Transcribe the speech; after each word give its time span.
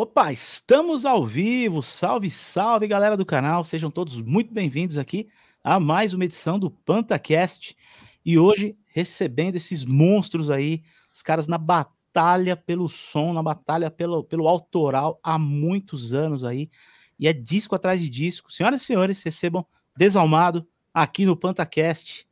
Opa, 0.00 0.32
estamos 0.32 1.04
ao 1.04 1.26
vivo. 1.26 1.82
Salve, 1.82 2.30
salve, 2.30 2.86
galera 2.86 3.16
do 3.16 3.26
canal. 3.26 3.64
Sejam 3.64 3.90
todos 3.90 4.20
muito 4.20 4.54
bem-vindos 4.54 4.96
aqui 4.96 5.28
a 5.60 5.80
mais 5.80 6.14
uma 6.14 6.24
edição 6.24 6.56
do 6.56 6.70
PantaCast. 6.70 7.76
E 8.24 8.38
hoje, 8.38 8.78
recebendo 8.86 9.56
esses 9.56 9.84
monstros 9.84 10.50
aí, 10.50 10.84
os 11.12 11.20
caras 11.20 11.48
na 11.48 11.58
batalha 11.58 12.56
pelo 12.56 12.88
som, 12.88 13.32
na 13.32 13.42
batalha 13.42 13.90
pelo, 13.90 14.22
pelo 14.22 14.46
autoral 14.46 15.18
há 15.20 15.36
muitos 15.36 16.14
anos 16.14 16.44
aí. 16.44 16.70
E 17.18 17.26
é 17.26 17.32
disco 17.32 17.74
atrás 17.74 18.00
de 18.00 18.08
disco. 18.08 18.52
Senhoras 18.52 18.82
e 18.82 18.84
senhores, 18.84 19.20
recebam 19.20 19.66
Desalmado 19.96 20.64
aqui 20.94 21.26
no 21.26 21.36
PantaCast. 21.36 22.24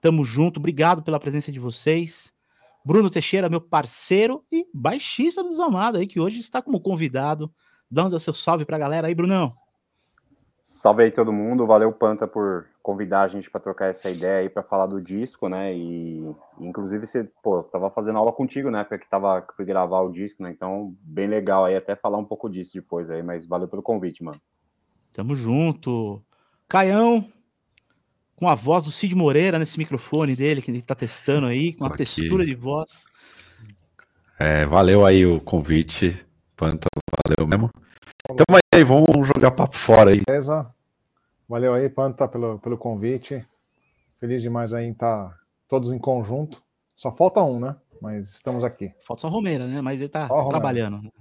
Tamo 0.00 0.24
junto. 0.24 0.58
Obrigado 0.58 1.00
pela 1.00 1.20
presença 1.20 1.52
de 1.52 1.60
vocês. 1.60 2.33
Bruno 2.84 3.08
Teixeira, 3.08 3.48
meu 3.48 3.62
parceiro 3.62 4.44
e 4.52 4.66
baixista 4.74 5.42
do 5.42 5.48
Desalmado 5.48 5.96
aí, 5.96 6.06
que 6.06 6.20
hoje 6.20 6.38
está 6.38 6.60
como 6.60 6.78
convidado. 6.78 7.50
Dando 7.90 8.18
seu 8.20 8.34
salve 8.34 8.64
para 8.64 8.76
a 8.76 8.80
galera 8.80 9.06
aí, 9.06 9.14
Brunão. 9.14 9.54
Salve 10.58 11.04
aí 11.04 11.10
todo 11.10 11.32
mundo, 11.32 11.66
valeu 11.66 11.92
Panta 11.92 12.26
por 12.26 12.66
convidar 12.82 13.22
a 13.22 13.28
gente 13.28 13.50
para 13.50 13.60
trocar 13.60 13.86
essa 13.86 14.10
ideia 14.10 14.40
aí 14.40 14.48
para 14.48 14.62
falar 14.62 14.86
do 14.86 15.00
disco, 15.00 15.48
né? 15.48 15.74
E 15.74 16.22
inclusive 16.60 17.06
você, 17.06 17.24
pô, 17.42 17.62
tava 17.62 17.90
fazendo 17.90 18.18
aula 18.18 18.32
contigo, 18.32 18.70
né? 18.70 18.84
Porque 18.84 19.06
tava 19.08 19.40
que 19.40 19.54
fui 19.54 19.64
gravar 19.64 20.00
o 20.00 20.12
disco, 20.12 20.42
né? 20.42 20.50
Então, 20.50 20.94
bem 21.00 21.26
legal 21.26 21.64
aí 21.64 21.76
até 21.76 21.96
falar 21.96 22.18
um 22.18 22.24
pouco 22.24 22.50
disso 22.50 22.74
depois 22.74 23.10
aí, 23.10 23.22
mas 23.22 23.46
valeu 23.46 23.68
pelo 23.68 23.82
convite, 23.82 24.22
mano. 24.22 24.40
Tamo 25.12 25.34
junto. 25.34 26.22
Caião, 26.68 27.26
com 28.36 28.48
a 28.48 28.54
voz 28.54 28.84
do 28.84 28.90
Cid 28.90 29.14
Moreira 29.14 29.58
nesse 29.58 29.78
microfone 29.78 30.34
dele, 30.34 30.60
que 30.60 30.70
ele 30.70 30.82
tá 30.82 30.94
testando 30.94 31.46
aí, 31.46 31.72
com 31.72 31.86
a 31.86 31.90
textura 31.90 32.44
de 32.44 32.54
voz. 32.54 33.06
É, 34.38 34.64
valeu 34.64 35.06
aí 35.06 35.24
o 35.24 35.40
convite, 35.40 36.26
Panta, 36.56 36.88
valeu 37.26 37.46
mesmo. 37.46 37.70
Então 38.30 38.44
aí, 38.72 38.82
vamos 38.82 39.28
jogar 39.28 39.50
papo 39.50 39.76
fora 39.76 40.10
aí. 40.10 40.22
Beleza? 40.26 40.72
Valeu 41.48 41.74
aí, 41.74 41.88
Panta, 41.88 42.26
pelo, 42.26 42.58
pelo 42.58 42.76
convite. 42.76 43.46
Feliz 44.18 44.42
demais 44.42 44.72
aí 44.72 44.86
em 44.86 44.92
estar 44.92 45.28
tá 45.28 45.38
todos 45.68 45.92
em 45.92 45.98
conjunto. 45.98 46.62
Só 46.94 47.14
falta 47.14 47.42
um, 47.42 47.60
né? 47.60 47.76
Mas 48.00 48.30
estamos 48.34 48.64
aqui. 48.64 48.92
Falta 49.06 49.22
só 49.22 49.28
a 49.28 49.30
Romeira, 49.30 49.66
né? 49.66 49.80
Mas 49.80 50.00
ele 50.00 50.08
tá 50.08 50.26
trabalhando. 50.26 51.12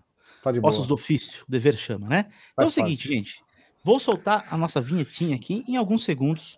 Tá 0.44 0.52
de 0.52 0.60
Ossos 0.62 0.88
do 0.88 0.96
ofício, 0.96 1.44
o 1.48 1.52
dever 1.52 1.78
chama, 1.78 2.08
né? 2.08 2.26
Então 2.54 2.66
Faz 2.66 2.70
é 2.70 2.72
o 2.72 2.74
seguinte, 2.74 3.08
parte. 3.08 3.14
gente. 3.14 3.44
Vou 3.84 4.00
soltar 4.00 4.46
a 4.50 4.58
nossa 4.58 4.82
vinhetinha 4.82 5.36
aqui 5.36 5.64
em 5.68 5.78
alguns 5.78 6.04
segundos. 6.04 6.58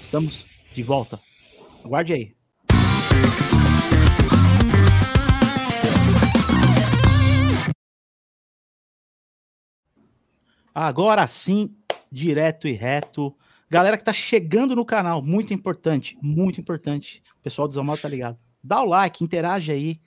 Estamos 0.00 0.46
de 0.72 0.82
volta. 0.82 1.20
Aguarde 1.84 2.12
aí. 2.12 2.36
Agora 10.74 11.26
sim, 11.26 11.76
direto 12.10 12.66
e 12.66 12.72
reto. 12.72 13.36
Galera 13.68 13.96
que 13.96 14.04
tá 14.04 14.12
chegando 14.12 14.74
no 14.74 14.84
canal, 14.84 15.22
muito 15.22 15.52
importante, 15.52 16.16
muito 16.22 16.60
importante. 16.60 17.22
O 17.38 17.42
pessoal 17.42 17.68
do 17.68 17.74
Zamal 17.74 17.98
tá 17.98 18.08
ligado. 18.08 18.38
Dá 18.62 18.80
o 18.80 18.86
like, 18.86 19.24
interage 19.24 19.72
aí, 19.72 20.00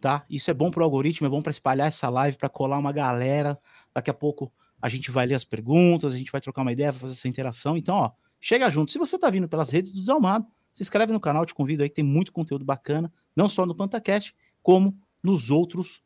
tá? 0.00 0.24
Isso 0.28 0.50
é 0.50 0.54
bom 0.54 0.70
pro 0.70 0.84
algoritmo, 0.84 1.26
é 1.26 1.30
bom 1.30 1.42
para 1.42 1.50
espalhar 1.50 1.88
essa 1.88 2.08
live, 2.08 2.36
para 2.36 2.48
colar 2.48 2.78
uma 2.78 2.92
galera. 2.92 3.58
Daqui 3.94 4.10
a 4.10 4.14
pouco 4.14 4.52
a 4.80 4.88
gente 4.88 5.10
vai 5.10 5.26
ler 5.26 5.34
as 5.34 5.44
perguntas, 5.44 6.12
a 6.12 6.18
gente 6.18 6.30
vai 6.32 6.40
trocar 6.40 6.62
uma 6.62 6.72
ideia, 6.72 6.92
vai 6.92 7.00
fazer 7.00 7.14
essa 7.14 7.28
interação. 7.28 7.76
Então, 7.76 7.96
ó, 7.96 8.10
chega 8.42 8.68
junto. 8.68 8.90
Se 8.90 8.98
você 8.98 9.16
tá 9.16 9.30
vindo 9.30 9.48
pelas 9.48 9.70
redes 9.70 9.92
do 9.92 10.00
Desalmado, 10.00 10.44
se 10.72 10.82
inscreve 10.82 11.12
no 11.12 11.20
canal, 11.20 11.46
te 11.46 11.54
convido 11.54 11.84
aí, 11.84 11.88
tem 11.88 12.04
muito 12.04 12.32
conteúdo 12.32 12.64
bacana, 12.64 13.10
não 13.36 13.48
só 13.48 13.64
no 13.64 13.74
PantaCast, 13.74 14.34
como 14.62 14.98
nos 15.22 15.48
outros 15.48 16.02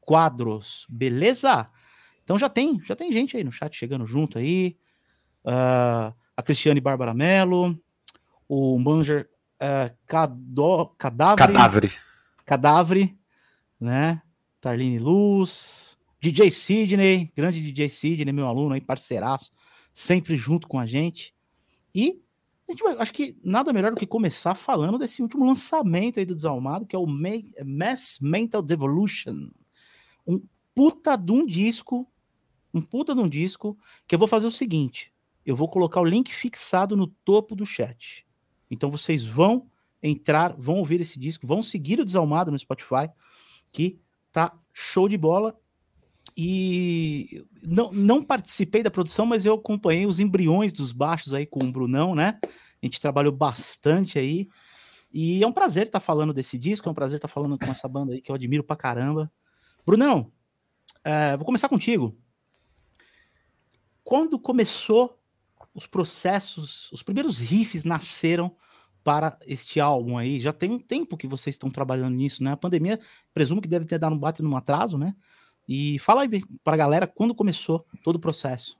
quadros. 0.00 0.86
Beleza? 0.88 1.68
Então 2.22 2.38
já 2.38 2.48
tem, 2.48 2.80
já 2.84 2.94
tem 2.94 3.10
gente 3.10 3.36
aí 3.36 3.42
no 3.42 3.50
chat 3.50 3.74
chegando 3.74 4.04
junto 4.06 4.38
aí. 4.38 4.76
Uh, 5.44 6.14
a 6.36 6.42
Cristiane 6.42 6.80
Bárbara 6.80 7.14
Mello, 7.14 7.80
o 8.46 8.78
Manger 8.78 9.28
uh, 9.62 9.96
Cadó, 10.06 10.94
Cadáver. 10.98 11.36
Cadáver. 11.36 12.02
Cadáver, 12.44 13.16
né? 13.80 14.20
Tarline 14.60 14.98
Luz, 14.98 15.96
DJ 16.20 16.50
Sidney, 16.50 17.32
grande 17.34 17.62
DJ 17.62 17.88
Sidney, 17.88 18.32
meu 18.32 18.46
aluno 18.46 18.74
aí, 18.74 18.80
parceiraço, 18.80 19.52
sempre 19.92 20.36
junto 20.36 20.66
com 20.68 20.78
a 20.78 20.84
gente. 20.84 21.32
E 21.98 22.22
a 22.68 22.70
gente 22.70 22.84
vai, 22.84 22.96
acho 22.98 23.12
que 23.12 23.36
nada 23.42 23.72
melhor 23.72 23.90
do 23.90 23.96
que 23.96 24.06
começar 24.06 24.54
falando 24.54 24.98
desse 24.98 25.20
último 25.20 25.44
lançamento 25.44 26.20
aí 26.20 26.24
do 26.24 26.36
Desalmado, 26.36 26.86
que 26.86 26.94
é 26.94 26.98
o 26.98 27.08
Mass 27.08 28.18
Mental 28.20 28.62
Devolution. 28.62 29.50
Um 30.24 30.40
puta 30.76 31.16
de 31.16 31.32
um 31.32 31.44
disco, 31.44 32.08
um 32.72 32.80
puta 32.80 33.16
de 33.16 33.20
um 33.20 33.28
disco, 33.28 33.76
que 34.06 34.14
eu 34.14 34.18
vou 34.18 34.28
fazer 34.28 34.46
o 34.46 34.50
seguinte, 34.52 35.12
eu 35.44 35.56
vou 35.56 35.68
colocar 35.68 36.00
o 36.00 36.04
link 36.04 36.32
fixado 36.32 36.96
no 36.96 37.08
topo 37.08 37.56
do 37.56 37.66
chat. 37.66 38.24
Então 38.70 38.92
vocês 38.92 39.24
vão 39.24 39.68
entrar, 40.00 40.54
vão 40.56 40.76
ouvir 40.76 41.00
esse 41.00 41.18
disco, 41.18 41.48
vão 41.48 41.64
seguir 41.64 41.98
o 41.98 42.04
Desalmado 42.04 42.52
no 42.52 42.58
Spotify, 42.60 43.10
que 43.72 43.98
tá 44.30 44.56
show 44.72 45.08
de 45.08 45.18
bola 45.18 45.58
e 46.40 47.44
não, 47.66 47.90
não 47.90 48.22
participei 48.22 48.80
da 48.80 48.92
produção, 48.92 49.26
mas 49.26 49.44
eu 49.44 49.54
acompanhei 49.54 50.06
os 50.06 50.20
embriões 50.20 50.72
dos 50.72 50.92
baixos 50.92 51.34
aí 51.34 51.44
com 51.44 51.58
o 51.58 51.72
Brunão, 51.72 52.14
né? 52.14 52.38
A 52.44 52.86
gente 52.86 53.00
trabalhou 53.00 53.32
bastante 53.32 54.20
aí. 54.20 54.48
E 55.12 55.42
é 55.42 55.46
um 55.48 55.52
prazer 55.52 55.86
estar 55.88 55.98
falando 55.98 56.32
desse 56.32 56.56
disco, 56.56 56.88
é 56.88 56.92
um 56.92 56.94
prazer 56.94 57.16
estar 57.16 57.26
falando 57.26 57.58
com 57.58 57.66
essa 57.66 57.88
banda 57.88 58.12
aí 58.12 58.20
que 58.20 58.30
eu 58.30 58.36
admiro 58.36 58.62
pra 58.62 58.76
caramba. 58.76 59.28
Brunão, 59.84 60.30
é, 61.02 61.36
vou 61.36 61.44
começar 61.44 61.68
contigo. 61.68 62.16
Quando 64.04 64.38
começou 64.38 65.20
os 65.74 65.88
processos, 65.88 66.88
os 66.92 67.02
primeiros 67.02 67.40
riffs 67.40 67.82
nasceram 67.82 68.54
para 69.02 69.36
este 69.44 69.80
álbum 69.80 70.16
aí? 70.16 70.38
Já 70.38 70.52
tem 70.52 70.70
um 70.70 70.78
tempo 70.78 71.16
que 71.16 71.26
vocês 71.26 71.54
estão 71.54 71.68
trabalhando 71.68 72.14
nisso, 72.14 72.44
né? 72.44 72.52
A 72.52 72.56
pandemia, 72.56 73.00
presumo 73.34 73.60
que 73.60 73.66
deve 73.66 73.86
ter 73.86 73.98
dado 73.98 74.14
um 74.14 74.18
bate 74.18 74.40
num 74.40 74.56
atraso, 74.56 74.96
né? 74.96 75.16
E 75.68 75.98
fala 75.98 76.22
aí 76.22 76.42
para 76.64 76.74
a 76.74 76.78
galera 76.78 77.06
quando 77.06 77.34
começou 77.34 77.84
todo 78.02 78.16
o 78.16 78.20
processo. 78.20 78.78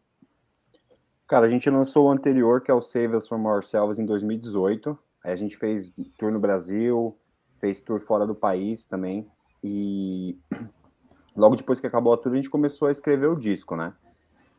Cara, 1.26 1.46
a 1.46 1.50
gente 1.50 1.68
lançou 1.68 2.06
o 2.06 2.10
anterior, 2.10 2.62
que 2.62 2.70
é 2.70 2.74
o 2.74 2.80
Save 2.80 3.14
Us 3.14 3.28
From 3.28 3.46
Ourselves, 3.46 3.98
em 3.98 4.06
2018. 4.06 4.98
Aí 5.22 5.32
a 5.32 5.36
gente 5.36 5.58
fez 5.58 5.92
tour 6.16 6.32
no 6.32 6.40
Brasil, 6.40 7.14
fez 7.60 7.82
tour 7.82 8.00
fora 8.00 8.26
do 8.26 8.34
país 8.34 8.86
também. 8.86 9.28
E 9.62 10.38
logo 11.36 11.56
depois 11.56 11.78
que 11.78 11.86
acabou 11.86 12.14
a 12.14 12.16
tour, 12.16 12.32
a 12.32 12.36
gente 12.36 12.48
começou 12.48 12.88
a 12.88 12.92
escrever 12.92 13.26
o 13.26 13.36
disco, 13.36 13.76
né? 13.76 13.92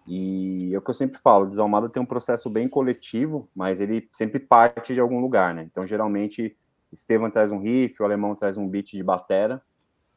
E 0.07 0.73
é 0.73 0.77
o 0.77 0.81
que 0.81 0.89
eu 0.89 0.93
sempre 0.95 1.19
falo, 1.19 1.45
o 1.45 1.47
Desalmado 1.47 1.89
tem 1.89 2.01
um 2.01 2.05
processo 2.05 2.49
bem 2.49 2.67
coletivo, 2.67 3.47
mas 3.55 3.79
ele 3.79 4.09
sempre 4.11 4.39
parte 4.39 4.93
de 4.93 4.99
algum 4.99 5.19
lugar, 5.19 5.53
né? 5.53 5.63
Então, 5.63 5.85
geralmente, 5.85 6.55
Estevam 6.91 7.29
traz 7.29 7.51
um 7.51 7.59
riff, 7.59 8.01
o 8.01 8.05
Alemão 8.05 8.35
traz 8.35 8.57
um 8.57 8.67
beat 8.67 8.91
de 8.91 9.03
batera, 9.03 9.61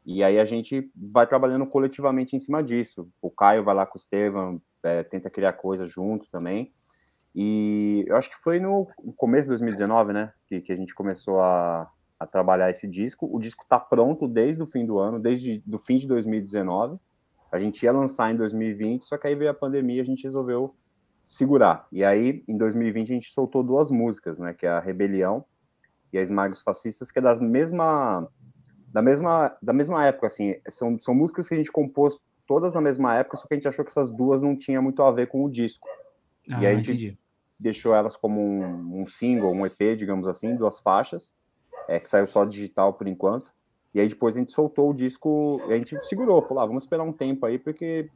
e 0.05 0.23
aí 0.23 0.39
a 0.39 0.45
gente 0.45 0.91
vai 0.95 1.27
trabalhando 1.27 1.67
coletivamente 1.67 2.35
em 2.35 2.39
cima 2.39 2.63
disso. 2.63 3.09
O 3.21 3.31
Caio 3.31 3.63
vai 3.63 3.75
lá 3.75 3.87
com 3.87 3.97
o 3.97 4.01
Estevam, 4.01 4.61
é, 4.83 5.03
tenta 5.05 5.31
criar 5.31 5.53
coisas 5.53 5.91
junto 5.91 6.29
também. 6.31 6.73
E 7.35 8.05
eu 8.07 8.17
acho 8.17 8.29
que 8.29 8.37
foi 8.37 8.61
no 8.61 8.87
começo 9.17 9.45
de 9.45 9.51
2019, 9.51 10.13
né, 10.13 10.33
que, 10.47 10.61
que 10.61 10.73
a 10.73 10.77
gente 10.77 10.95
começou 10.95 11.41
a, 11.41 11.89
a 12.19 12.27
trabalhar 12.27 12.69
esse 12.69 12.87
disco. 12.87 13.29
O 13.33 13.39
disco 13.39 13.63
está 13.63 13.79
pronto 13.79 14.27
desde 14.27 14.63
o 14.63 14.67
fim 14.67 14.85
do 14.85 14.99
ano, 14.99 15.19
desde 15.19 15.63
do 15.65 15.79
fim 15.79 15.97
de 15.97 16.07
2019. 16.07 16.99
A 17.51 17.59
gente 17.59 17.83
ia 17.83 17.93
lançar 17.93 18.33
em 18.33 18.37
2020, 18.37 19.05
só 19.05 19.17
que 19.17 19.27
aí 19.27 19.35
veio 19.35 19.51
a 19.51 19.55
pandemia 19.55 20.03
a 20.03 20.05
gente 20.05 20.25
resolveu 20.25 20.75
segurar. 21.23 21.87
E 21.93 22.05
aí, 22.05 22.43
em 22.49 22.57
2020, 22.57 23.11
a 23.11 23.15
gente 23.15 23.31
soltou 23.31 23.63
duas 23.63 23.91
músicas, 23.91 24.39
né, 24.39 24.53
que 24.53 24.67
é 24.67 24.71
a 24.71 24.81
Rebelião 24.81 25.45
e 26.13 26.19
a 26.19 26.23
Esmagos 26.23 26.61
Fascistas, 26.61 27.11
que 27.11 27.19
é 27.19 27.23
das 27.23 27.41
mesma 27.41 28.29
da 28.93 29.01
mesma, 29.01 29.57
da 29.63 29.73
mesma 29.73 30.07
época, 30.07 30.27
assim, 30.27 30.55
são, 30.69 31.01
são 31.01 31.15
músicas 31.15 31.49
que 31.49 31.55
a 31.55 31.57
gente 31.57 31.73
compôs 31.73 32.21
todas 32.47 32.75
na 32.75 32.81
mesma 32.81 33.15
época, 33.17 33.39
só 33.39 33.49
que 33.49 33.55
a 33.55 33.57
gente 33.57 33.67
achou 33.67 33.85
que 33.85 33.91
essas 33.91 34.11
duas 34.11 34.43
não 34.43 34.55
tinham 34.55 34.83
muito 34.83 35.03
a 35.03 35.11
ver 35.11 35.29
com 35.29 35.43
o 35.43 35.51
disco. 35.51 35.89
Ah, 36.51 36.63
e 36.63 36.67
aí 36.67 36.73
a 36.73 36.77
gente 36.77 36.91
entendi. 36.91 37.19
deixou 37.59 37.95
elas 37.95 38.17
como 38.17 38.41
um, 38.41 39.01
um, 39.01 39.07
single, 39.07 39.51
um 39.51 39.65
EP, 39.65 39.97
digamos 39.97 40.29
assim, 40.29 40.55
duas 40.55 40.79
faixas, 40.79 41.35
é, 41.89 41.99
que 41.99 42.09
saiu 42.09 42.27
só 42.27 42.45
digital 42.45 42.93
por 42.93 43.09
enquanto. 43.09 43.51
E 43.95 44.01
aí 44.01 44.09
depois 44.09 44.37
a 44.37 44.41
gente 44.41 44.53
soltou 44.53 44.91
o 44.91 44.95
disco, 44.95 45.61
a 45.67 45.77
gente 45.77 45.99
segurou, 46.07 46.43
falou, 46.43 46.63
ah, 46.63 46.67
vamos 46.67 46.85
esperar 46.85 47.05
um 47.05 47.13
tempo 47.13 47.47
aí, 47.47 47.59
porque 47.59 48.11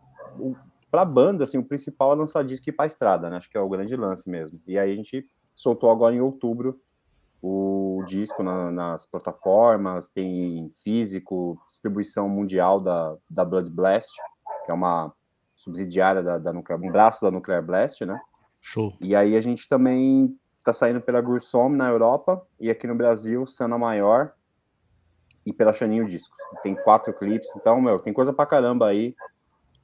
para 0.91 1.03
a 1.03 1.07
banda, 1.07 1.45
assim, 1.45 1.57
o 1.57 1.65
principal 1.65 2.13
é 2.13 2.17
lançar 2.17 2.45
disco 2.45 2.69
e 2.69 2.71
ir 2.71 2.73
para 2.75 2.85
a 2.85 2.87
estrada, 2.87 3.31
né? 3.31 3.37
Acho 3.37 3.49
que 3.49 3.57
é 3.57 3.61
o 3.61 3.69
grande 3.69 3.97
lance 3.97 4.29
mesmo. 4.29 4.61
E 4.67 4.79
aí 4.79 4.93
a 4.93 4.97
gente 4.97 5.27
soltou 5.55 5.91
agora 5.91 6.15
em 6.15 6.21
outubro 6.21 6.79
o 7.43 8.03
disco 8.07 8.43
na, 8.43 8.71
nas 8.71 9.07
plataformas, 9.07 10.09
tem 10.09 10.73
físico, 10.83 11.61
distribuição 11.67 12.29
mundial 12.29 12.81
da, 12.81 13.17
da 13.29 13.45
Blood 13.45 13.71
Blast, 13.71 14.11
que 14.65 14.71
é 14.71 14.75
uma 14.75 15.13
subsidiária 15.55 16.23
da, 16.23 16.39
da 16.39 16.53
Nuclear, 16.53 16.81
um 16.81 16.91
braço 16.91 17.23
da 17.23 17.31
Nuclear 17.31 17.63
Blast, 17.63 18.05
né? 18.05 18.21
Show. 18.61 18.95
E 19.01 19.15
aí 19.15 19.37
a 19.37 19.41
gente 19.41 19.69
também 19.69 20.37
está 20.59 20.73
saindo 20.73 21.01
pela 21.01 21.21
Grussom 21.21 21.69
na 21.69 21.89
Europa 21.89 22.45
e 22.59 22.69
aqui 22.69 22.87
no 22.87 22.95
Brasil, 22.95 23.47
Sana 23.47 23.79
Maior 23.79 24.33
e 25.45 25.53
pela 25.53 25.73
Chaninho 25.73 26.07
Discos. 26.07 26.37
Tem 26.63 26.75
quatro 26.75 27.13
clipes, 27.13 27.55
então, 27.57 27.81
meu, 27.81 28.01
tem 28.01 28.13
coisa 28.13 28.33
pra 28.33 28.47
caramba 28.47 28.89
aí. 28.89 29.15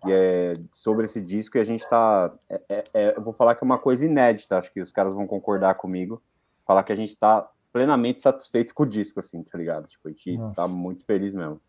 é, 0.08 0.52
sobre 0.72 1.04
esse 1.04 1.20
disco 1.20 1.56
e 1.56 1.60
a 1.60 1.64
gente 1.64 1.88
tá. 1.88 2.32
É, 2.48 2.60
é, 2.68 2.84
é, 2.94 3.16
eu 3.16 3.22
vou 3.22 3.32
falar 3.32 3.54
que 3.54 3.62
é 3.62 3.64
uma 3.64 3.78
coisa 3.78 4.04
inédita, 4.04 4.58
acho 4.58 4.72
que 4.72 4.80
os 4.80 4.90
caras 4.90 5.12
vão 5.12 5.26
concordar 5.26 5.74
comigo. 5.74 6.20
Falar 6.66 6.82
que 6.84 6.92
a 6.92 6.96
gente 6.96 7.16
tá 7.16 7.48
plenamente 7.72 8.20
satisfeito 8.20 8.74
com 8.74 8.82
o 8.82 8.88
disco, 8.88 9.20
assim, 9.20 9.42
tá 9.42 9.56
ligado? 9.56 9.86
Tipo, 9.86 10.08
a 10.08 10.10
gente 10.10 10.36
tá 10.36 10.42
Nossa. 10.42 10.62
tá 10.62 10.68
muito 10.68 11.04
feliz 11.04 11.32
mesmo. 11.32 11.60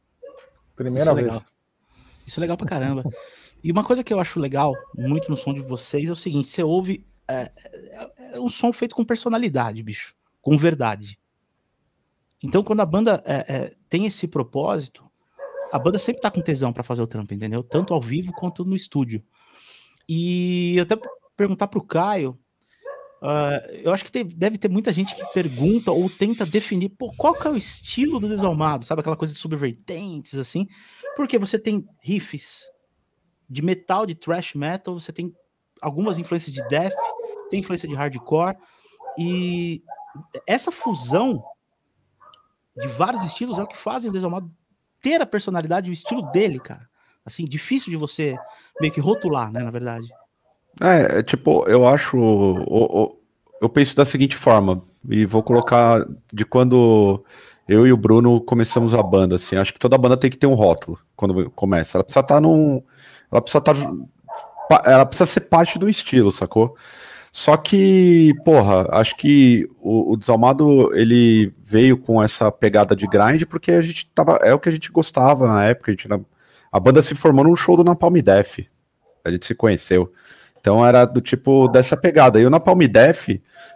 Primeira 0.76 1.06
Isso 1.06 1.16
vez. 1.16 1.28
É 1.28 1.32
legal. 1.32 1.48
Isso 2.26 2.40
é 2.40 2.42
legal 2.42 2.58
pra 2.58 2.68
caramba. 2.68 3.04
E 3.64 3.72
uma 3.72 3.84
coisa 3.84 4.04
que 4.04 4.14
eu 4.14 4.20
acho 4.20 4.40
legal 4.40 4.74
muito 4.94 5.30
no 5.30 5.38
som 5.38 5.54
de 5.54 5.62
vocês 5.62 6.10
é 6.10 6.12
o 6.12 6.16
seguinte: 6.16 6.50
você 6.50 6.64
ouve. 6.64 7.06
É, 7.28 7.52
é, 7.56 8.36
é 8.36 8.40
um 8.40 8.50
som 8.50 8.74
feito 8.74 8.96
com 8.96 9.06
personalidade, 9.06 9.82
bicho. 9.82 10.14
Com 10.42 10.58
verdade. 10.58 11.18
Então, 12.44 12.62
quando 12.62 12.82
a 12.82 12.86
banda 12.86 13.24
é, 13.26 13.56
é, 13.56 13.74
tem 13.88 14.06
esse 14.06 14.28
propósito, 14.28 15.10
a 15.72 15.80
banda 15.80 15.98
sempre 15.98 16.22
tá 16.22 16.30
com 16.30 16.42
tesão 16.42 16.74
para 16.74 16.84
fazer 16.84 17.02
o 17.02 17.08
trampo, 17.08 17.34
entendeu? 17.34 17.64
Tanto 17.64 17.94
ao 17.94 18.02
vivo 18.02 18.34
quanto 18.34 18.66
no 18.66 18.76
estúdio. 18.76 19.24
E 20.08 20.76
eu 20.76 20.84
até 20.84 20.98
perguntar 21.38 21.68
pro 21.68 21.82
Caio. 21.82 22.38
Uh, 23.24 23.72
eu 23.72 23.94
acho 23.94 24.04
que 24.04 24.12
tem, 24.12 24.28
deve 24.28 24.58
ter 24.58 24.70
muita 24.70 24.92
gente 24.92 25.16
que 25.16 25.26
pergunta 25.28 25.94
ou 25.94 26.10
tenta 26.10 26.46
definir 26.46 26.90
pô, 26.90 27.10
qual 27.16 27.34
que 27.34 27.48
é 27.48 27.52
o 27.52 27.56
estilo 27.56 28.20
do 28.20 28.28
Desalmado, 28.28 28.84
sabe? 28.84 29.00
Aquela 29.00 29.16
coisa 29.16 29.34
de 29.34 29.40
subvertentes, 29.40 30.38
assim. 30.38 30.68
Porque 31.16 31.40
você 31.40 31.58
tem 31.58 31.88
riffs 32.02 32.66
de 33.50 33.62
metal, 33.62 34.06
de 34.06 34.14
thrash 34.14 34.56
metal, 34.56 35.00
você 35.00 35.14
tem 35.14 35.34
algumas 35.82 36.18
influências 36.18 36.54
de 36.54 36.68
death, 36.68 36.94
tem 37.50 37.62
influência 37.62 37.88
de 37.88 37.96
hardcore, 37.96 38.58
e 39.18 39.82
essa 40.46 40.70
fusão 40.70 41.42
de 42.76 42.88
vários 42.90 43.24
estilos 43.24 43.58
é 43.58 43.64
o 43.64 43.68
que 43.68 43.78
fazem 43.78 44.10
o 44.10 44.14
Desalmado 44.14 44.52
ter 45.02 45.22
a 45.22 45.26
personalidade 45.26 45.88
e 45.88 45.92
o 45.92 45.94
estilo 45.94 46.24
dele, 46.32 46.60
cara. 46.60 46.90
Assim, 47.26 47.46
difícil 47.46 47.90
de 47.90 47.96
você 47.96 48.38
meio 48.82 48.92
que 48.92 49.00
rotular, 49.00 49.50
né, 49.50 49.62
na 49.64 49.72
verdade. 49.72 50.10
É, 50.82 51.20
é 51.20 51.24
tipo, 51.24 51.66
eu 51.68 51.88
acho. 51.88 52.18
eu 53.62 53.70
penso 53.70 53.96
da 53.96 54.06
seguinte 54.06 54.36
forma, 54.36 54.82
e 55.10 55.26
vou 55.26 55.44
colocar 55.44 56.06
de 56.32 56.46
quando 56.46 57.24
eu 57.68 57.88
e 57.88 57.94
o 57.94 57.98
Bruno 57.98 58.42
começamos 58.42 58.94
a 58.94 59.02
banda, 59.02 59.36
assim. 59.36 59.56
Acho 59.56 59.74
que 59.74 59.80
toda 59.80 59.98
banda 59.98 60.18
tem 60.18 60.30
que 60.30 60.38
ter 60.38 60.48
um 60.48 60.54
rótulo 60.54 61.00
quando 61.16 61.50
começa. 61.52 61.98
Ela 61.98 62.04
precisa 62.04 62.22
estar 62.22 62.36
tá 62.36 62.42
num. 62.42 62.82
Ela 63.32 63.42
precisa 63.42 63.60
estar. 63.60 63.74
Tá, 63.74 64.82
ela 64.86 65.06
precisa 65.06 65.26
ser 65.26 65.42
parte 65.42 65.78
do 65.78 65.90
estilo, 65.90 66.32
sacou? 66.32 66.76
Só 67.32 67.58
que, 67.58 68.34
porra, 68.46 68.88
acho 68.92 69.16
que 69.18 69.68
o, 69.82 70.14
o, 70.14 70.18
Desalmado 70.18 70.96
ele 70.96 71.52
veio 71.64 71.98
com 71.98 72.22
essa 72.22 72.52
pegada 72.52 72.96
de 72.96 73.08
grind 73.08 73.44
porque 73.46 73.72
a 73.72 73.82
gente 73.82 74.06
tava. 74.14 74.38
É 74.44 74.54
o 74.54 74.60
que 74.60 74.70
a 74.70 74.72
gente 74.72 74.92
gostava 74.92 75.48
na 75.48 75.64
época. 75.64 75.92
A, 75.92 75.94
gente, 75.94 76.08
a 76.72 76.80
banda 76.80 77.02
se 77.02 77.16
formou 77.16 77.44
num 77.44 77.56
show 77.56 77.76
do 77.76 77.84
Napalm 77.84 78.16
Def. 78.22 78.60
A 79.26 79.32
gente 79.32 79.46
se 79.48 79.56
conheceu. 79.56 80.12
Então 80.64 80.86
era 80.86 81.04
do 81.04 81.20
tipo 81.20 81.68
dessa 81.68 81.98
pegada. 81.98 82.40
E 82.40 82.46
o 82.46 82.50
Napalm 82.50 82.80
Def, 82.88 83.28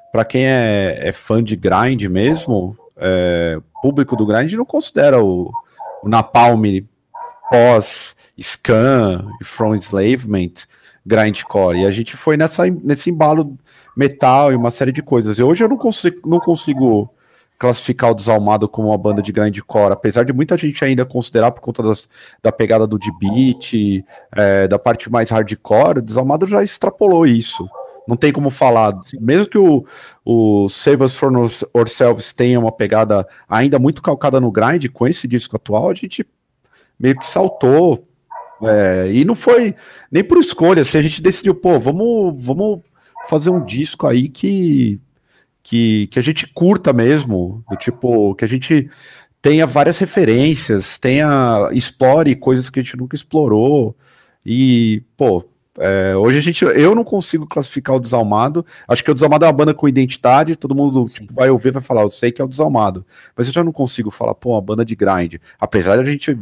pra 0.09 0.23
quem 0.23 0.47
é, 0.47 1.09
é 1.09 1.11
fã 1.11 1.43
de 1.43 1.57
grind 1.57 2.01
mesmo, 2.03 2.77
é, 2.95 3.59
público 3.81 4.15
do 4.15 4.25
grind 4.25 4.53
não 4.53 4.63
considera 4.63 5.21
o, 5.21 5.51
o 6.01 6.07
Napalm 6.07 6.63
pós 7.49 8.15
Scan 8.41 9.27
e 9.41 9.43
From 9.43 9.75
Enslavement 9.75 10.53
grindcore. 11.05 11.81
E 11.81 11.85
a 11.85 11.91
gente 11.91 12.15
foi 12.15 12.37
nessa, 12.37 12.65
nesse 12.65 13.09
embalo 13.09 13.57
metal 13.95 14.53
e 14.53 14.55
uma 14.55 14.71
série 14.71 14.93
de 14.93 15.01
coisas. 15.01 15.39
E 15.39 15.43
hoje 15.43 15.65
eu 15.65 15.67
não 15.67 15.77
consigo, 15.77 16.21
não 16.25 16.39
consigo 16.39 17.13
classificar 17.57 18.11
o 18.11 18.15
Desalmado 18.15 18.69
como 18.69 18.89
uma 18.89 18.97
banda 18.97 19.21
de 19.21 19.31
grindcore, 19.31 19.93
apesar 19.93 20.23
de 20.23 20.33
muita 20.33 20.57
gente 20.57 20.83
ainda 20.83 21.05
considerar 21.05 21.51
por 21.51 21.61
conta 21.61 21.81
das, 21.81 22.09
da 22.41 22.51
pegada 22.51 22.85
do 22.85 22.99
D-Beat, 22.99 24.03
é, 24.35 24.67
da 24.67 24.77
parte 24.77 25.11
mais 25.11 25.29
hardcore, 25.29 25.99
o 25.99 26.01
Desalmado 26.01 26.45
já 26.45 26.63
extrapolou 26.63 27.25
isso. 27.25 27.67
Não 28.07 28.15
tem 28.15 28.31
como 28.31 28.49
falar. 28.49 28.93
Mesmo 29.19 29.47
que 29.47 29.57
o, 29.57 29.85
o 30.23 30.69
Save 30.69 31.03
Us 31.03 31.13
From 31.13 31.49
Ourselves 31.73 32.31
tenha 32.31 32.59
uma 32.59 32.71
pegada 32.71 33.27
ainda 33.49 33.77
muito 33.77 34.01
calcada 34.01 34.39
no 34.39 34.51
grind, 34.51 34.87
com 34.93 35.07
esse 35.07 35.27
disco 35.27 35.55
atual, 35.55 35.89
a 35.89 35.93
gente 35.93 36.25
meio 36.99 37.17
que 37.17 37.27
saltou 37.27 38.07
é, 38.63 39.11
e 39.11 39.23
não 39.23 39.35
foi 39.35 39.75
nem 40.11 40.23
por 40.23 40.37
escolha, 40.39 40.83
se 40.83 40.97
a 40.97 41.01
gente 41.01 41.21
decidiu, 41.21 41.53
pô, 41.53 41.79
vamos, 41.79 42.43
vamos 42.43 42.81
fazer 43.27 43.49
um 43.49 43.63
disco 43.63 44.07
aí 44.07 44.29
que, 44.29 44.99
que, 45.67 46.07
que 46.07 46.17
a 46.17 46.21
gente 46.21 46.47
curta 46.47 46.93
mesmo, 46.93 47.61
do 47.69 47.75
tipo, 47.75 48.33
que 48.35 48.45
a 48.45 48.47
gente 48.47 48.89
tenha 49.41 49.67
várias 49.67 49.99
referências, 49.99 50.97
tenha, 50.97 51.67
explore 51.73 52.33
coisas 52.37 52.69
que 52.69 52.79
a 52.79 52.83
gente 52.83 52.95
nunca 52.95 53.17
explorou. 53.17 53.93
E, 54.45 55.03
pô, 55.17 55.43
é, 55.77 56.15
hoje 56.15 56.37
a 56.37 56.41
gente, 56.41 56.63
eu 56.63 56.95
não 56.95 57.03
consigo 57.03 57.45
classificar 57.45 57.97
o 57.97 57.99
Desalmado. 57.99 58.65
Acho 58.87 59.03
que 59.03 59.11
o 59.11 59.13
Desalmado 59.13 59.43
é 59.43 59.47
uma 59.49 59.53
banda 59.53 59.73
com 59.73 59.89
identidade, 59.89 60.55
todo 60.55 60.73
mundo 60.73 61.03
tipo, 61.03 61.33
vai 61.33 61.49
ouvir, 61.49 61.73
vai 61.73 61.83
falar, 61.83 62.03
eu 62.03 62.09
sei 62.09 62.31
que 62.31 62.41
é 62.41 62.45
o 62.45 62.47
Desalmado. 62.47 63.05
Mas 63.35 63.47
eu 63.47 63.53
já 63.53 63.61
não 63.61 63.73
consigo 63.73 64.09
falar, 64.09 64.35
pô, 64.35 64.51
uma 64.51 64.61
banda 64.61 64.85
de 64.85 64.95
grind. 64.95 65.35
Apesar 65.59 65.97
de 65.97 66.03
a 66.03 66.05
gente 66.09 66.39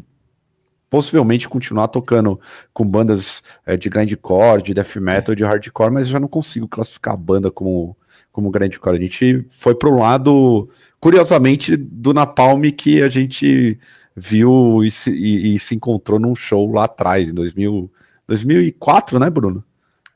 possivelmente 0.87 1.49
continuar 1.49 1.87
tocando 1.87 2.39
com 2.71 2.85
bandas 2.85 3.41
é, 3.65 3.75
de 3.75 3.89
grindcore, 3.89 4.61
de 4.61 4.75
death 4.75 4.97
metal, 4.97 5.33
de 5.33 5.43
hardcore, 5.43 5.91
mas 5.91 6.05
eu 6.05 6.13
já 6.13 6.19
não 6.19 6.27
consigo 6.27 6.67
classificar 6.67 7.15
a 7.15 7.17
banda 7.17 7.49
como, 7.49 7.97
como 8.35 8.51
grindcore. 8.51 8.97
A 8.97 9.01
gente 9.01 9.47
foi 9.49 9.73
para 9.73 9.89
um 9.89 9.97
lado, 9.97 10.69
curiosamente, 10.99 11.77
do 11.77 12.13
Napalm 12.13 12.63
que 12.63 13.01
a 13.01 13.07
gente 13.07 13.79
viu 14.13 14.83
e 14.83 14.91
se, 14.91 15.09
e, 15.09 15.55
e 15.55 15.59
se 15.59 15.73
encontrou 15.73 16.19
num 16.19 16.35
show 16.35 16.69
lá 16.69 16.83
atrás, 16.83 17.29
em 17.29 17.33
2000, 17.33 17.89
2004, 18.27 19.19
né, 19.19 19.29
Bruno? 19.29 19.63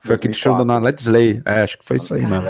Foi 0.02 0.16
2004. 0.16 0.16
aquele 0.16 0.34
show 0.34 0.66
na 0.66 0.80
Let's 0.80 1.06
Lay. 1.06 1.42
É, 1.46 1.62
acho 1.62 1.80
que 1.80 1.86
foi 1.86 1.96
isso 1.96 2.14
aí, 2.14 2.26
mano. 2.26 2.46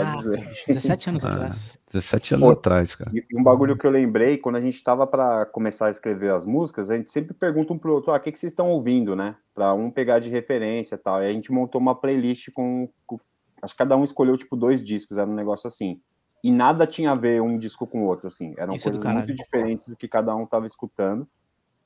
17 0.66 1.10
anos 1.10 1.24
ah, 1.24 1.28
atrás. 1.30 1.78
17 1.92 2.34
anos 2.34 2.46
Pô, 2.46 2.52
atrás, 2.52 2.94
cara. 2.96 3.10
E 3.14 3.24
um 3.36 3.42
bagulho 3.42 3.76
que 3.76 3.86
eu 3.86 3.90
lembrei, 3.92 4.38
quando 4.38 4.56
a 4.56 4.60
gente 4.60 4.74
estava 4.74 5.06
para 5.06 5.46
começar 5.46 5.86
a 5.86 5.90
escrever 5.90 6.32
as 6.32 6.44
músicas, 6.44 6.90
a 6.90 6.96
gente 6.96 7.12
sempre 7.12 7.32
pergunta 7.32 7.72
um 7.72 7.78
pro 7.78 7.92
outro, 7.92 8.12
ah, 8.12 8.16
o 8.16 8.20
que, 8.20 8.32
que 8.32 8.38
vocês 8.38 8.52
estão 8.52 8.68
ouvindo, 8.68 9.14
né? 9.14 9.36
Para 9.54 9.72
um 9.72 9.88
pegar 9.88 10.18
de 10.18 10.28
referência 10.28 10.96
e 10.96 10.98
tal. 10.98 11.22
E 11.22 11.28
a 11.28 11.32
gente 11.32 11.52
montou 11.52 11.80
uma 11.80 11.94
playlist 11.94 12.50
com, 12.52 12.88
com, 13.06 13.20
Acho 13.62 13.74
que 13.74 13.78
cada 13.78 13.96
um 13.96 14.04
escolheu, 14.04 14.36
tipo, 14.36 14.56
dois 14.56 14.82
discos, 14.82 15.18
era 15.18 15.28
um 15.28 15.34
negócio 15.34 15.68
assim. 15.68 16.00
E 16.42 16.50
nada 16.50 16.86
tinha 16.86 17.12
a 17.12 17.14
ver 17.14 17.42
um 17.42 17.58
disco 17.58 17.86
com 17.86 18.02
o 18.02 18.06
outro, 18.06 18.28
assim. 18.28 18.54
Eram 18.56 18.74
isso 18.74 18.88
é 18.88 18.92
coisas 18.92 19.12
muito 19.12 19.34
diferentes 19.34 19.88
do 19.88 19.96
que 19.96 20.08
cada 20.08 20.34
um 20.34 20.44
estava 20.44 20.66
escutando. 20.66 21.28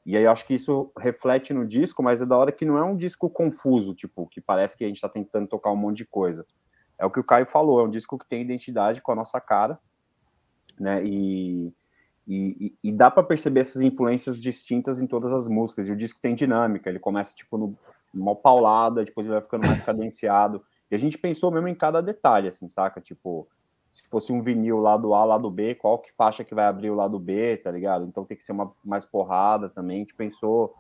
E 0.06 0.16
aí 0.16 0.25
eu 0.25 0.30
acho 0.30 0.46
que 0.46 0.54
isso 0.54 0.92
reflete 0.98 1.52
no 1.54 1.66
disco, 1.66 2.02
mas 2.02 2.20
é 2.20 2.26
da 2.26 2.37
hora 2.37 2.52
que 2.52 2.64
não 2.64 2.76
é 2.76 2.84
um 2.84 2.96
disco 2.96 3.28
confuso, 3.30 3.94
tipo, 3.94 4.26
que 4.28 4.40
parece 4.40 4.76
que 4.76 4.84
a 4.84 4.87
gente 4.87 4.96
está 4.96 5.08
tentando 5.08 5.48
tocar 5.48 5.70
um 5.70 5.76
monte 5.76 5.98
de 5.98 6.04
coisa. 6.04 6.46
É 6.98 7.06
o 7.06 7.10
que 7.10 7.18
o 7.18 7.25
Caio 7.25 7.46
falou, 7.46 7.80
é 7.80 7.84
um 7.84 7.90
disco 7.90 8.18
que 8.18 8.26
tem 8.26 8.42
identidade 8.42 9.00
com 9.00 9.12
a 9.12 9.14
nossa 9.16 9.40
cara, 9.40 9.78
né? 10.78 11.02
E, 11.04 11.72
e, 12.28 12.75
e 12.82 12.92
dá 12.92 13.10
para 13.10 13.22
perceber 13.22 13.60
essas 13.60 13.82
influências 13.82 14.40
distintas 14.40 15.00
em 15.00 15.06
todas 15.06 15.32
as 15.32 15.48
músicas. 15.48 15.88
E 15.88 15.92
o 15.92 15.96
disco 15.96 16.20
tem 16.20 16.34
dinâmica, 16.34 16.88
ele 16.88 16.98
começa 16.98 17.34
tipo 17.34 17.56
no 17.58 17.76
uma 18.12 18.37
paulada, 18.37 19.04
depois 19.04 19.26
ele 19.26 19.34
vai 19.34 19.42
ficando 19.42 19.66
mais 19.66 19.80
cadenciado. 19.82 20.62
E 20.90 20.94
a 20.94 20.98
gente 20.98 21.18
pensou 21.18 21.50
mesmo 21.50 21.68
em 21.68 21.74
cada 21.74 22.02
detalhe, 22.02 22.48
assim, 22.48 22.68
saca? 22.68 23.00
Tipo, 23.00 23.48
se 23.90 24.08
fosse 24.08 24.32
um 24.32 24.42
vinil 24.42 24.78
lado 24.80 25.14
A, 25.14 25.24
lado 25.24 25.50
B, 25.50 25.74
qual 25.74 25.98
que 25.98 26.12
faixa 26.12 26.44
que 26.44 26.54
vai 26.54 26.66
abrir 26.66 26.90
o 26.90 26.94
lado 26.94 27.18
B, 27.18 27.56
tá 27.58 27.70
ligado? 27.70 28.04
Então 28.04 28.24
tem 28.24 28.36
que 28.36 28.42
ser 28.42 28.52
uma 28.52 28.72
mais 28.84 29.04
porrada 29.04 29.68
também. 29.68 29.96
A 29.96 30.00
gente 30.00 30.14
pensou 30.14 30.74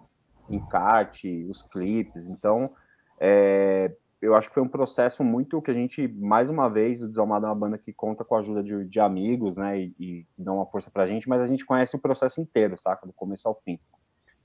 em 0.50 0.56
encarte, 0.56 1.46
os 1.48 1.62
clipes. 1.62 2.28
Então, 2.28 2.70
é, 3.18 3.94
eu 4.20 4.34
acho 4.34 4.48
que 4.48 4.54
foi 4.54 4.62
um 4.62 4.68
processo 4.68 5.22
muito 5.22 5.60
que 5.60 5.70
a 5.70 5.74
gente, 5.74 6.08
mais 6.08 6.48
uma 6.48 6.68
vez, 6.68 7.02
o 7.02 7.08
Desalmado 7.08 7.46
é 7.46 7.48
uma 7.48 7.54
banda 7.54 7.78
que 7.78 7.92
conta 7.92 8.24
com 8.24 8.34
a 8.34 8.38
ajuda 8.40 8.62
de, 8.62 8.84
de 8.86 9.00
amigos, 9.00 9.56
né, 9.56 9.78
e, 9.78 9.94
e 9.98 10.26
dá 10.36 10.52
uma 10.52 10.66
força 10.66 10.90
pra 10.90 11.06
gente, 11.06 11.28
mas 11.28 11.42
a 11.42 11.46
gente 11.46 11.64
conhece 11.64 11.94
o 11.94 12.00
processo 12.00 12.40
inteiro, 12.40 12.78
saca, 12.78 13.06
do 13.06 13.12
começo 13.12 13.46
ao 13.46 13.54
fim. 13.54 13.78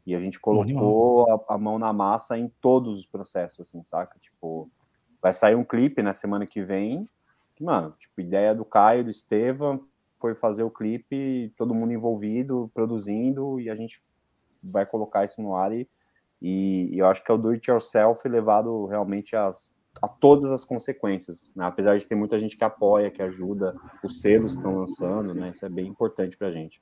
E 0.05 0.15
a 0.15 0.19
gente 0.19 0.39
colocou 0.39 1.31
a, 1.31 1.55
a, 1.55 1.57
mão 1.57 1.79
na 1.79 1.93
massa 1.93 2.37
em 2.37 2.49
todos 2.61 2.99
os 2.99 3.05
processos, 3.05 3.61
assim, 3.61 3.83
saca? 3.83 4.17
Tipo, 4.19 4.69
vai 5.21 5.33
sair 5.33 5.55
um 5.55 5.63
clipe 5.63 6.01
na 6.01 6.13
semana 6.13 6.45
que 6.45 6.61
vem, 6.61 7.07
que, 7.55 7.63
mano, 7.63 7.93
tipo, 7.99 8.21
ideia 8.21 8.53
do 8.55 8.65
Caio, 8.65 9.03
do 9.03 9.09
Estevam, 9.09 9.79
foi 10.19 10.35
fazer 10.35 10.63
o 10.63 10.71
clipe, 10.71 11.53
todo 11.57 11.73
mundo 11.73 11.93
envolvido, 11.93 12.69
produzindo, 12.73 13.59
e 13.59 13.69
a 13.69 13.75
gente 13.75 14.01
vai 14.63 14.85
colocar 14.85 15.25
isso 15.25 15.41
no 15.41 15.55
ar 15.55 15.71
e 15.71 15.87
e, 16.41 16.89
eu 16.93 17.07
acho 17.07 17.23
que 17.23 17.31
é 17.31 17.33
o 17.33 17.37
do 17.37 17.49
it 17.49 17.69
yourself 17.69 18.27
levado 18.27 18.85
realmente 18.85 19.35
às, 19.35 19.71
a 20.01 20.07
todas 20.07 20.51
as 20.51 20.63
consequências, 20.63 21.51
né? 21.55 21.65
apesar 21.65 21.97
de 21.97 22.07
ter 22.07 22.15
muita 22.15 22.39
gente 22.39 22.57
que 22.57 22.63
apoia, 22.63 23.11
que 23.11 23.21
ajuda, 23.21 23.75
os 24.03 24.21
selos 24.21 24.53
estão 24.53 24.77
lançando, 24.77 25.33
né? 25.33 25.51
Isso 25.53 25.65
é 25.65 25.69
bem 25.69 25.87
importante 25.87 26.37
para 26.37 26.47
a 26.47 26.51
gente. 26.51 26.81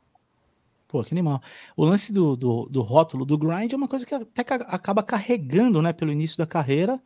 Pô, 0.88 1.04
que 1.04 1.14
animal. 1.14 1.42
O 1.76 1.84
lance 1.84 2.14
do, 2.14 2.36
do, 2.38 2.66
do, 2.70 2.82
rótulo 2.82 3.26
do 3.26 3.38
grind 3.38 3.74
é 3.74 3.76
uma 3.76 3.90
coisa 3.90 4.06
que 4.06 4.16
até 4.16 4.42
acaba 4.68 5.04
carregando, 5.04 5.82
né, 5.82 5.92
pelo 5.92 6.12
início 6.12 6.38
da 6.38 6.46
carreira, 6.46 7.02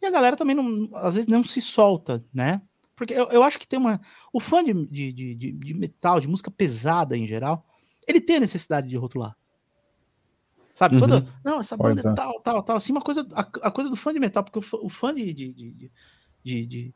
e 0.00 0.06
a 0.06 0.10
galera 0.10 0.36
também, 0.36 0.54
não, 0.54 0.88
às 0.94 1.14
vezes, 1.14 1.28
não 1.28 1.42
se 1.42 1.60
solta, 1.60 2.24
né? 2.32 2.60
Porque 2.94 3.12
eu, 3.12 3.26
eu 3.26 3.42
acho 3.42 3.58
que 3.58 3.68
tem 3.68 3.78
uma. 3.78 4.00
O 4.32 4.40
fã 4.40 4.64
de, 4.64 4.72
de, 4.86 5.12
de, 5.12 5.52
de 5.52 5.74
metal, 5.74 6.18
de 6.18 6.28
música 6.28 6.50
pesada 6.50 7.16
em 7.16 7.26
geral, 7.26 7.66
ele 8.06 8.20
tem 8.20 8.36
a 8.36 8.40
necessidade 8.40 8.88
de 8.88 8.96
rotular. 8.96 9.36
Sabe? 10.72 10.96
Uhum. 10.96 11.00
Toda. 11.00 11.26
Não, 11.44 11.60
essa 11.60 11.76
banda 11.76 12.00
é 12.00 12.12
é. 12.12 12.14
tal, 12.14 12.40
tal, 12.40 12.62
tal. 12.62 12.76
Assim, 12.76 12.92
uma 12.92 13.00
coisa. 13.00 13.26
A, 13.32 13.40
a 13.40 13.70
coisa 13.70 13.90
do 13.90 13.96
fã 13.96 14.12
de 14.12 14.20
metal, 14.20 14.44
porque 14.44 14.58
o 14.58 14.62
fã, 14.62 14.78
o 14.82 14.88
fã 14.88 15.14
de, 15.14 15.32
de, 15.32 15.52
de, 15.52 15.90
de, 16.66 16.94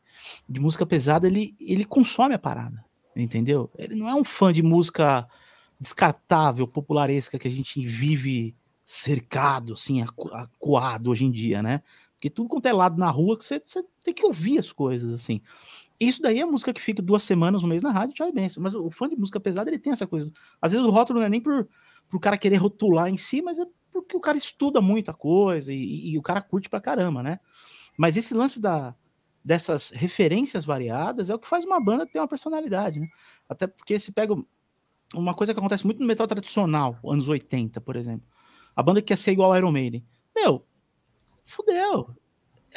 de, 0.49 0.59
música 0.59 0.85
pesada, 0.85 1.27
ele, 1.27 1.55
ele 1.59 1.85
consome 1.85 2.33
a 2.33 2.39
parada. 2.39 2.83
Entendeu? 3.15 3.69
Ele 3.77 3.95
não 3.95 4.07
é 4.07 4.15
um 4.15 4.23
fã 4.23 4.53
de 4.53 4.63
música 4.63 5.27
descartável, 5.79 6.67
popularesca, 6.67 7.39
que 7.39 7.47
a 7.47 7.51
gente 7.51 7.83
vive 7.85 8.55
cercado, 8.85 9.73
assim, 9.73 10.01
acu- 10.01 10.33
acuado 10.33 11.09
hoje 11.09 11.25
em 11.25 11.31
dia, 11.31 11.61
né? 11.63 11.81
Porque 12.21 12.29
tudo 12.29 12.47
quanto 12.49 12.67
é 12.67 12.71
lado 12.71 12.99
na 12.99 13.09
rua 13.09 13.35
que 13.35 13.43
você, 13.43 13.59
você 13.65 13.83
tem 14.03 14.13
que 14.13 14.23
ouvir 14.23 14.59
as 14.59 14.71
coisas, 14.71 15.11
assim. 15.11 15.41
Isso 15.99 16.21
daí 16.21 16.39
é 16.39 16.45
música 16.45 16.71
que 16.71 16.79
fica 16.79 17.01
duas 17.01 17.23
semanas, 17.23 17.63
um 17.63 17.67
mês 17.67 17.81
na 17.81 17.91
rádio, 17.91 18.15
já 18.15 18.27
é 18.27 18.31
bem. 18.31 18.47
Mas 18.59 18.75
o 18.75 18.91
fã 18.91 19.09
de 19.09 19.15
música 19.15 19.39
pesada, 19.39 19.71
ele 19.71 19.79
tem 19.79 19.91
essa 19.91 20.05
coisa. 20.05 20.31
Às 20.61 20.71
vezes 20.71 20.85
o 20.85 20.91
rótulo 20.91 21.17
não 21.19 21.25
é 21.25 21.29
nem 21.29 21.41
por, 21.41 21.67
pro 22.07 22.19
cara 22.19 22.37
querer 22.37 22.57
rotular 22.57 23.07
em 23.09 23.17
si, 23.17 23.41
mas 23.41 23.57
é 23.57 23.65
porque 23.91 24.15
o 24.15 24.19
cara 24.19 24.37
estuda 24.37 24.79
muita 24.81 25.15
coisa 25.15 25.73
e, 25.73 25.77
e- 25.77 26.11
e 26.11 26.17
o 26.19 26.21
cara 26.21 26.41
curte 26.43 26.69
pra 26.69 26.79
caramba, 26.79 27.23
né? 27.23 27.39
Mas 27.97 28.17
esse 28.17 28.35
lance 28.35 28.61
da, 28.61 28.95
dessas 29.43 29.89
referências 29.89 30.63
variadas 30.63 31.31
é 31.31 31.33
o 31.35 31.39
que 31.39 31.47
faz 31.47 31.65
uma 31.65 31.79
banda 31.79 32.05
ter 32.05 32.19
uma 32.19 32.27
personalidade, 32.27 32.99
né? 32.99 33.07
Até 33.49 33.65
porque 33.65 33.99
se 33.99 34.11
pega 34.11 34.35
uma 35.15 35.33
coisa 35.33 35.53
que 35.53 35.59
acontece 35.59 35.85
muito 35.85 35.99
no 35.99 36.05
metal 36.07 36.27
tradicional, 36.27 36.97
anos 37.03 37.27
80, 37.27 37.81
por 37.81 37.95
exemplo. 37.95 38.27
A 38.75 38.83
banda 38.83 39.01
que 39.01 39.07
quer 39.07 39.17
ser 39.17 39.31
igual 39.31 39.51
ao 39.51 39.57
Iron 39.57 39.71
Maiden. 39.71 40.05
Meu, 40.35 40.65
fudeu. 41.43 42.09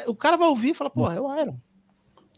O 0.07 0.15
cara 0.15 0.37
vai 0.37 0.49
ouvir 0.49 0.71
e 0.71 0.75
fala, 0.75 0.91
pô, 0.91 1.11
é 1.11 1.21
o 1.21 1.41
Iron. 1.41 1.59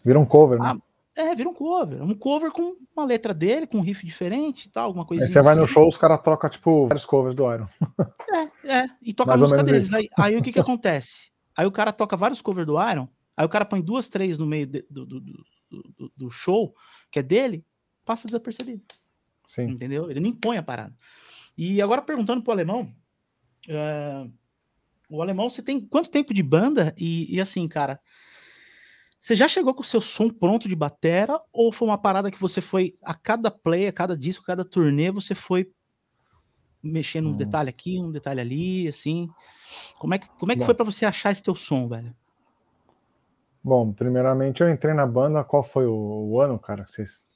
Vira 0.05 0.19
um 0.21 0.27
cover, 0.27 0.59
né? 0.59 0.73
Ah, 0.75 0.77
É, 1.23 1.35
vira 1.35 1.49
um 1.49 1.55
cover. 1.55 2.03
Um 2.03 2.15
cover 2.15 2.51
com 2.53 2.77
uma 2.95 3.05
letra 3.07 3.33
dele, 3.33 3.67
com 3.67 3.79
um 3.79 3.83
riff 3.83 4.05
diferente 4.05 4.67
e 4.67 4.71
tal, 4.71 4.85
alguma 4.85 5.07
coisa 5.07 5.25
Aí 5.25 5.29
você 5.31 5.41
vai 5.41 5.55
no 5.55 5.65
assim. 5.65 5.73
show, 5.73 5.89
os 5.89 5.97
caras 5.97 6.21
trocam, 6.21 6.51
tipo, 6.51 6.87
vários 6.89 7.07
covers 7.07 7.35
do 7.35 7.51
Iron. 7.53 7.67
É, 8.65 8.85
e 9.01 9.15
toca 9.15 9.31
Mais 9.31 9.41
a 9.41 9.45
música 9.45 9.63
deles. 9.63 9.93
Aí, 9.95 10.09
aí 10.19 10.37
o 10.37 10.43
que 10.43 10.53
que 10.53 10.61
acontece? 10.61 11.31
Aí 11.57 11.65
o 11.65 11.73
cara 11.73 11.93
toca 11.93 12.17
vários 12.17 12.43
covers 12.43 12.67
do 12.67 12.75
Iron, 12.91 13.09
aí 13.37 13.47
o 13.47 13.49
cara 13.49 13.65
põe 13.65 13.81
duas, 13.81 14.09
três 14.09 14.37
no 14.37 14.45
meio 14.45 14.67
de- 14.67 14.85
do, 14.91 15.07
do, 15.07 15.21
do- 15.21 16.13
do- 16.17 16.31
show, 16.31 16.75
que 17.11 17.19
é 17.21 17.23
dele, 17.23 17.65
passa 18.05 18.27
desapercebido, 18.27 18.83
Sim. 19.47 19.71
entendeu? 19.71 20.11
Ele 20.11 20.21
nem 20.21 20.33
põe 20.33 20.59
a 20.59 20.63
parada. 20.63 20.95
E 21.57 21.81
agora 21.81 22.03
perguntando 22.03 22.43
pro 22.43 22.53
alemão, 22.53 22.93
é, 23.69 24.29
o 25.09 25.23
alemão, 25.23 25.49
você 25.49 25.63
tem 25.63 25.81
quanto 25.81 26.11
tempo 26.11 26.35
de 26.35 26.43
banda? 26.43 26.95
E, 26.97 27.35
e 27.35 27.41
assim, 27.41 27.67
cara, 27.69 28.01
você 29.19 29.35
já 29.35 29.49
chegou 29.49 29.75
com 29.75 29.81
o 29.83 29.85
seu 29.85 30.01
som 30.01 30.29
pronto 30.31 30.69
de 30.69 30.77
batera 30.77 31.41
ou 31.53 31.73
foi 31.73 31.89
uma 31.89 31.99
parada 31.99 32.31
que 32.31 32.41
você 32.41 32.61
foi 32.61 32.97
a 33.03 33.15
cada 33.15 33.51
play, 33.51 33.87
a 33.87 33.93
cada 33.93 34.17
disco, 34.17 34.45
a 34.45 34.47
cada 34.47 34.65
turnê, 34.65 35.11
você 35.11 35.35
foi 35.35 35.71
mexendo 36.83 37.29
um 37.29 37.33
Hum. 37.33 37.37
detalhe 37.37 37.69
aqui, 37.71 37.99
um 38.01 38.13
detalhe 38.13 38.41
ali, 38.41 38.87
assim? 38.89 39.29
Como 39.99 40.15
é 40.15 40.19
que, 40.19 40.29
como 40.39 40.53
é 40.53 40.55
que 40.55 40.61
Bom. 40.61 40.67
foi 40.67 40.75
pra 40.75 40.85
você 40.85 41.05
achar 41.05 41.33
esse 41.33 41.43
teu 41.43 41.55
som, 41.55 41.89
velho? 41.89 42.15
Bom, 43.63 43.93
primeiramente 43.93 44.63
eu 44.63 44.71
entrei 44.71 44.95
na 44.95 45.07
banda. 45.07 45.43
Qual 45.43 45.63
foi 45.63 45.87
o, 45.87 45.93
o 46.31 46.41
ano, 46.41 46.59
cara? 46.59 46.87
Vocês 46.87 47.27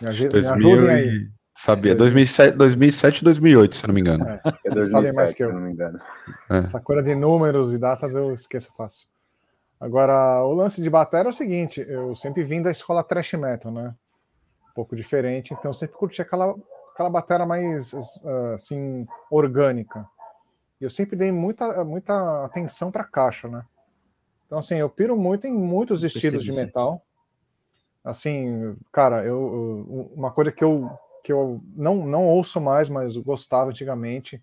me, 0.00 0.08
aju- 0.08 0.32
me 0.32 0.32
2000 0.32 0.48
ajudem 0.48 0.90
aí. 0.90 1.08
e... 1.08 1.30
Sabia, 1.56 1.94
2007, 1.94 2.56
2007 2.56 3.18
e 3.20 3.24
2008, 3.24 3.76
se 3.76 3.84
eu 3.84 3.88
não 3.88 3.94
me 3.94 4.00
engano. 4.00 4.28
É. 4.28 4.34
É 4.44 4.86
Sabem 4.86 5.12
mais 5.14 5.32
2007, 5.32 5.34
que 5.34 5.44
eu. 5.44 5.48
se 5.48 5.54
não 5.54 5.62
me 5.62 5.72
engano. 5.72 5.98
Essa 6.50 6.80
coisa 6.80 7.02
de 7.02 7.14
números 7.14 7.72
e 7.72 7.78
datas 7.78 8.14
eu 8.14 8.32
esqueço 8.32 8.72
fácil. 8.76 9.06
Agora, 9.78 10.42
o 10.44 10.52
lance 10.52 10.82
de 10.82 10.90
bateria 10.90 11.28
é 11.28 11.30
o 11.30 11.32
seguinte: 11.32 11.84
eu 11.88 12.16
sempre 12.16 12.42
vim 12.42 12.60
da 12.60 12.70
escola 12.70 13.04
thrash 13.04 13.34
metal, 13.34 13.70
né? 13.70 13.94
Um 14.70 14.74
pouco 14.74 14.96
diferente, 14.96 15.54
então 15.54 15.68
eu 15.70 15.72
sempre 15.74 15.96
curti 15.96 16.20
aquela, 16.20 16.54
aquela 16.92 17.08
bateria 17.10 17.46
mais 17.46 17.94
assim, 18.54 19.06
orgânica. 19.30 20.04
E 20.80 20.84
eu 20.84 20.90
sempre 20.90 21.14
dei 21.16 21.30
muita, 21.30 21.84
muita 21.84 22.44
atenção 22.44 22.90
para 22.90 23.04
caixa, 23.04 23.46
né? 23.46 23.64
Então, 24.46 24.58
assim, 24.58 24.76
eu 24.76 24.88
piro 24.90 25.16
muito 25.16 25.46
em 25.46 25.52
muitos 25.52 26.02
estilos 26.02 26.42
de 26.44 26.50
metal. 26.52 27.00
Assim, 28.04 28.76
cara, 28.92 29.24
eu, 29.24 29.86
eu- 29.88 30.12
uma 30.14 30.30
coisa 30.30 30.52
que 30.52 30.62
eu, 30.62 30.90
que 31.24 31.32
eu 31.32 31.60
não, 31.74 32.06
não 32.06 32.28
ouço 32.28 32.60
mais, 32.60 32.90
mas 32.90 33.16
eu 33.16 33.22
gostava 33.22 33.70
antigamente, 33.70 34.40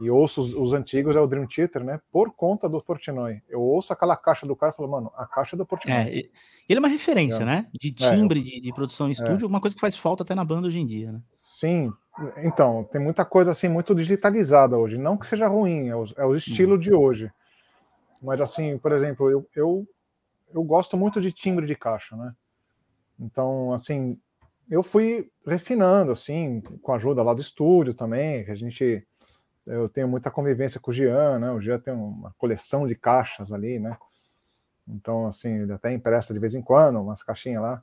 e 0.00 0.10
ouço 0.10 0.40
os, 0.40 0.54
os 0.54 0.72
antigos, 0.72 1.14
é 1.14 1.20
o 1.20 1.26
Dream 1.26 1.46
Theater, 1.46 1.84
né? 1.84 2.00
Por 2.10 2.32
conta 2.32 2.68
do 2.68 2.82
Portnoy. 2.82 3.42
Eu 3.48 3.60
ouço 3.60 3.92
aquela 3.92 4.16
caixa 4.16 4.46
do 4.46 4.56
cara 4.56 4.72
e 4.72 4.76
falo, 4.76 4.88
mano, 4.88 5.12
a 5.14 5.26
caixa 5.26 5.54
é 5.54 5.58
do 5.58 5.66
Portnoy. 5.66 5.94
É, 5.94 6.08
ele 6.08 6.30
é 6.68 6.78
uma 6.78 6.88
referência, 6.88 7.42
É. 7.42 7.44
né? 7.44 7.66
De 7.72 7.94
É, 8.00 8.10
timbre, 8.10 8.42
de, 8.42 8.60
de 8.60 8.72
produção 8.72 9.08
em 9.08 9.12
estúdio, 9.12 9.46
uma 9.46 9.60
coisa 9.60 9.76
que 9.76 9.80
faz 9.80 9.94
falta 9.94 10.22
até 10.22 10.34
na 10.34 10.44
banda 10.44 10.68
hoje 10.68 10.80
em 10.80 10.86
dia, 10.86 11.12
né? 11.12 11.20
Sim, 11.36 11.92
então, 12.38 12.84
tem 12.90 13.00
muita 13.00 13.24
coisa 13.26 13.50
assim 13.50 13.68
muito 13.68 13.94
digitalizada 13.94 14.76
hoje. 14.78 14.96
Não 14.96 15.18
que 15.18 15.26
seja 15.26 15.46
ruim, 15.46 15.88
é 15.88 15.96
o, 15.96 16.04
é 16.16 16.24
o 16.24 16.34
estilo 16.34 16.78
de 16.78 16.92
hoje. 16.94 17.30
Mas 18.22 18.40
assim, 18.40 18.78
por 18.78 18.92
exemplo, 18.92 19.30
eu, 19.30 19.46
eu, 19.54 19.86
eu 20.52 20.64
gosto 20.64 20.96
muito 20.96 21.20
de 21.20 21.30
timbre 21.30 21.66
de 21.66 21.74
caixa, 21.74 22.16
né? 22.16 22.34
Então, 23.20 23.72
assim, 23.72 24.18
eu 24.70 24.82
fui 24.82 25.30
refinando, 25.46 26.12
assim, 26.12 26.60
com 26.82 26.92
a 26.92 26.96
ajuda 26.96 27.22
lá 27.22 27.32
do 27.32 27.40
estúdio 27.40 27.94
também, 27.94 28.44
que 28.44 28.50
a 28.50 28.54
gente. 28.54 29.06
Eu 29.66 29.88
tenho 29.88 30.06
muita 30.06 30.30
convivência 30.30 30.78
com 30.78 30.90
o 30.90 30.94
Jean, 30.94 31.38
né? 31.40 31.50
O 31.50 31.60
Jean 31.60 31.78
tem 31.78 31.92
uma 31.92 32.32
coleção 32.38 32.86
de 32.86 32.94
caixas 32.94 33.52
ali, 33.52 33.78
né? 33.80 33.96
Então, 34.86 35.26
assim, 35.26 35.62
ele 35.62 35.72
até 35.72 35.92
empresta 35.92 36.32
de 36.32 36.38
vez 36.38 36.54
em 36.54 36.62
quando 36.62 37.00
umas 37.00 37.22
caixinhas 37.22 37.62
lá. 37.62 37.82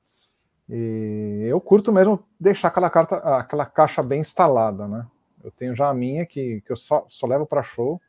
E 0.69 1.45
eu 1.45 1.59
curto 1.59 1.91
mesmo 1.91 2.25
deixar 2.39 2.69
aquela, 2.69 2.89
carta, 2.89 3.17
aquela 3.37 3.65
caixa 3.65 4.01
bem 4.01 4.21
instalada, 4.21 4.87
né? 4.87 5.05
Eu 5.43 5.51
tenho 5.51 5.75
já 5.75 5.89
a 5.89 5.93
minha 5.93 6.25
que, 6.25 6.61
que 6.61 6.71
eu 6.71 6.77
só, 6.77 7.05
só 7.09 7.27
levo 7.27 7.45
para 7.45 7.61
show, 7.61 8.01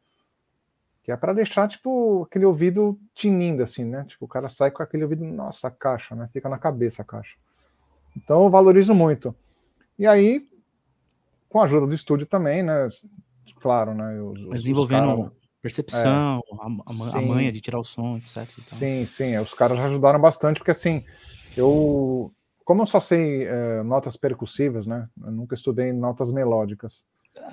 que 1.02 1.10
é 1.10 1.16
para 1.16 1.32
deixar, 1.32 1.66
tipo, 1.66 2.22
aquele 2.22 2.44
ouvido 2.44 2.98
tinindo, 3.12 3.62
assim, 3.62 3.84
né? 3.84 4.04
Tipo, 4.04 4.24
o 4.24 4.28
cara 4.28 4.48
sai 4.48 4.70
com 4.70 4.84
aquele 4.84 5.02
ouvido, 5.02 5.24
nossa, 5.24 5.68
caixa, 5.68 6.14
né? 6.14 6.28
Fica 6.32 6.48
na 6.48 6.58
cabeça 6.58 7.02
a 7.02 7.04
caixa. 7.04 7.36
Então 8.16 8.44
eu 8.44 8.50
valorizo 8.50 8.94
muito. 8.94 9.34
E 9.98 10.06
aí, 10.06 10.46
com 11.48 11.60
a 11.60 11.64
ajuda 11.64 11.86
do 11.86 11.94
estúdio 11.94 12.26
também, 12.26 12.62
né? 12.62 12.88
Claro, 13.60 13.94
né? 13.94 14.20
Os, 14.20 14.40
Desenvolvendo 14.50 15.16
caras- 15.16 15.32
percepção, 15.62 16.42
a, 16.60 16.66
a, 16.66 17.18
a 17.18 17.20
manha 17.22 17.52
de 17.52 17.60
tirar 17.60 17.78
o 17.78 17.84
som, 17.84 18.16
etc. 18.18 18.36
e 18.36 18.62
tal. 18.62 18.78
Sim, 18.78 19.06
sim, 19.06 19.32
é, 19.34 19.40
os 19.40 19.54
caras 19.54 19.78
ajudaram 19.78 20.20
bastante, 20.20 20.58
porque 20.58 20.70
assim, 20.72 21.04
eu, 21.56 22.32
como 22.64 22.82
eu 22.82 22.86
só 22.86 23.00
sei 23.00 23.44
é, 23.46 23.82
notas 23.82 24.16
percussivas, 24.16 24.86
né? 24.86 25.08
Eu 25.22 25.32
nunca 25.32 25.54
estudei 25.54 25.92
notas 25.92 26.30
melódicas. 26.30 27.06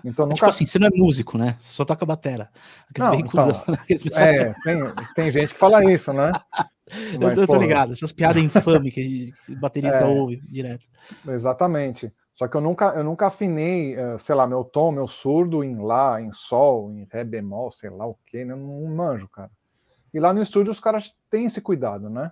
Então 0.03 0.25
É 0.25 0.29
nunca. 0.29 0.35
Tipo 0.35 0.50
assim, 0.50 0.65
você 0.65 0.79
não 0.79 0.88
é 0.88 0.91
músico, 0.93 1.38
né? 1.38 1.55
Você 1.59 1.73
só 1.73 1.85
toca 1.85 2.05
batera. 2.05 2.50
Aqueles 2.89 3.09
Não, 3.09 3.15
então, 3.15 3.63
é, 4.21 4.53
tem, 4.63 4.79
tem 5.15 5.31
gente 5.31 5.53
que 5.53 5.59
fala 5.59 5.83
isso, 5.91 6.13
né? 6.13 6.31
eu, 7.13 7.19
Mas, 7.19 7.38
eu 7.38 7.47
tô 7.47 7.53
pô, 7.53 7.59
ligado, 7.59 7.93
essas 7.93 8.11
piadas 8.11 8.41
infames 8.41 8.93
que 8.93 9.55
baterista 9.55 10.00
É. 10.00 10.05
ouve 10.05 10.41
direto. 10.47 10.85
Exatamente. 11.27 12.13
Só 12.35 12.47
que 12.47 12.57
eu 12.57 12.61
nunca, 12.61 12.89
eu 12.95 13.03
nunca 13.03 13.27
afinei, 13.27 13.93
eh, 13.93 14.17
sei 14.17 14.33
lá, 14.33 14.47
meu 14.47 14.63
tom, 14.63 14.91
meu 14.91 15.07
surdo 15.07 15.63
em 15.63 15.79
Lá, 15.79 16.19
em 16.19 16.31
Sol, 16.31 16.91
em 16.91 17.07
Ré 17.11 17.23
bemol, 17.23 17.71
sei 17.71 17.91
lá 17.91 18.07
o 18.07 18.17
quê, 18.25 18.43
né? 18.43 18.53
Eu 18.53 18.57
não 18.57 18.95
manjo, 18.95 19.27
cara. 19.27 19.51
E 20.13 20.19
lá 20.19 20.33
no 20.33 20.41
estúdio 20.41 20.71
os 20.71 20.79
caras 20.79 21.15
têm 21.29 21.45
esse 21.45 21.61
cuidado, 21.61 22.09
né? 22.09 22.31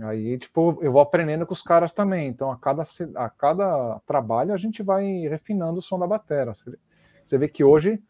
Aí, 0.00 0.38
tipo, 0.38 0.78
eu 0.82 0.92
vou 0.92 1.00
aprendendo 1.00 1.46
com 1.46 1.54
os 1.54 1.62
caras 1.62 1.92
também. 1.92 2.28
Então, 2.28 2.50
a 2.50 2.56
cada, 2.56 2.82
a 3.16 3.30
cada 3.30 3.98
trabalho, 4.06 4.52
a 4.52 4.56
gente 4.56 4.82
vai 4.82 5.04
refinando 5.28 5.78
o 5.78 5.82
som 5.82 5.98
da 5.98 6.06
batera. 6.06 6.52
Você- 6.54 7.38
vê 7.38 7.48
que 7.48 7.64
hoje 7.64 8.02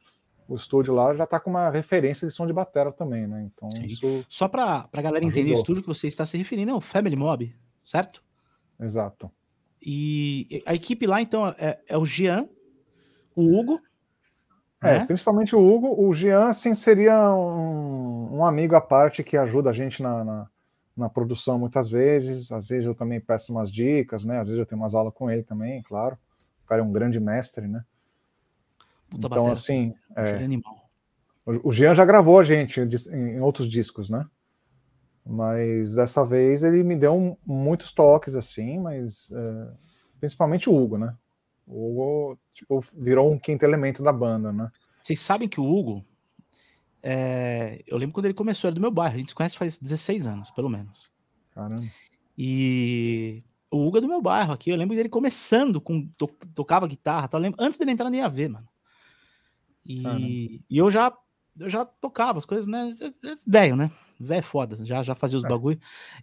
o 0.48 0.54
estúdio 0.56 0.94
lá 0.94 1.14
já 1.14 1.26
tá 1.26 1.38
com 1.38 1.50
uma 1.50 1.70
referência 1.70 2.26
de 2.26 2.32
som 2.34 2.46
de 2.46 2.52
batera 2.52 2.90
também, 2.90 3.26
né? 3.26 3.48
Então, 3.52 3.70
Sim. 3.70 3.86
isso. 3.86 4.24
Só 4.28 4.48
pra, 4.48 4.88
pra 4.88 5.02
galera 5.02 5.24
entender 5.24 5.52
o 5.52 5.54
estúdio 5.54 5.82
que 5.82 5.88
você 5.88 6.08
está 6.08 6.24
se 6.26 6.36
referindo, 6.38 6.70
é 6.70 6.74
o 6.74 6.80
Family 6.80 7.16
Mob, 7.16 7.54
certo? 7.82 8.22
Exato. 8.80 9.30
E 9.80 10.62
a 10.66 10.74
equipe 10.74 11.06
lá, 11.06 11.20
então, 11.20 11.46
é, 11.58 11.78
é 11.86 11.96
o 11.96 12.04
Jean, 12.04 12.48
o 13.36 13.56
Hugo, 13.58 13.80
É, 14.82 15.00
né? 15.00 15.06
principalmente 15.06 15.54
o 15.54 15.60
Hugo. 15.60 15.94
O 16.00 16.12
Jean, 16.12 16.48
assim, 16.48 16.74
seria 16.74 17.32
um, 17.34 18.38
um 18.38 18.44
amigo 18.44 18.74
à 18.74 18.80
parte 18.80 19.22
que 19.22 19.36
ajuda 19.36 19.70
a 19.70 19.72
gente 19.72 20.02
na, 20.02 20.24
na, 20.24 20.50
na 20.98 21.08
produção 21.08 21.58
muitas 21.58 21.90
vezes. 21.90 22.50
Às 22.50 22.68
vezes 22.68 22.86
eu 22.86 22.94
também 22.94 23.20
peço 23.20 23.52
umas 23.52 23.72
dicas, 23.72 24.24
né? 24.24 24.40
Às 24.40 24.48
vezes 24.48 24.58
eu 24.58 24.66
tenho 24.66 24.80
umas 24.80 24.94
aulas 24.94 25.14
com 25.14 25.30
ele 25.30 25.42
também, 25.42 25.82
claro. 25.82 26.18
O 26.64 26.68
cara 26.68 26.82
é 26.82 26.84
um 26.84 26.92
grande 26.92 27.20
mestre, 27.20 27.66
né? 27.66 27.84
Puta 29.08 29.26
então, 29.26 29.30
batera, 29.30 29.52
assim, 29.52 29.94
é, 30.14 30.44
animal. 30.44 30.90
o 31.46 31.72
Jean 31.72 31.94
já 31.94 32.04
gravou 32.04 32.38
a 32.38 32.42
gente 32.42 32.80
em 32.80 33.40
outros 33.40 33.70
discos, 33.70 34.10
né? 34.10 34.26
Mas 35.24 35.94
dessa 35.94 36.24
vez 36.24 36.62
ele 36.62 36.82
me 36.82 36.96
deu 36.96 37.38
muitos 37.46 37.92
toques, 37.92 38.34
assim, 38.34 38.78
mas 38.78 39.30
é, 39.32 39.68
principalmente 40.20 40.68
o 40.68 40.76
Hugo, 40.76 40.98
né? 40.98 41.14
O 41.66 41.90
Hugo, 41.90 42.38
tipo, 42.54 42.82
virou 42.94 43.30
um 43.30 43.38
quinto 43.38 43.64
elemento 43.64 44.02
da 44.02 44.12
banda, 44.12 44.52
né? 44.52 44.70
Vocês 45.00 45.20
sabem 45.20 45.48
que 45.48 45.60
o 45.60 45.64
Hugo, 45.64 46.04
é, 47.02 47.82
eu 47.86 47.96
lembro 47.96 48.14
quando 48.14 48.26
ele 48.26 48.34
começou, 48.34 48.68
era 48.68 48.74
do 48.74 48.80
meu 48.80 48.90
bairro, 48.90 49.14
a 49.14 49.18
gente 49.18 49.30
se 49.30 49.34
conhece 49.34 49.56
faz 49.56 49.78
16 49.78 50.26
anos, 50.26 50.50
pelo 50.50 50.68
menos. 50.68 51.10
Caramba. 51.54 51.84
E 52.36 53.42
o 53.70 53.86
Hugo 53.86 53.98
é 53.98 54.00
do 54.00 54.08
meu 54.08 54.22
bairro 54.22 54.52
aqui. 54.52 54.70
Eu 54.70 54.76
lembro 54.76 54.96
dele 54.96 55.08
começando 55.08 55.80
com. 55.80 56.06
to- 56.16 56.30
tocava 56.54 56.86
guitarra, 56.86 57.28
tal, 57.28 57.40
lembro, 57.40 57.62
antes 57.62 57.78
dele 57.78 57.90
entrar 57.90 58.08
no 58.10 58.16
IAV, 58.16 58.48
mano. 58.48 58.68
E, 59.84 60.62
e 60.68 60.78
eu 60.78 60.90
já 60.90 61.12
eu 61.58 61.68
já 61.68 61.84
tocava 61.84 62.38
as 62.38 62.44
coisas, 62.44 62.66
né? 62.66 62.94
É, 63.00 63.06
é 63.06 63.36
velho, 63.46 63.74
né? 63.74 63.90
Velho 64.20 64.38
é 64.38 64.42
foda, 64.42 64.84
já, 64.84 65.02
já 65.02 65.14
fazia 65.14 65.38
os 65.38 65.44
é. 65.44 65.48
bagulho. 65.48 65.80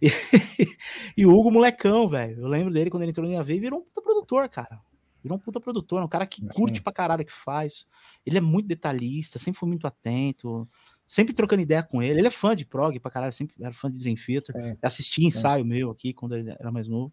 E, 1.18 1.22
e, 1.22 1.26
o 1.26 1.34
Hugo, 1.34 1.50
molecão, 1.50 2.08
velho. 2.08 2.40
Eu 2.40 2.48
lembro 2.48 2.72
dele 2.72 2.90
quando 2.90 3.02
ele 3.02 3.10
entrou 3.10 3.28
no 3.28 3.38
AV 3.38 3.50
e 3.50 3.60
virou 3.60 3.80
um 3.80 3.82
puta 3.82 4.00
produtor, 4.00 4.48
cara. 4.48 4.80
Virou 5.26 5.38
um 5.38 5.40
puta 5.40 5.60
produtor, 5.60 6.00
um 6.02 6.08
cara 6.08 6.24
que 6.24 6.40
assim. 6.40 6.56
curte 6.56 6.80
pra 6.80 6.92
caralho 6.92 7.22
o 7.22 7.24
que 7.24 7.32
faz. 7.32 7.84
Ele 8.24 8.38
é 8.38 8.40
muito 8.40 8.68
detalhista, 8.68 9.40
sempre 9.40 9.58
foi 9.58 9.68
muito 9.68 9.84
atento, 9.84 10.68
sempre 11.04 11.34
trocando 11.34 11.62
ideia 11.62 11.82
com 11.82 12.00
ele. 12.00 12.20
Ele 12.20 12.28
é 12.28 12.30
fã 12.30 12.54
de 12.54 12.64
prog 12.64 12.98
pra 13.00 13.10
caralho, 13.10 13.32
sempre 13.32 13.56
era 13.60 13.72
fã 13.72 13.90
de 13.90 13.98
Dream 13.98 14.14
Theater. 14.14 14.78
Assistia 14.80 15.26
ensaio 15.26 15.64
Sim. 15.64 15.68
meu 15.68 15.90
aqui 15.90 16.12
quando 16.12 16.36
ele 16.36 16.50
era 16.50 16.70
mais 16.70 16.86
novo. 16.86 17.12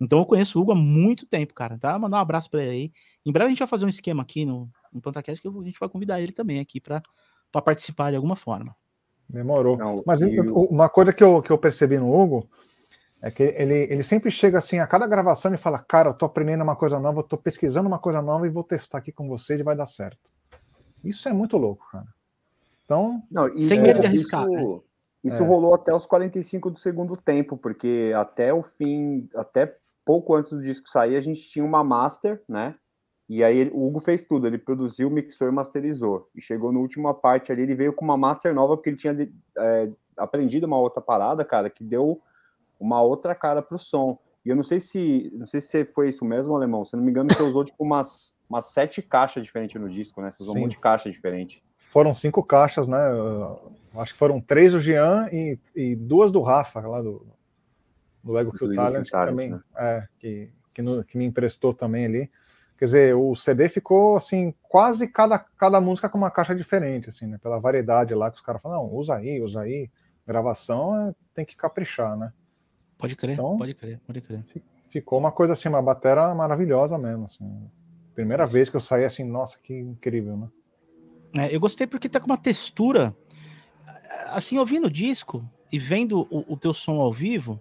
Então 0.00 0.18
eu 0.18 0.26
conheço 0.26 0.58
o 0.58 0.62
Hugo 0.62 0.72
há 0.72 0.74
muito 0.74 1.26
tempo, 1.26 1.54
cara. 1.54 1.78
Tá? 1.78 1.96
Mandar 1.96 2.18
um 2.18 2.20
abraço 2.20 2.50
pra 2.50 2.62
ele 2.62 2.70
aí. 2.70 2.92
Em 3.24 3.30
breve 3.30 3.46
a 3.46 3.50
gente 3.50 3.60
vai 3.60 3.68
fazer 3.68 3.84
um 3.84 3.88
esquema 3.88 4.22
aqui 4.22 4.44
no, 4.44 4.68
no 4.92 5.00
Pantacast 5.00 5.40
que 5.40 5.46
a 5.46 5.62
gente 5.62 5.78
vai 5.78 5.88
convidar 5.88 6.20
ele 6.20 6.32
também 6.32 6.58
aqui 6.58 6.80
pra, 6.80 7.00
pra 7.52 7.62
participar 7.62 8.10
de 8.10 8.16
alguma 8.16 8.34
forma. 8.34 8.74
Demorou. 9.28 9.76
Não, 9.76 10.02
Mas 10.04 10.20
eu... 10.20 10.54
uma 10.66 10.88
coisa 10.88 11.12
que 11.12 11.22
eu, 11.22 11.40
que 11.40 11.50
eu 11.50 11.56
percebi 11.56 11.98
no 11.98 12.12
Hugo 12.12 12.48
é 13.24 13.30
que 13.30 13.42
ele, 13.42 13.90
ele 13.90 14.02
sempre 14.02 14.30
chega 14.30 14.58
assim 14.58 14.80
a 14.80 14.86
cada 14.86 15.06
gravação 15.06 15.54
e 15.54 15.56
fala: 15.56 15.78
Cara, 15.78 16.10
eu 16.10 16.14
tô 16.14 16.26
aprendendo 16.26 16.62
uma 16.62 16.76
coisa 16.76 17.00
nova, 17.00 17.20
eu 17.20 17.22
tô 17.22 17.38
pesquisando 17.38 17.88
uma 17.88 17.98
coisa 17.98 18.20
nova 18.20 18.46
e 18.46 18.50
vou 18.50 18.62
testar 18.62 18.98
aqui 18.98 19.10
com 19.10 19.26
vocês 19.26 19.58
e 19.58 19.62
vai 19.62 19.74
dar 19.74 19.86
certo. 19.86 20.30
Isso 21.02 21.26
é 21.26 21.32
muito 21.32 21.56
louco, 21.56 21.88
cara. 21.90 22.06
Então. 22.84 23.22
Não, 23.30 23.58
sem 23.58 23.80
medo 23.80 24.00
de 24.00 24.06
arriscar. 24.08 24.46
Isso, 24.46 24.74
né? 24.74 24.80
isso 25.24 25.42
é. 25.42 25.46
rolou 25.46 25.72
até 25.72 25.94
os 25.94 26.04
45 26.04 26.68
do 26.68 26.78
segundo 26.78 27.16
tempo, 27.16 27.56
porque 27.56 28.12
até 28.14 28.52
o 28.52 28.62
fim, 28.62 29.26
até 29.34 29.74
pouco 30.04 30.34
antes 30.34 30.50
do 30.50 30.60
disco 30.60 30.90
sair, 30.90 31.16
a 31.16 31.22
gente 31.22 31.48
tinha 31.48 31.64
uma 31.64 31.82
master, 31.82 32.42
né? 32.46 32.74
E 33.26 33.42
aí 33.42 33.56
ele, 33.56 33.70
o 33.70 33.86
Hugo 33.86 34.00
fez 34.00 34.22
tudo, 34.22 34.46
ele 34.46 34.58
produziu, 34.58 35.08
mixou 35.08 35.48
e 35.48 35.50
masterizou. 35.50 36.28
E 36.34 36.42
chegou 36.42 36.70
na 36.70 36.78
última 36.78 37.14
parte 37.14 37.50
ali, 37.50 37.62
ele 37.62 37.74
veio 37.74 37.94
com 37.94 38.04
uma 38.04 38.18
master 38.18 38.54
nova, 38.54 38.76
porque 38.76 38.90
ele 38.90 38.98
tinha 38.98 39.16
é, 39.56 39.90
aprendido 40.14 40.66
uma 40.66 40.78
outra 40.78 41.00
parada, 41.00 41.42
cara, 41.42 41.70
que 41.70 41.82
deu 41.82 42.20
uma 42.78 43.02
outra 43.02 43.34
cara 43.34 43.62
pro 43.62 43.78
som. 43.78 44.18
E 44.44 44.50
eu 44.50 44.56
não 44.56 44.62
sei 44.62 44.78
se 44.78 45.30
não 45.34 45.46
sei 45.46 45.60
se 45.60 45.84
foi 45.84 46.08
isso 46.08 46.24
mesmo, 46.24 46.54
alemão. 46.54 46.84
Se 46.84 46.96
não 46.96 47.02
me 47.02 47.10
engano, 47.10 47.28
você 47.32 47.42
usou 47.42 47.64
tipo 47.64 47.82
umas, 47.82 48.36
umas 48.48 48.66
sete 48.66 49.00
caixas 49.00 49.42
diferentes 49.42 49.80
no 49.80 49.88
disco, 49.88 50.20
né? 50.20 50.30
Você 50.30 50.42
usou 50.42 50.52
Sim. 50.52 50.60
um 50.60 50.62
monte 50.62 50.72
de 50.72 50.78
caixa 50.78 51.10
diferente. 51.10 51.62
Foram 51.76 52.12
cinco 52.12 52.42
caixas, 52.42 52.88
né? 52.88 52.98
acho 53.96 54.12
que 54.12 54.18
foram 54.18 54.40
três 54.40 54.72
do 54.72 54.80
Jean 54.80 55.28
e, 55.32 55.58
e 55.74 55.94
duas 55.94 56.32
do 56.32 56.42
Rafa, 56.42 56.80
lá 56.80 57.00
do, 57.00 57.26
do 58.22 58.36
Ego 58.38 58.52
Kill 58.52 58.74
Talent, 58.74 59.04
que 59.04 59.10
também 59.10 59.50
né? 59.50 59.60
é, 59.76 60.08
que, 60.18 60.50
que, 60.72 60.82
no, 60.82 61.04
que 61.04 61.16
me 61.16 61.24
emprestou 61.24 61.72
também 61.72 62.04
ali. 62.04 62.30
Quer 62.76 62.84
dizer, 62.86 63.14
o 63.14 63.36
CD 63.36 63.68
ficou 63.68 64.16
assim, 64.16 64.52
quase 64.62 65.06
cada, 65.06 65.38
cada 65.38 65.80
música 65.80 66.08
com 66.08 66.18
uma 66.18 66.30
caixa 66.30 66.54
diferente, 66.54 67.08
assim, 67.08 67.26
né? 67.26 67.38
Pela 67.38 67.60
variedade 67.60 68.14
lá 68.14 68.30
que 68.30 68.36
os 68.36 68.42
caras 68.42 68.60
falam, 68.60 68.82
não, 68.82 68.92
usa 68.92 69.14
aí, 69.14 69.40
usa 69.40 69.60
aí. 69.60 69.88
Gravação 70.26 71.08
é, 71.08 71.14
tem 71.32 71.44
que 71.44 71.56
caprichar, 71.56 72.16
né? 72.16 72.32
Pode 72.98 73.16
crer, 73.16 73.34
então, 73.34 73.56
pode 73.58 73.74
crer, 73.74 74.00
pode 74.06 74.20
crer. 74.20 74.44
Ficou 74.90 75.18
uma 75.18 75.32
coisa 75.32 75.54
assim, 75.54 75.68
uma 75.68 75.82
bateria 75.82 76.34
maravilhosa 76.34 76.96
mesmo. 76.96 77.24
Assim. 77.24 77.70
Primeira 78.14 78.46
vez 78.46 78.70
que 78.70 78.76
eu 78.76 78.80
saí 78.80 79.04
assim, 79.04 79.24
nossa, 79.24 79.58
que 79.58 79.74
incrível, 79.74 80.36
né? 80.36 80.48
É, 81.36 81.54
eu 81.54 81.58
gostei 81.58 81.86
porque 81.86 82.08
tá 82.08 82.20
com 82.20 82.26
uma 82.26 82.38
textura. 82.38 83.16
Assim, 84.28 84.58
ouvindo 84.58 84.86
o 84.86 84.90
disco 84.90 85.48
e 85.70 85.78
vendo 85.78 86.26
o, 86.30 86.52
o 86.52 86.56
teu 86.56 86.72
som 86.72 87.00
ao 87.00 87.12
vivo, 87.12 87.60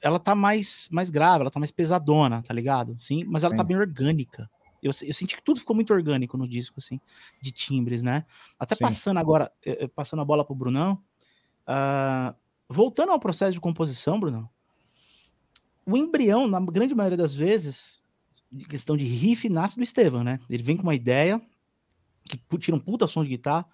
ela 0.00 0.18
tá 0.18 0.34
mais, 0.34 0.88
mais 0.90 1.10
grave, 1.10 1.42
ela 1.42 1.50
tá 1.50 1.60
mais 1.60 1.70
pesadona, 1.70 2.42
tá 2.42 2.54
ligado? 2.54 2.98
Sim, 2.98 3.24
mas 3.24 3.44
ela 3.44 3.52
tá 3.52 3.56
Sim. 3.56 3.62
tá 3.62 3.64
bem 3.64 3.76
orgânica. 3.76 4.50
Eu, 4.82 4.90
eu, 5.02 5.12
senti 5.12 5.36
que 5.36 5.42
tudo 5.42 5.60
ficou 5.60 5.76
muito 5.76 5.92
orgânico 5.92 6.38
no 6.38 6.48
disco, 6.48 6.76
assim, 6.78 6.98
de 7.40 7.52
timbres, 7.52 8.02
né? 8.02 8.24
Até 8.58 8.74
Sim. 8.74 8.84
passando 8.84 9.18
agora, 9.18 9.52
passando 9.94 10.22
a 10.22 10.24
bola 10.24 10.42
pro 10.42 10.54
Brunão, 10.54 11.02
uh, 11.68 12.34
voltando 12.70 13.10
ao 13.10 13.18
processo 13.18 13.52
de 13.52 13.60
composição, 13.60 14.20
Brunão, 14.20 14.48
o 15.84 15.96
embrião, 15.96 16.46
na 16.46 16.60
grande 16.60 16.94
maioria 16.94 17.16
das 17.16 17.34
vezes, 17.34 18.00
de 18.50 18.64
questão 18.64 18.96
de 18.96 19.04
riff, 19.04 19.48
nasce 19.48 19.76
do 19.76 19.82
Estevam, 19.82 20.22
né? 20.22 20.38
Ele 20.48 20.62
vem 20.62 20.76
com 20.76 20.84
uma 20.84 20.94
ideia, 20.94 21.42
que 22.24 22.38
tira 22.58 22.76
um 22.76 22.80
puta 22.80 23.08
som 23.08 23.24
de 23.24 23.30
guitarra, 23.30 23.66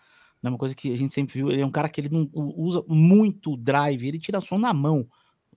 né? 0.42 0.48
uma 0.48 0.58
coisa 0.58 0.74
que 0.74 0.92
a 0.92 0.96
gente 0.96 1.12
sempre 1.12 1.34
viu, 1.34 1.50
ele 1.50 1.60
é 1.60 1.66
um 1.66 1.70
cara 1.70 1.90
que 1.90 2.00
ele 2.00 2.08
não 2.08 2.30
usa 2.32 2.82
muito 2.88 3.56
drive, 3.56 4.06
ele 4.06 4.18
tira 4.18 4.40
som 4.40 4.56
na 4.56 4.72
mão, 4.72 5.06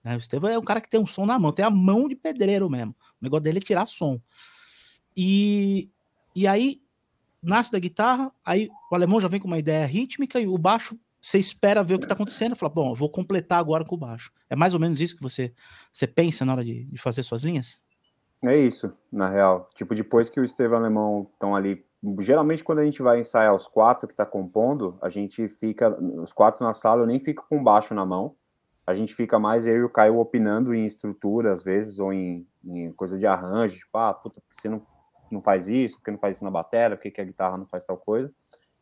né? 0.04 0.16
O 0.16 0.18
Estevam 0.18 0.50
é 0.50 0.58
um 0.58 0.62
cara 0.62 0.80
que 0.80 0.90
tem 0.90 1.00
um 1.00 1.06
som 1.06 1.24
na 1.24 1.38
mão, 1.38 1.50
tem 1.50 1.64
a 1.64 1.70
mão 1.70 2.08
de 2.08 2.14
pedreiro 2.14 2.68
mesmo. 2.68 2.94
O 3.20 3.24
negócio 3.24 3.42
dele 3.42 3.58
é 3.58 3.62
tirar 3.62 3.86
som. 3.86 4.20
E, 5.16 5.88
e 6.34 6.46
aí 6.46 6.82
nasce 7.42 7.72
da 7.72 7.78
guitarra, 7.78 8.30
aí 8.44 8.68
o 8.90 8.94
alemão 8.94 9.18
já 9.18 9.28
vem 9.28 9.40
com 9.40 9.46
uma 9.46 9.58
ideia 9.58 9.86
rítmica 9.86 10.38
e 10.38 10.46
o 10.46 10.58
baixo 10.58 10.98
você 11.20 11.38
espera 11.38 11.84
ver 11.84 11.94
o 11.94 11.98
que 11.98 12.04
está 12.04 12.14
acontecendo 12.14 12.54
e 12.54 12.58
fala, 12.58 12.72
bom, 12.72 12.94
vou 12.94 13.10
completar 13.10 13.58
agora 13.58 13.84
com 13.84 13.94
o 13.94 13.98
baixo. 13.98 14.32
É 14.48 14.56
mais 14.56 14.74
ou 14.74 14.80
menos 14.80 15.00
isso 15.00 15.16
que 15.16 15.22
você, 15.22 15.52
você 15.92 16.06
pensa 16.06 16.44
na 16.44 16.52
hora 16.52 16.64
de, 16.64 16.84
de 16.84 16.98
fazer 16.98 17.22
suas 17.22 17.44
linhas? 17.44 17.80
É 18.42 18.56
isso, 18.56 18.92
na 19.12 19.28
real. 19.28 19.68
Tipo, 19.74 19.94
depois 19.94 20.30
que 20.30 20.40
o 20.40 20.44
Estevam 20.44 20.78
Alemão 20.78 21.28
estão 21.32 21.54
ali. 21.54 21.84
Geralmente, 22.20 22.64
quando 22.64 22.78
a 22.78 22.84
gente 22.84 23.02
vai 23.02 23.20
ensaiar 23.20 23.54
os 23.54 23.68
quatro 23.68 24.06
que 24.08 24.14
está 24.14 24.24
compondo, 24.24 24.96
a 25.02 25.10
gente 25.10 25.46
fica. 25.48 25.94
Os 26.22 26.32
quatro 26.32 26.64
na 26.64 26.72
sala, 26.72 27.02
eu 27.02 27.06
nem 27.06 27.20
fico 27.20 27.44
com 27.48 27.62
baixo 27.62 27.94
na 27.94 28.06
mão 28.06 28.34
a 28.90 28.94
gente 28.94 29.14
fica 29.14 29.38
mais 29.38 29.66
eu 29.66 29.76
e 29.76 29.82
o 29.84 29.88
Caio 29.88 30.18
opinando 30.18 30.74
em 30.74 30.84
estrutura, 30.84 31.52
às 31.52 31.62
vezes, 31.62 31.98
ou 31.98 32.12
em, 32.12 32.46
em 32.64 32.92
coisa 32.92 33.18
de 33.18 33.26
arranjo, 33.26 33.78
tipo, 33.78 33.96
ah, 33.96 34.12
puta, 34.12 34.40
por 34.40 34.48
que 34.48 34.60
você 34.60 34.68
não, 34.68 34.84
não 35.30 35.40
faz 35.40 35.68
isso, 35.68 35.96
por 35.96 36.04
que 36.04 36.10
não 36.10 36.18
faz 36.18 36.36
isso 36.36 36.44
na 36.44 36.50
bateria, 36.50 36.96
por 36.96 37.02
que, 37.02 37.10
que 37.10 37.20
a 37.20 37.24
guitarra 37.24 37.56
não 37.56 37.66
faz 37.66 37.84
tal 37.84 37.96
coisa, 37.96 38.32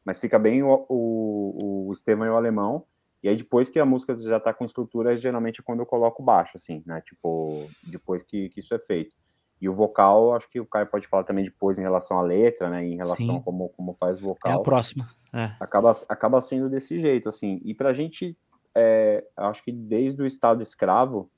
mas 0.08 0.18
fica 0.18 0.38
bem 0.38 0.62
o, 0.62 0.86
o, 0.88 1.88
o 1.88 1.92
Estevam 1.92 2.26
e 2.26 2.30
o 2.30 2.34
Alemão, 2.34 2.82
e 3.22 3.28
aí 3.28 3.36
depois 3.36 3.68
que 3.68 3.78
a 3.78 3.84
música 3.84 4.18
já 4.18 4.40
tá 4.40 4.54
com 4.54 4.64
estrutura, 4.64 5.18
geralmente 5.18 5.60
é 5.60 5.62
quando 5.62 5.80
eu 5.80 5.86
coloco 5.86 6.22
baixo, 6.22 6.56
assim, 6.56 6.82
né, 6.86 7.02
tipo, 7.02 7.68
depois 7.90 8.22
que, 8.22 8.48
que 8.48 8.60
isso 8.60 8.74
é 8.74 8.78
feito. 8.78 9.14
E 9.60 9.68
o 9.68 9.72
vocal, 9.74 10.34
acho 10.34 10.48
que 10.48 10.58
o 10.58 10.64
Caio 10.64 10.86
pode 10.86 11.06
falar 11.06 11.24
também 11.24 11.44
depois 11.44 11.78
em 11.78 11.82
relação 11.82 12.18
à 12.18 12.22
letra, 12.22 12.70
né? 12.70 12.86
Em 12.86 12.96
relação 12.96 13.36
a 13.36 13.42
como, 13.42 13.68
como 13.70 13.92
faz 13.98 14.18
o 14.20 14.26
vocal. 14.26 14.52
É 14.52 14.54
a 14.54 14.60
próxima. 14.60 15.10
É. 15.34 15.52
Acaba, 15.60 15.90
acaba 16.08 16.40
sendo 16.40 16.70
desse 16.70 16.96
jeito, 16.96 17.28
assim. 17.28 17.60
E 17.64 17.74
pra 17.74 17.92
gente 17.92 18.38
é, 18.72 19.26
acho 19.36 19.62
que 19.64 19.72
desde 19.72 20.22
o 20.22 20.26
Estado 20.26 20.62
Escravo, 20.62 21.28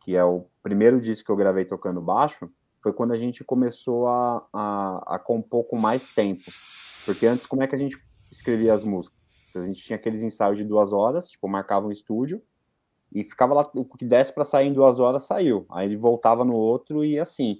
que 0.00 0.14
é 0.14 0.24
o 0.24 0.46
primeiro 0.62 1.00
disco 1.00 1.26
que 1.26 1.30
eu 1.32 1.36
gravei 1.36 1.64
tocando 1.64 2.00
baixo, 2.00 2.48
foi 2.86 2.92
quando 2.92 3.10
a 3.10 3.16
gente 3.16 3.42
começou 3.42 4.06
a, 4.06 4.46
a, 4.52 5.16
a 5.16 5.18
compor 5.18 5.64
com 5.64 5.76
mais 5.76 6.06
tempo. 6.06 6.44
Porque 7.04 7.26
antes, 7.26 7.44
como 7.44 7.64
é 7.64 7.66
que 7.66 7.74
a 7.74 7.78
gente 7.78 8.00
escrevia 8.30 8.72
as 8.72 8.84
músicas? 8.84 9.18
A 9.56 9.62
gente 9.64 9.82
tinha 9.82 9.96
aqueles 9.96 10.22
ensaios 10.22 10.56
de 10.56 10.62
duas 10.62 10.92
horas, 10.92 11.28
tipo, 11.28 11.48
marcava 11.48 11.88
um 11.88 11.90
estúdio, 11.90 12.40
e 13.12 13.24
ficava 13.24 13.54
lá, 13.54 13.68
o 13.74 13.84
que 13.84 14.04
desse 14.04 14.32
para 14.32 14.44
sair 14.44 14.68
em 14.68 14.72
duas 14.72 15.00
horas 15.00 15.24
saiu. 15.24 15.66
Aí 15.68 15.88
ele 15.88 15.96
voltava 15.96 16.44
no 16.44 16.54
outro 16.54 17.04
e 17.04 17.18
assim. 17.18 17.56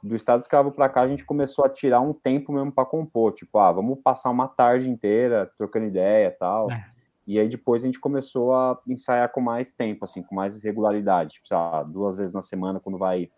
Do 0.00 0.14
estado 0.14 0.42
escravo 0.42 0.70
para 0.70 0.88
cá, 0.88 1.00
a 1.00 1.08
gente 1.08 1.24
começou 1.24 1.64
a 1.64 1.68
tirar 1.68 2.00
um 2.00 2.12
tempo 2.12 2.52
mesmo 2.52 2.70
para 2.70 2.86
compor. 2.86 3.32
Tipo, 3.32 3.58
ah, 3.58 3.72
vamos 3.72 3.98
passar 4.00 4.30
uma 4.30 4.46
tarde 4.46 4.88
inteira 4.88 5.50
trocando 5.58 5.86
ideia 5.86 6.30
tal. 6.38 6.70
É. 6.70 6.86
E 7.26 7.36
aí 7.36 7.48
depois 7.48 7.82
a 7.82 7.86
gente 7.86 7.98
começou 7.98 8.54
a 8.54 8.80
ensaiar 8.86 9.32
com 9.32 9.40
mais 9.40 9.72
tempo, 9.72 10.04
assim, 10.04 10.22
com 10.22 10.36
mais 10.36 10.62
regularidade, 10.62 11.32
tipo, 11.32 11.48
sabe, 11.48 11.92
duas 11.92 12.14
vezes 12.14 12.32
na 12.32 12.40
semana 12.40 12.78
quando 12.78 12.96
vai 12.96 13.28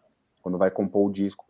quando 0.43 0.59
vai 0.59 0.71
compor 0.71 1.09
o 1.09 1.13
disco, 1.13 1.45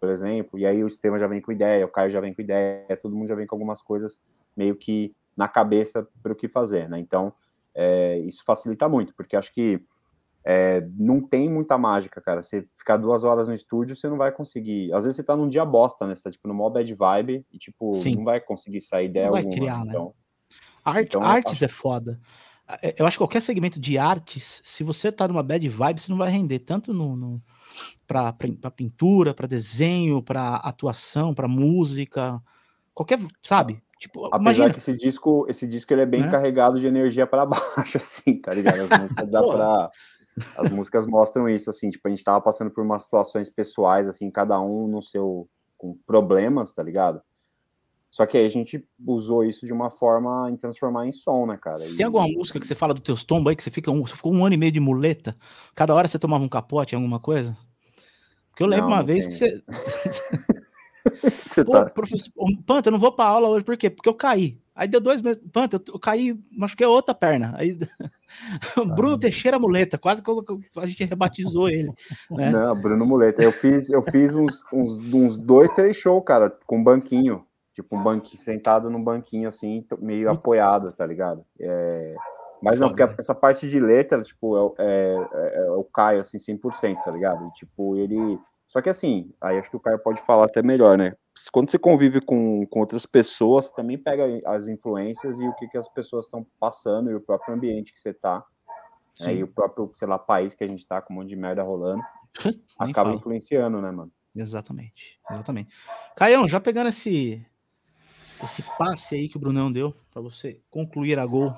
por 0.00 0.08
exemplo. 0.10 0.58
E 0.58 0.66
aí 0.66 0.82
o 0.82 0.90
sistema 0.90 1.18
já 1.18 1.26
vem 1.26 1.40
com 1.40 1.52
ideia, 1.52 1.84
o 1.84 1.90
Caio 1.90 2.10
já 2.10 2.20
vem 2.20 2.34
com 2.34 2.42
ideia, 2.42 2.96
todo 3.00 3.16
mundo 3.16 3.28
já 3.28 3.34
vem 3.34 3.46
com 3.46 3.54
algumas 3.54 3.82
coisas 3.82 4.20
meio 4.56 4.76
que 4.76 5.14
na 5.36 5.48
cabeça 5.48 6.06
para 6.22 6.32
o 6.32 6.36
que 6.36 6.48
fazer, 6.48 6.88
né? 6.88 6.98
Então 6.98 7.32
é, 7.74 8.18
isso 8.20 8.44
facilita 8.44 8.88
muito, 8.88 9.14
porque 9.14 9.36
acho 9.36 9.52
que 9.52 9.84
é, 10.44 10.86
não 10.96 11.22
tem 11.22 11.48
muita 11.48 11.78
mágica, 11.78 12.20
cara. 12.20 12.42
Você 12.42 12.68
ficar 12.74 12.98
duas 12.98 13.24
horas 13.24 13.48
no 13.48 13.54
estúdio, 13.54 13.96
você 13.96 14.08
não 14.08 14.18
vai 14.18 14.30
conseguir. 14.30 14.92
Às 14.92 15.04
vezes 15.04 15.16
você 15.16 15.24
tá 15.24 15.34
num 15.34 15.48
dia 15.48 15.64
bosta, 15.64 16.06
né? 16.06 16.14
Você 16.14 16.22
tá 16.22 16.30
tipo 16.30 16.46
no 16.46 16.54
mó 16.54 16.68
bad 16.68 16.94
vibe 16.94 17.46
e 17.50 17.58
tipo, 17.58 17.94
Sim. 17.94 18.16
não 18.16 18.24
vai 18.24 18.40
conseguir 18.40 18.82
sair 18.82 19.06
ideia 19.06 19.28
não 19.28 19.36
alguma. 19.36 19.54
Criar, 19.54 19.84
né? 19.84 19.84
então, 19.88 20.04
né? 20.04 20.12
Art, 20.84 21.06
então, 21.06 21.22
artes 21.22 21.62
é 21.62 21.68
foda. 21.68 22.20
É, 22.82 22.94
eu 22.98 23.06
acho 23.06 23.16
que 23.16 23.18
qualquer 23.18 23.42
segmento 23.42 23.78
de 23.78 23.98
artes, 23.98 24.60
se 24.64 24.82
você 24.82 25.12
tá 25.12 25.28
numa 25.28 25.42
bad 25.42 25.68
vibe, 25.68 26.00
você 26.00 26.10
não 26.10 26.18
vai 26.18 26.30
render 26.30 26.60
tanto 26.60 26.94
no, 26.94 27.14
no 27.14 27.42
para 28.06 28.32
pintura, 28.74 29.34
para 29.34 29.46
desenho, 29.46 30.22
para 30.22 30.56
atuação, 30.56 31.34
para 31.34 31.46
música, 31.46 32.40
qualquer, 32.94 33.18
sabe? 33.42 33.82
Tipo, 33.98 34.26
Apesar 34.26 34.40
imagina. 34.40 34.72
que 34.72 34.78
esse 34.78 34.96
disco, 34.96 35.46
esse 35.48 35.66
disco 35.66 35.92
ele 35.92 36.02
é 36.02 36.06
bem 36.06 36.22
né? 36.22 36.30
carregado 36.30 36.78
de 36.78 36.86
energia 36.86 37.26
para 37.26 37.46
baixo, 37.46 37.96
assim, 37.98 38.40
tá 38.40 38.52
ligado? 38.54 38.80
As 38.80 39.00
músicas 39.00 39.30
dá 39.30 39.42
pra, 39.42 39.90
as 40.58 40.70
músicas 40.70 41.06
mostram 41.06 41.48
isso, 41.48 41.70
assim, 41.70 41.90
tipo, 41.90 42.06
a 42.08 42.10
gente 42.10 42.24
tava 42.24 42.40
passando 42.40 42.70
por 42.70 42.84
umas 42.84 43.02
situações 43.02 43.48
pessoais, 43.50 44.08
assim, 44.08 44.30
cada 44.30 44.60
um 44.60 44.88
no 44.88 45.02
seu, 45.02 45.48
com 45.76 45.96
problemas, 46.06 46.72
tá 46.72 46.82
ligado? 46.82 47.20
Só 48.14 48.24
que 48.26 48.38
aí 48.38 48.46
a 48.46 48.48
gente 48.48 48.80
usou 49.04 49.42
isso 49.42 49.66
de 49.66 49.72
uma 49.72 49.90
forma 49.90 50.48
em 50.48 50.54
transformar 50.56 51.04
em 51.04 51.10
som, 51.10 51.46
né, 51.46 51.58
cara? 51.60 51.84
E... 51.84 51.96
Tem 51.96 52.06
alguma 52.06 52.28
música 52.28 52.60
que 52.60 52.66
você 52.66 52.72
fala 52.76 52.94
do 52.94 53.00
teus 53.00 53.24
tombos 53.24 53.50
aí, 53.50 53.56
que 53.56 53.62
você 53.64 53.72
fica 53.72 53.90
um, 53.90 54.06
você 54.06 54.14
ficou 54.14 54.32
um 54.32 54.46
ano 54.46 54.54
e 54.54 54.56
meio 54.56 54.70
de 54.70 54.78
muleta? 54.78 55.36
Cada 55.74 55.92
hora 55.92 56.06
você 56.06 56.16
tomava 56.16 56.44
um 56.44 56.48
capote, 56.48 56.94
alguma 56.94 57.18
coisa? 57.18 57.56
Porque 58.50 58.62
eu 58.62 58.68
lembro 58.68 58.84
não, 58.84 58.92
uma 58.92 58.98
não 58.98 59.04
vez 59.04 59.26
tem. 59.26 59.50
que 59.50 59.64
você. 61.56 61.64
Pô, 61.64 61.72
tá... 61.72 61.86
professor, 61.86 62.30
Panta, 62.64 62.88
eu 62.88 62.92
não 62.92 63.00
vou 63.00 63.10
pra 63.10 63.24
aula 63.24 63.48
hoje, 63.48 63.64
por 63.64 63.76
quê? 63.76 63.90
Porque 63.90 64.08
eu 64.08 64.14
caí. 64.14 64.60
Aí 64.76 64.86
deu 64.86 65.00
dois 65.00 65.20
meses. 65.20 65.42
Panta, 65.52 65.82
eu 65.88 65.98
caí, 65.98 66.38
machuquei 66.52 66.86
outra 66.86 67.16
perna. 67.16 67.52
Aí 67.56 67.76
Bruno 68.94 69.18
Teixeira 69.18 69.58
Muleta, 69.58 69.98
quase 69.98 70.22
que 70.22 70.30
a 70.76 70.86
gente 70.86 71.04
rebatizou 71.04 71.68
ele. 71.68 71.92
Né? 72.30 72.52
Não, 72.52 72.80
Bruno 72.80 73.04
Muleta. 73.04 73.42
Eu 73.42 73.50
fiz, 73.50 73.90
eu 73.90 74.04
fiz 74.04 74.36
uns, 74.36 74.64
uns, 74.72 74.98
uns 75.12 75.36
dois, 75.36 75.72
três 75.72 75.96
shows, 75.96 76.22
cara, 76.24 76.56
com 76.64 76.80
banquinho. 76.80 77.44
Tipo, 77.74 77.96
um 77.96 78.02
banquinho 78.02 78.42
sentado 78.42 78.88
num 78.88 79.02
banquinho 79.02 79.48
assim, 79.48 79.84
meio 79.98 80.30
apoiado, 80.30 80.92
tá 80.92 81.04
ligado? 81.04 81.44
É... 81.60 82.14
Mas 82.62 82.80
não, 82.80 82.88
porque 82.88 83.02
essa 83.18 83.34
parte 83.34 83.68
de 83.68 83.78
letra, 83.78 84.22
tipo, 84.22 84.74
é, 84.78 84.84
é, 84.84 85.16
é, 85.34 85.66
é 85.66 85.70
o 85.72 85.84
Caio, 85.84 86.20
assim, 86.20 86.38
100%, 86.38 87.02
tá 87.04 87.10
ligado? 87.10 87.46
E, 87.46 87.52
tipo, 87.52 87.96
ele 87.96 88.38
só 88.66 88.82
que 88.82 88.88
assim, 88.88 89.32
aí 89.40 89.58
acho 89.58 89.70
que 89.70 89.76
o 89.76 89.80
Caio 89.80 89.98
pode 89.98 90.20
falar 90.22 90.46
até 90.46 90.62
melhor, 90.62 90.96
né? 90.96 91.14
Quando 91.52 91.70
você 91.70 91.78
convive 91.78 92.20
com, 92.20 92.66
com 92.66 92.80
outras 92.80 93.06
pessoas, 93.06 93.66
você 93.66 93.74
também 93.74 93.98
pega 93.98 94.24
as 94.46 94.66
influências 94.66 95.38
e 95.38 95.46
o 95.46 95.54
que, 95.54 95.68
que 95.68 95.78
as 95.78 95.88
pessoas 95.88 96.24
estão 96.24 96.46
passando 96.58 97.10
e 97.10 97.14
o 97.14 97.20
próprio 97.20 97.54
ambiente 97.54 97.92
que 97.92 97.98
você 97.98 98.12
tá. 98.12 98.44
Né? 99.20 99.34
E 99.34 99.42
o 99.42 99.48
próprio, 99.48 99.90
sei 99.94 100.08
lá, 100.08 100.18
país 100.18 100.54
que 100.54 100.64
a 100.64 100.66
gente 100.66 100.86
tá 100.86 101.00
com 101.00 101.12
um 101.12 101.16
monte 101.18 101.28
de 101.28 101.36
merda 101.36 101.62
rolando. 101.62 102.02
acaba 102.78 103.12
influenciando, 103.12 103.80
né, 103.80 103.90
mano? 103.90 104.10
Exatamente, 104.34 105.20
exatamente. 105.30 105.72
Caião, 106.16 106.48
já 106.48 106.58
pegando 106.58 106.88
esse 106.88 107.46
esse 108.44 108.62
passe 108.78 109.14
aí 109.14 109.28
que 109.28 109.36
o 109.36 109.40
Brunão 109.40 109.70
deu 109.70 109.94
para 110.10 110.22
você 110.22 110.60
concluir 110.70 111.18
a 111.18 111.26
gol. 111.26 111.54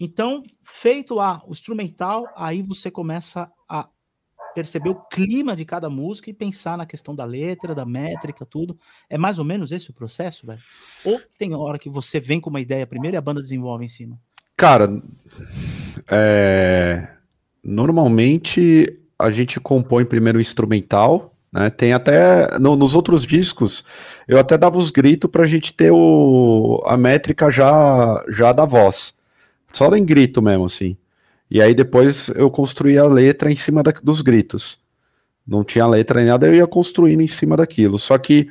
Então, 0.00 0.42
feito 0.62 1.14
lá 1.14 1.42
o 1.46 1.52
instrumental, 1.52 2.28
aí 2.36 2.62
você 2.62 2.90
começa 2.90 3.50
a 3.68 3.88
perceber 4.54 4.90
o 4.90 4.94
clima 4.94 5.54
de 5.54 5.64
cada 5.64 5.90
música 5.90 6.30
e 6.30 6.34
pensar 6.34 6.76
na 6.76 6.86
questão 6.86 7.14
da 7.14 7.24
letra, 7.24 7.74
da 7.74 7.84
métrica, 7.84 8.46
tudo. 8.46 8.78
É 9.08 9.18
mais 9.18 9.38
ou 9.38 9.44
menos 9.44 9.72
esse 9.72 9.90
o 9.90 9.94
processo, 9.94 10.46
velho? 10.46 10.60
Ou 11.04 11.20
tem 11.36 11.54
hora 11.54 11.78
que 11.78 11.90
você 11.90 12.18
vem 12.18 12.40
com 12.40 12.50
uma 12.50 12.60
ideia 12.60 12.86
primeiro 12.86 13.16
e 13.16 13.18
a 13.18 13.22
banda 13.22 13.40
desenvolve 13.40 13.84
em 13.84 13.88
cima? 13.88 14.18
Cara, 14.56 15.02
é... 16.10 17.16
normalmente 17.62 19.00
a 19.18 19.30
gente 19.30 19.60
compõe 19.60 20.04
primeiro 20.04 20.38
o 20.38 20.40
instrumental, 20.40 21.37
né? 21.52 21.70
Tem 21.70 21.92
até 21.92 22.58
no, 22.58 22.76
nos 22.76 22.94
outros 22.94 23.24
discos 23.24 23.84
eu 24.26 24.38
até 24.38 24.58
dava 24.58 24.78
os 24.78 24.90
gritos 24.90 25.30
para 25.30 25.44
a 25.44 25.46
gente 25.46 25.72
ter 25.72 25.90
o, 25.90 26.82
a 26.86 26.96
métrica 26.96 27.50
já 27.50 28.22
já 28.28 28.52
da 28.52 28.64
voz, 28.64 29.14
só 29.72 29.94
em 29.94 30.04
grito 30.04 30.42
mesmo 30.42 30.66
assim. 30.66 30.96
E 31.50 31.62
aí 31.62 31.74
depois 31.74 32.28
eu 32.34 32.50
construía 32.50 33.02
a 33.02 33.08
letra 33.08 33.50
em 33.50 33.56
cima 33.56 33.82
da, 33.82 33.92
dos 34.02 34.20
gritos. 34.20 34.78
Não 35.46 35.64
tinha 35.64 35.86
letra 35.86 36.20
nem 36.20 36.28
nada, 36.28 36.46
eu 36.46 36.54
ia 36.54 36.66
construindo 36.66 37.22
em 37.22 37.26
cima 37.26 37.56
daquilo. 37.56 37.98
Só 37.98 38.18
que 38.18 38.50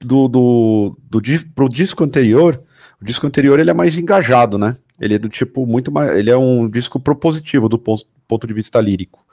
do, 0.00 0.28
do, 0.28 0.96
do, 1.10 1.20
pro 1.52 1.68
disco 1.68 2.04
anterior, 2.04 2.62
o 3.00 3.04
disco 3.04 3.26
anterior 3.26 3.58
ele 3.58 3.70
é 3.70 3.74
mais 3.74 3.98
engajado, 3.98 4.56
né? 4.56 4.76
Ele 5.00 5.14
é 5.14 5.18
do 5.18 5.28
tipo 5.28 5.66
muito 5.66 5.90
mais. 5.90 6.16
Ele 6.16 6.30
é 6.30 6.36
um 6.36 6.68
disco 6.70 7.00
propositivo 7.00 7.68
do 7.68 7.78
ponto, 7.78 8.04
ponto 8.28 8.46
de 8.46 8.54
vista 8.54 8.80
lírico. 8.80 9.25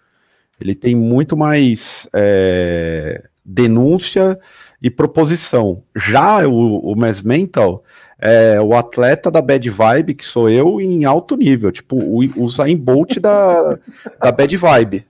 Ele 0.64 0.74
tem 0.74 0.96
muito 0.96 1.36
mais 1.36 2.08
é, 2.14 3.22
denúncia 3.44 4.40
e 4.82 4.90
proposição. 4.90 5.84
Já 5.94 6.48
o, 6.48 6.80
o 6.80 6.96
Mass 6.96 7.22
Mental 7.22 7.84
é, 8.26 8.62
o 8.62 8.74
atleta 8.74 9.30
da 9.30 9.42
bad 9.42 9.70
vibe, 9.70 10.14
que 10.14 10.26
sou 10.26 10.50
eu, 10.50 10.80
em 10.80 11.04
alto 11.04 11.36
nível, 11.36 11.74
tipo, 11.74 11.98
o, 11.98 12.20
o 12.42 12.48
Zayn 12.48 12.78
Bolt 12.78 13.20
da, 13.20 13.78
da 14.18 14.32
bad 14.32 14.56
vibe. 14.56 15.06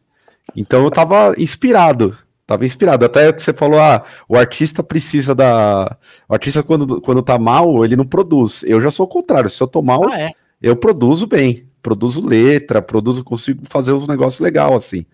Então 0.55 0.83
eu 0.83 0.89
tava 0.89 1.35
inspirado, 1.37 2.17
tava 2.47 2.65
inspirado. 2.65 3.05
Até 3.05 3.31
que 3.31 3.39
você 3.43 3.53
falou, 3.53 3.79
ah, 3.79 4.01
o 4.27 4.35
artista 4.35 4.81
precisa 4.81 5.35
da. 5.35 5.95
O 6.27 6.33
artista, 6.33 6.63
quando, 6.63 6.99
quando 7.01 7.21
tá 7.21 7.37
mal, 7.37 7.85
ele 7.85 7.95
não 7.95 8.05
produz. 8.05 8.63
Eu 8.63 8.81
já 8.81 8.89
sou 8.89 9.05
o 9.05 9.09
contrário, 9.09 9.47
se 9.47 9.61
eu 9.61 9.67
tô 9.67 9.83
mal, 9.83 10.09
ah, 10.09 10.19
é? 10.19 10.31
eu 10.59 10.75
produzo 10.75 11.27
bem. 11.27 11.67
Produzo 11.83 12.25
letra, 12.25 12.81
produzo, 12.81 13.23
consigo 13.23 13.61
fazer 13.65 13.93
uns 13.93 14.07
negócios 14.07 14.39
legais, 14.39 14.73
assim. 14.73 15.05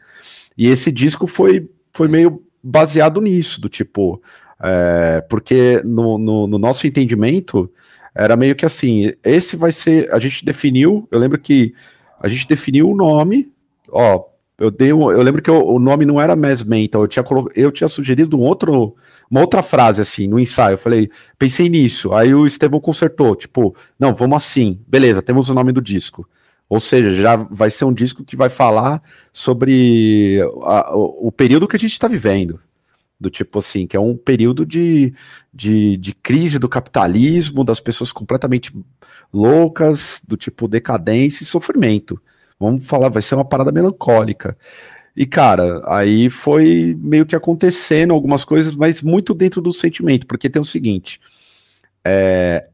E 0.60 0.68
esse 0.68 0.92
disco 0.92 1.26
foi, 1.26 1.70
foi 1.94 2.10
meio 2.10 2.44
baseado 2.62 3.22
nisso, 3.22 3.62
do 3.62 3.70
tipo. 3.70 4.22
É, 4.62 5.22
porque 5.30 5.82
no, 5.86 6.18
no, 6.18 6.48
no 6.48 6.60
nosso 6.60 6.86
entendimento, 6.86 7.72
era 8.14 8.36
meio 8.36 8.54
que 8.58 8.66
assim, 8.66 9.14
esse 9.24 9.56
vai 9.56 9.72
ser, 9.72 10.14
a 10.14 10.20
gente 10.20 10.44
definiu, 10.44 11.08
eu 11.10 11.18
lembro 11.18 11.40
que 11.40 11.74
a 12.20 12.28
gente 12.28 12.46
definiu 12.46 12.90
o 12.90 12.96
nome, 12.96 13.50
ó, 13.90 14.26
eu 14.58 14.70
dei 14.70 14.92
um, 14.92 15.10
eu 15.10 15.22
lembro 15.22 15.42
que 15.42 15.50
eu, 15.50 15.66
o 15.66 15.80
nome 15.80 16.06
não 16.06 16.20
era 16.20 16.36
Mass 16.36 16.62
Mental, 16.62 17.04
eu 17.04 17.08
tinha, 17.08 17.24
eu 17.56 17.72
tinha 17.72 17.88
sugerido 17.88 18.38
um 18.38 18.42
outro, 18.42 18.94
uma 19.32 19.40
outra 19.40 19.64
frase 19.64 20.02
assim, 20.02 20.28
no 20.28 20.38
ensaio, 20.38 20.74
eu 20.74 20.78
falei, 20.78 21.10
pensei 21.38 21.70
nisso, 21.70 22.14
aí 22.14 22.36
o 22.36 22.46
Estevão 22.46 22.82
consertou, 22.82 23.34
tipo, 23.34 23.74
não, 23.98 24.14
vamos 24.14 24.36
assim, 24.36 24.82
beleza, 24.86 25.22
temos 25.22 25.50
o 25.50 25.54
nome 25.54 25.72
do 25.72 25.82
disco. 25.82 26.28
Ou 26.70 26.80
seja, 26.80 27.16
já 27.16 27.36
vai 27.36 27.72
ser 27.72 27.86
um 27.86 27.94
disco 27.94 28.24
que 28.24 28.36
vai 28.36 28.48
falar 28.48 29.02
sobre 29.34 30.40
a, 30.62 30.96
o, 30.96 31.28
o 31.28 31.32
período 31.32 31.68
que 31.68 31.76
a 31.76 31.80
gente 31.80 31.94
está 31.94 32.08
vivendo 32.08 32.60
do 33.20 33.30
tipo 33.30 33.60
assim, 33.60 33.86
que 33.86 33.98
é 33.98 34.00
um 34.00 34.16
período 34.16 34.66
de, 34.66 35.14
de, 35.54 35.98
de, 35.98 36.16
crise 36.16 36.58
do 36.58 36.70
capitalismo, 36.70 37.66
das 37.66 37.82
pessoas 37.82 38.14
completamente 38.14 38.74
loucas, 39.34 40.22
do 40.26 40.38
tipo 40.38 40.70
decadência 40.70 41.44
e 41.44 41.46
sofrimento. 41.46 42.22
Vamos 42.58 42.86
falar, 42.88 43.10
vai 43.10 43.22
ser 43.22 43.36
uma 43.36 43.44
parada 43.44 43.72
melancólica. 43.72 44.58
E, 45.16 45.26
cara, 45.26 45.84
aí 45.86 46.30
foi 46.30 46.98
meio 46.98 47.26
que 47.26 47.36
acontecendo 47.36 48.14
algumas 48.14 48.46
coisas, 48.46 48.74
mas 48.74 49.02
muito 49.02 49.34
dentro 49.34 49.62
do 49.62 49.74
sentimento, 49.74 50.26
porque 50.26 50.50
tem 50.50 50.62
o 50.62 50.66
seguinte: 50.66 51.20
é, 52.06 52.70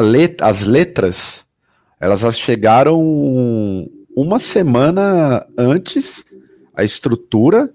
let, 0.00 0.40
as 0.40 0.62
letras 0.62 1.44
elas 2.00 2.38
chegaram 2.38 2.98
uma 4.16 4.38
semana 4.38 5.46
antes, 5.56 6.24
a 6.74 6.82
estrutura 6.82 7.72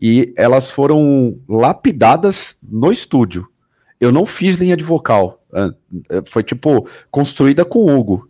e 0.00 0.32
elas 0.36 0.70
foram 0.70 1.38
lapidadas 1.48 2.56
no 2.62 2.90
estúdio. 2.90 3.46
Eu 4.00 4.10
não 4.10 4.26
fiz 4.26 4.58
linha 4.58 4.76
de 4.76 4.84
vocal. 4.84 5.42
É, 6.10 6.22
foi 6.26 6.42
tipo 6.42 6.88
construída 7.10 7.64
com 7.64 7.80
o 7.80 7.98
Hugo. 7.98 8.28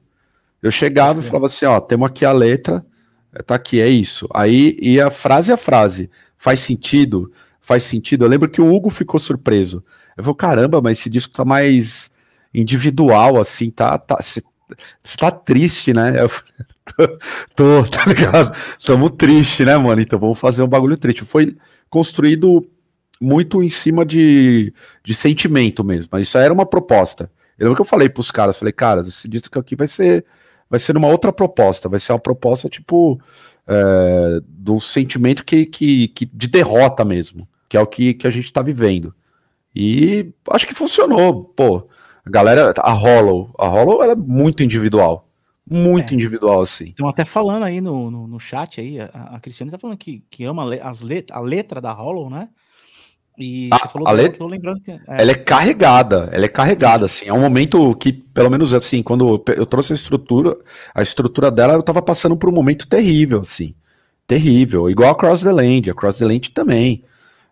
Eu 0.62 0.70
chegava 0.70 1.20
e 1.20 1.22
falava 1.22 1.46
assim: 1.46 1.64
ó, 1.64 1.80
temos 1.80 2.08
aqui 2.08 2.24
a 2.24 2.32
letra, 2.32 2.84
é, 3.32 3.42
tá 3.42 3.54
aqui, 3.54 3.80
é 3.80 3.88
isso. 3.88 4.28
Aí 4.34 4.76
ia 4.80 5.10
frase 5.10 5.52
a 5.52 5.56
frase. 5.56 6.10
Faz 6.36 6.60
sentido? 6.60 7.32
Faz 7.60 7.82
sentido. 7.82 8.24
Eu 8.24 8.28
lembro 8.28 8.48
que 8.48 8.60
o 8.60 8.72
Hugo 8.72 8.90
ficou 8.90 9.18
surpreso. 9.18 9.84
Eu 10.16 10.24
falei, 10.24 10.36
caramba, 10.36 10.80
mas 10.80 10.98
esse 10.98 11.10
disco 11.10 11.34
tá 11.34 11.44
mais 11.44 12.10
individual, 12.54 13.38
assim, 13.38 13.70
tá. 13.70 13.98
tá 13.98 14.18
você 15.02 15.16
tá 15.16 15.30
triste, 15.30 15.92
né? 15.92 16.22
Eu 16.22 16.28
falei, 16.28 17.18
tô, 17.54 17.84
tá 17.84 18.04
ligado? 18.06 18.56
Tamo 18.84 19.10
triste, 19.10 19.64
né, 19.64 19.76
mano? 19.76 20.00
Então 20.00 20.18
vamos 20.18 20.38
fazer 20.38 20.62
um 20.62 20.68
bagulho 20.68 20.96
triste. 20.96 21.24
Foi 21.24 21.56
construído 21.88 22.66
muito 23.20 23.62
em 23.62 23.70
cima 23.70 24.04
de, 24.04 24.72
de 25.04 25.14
sentimento 25.14 25.82
mesmo, 25.82 26.08
mas 26.12 26.26
isso 26.26 26.38
era 26.38 26.52
uma 26.52 26.66
proposta. 26.66 27.30
Eu 27.58 27.64
lembro 27.64 27.76
que 27.76 27.82
eu 27.82 27.86
falei 27.86 28.08
pros 28.08 28.30
caras, 28.30 28.58
falei, 28.58 28.72
cara, 28.72 29.00
esse 29.00 29.28
disco 29.28 29.58
aqui 29.58 29.74
vai 29.74 29.88
ser 29.88 30.24
vai 30.68 30.80
ser 30.80 30.96
uma 30.96 31.08
outra 31.08 31.32
proposta, 31.32 31.88
vai 31.88 32.00
ser 32.00 32.12
uma 32.12 32.18
proposta 32.18 32.68
tipo 32.68 33.20
é, 33.66 34.40
do 34.46 34.80
sentimento 34.80 35.44
que, 35.44 35.64
que, 35.64 36.08
que 36.08 36.26
de 36.26 36.48
derrota 36.48 37.04
mesmo, 37.04 37.48
que 37.68 37.76
é 37.76 37.80
o 37.80 37.86
que, 37.86 38.14
que 38.14 38.26
a 38.26 38.30
gente 38.30 38.52
tá 38.52 38.62
vivendo. 38.62 39.14
E 39.74 40.32
acho 40.50 40.66
que 40.66 40.74
funcionou, 40.74 41.44
pô. 41.44 41.84
A 42.26 42.30
galera, 42.30 42.74
a 42.78 42.92
Hollow, 42.92 43.54
a 43.58 43.68
Hollow 43.68 44.02
ela 44.02 44.12
é 44.12 44.16
muito 44.16 44.62
individual 44.62 45.26
muito 45.70 46.12
é. 46.12 46.14
individual, 46.14 46.60
assim. 46.60 46.86
Estão 46.86 47.08
até 47.08 47.24
falando 47.24 47.64
aí 47.64 47.80
no, 47.80 48.10
no, 48.10 48.26
no 48.26 48.38
chat 48.38 48.80
aí, 48.80 49.00
a, 49.00 49.06
a 49.32 49.40
Cristiane 49.40 49.70
tá 49.70 49.78
falando 49.78 49.98
que, 49.98 50.22
que 50.30 50.44
ama 50.44 50.74
as 50.76 51.02
let, 51.02 51.32
a 51.32 51.40
letra 51.40 51.80
da 51.80 51.92
Hollow, 51.92 52.30
né? 52.30 52.48
E 53.38 53.68
a, 53.70 53.78
você 53.78 53.88
falou 53.88 54.08
a 54.08 54.12
letra, 54.12 54.38
tô 54.38 54.46
lembrando 54.46 54.80
que, 54.80 54.90
é. 54.90 55.00
ela 55.06 55.30
é 55.30 55.34
carregada, 55.34 56.30
ela 56.32 56.46
é 56.46 56.48
carregada, 56.48 57.04
assim, 57.04 57.26
é 57.26 57.32
um 57.32 57.40
momento 57.40 57.94
que, 57.96 58.10
pelo 58.10 58.50
menos 58.50 58.72
assim, 58.72 59.02
quando 59.02 59.44
eu 59.48 59.66
trouxe 59.66 59.92
a 59.92 59.96
estrutura, 59.96 60.56
a 60.94 61.02
estrutura 61.02 61.50
dela, 61.50 61.74
eu 61.74 61.82
tava 61.82 62.00
passando 62.00 62.36
por 62.36 62.48
um 62.48 62.54
momento 62.54 62.86
terrível, 62.86 63.40
assim, 63.40 63.74
terrível, 64.26 64.88
igual 64.88 65.10
a 65.10 65.14
Cross 65.14 65.42
the 65.42 65.52
Land, 65.52 65.90
a 65.90 65.94
Cross 65.94 66.18
the 66.18 66.24
Land 66.24 66.50
também, 66.52 67.04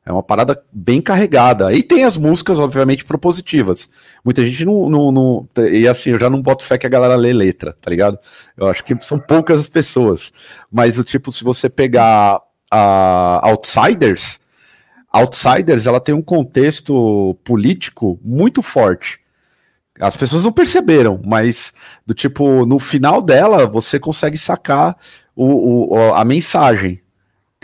é 0.07 0.13
uma 0.13 0.23
parada 0.23 0.63
bem 0.71 1.01
carregada. 1.01 1.73
E 1.73 1.83
tem 1.83 2.05
as 2.05 2.17
músicas, 2.17 2.59
obviamente, 2.59 3.05
propositivas. 3.05 3.89
Muita 4.23 4.45
gente 4.45 4.65
não, 4.65 4.91
não, 4.91 5.11
não, 5.11 5.49
E 5.71 5.89
assim, 5.89 6.11
eu 6.11 6.19
já 6.19 6.29
não 6.29 6.43
boto 6.43 6.65
fé 6.65 6.77
que 6.77 6.87
a 6.87 6.91
galera 6.91 7.17
lê 7.17 7.33
letra, 7.33 7.75
tá 7.81 7.91
ligado? 7.91 8.19
Eu 8.57 8.67
acho 8.67 8.85
que 8.85 8.95
são 9.03 9.19
poucas 9.19 9.61
as 9.61 9.69
pessoas. 9.69 10.33
Mas, 10.71 11.03
tipo, 11.05 11.33
se 11.33 11.43
você 11.43 11.71
pegar 11.71 12.41
a 12.71 13.41
Outsiders, 13.49 14.39
Outsiders, 15.11 15.87
ela 15.87 16.01
tem 16.01 16.15
um 16.15 16.23
contexto 16.23 17.39
político 17.43 18.19
muito 18.23 18.61
forte. 18.63 19.21
As 19.99 20.17
pessoas 20.17 20.43
não 20.45 20.53
perceberam, 20.53 21.21
mas 21.25 21.73
do 22.05 22.13
tipo, 22.13 22.67
no 22.67 22.81
final 22.81 23.23
dela, 23.23 23.65
você 23.65 23.99
consegue 23.99 24.37
sacar 24.37 24.97
o, 25.35 25.95
o 25.95 26.15
a 26.15 26.25
mensagem 26.25 27.01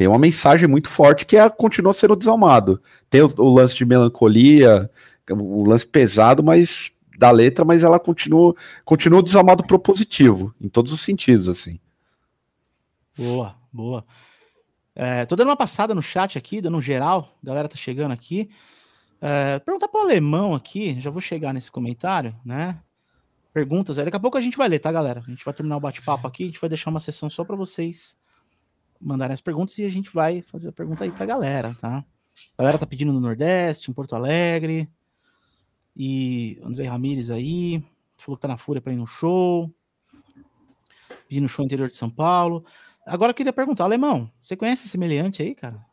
tem 0.00 0.08
uma 0.08 0.18
mensagem 0.18 0.66
muito 0.66 0.88
forte 0.88 1.26
que 1.26 1.36
é, 1.36 1.50
continua 1.50 1.92
sendo 1.92 2.16
desalmado. 2.16 2.82
Tem 3.10 3.20
o, 3.20 3.30
o 3.36 3.52
lance 3.54 3.76
de 3.76 3.84
melancolia, 3.84 4.90
o 5.28 5.62
lance 5.62 5.86
pesado, 5.86 6.42
mas 6.42 6.90
da 7.18 7.30
letra, 7.30 7.66
mas 7.66 7.84
ela 7.84 8.00
continua, 8.00 8.54
continua 8.82 9.22
desalmado 9.22 9.62
propositivo, 9.62 10.54
em 10.58 10.70
todos 10.70 10.90
os 10.90 11.02
sentidos, 11.02 11.48
assim. 11.48 11.78
Boa, 13.14 13.54
boa. 13.70 14.02
É, 14.94 15.26
tô 15.26 15.36
dando 15.36 15.48
uma 15.48 15.56
passada 15.56 15.94
no 15.94 16.00
chat 16.00 16.38
aqui, 16.38 16.62
dando 16.62 16.78
um 16.78 16.80
geral, 16.80 17.36
a 17.42 17.46
galera 17.46 17.68
tá 17.68 17.76
chegando 17.76 18.12
aqui. 18.12 18.48
É, 19.20 19.58
perguntar 19.58 19.88
para 19.88 20.00
o 20.00 20.04
alemão 20.04 20.54
aqui, 20.54 20.98
já 20.98 21.10
vou 21.10 21.20
chegar 21.20 21.52
nesse 21.52 21.70
comentário, 21.70 22.34
né? 22.42 22.80
Perguntas, 23.52 23.96
daqui 23.96 24.16
a 24.16 24.20
pouco 24.20 24.38
a 24.38 24.40
gente 24.40 24.56
vai 24.56 24.66
ler, 24.66 24.78
tá, 24.78 24.90
galera? 24.90 25.20
A 25.20 25.30
gente 25.30 25.44
vai 25.44 25.52
terminar 25.52 25.76
o 25.76 25.80
bate-papo 25.80 26.26
aqui, 26.26 26.44
a 26.44 26.46
gente 26.46 26.60
vai 26.60 26.70
deixar 26.70 26.88
uma 26.88 27.00
sessão 27.00 27.28
só 27.28 27.44
para 27.44 27.54
vocês 27.54 28.16
mandarem 29.00 29.34
as 29.34 29.40
perguntas 29.40 29.76
e 29.78 29.84
a 29.84 29.88
gente 29.88 30.12
vai 30.12 30.42
fazer 30.42 30.68
a 30.68 30.72
pergunta 30.72 31.04
aí 31.04 31.10
pra 31.10 31.24
galera, 31.24 31.74
tá? 31.80 32.04
A 32.56 32.62
galera 32.62 32.78
tá 32.78 32.86
pedindo 32.86 33.12
no 33.12 33.20
Nordeste, 33.20 33.90
em 33.90 33.94
Porto 33.94 34.14
Alegre. 34.14 34.88
E 35.96 36.60
André 36.62 36.86
Ramires 36.86 37.30
aí, 37.30 37.82
falou 38.16 38.36
que 38.36 38.42
tá 38.42 38.48
na 38.48 38.56
fúria 38.56 38.80
para 38.80 38.92
ir 38.92 38.96
no 38.96 39.06
show. 39.06 39.70
Pedindo 41.28 41.48
show 41.48 41.64
interior 41.64 41.88
de 41.88 41.96
São 41.96 42.10
Paulo. 42.10 42.64
Agora 43.06 43.30
eu 43.30 43.34
queria 43.34 43.52
perguntar, 43.52 43.84
Alemão, 43.84 44.30
você 44.40 44.56
conhece 44.56 44.86
esse 44.86 44.98
meliante 44.98 45.42
aí, 45.42 45.54
cara? 45.54 45.84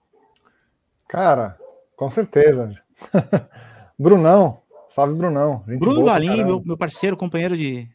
Cara, 1.07 1.57
com 1.95 2.09
certeza. 2.09 2.75
Brunão, 3.97 4.61
salve 4.89 5.15
Brunão. 5.15 5.63
Bruno 5.79 6.05
Valim, 6.05 6.43
meu, 6.43 6.61
meu 6.63 6.77
parceiro, 6.77 7.17
companheiro 7.17 7.57
de, 7.57 7.89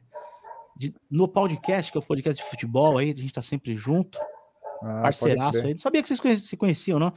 de, 0.76 0.94
no 1.10 1.28
podcast, 1.28 1.92
que 1.92 1.98
é 1.98 2.00
o 2.00 2.04
podcast 2.04 2.42
de 2.42 2.50
futebol 2.50 2.98
aí, 2.98 3.10
a 3.10 3.14
gente 3.14 3.32
tá 3.32 3.42
sempre 3.42 3.76
junto. 3.76 4.18
Ah, 4.82 5.02
parceiraço 5.02 5.64
aí. 5.64 5.72
Não 5.72 5.78
sabia 5.78 6.02
que 6.02 6.08
vocês 6.08 6.42
se 6.42 6.56
conheciam, 6.56 6.98
não. 6.98 7.12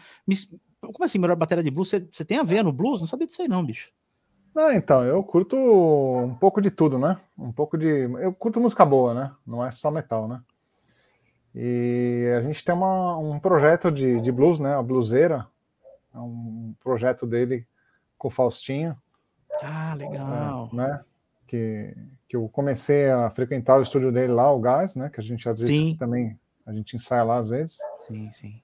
Como 0.80 1.04
assim, 1.04 1.18
melhor 1.18 1.36
bateria 1.36 1.64
de 1.64 1.72
blues? 1.72 1.90
Você, 1.90 2.08
você 2.12 2.24
tem 2.24 2.38
a 2.38 2.44
ver 2.44 2.64
no 2.64 2.72
blues? 2.72 3.00
Não 3.00 3.08
sabia 3.08 3.26
disso 3.26 3.42
aí, 3.42 3.48
não, 3.48 3.66
bicho. 3.66 3.90
Não, 4.54 4.72
então, 4.72 5.04
eu 5.04 5.22
curto 5.24 5.58
um 5.58 6.36
pouco 6.36 6.62
de 6.62 6.72
tudo, 6.72 6.98
né? 7.00 7.18
Um 7.38 7.52
pouco 7.52 7.78
de. 7.78 7.88
Eu 7.88 8.34
curto 8.34 8.62
música 8.62 8.86
boa, 8.86 9.14
né? 9.14 9.32
Não 9.46 9.66
é 9.66 9.72
só 9.72 9.90
metal, 9.90 10.28
né? 10.28 10.42
E 11.54 12.32
a 12.38 12.42
gente 12.42 12.64
tem 12.64 12.76
uma, 12.76 13.18
um 13.18 13.40
projeto 13.40 13.92
de, 13.92 14.22
de 14.22 14.32
blues, 14.32 14.60
né? 14.60 14.76
A 14.76 14.84
Bluseira. 14.84 15.48
É 16.14 16.18
um 16.18 16.74
projeto 16.82 17.26
dele 17.26 17.68
com 18.18 18.30
o 18.30 18.32
Faustinho. 18.32 18.96
Ah, 19.62 19.94
legal. 19.96 20.70
É, 20.72 20.76
né? 20.76 21.04
Que, 21.48 21.98
que 22.28 22.36
eu 22.36 22.48
comecei 22.48 23.10
a 23.10 23.30
frequentar 23.30 23.78
o 23.78 23.82
estúdio 23.82 24.12
dele 24.12 24.32
lá, 24.32 24.52
o 24.52 24.60
Gás, 24.60 24.96
né? 24.96 25.10
Que 25.10 25.20
a 25.20 25.24
gente 25.24 25.48
às 25.50 25.60
vezes 25.60 25.76
Sim. 25.76 25.96
também 25.98 26.40
a 26.66 26.74
gente 26.74 26.96
ensaia 26.96 27.24
lá 27.24 27.38
às 27.38 27.50
vezes. 27.50 27.78
Sim, 28.08 28.32
sim. 28.32 28.62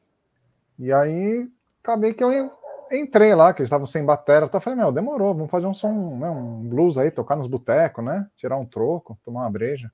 E 0.79 0.91
aí 0.91 1.49
acabei 1.83 2.13
que 2.13 2.23
eu 2.23 2.51
entrei 2.91 3.33
lá, 3.33 3.53
que 3.53 3.61
eles 3.61 3.67
estavam 3.67 3.85
sem 3.85 4.03
bateria. 4.03 4.49
Eu 4.51 4.61
falei, 4.61 4.79
meu, 4.79 4.91
demorou, 4.91 5.33
vamos 5.33 5.51
fazer 5.51 5.67
um 5.67 5.73
som, 5.73 6.17
né, 6.17 6.29
um 6.29 6.67
blues 6.67 6.97
aí, 6.97 7.11
tocar 7.11 7.35
nos 7.35 7.47
botecos, 7.47 8.03
né? 8.03 8.27
Tirar 8.35 8.57
um 8.57 8.65
troco, 8.65 9.17
tomar 9.23 9.41
uma 9.41 9.51
breja. 9.51 9.91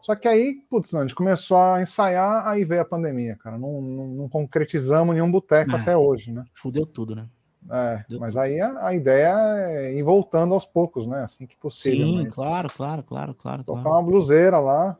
Só 0.00 0.14
que 0.14 0.28
aí, 0.28 0.60
putz, 0.68 0.92
não, 0.92 1.00
a 1.00 1.02
gente 1.02 1.14
começou 1.14 1.56
a 1.56 1.80
ensaiar, 1.80 2.46
aí 2.46 2.62
veio 2.62 2.82
a 2.82 2.84
pandemia, 2.84 3.36
cara. 3.36 3.56
Não, 3.56 3.80
não, 3.80 4.06
não 4.06 4.28
concretizamos 4.28 5.14
nenhum 5.14 5.30
boteco 5.30 5.72
é, 5.72 5.80
até 5.80 5.96
hoje, 5.96 6.30
né? 6.30 6.44
Fudeu 6.52 6.84
tudo, 6.84 7.16
né? 7.16 7.26
É, 7.70 8.04
mas 8.18 8.36
aí 8.36 8.60
a, 8.60 8.88
a, 8.88 8.94
ideia 8.94 9.34
é 9.70 9.94
ir 9.94 10.02
voltando 10.02 10.52
aos 10.52 10.66
poucos, 10.66 11.06
né? 11.06 11.22
Assim 11.22 11.46
que 11.46 11.56
possível. 11.56 12.06
Sim, 12.06 12.28
claro, 12.28 12.68
claro, 12.74 13.02
claro, 13.02 13.34
claro. 13.34 13.64
Tocar 13.64 13.82
claro. 13.82 13.96
uma 13.96 14.02
bluseira 14.02 14.58
lá, 14.58 14.98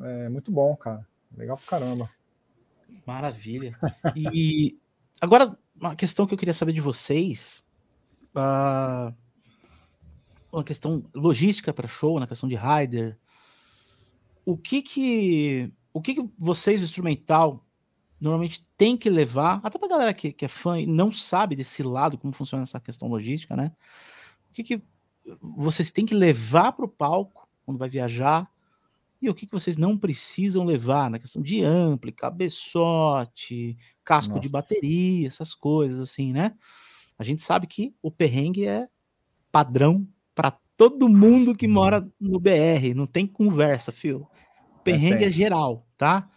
é 0.00 0.28
muito 0.28 0.52
bom, 0.52 0.76
cara. 0.76 1.04
Legal 1.38 1.56
pra 1.56 1.66
caramba. 1.66 2.10
Maravilha. 3.06 3.78
E 4.16 4.76
agora, 5.20 5.56
uma 5.76 5.94
questão 5.94 6.26
que 6.26 6.34
eu 6.34 6.38
queria 6.38 6.52
saber 6.52 6.72
de 6.72 6.80
vocês. 6.80 7.64
Uh, 8.34 9.14
uma 10.52 10.64
questão 10.64 11.04
logística 11.14 11.72
para 11.72 11.86
show, 11.86 12.18
na 12.18 12.26
questão 12.26 12.48
de 12.48 12.56
rider. 12.56 13.16
O 14.44 14.56
que 14.56 14.82
que, 14.82 15.72
o 15.92 16.02
que, 16.02 16.14
que 16.14 16.28
vocês, 16.36 16.82
instrumental, 16.82 17.64
normalmente 18.20 18.66
tem 18.76 18.96
que 18.96 19.08
levar, 19.08 19.60
até 19.62 19.78
pra 19.78 19.88
galera 19.88 20.12
que, 20.12 20.32
que 20.32 20.44
é 20.44 20.48
fã 20.48 20.80
e 20.80 20.86
não 20.86 21.12
sabe 21.12 21.54
desse 21.54 21.84
lado, 21.84 22.18
como 22.18 22.32
funciona 22.32 22.64
essa 22.64 22.80
questão 22.80 23.08
logística, 23.08 23.56
né? 23.56 23.72
O 24.50 24.54
que 24.54 24.64
que 24.64 24.82
vocês 25.40 25.92
têm 25.92 26.04
que 26.04 26.14
levar 26.14 26.72
para 26.72 26.84
o 26.84 26.88
palco 26.88 27.48
quando 27.64 27.78
vai 27.78 27.88
viajar 27.88 28.50
e 29.20 29.28
o 29.28 29.34
que, 29.34 29.46
que 29.46 29.52
vocês 29.52 29.76
não 29.76 29.96
precisam 29.96 30.64
levar 30.64 31.10
na 31.10 31.18
questão 31.18 31.42
de 31.42 31.62
ampli, 31.62 32.12
cabeçote, 32.12 33.76
casco 34.04 34.34
Nossa. 34.34 34.42
de 34.42 34.48
bateria, 34.48 35.26
essas 35.26 35.54
coisas 35.54 36.00
assim, 36.00 36.32
né? 36.32 36.54
A 37.18 37.24
gente 37.24 37.42
sabe 37.42 37.66
que 37.66 37.94
o 38.00 38.10
perrengue 38.10 38.66
é 38.66 38.88
padrão 39.50 40.06
para 40.34 40.52
todo 40.76 41.08
mundo 41.08 41.54
que 41.54 41.66
mora 41.66 42.00
uhum. 42.00 42.32
no 42.32 42.40
BR, 42.40 42.94
não 42.94 43.06
tem 43.06 43.26
conversa, 43.26 43.90
fio. 43.90 44.28
É 44.32 44.82
perrengue 44.84 45.24
é 45.24 45.30
geral, 45.30 45.84
tá? 45.96 46.30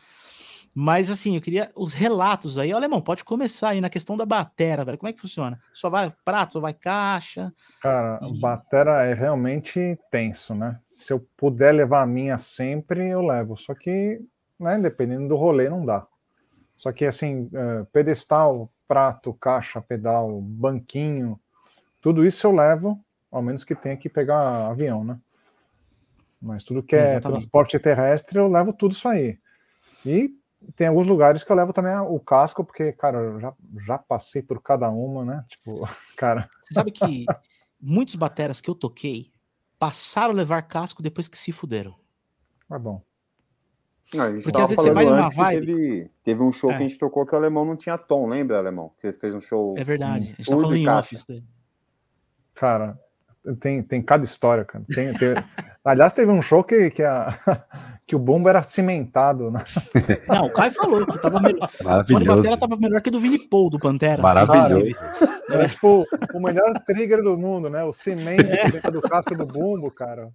Mas 0.73 1.09
assim, 1.09 1.35
eu 1.35 1.41
queria 1.41 1.69
os 1.75 1.93
relatos 1.93 2.57
aí. 2.57 2.73
Olha, 2.73 2.85
irmão, 2.85 3.01
pode 3.01 3.25
começar 3.25 3.69
aí 3.69 3.81
na 3.81 3.89
questão 3.89 4.15
da 4.15 4.25
batera, 4.25 4.85
velho. 4.85 4.97
Como 4.97 5.09
é 5.09 5.13
que 5.13 5.19
funciona? 5.19 5.59
Só 5.73 5.89
vai 5.89 6.13
prato, 6.23 6.53
só 6.53 6.59
vai 6.61 6.73
caixa? 6.73 7.53
Cara, 7.81 8.19
e... 8.23 8.39
batera 8.39 9.03
é 9.03 9.13
realmente 9.13 9.99
tenso, 10.09 10.55
né? 10.55 10.77
Se 10.79 11.11
eu 11.11 11.19
puder 11.35 11.73
levar 11.73 12.01
a 12.03 12.07
minha 12.07 12.37
sempre, 12.37 13.09
eu 13.09 13.21
levo. 13.21 13.57
Só 13.57 13.73
que, 13.73 14.21
né, 14.57 14.79
dependendo 14.79 15.27
do 15.27 15.35
rolê, 15.35 15.69
não 15.69 15.85
dá. 15.85 16.07
Só 16.77 16.91
que 16.91 17.05
assim, 17.05 17.49
é, 17.53 17.83
pedestal, 17.91 18.71
prato, 18.87 19.33
caixa, 19.33 19.81
pedal, 19.81 20.41
banquinho, 20.41 21.39
tudo 22.01 22.25
isso 22.25 22.47
eu 22.47 22.51
levo, 22.51 22.99
ao 23.31 23.41
menos 23.41 23.63
que 23.63 23.75
tenha 23.75 23.95
que 23.95 24.09
pegar 24.09 24.67
avião, 24.67 25.03
né? 25.03 25.19
Mas 26.41 26.63
tudo 26.63 26.81
que 26.81 26.95
é 26.95 27.03
Exatamente. 27.03 27.41
transporte 27.41 27.77
terrestre, 27.77 28.39
eu 28.39 28.47
levo 28.47 28.73
tudo 28.73 28.93
isso 28.93 29.07
aí. 29.07 29.37
E 30.03 30.35
tem 30.75 30.87
alguns 30.87 31.07
lugares 31.07 31.43
que 31.43 31.51
eu 31.51 31.55
levo 31.55 31.73
também 31.73 31.95
o 31.97 32.19
casco, 32.19 32.63
porque, 32.63 32.91
cara, 32.93 33.17
eu 33.19 33.39
já, 33.39 33.53
já 33.85 33.97
passei 33.97 34.41
por 34.41 34.61
cada 34.61 34.89
uma, 34.89 35.25
né? 35.25 35.45
Tipo, 35.47 35.81
cara. 36.15 36.49
Você 36.61 36.73
sabe 36.73 36.91
que 36.91 37.25
muitos 37.79 38.15
bateras 38.15 38.61
que 38.61 38.69
eu 38.69 38.75
toquei 38.75 39.31
passaram 39.79 40.33
a 40.33 40.37
levar 40.37 40.61
casco 40.63 41.01
depois 41.01 41.27
que 41.27 41.37
se 41.37 41.51
fuderam. 41.51 41.95
É 42.71 42.77
bom. 42.77 43.01
Não, 44.13 44.41
Porque 44.41 44.61
às 44.61 44.69
vezes 44.69 44.83
você 44.83 44.91
vai 44.91 45.05
numa 45.05 45.29
vibe. 45.29 45.65
Teve, 45.65 46.11
teve 46.23 46.43
um 46.43 46.51
show 46.51 46.69
é. 46.69 46.77
que 46.77 46.83
a 46.83 46.87
gente 46.87 46.99
tocou 46.99 47.25
que 47.25 47.33
o 47.33 47.37
alemão 47.37 47.63
não 47.63 47.77
tinha 47.77 47.97
tom, 47.97 48.27
lembra, 48.27 48.57
alemão? 48.57 48.91
Você 48.97 49.13
fez 49.13 49.33
um 49.33 49.39
show. 49.39 49.73
É 49.77 49.83
verdade. 49.83 50.25
A 50.25 50.27
gente 50.27 50.45
tá 50.45 50.51
falando 50.51 50.75
em 50.75 50.87
office. 50.87 51.25
Cara, 52.53 52.99
tem, 53.59 53.81
tem 53.81 54.01
cada 54.01 54.23
história, 54.23 54.63
cara. 54.63 54.83
Tem, 54.93 55.13
tem... 55.13 55.35
Aliás, 55.83 56.13
teve 56.13 56.31
um 56.31 56.41
show 56.41 56.63
que, 56.63 56.91
que, 56.91 57.03
a, 57.03 57.39
que 58.05 58.15
o 58.15 58.19
bombo 58.19 58.47
era 58.47 58.61
cimentado. 58.61 59.49
Né? 59.49 59.63
Não, 60.27 60.45
o 60.45 60.51
Caio 60.51 60.71
falou 60.71 61.05
que 61.05 61.19
tava 61.19 61.39
melhor. 61.39 61.69
Maravilhoso. 61.83 62.23
O 62.23 62.35
Pantera 62.35 62.57
tava 62.57 62.77
melhor 62.77 63.01
que 63.01 63.09
do 63.09 63.19
Vini 63.19 63.39
Paul 63.39 63.69
do 63.69 63.79
Pantera. 63.79 64.21
Maravilhoso. 64.21 64.93
Cara, 64.93 65.41
era 65.49 65.69
tipo 65.69 66.05
o 66.33 66.39
melhor 66.39 66.73
trigger 66.85 67.23
do 67.23 67.37
mundo, 67.37 67.69
né? 67.69 67.83
O 67.83 67.91
cimento 67.91 68.43
dentro 68.43 68.91
do 68.91 69.01
casco 69.01 69.35
do 69.35 69.45
bombo, 69.45 69.89
cara. 69.89 70.29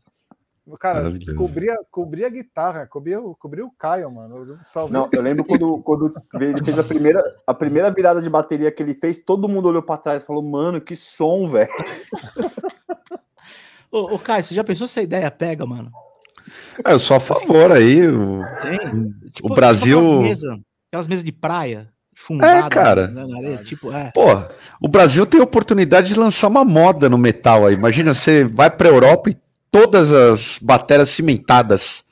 Cara, 0.80 1.12
cobria, 1.36 1.78
cobria 1.92 2.26
a 2.26 2.30
guitarra, 2.30 2.86
cobria, 2.88 3.20
cobria 3.38 3.64
o 3.64 3.70
Caio, 3.70 4.10
mano. 4.10 4.58
Eu 4.74 4.88
Não, 4.88 5.08
eu 5.12 5.22
lembro 5.22 5.44
quando, 5.44 5.80
quando 5.80 6.12
ele 6.40 6.64
fez 6.64 6.76
a 6.76 6.82
primeira, 6.82 7.22
a 7.46 7.54
primeira 7.54 7.88
virada 7.92 8.20
de 8.20 8.28
bateria 8.28 8.72
que 8.72 8.82
ele 8.82 8.94
fez, 8.94 9.18
todo 9.18 9.48
mundo 9.48 9.68
olhou 9.68 9.82
para 9.82 10.00
trás 10.00 10.22
e 10.24 10.26
falou, 10.26 10.42
mano, 10.42 10.80
que 10.80 10.96
som, 10.96 11.48
velho. 11.48 11.70
Ô, 13.90 14.14
ô, 14.14 14.18
Caio, 14.18 14.44
você 14.44 14.54
já 14.54 14.64
pensou 14.64 14.88
se 14.88 15.00
a 15.00 15.02
ideia 15.02 15.30
pega, 15.30 15.66
mano? 15.66 15.90
É, 16.84 16.92
eu 16.92 16.98
sou 16.98 17.16
a 17.16 17.20
favor 17.20 17.72
aí. 17.72 18.06
O, 18.06 18.42
tipo, 19.32 19.50
o 19.50 19.54
Brasil. 19.54 19.98
Aquelas 19.98 20.22
mesas, 20.22 20.58
aquelas 20.88 21.08
mesas 21.08 21.24
de 21.24 21.32
praia. 21.32 21.88
Chumbadas, 22.14 22.64
é, 22.64 22.68
cara. 22.70 23.08
Né, 23.08 23.26
areia, 23.36 23.58
tipo, 23.58 23.92
é. 23.92 24.10
Pô, 24.14 24.24
o 24.80 24.88
Brasil 24.88 25.26
tem 25.26 25.38
a 25.38 25.44
oportunidade 25.44 26.08
de 26.08 26.18
lançar 26.18 26.48
uma 26.48 26.64
moda 26.64 27.10
no 27.10 27.18
metal 27.18 27.66
aí. 27.66 27.74
Imagina, 27.74 28.14
você 28.14 28.44
vai 28.44 28.70
pra 28.70 28.88
Europa 28.88 29.28
e 29.28 29.36
todas 29.70 30.14
as 30.14 30.58
baterias 30.58 31.10
cimentadas. 31.10 32.02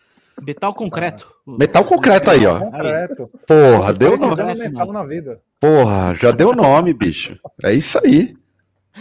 Metal 0.42 0.74
concreto. 0.74 1.32
Metal 1.46 1.84
concreto 1.84 2.30
aí, 2.30 2.44
ó. 2.44 2.58
Concreto. 2.58 3.30
Porra, 3.46 3.92
deu 3.94 4.18
nome. 4.18 4.54
Metal 4.54 4.92
na 4.92 5.04
vida. 5.04 5.40
Porra, 5.58 6.14
já 6.20 6.30
deu 6.30 6.54
nome, 6.54 6.92
bicho. 6.92 7.38
É 7.62 7.72
isso 7.72 7.98
aí. 8.04 8.34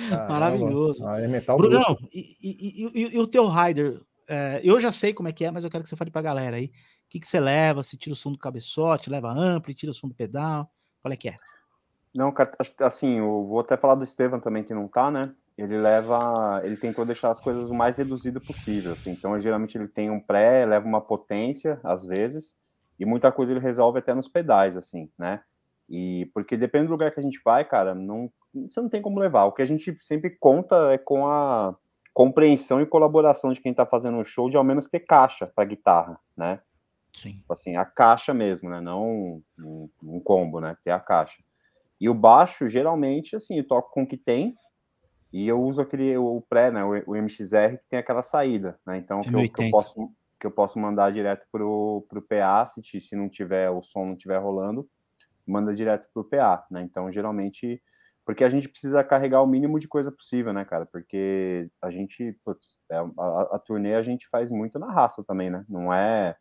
Caramba. 0.09 0.27
Maravilhoso. 0.27 1.07
Ah, 1.07 1.21
é 1.21 1.27
metal 1.27 1.57
Brunão, 1.57 1.97
e, 2.11 2.35
e, 2.41 2.85
e, 2.93 3.15
e, 3.15 3.19
o 3.19 3.27
teu 3.27 3.47
rider? 3.47 4.01
É, 4.27 4.61
eu 4.63 4.79
já 4.79 4.91
sei 4.91 5.13
como 5.13 5.29
é 5.29 5.33
que 5.33 5.45
é, 5.45 5.51
mas 5.51 5.63
eu 5.63 5.69
quero 5.69 5.83
que 5.83 5.89
você 5.89 5.95
fale 5.95 6.11
pra 6.11 6.21
galera 6.21 6.57
aí. 6.57 6.65
O 6.65 6.71
que, 7.09 7.19
que 7.19 7.27
você 7.27 7.39
leva? 7.39 7.83
Se 7.83 7.97
tira 7.97 8.13
o 8.13 8.15
som 8.15 8.31
do 8.31 8.37
cabeçote, 8.37 9.09
leva 9.09 9.31
ampli, 9.31 9.73
tira 9.73 9.91
o 9.91 9.93
som 9.93 10.07
do 10.07 10.15
pedal? 10.15 10.69
Qual 11.01 11.13
é 11.13 11.17
que 11.17 11.29
é? 11.29 11.35
Não, 12.13 12.33
assim, 12.79 13.19
eu 13.19 13.45
vou 13.45 13.59
até 13.59 13.77
falar 13.77 13.95
do 13.95 14.03
Estevam 14.03 14.39
também, 14.39 14.63
que 14.63 14.73
não 14.73 14.87
tá, 14.87 15.11
né? 15.11 15.33
ele 15.57 15.77
leva, 15.77 16.61
ele 16.63 16.75
tentou 16.75 17.05
deixar 17.05 17.29
as 17.29 17.39
coisas 17.39 17.69
o 17.69 17.73
mais 17.73 17.97
reduzido 17.97 18.41
possível. 18.41 18.93
Assim. 18.93 19.11
Então, 19.11 19.39
geralmente 19.39 19.77
ele 19.77 19.87
tem 19.87 20.09
um 20.09 20.19
pré, 20.19 20.65
leva 20.65 20.87
uma 20.87 21.01
potência 21.01 21.79
às 21.83 22.03
vezes, 22.03 22.55
e 22.99 23.05
muita 23.05 23.31
coisa 23.31 23.53
ele 23.53 23.59
resolve 23.59 23.99
até 23.99 24.13
nos 24.13 24.27
pedais, 24.27 24.75
assim, 24.75 25.09
né? 25.17 25.41
E 25.95 26.25
porque 26.33 26.57
depende 26.57 26.87
do 26.87 26.91
lugar 26.93 27.11
que 27.11 27.19
a 27.19 27.23
gente 27.23 27.39
vai, 27.45 27.63
cara, 27.63 27.93
não, 27.93 28.27
você 28.51 28.81
não 28.81 28.89
tem 28.89 28.99
como 28.99 29.19
levar. 29.19 29.43
O 29.43 29.51
que 29.51 29.61
a 29.61 29.65
gente 29.65 29.95
sempre 30.01 30.31
conta 30.31 30.91
é 30.91 30.97
com 30.97 31.27
a 31.27 31.77
compreensão 32.11 32.81
e 32.81 32.85
colaboração 32.87 33.53
de 33.53 33.61
quem 33.61 33.69
está 33.69 33.85
fazendo 33.85 34.17
um 34.17 34.23
show 34.23 34.49
de 34.49 34.57
ao 34.57 34.63
menos 34.63 34.87
ter 34.87 35.01
caixa 35.01 35.45
para 35.45 35.65
guitarra, 35.65 36.19
né? 36.35 36.59
Sim. 37.13 37.33
Tipo 37.33 37.53
assim, 37.53 37.75
a 37.75 37.85
caixa 37.85 38.33
mesmo, 38.33 38.71
né? 38.71 38.81
Não 38.81 39.43
um, 39.59 39.89
um, 40.01 40.19
combo, 40.19 40.59
né? 40.59 40.75
Ter 40.83 40.89
a 40.89 40.99
caixa. 40.99 41.43
E 42.01 42.09
o 42.09 42.13
baixo, 42.15 42.67
geralmente, 42.67 43.35
assim, 43.35 43.59
eu 43.59 43.67
toco 43.67 43.91
com 43.91 44.01
o 44.01 44.07
que 44.07 44.17
tem 44.17 44.55
e 45.31 45.47
eu 45.47 45.61
uso 45.61 45.79
aquele, 45.79 46.17
o 46.17 46.43
pré, 46.49 46.71
né? 46.71 46.83
O, 46.83 47.11
o 47.11 47.15
MXR 47.15 47.77
que 47.77 47.87
tem 47.87 47.99
aquela 47.99 48.23
saída, 48.23 48.79
né? 48.83 48.97
Então, 48.97 49.21
que 49.21 49.29
eu, 49.29 49.47
que 49.47 49.63
eu, 49.65 49.69
posso, 49.69 50.11
que 50.39 50.47
eu 50.47 50.51
posso 50.51 50.79
mandar 50.79 51.13
direto 51.13 51.45
pro, 51.51 52.03
pro 52.09 52.19
PA, 52.19 52.65
se, 52.65 52.99
se 52.99 53.15
não 53.15 53.29
tiver, 53.29 53.69
o 53.69 53.79
som 53.83 54.05
não 54.05 54.15
tiver 54.15 54.39
rolando, 54.39 54.89
manda 55.45 55.73
direto 55.73 56.07
pro 56.13 56.23
PA, 56.23 56.65
né? 56.69 56.81
Então, 56.81 57.11
geralmente 57.11 57.81
porque 58.25 58.43
a 58.43 58.49
gente 58.49 58.69
precisa 58.69 59.03
carregar 59.03 59.41
o 59.41 59.47
mínimo 59.47 59.79
de 59.79 59.87
coisa 59.87 60.11
possível, 60.11 60.53
né, 60.53 60.63
cara? 60.63 60.85
Porque 60.85 61.69
a 61.81 61.89
gente, 61.89 62.37
putz, 62.43 62.77
é, 62.89 62.95
a, 62.95 63.41
a, 63.55 63.59
turnê 63.59 63.95
a 63.95 64.01
gente 64.01 64.29
faz 64.29 64.49
muito 64.49 64.79
na 64.79 64.91
raça 64.91 65.23
também, 65.23 65.49
né? 65.49 65.65
Não 65.67 65.93
é. 65.93 66.29
A 66.29 66.35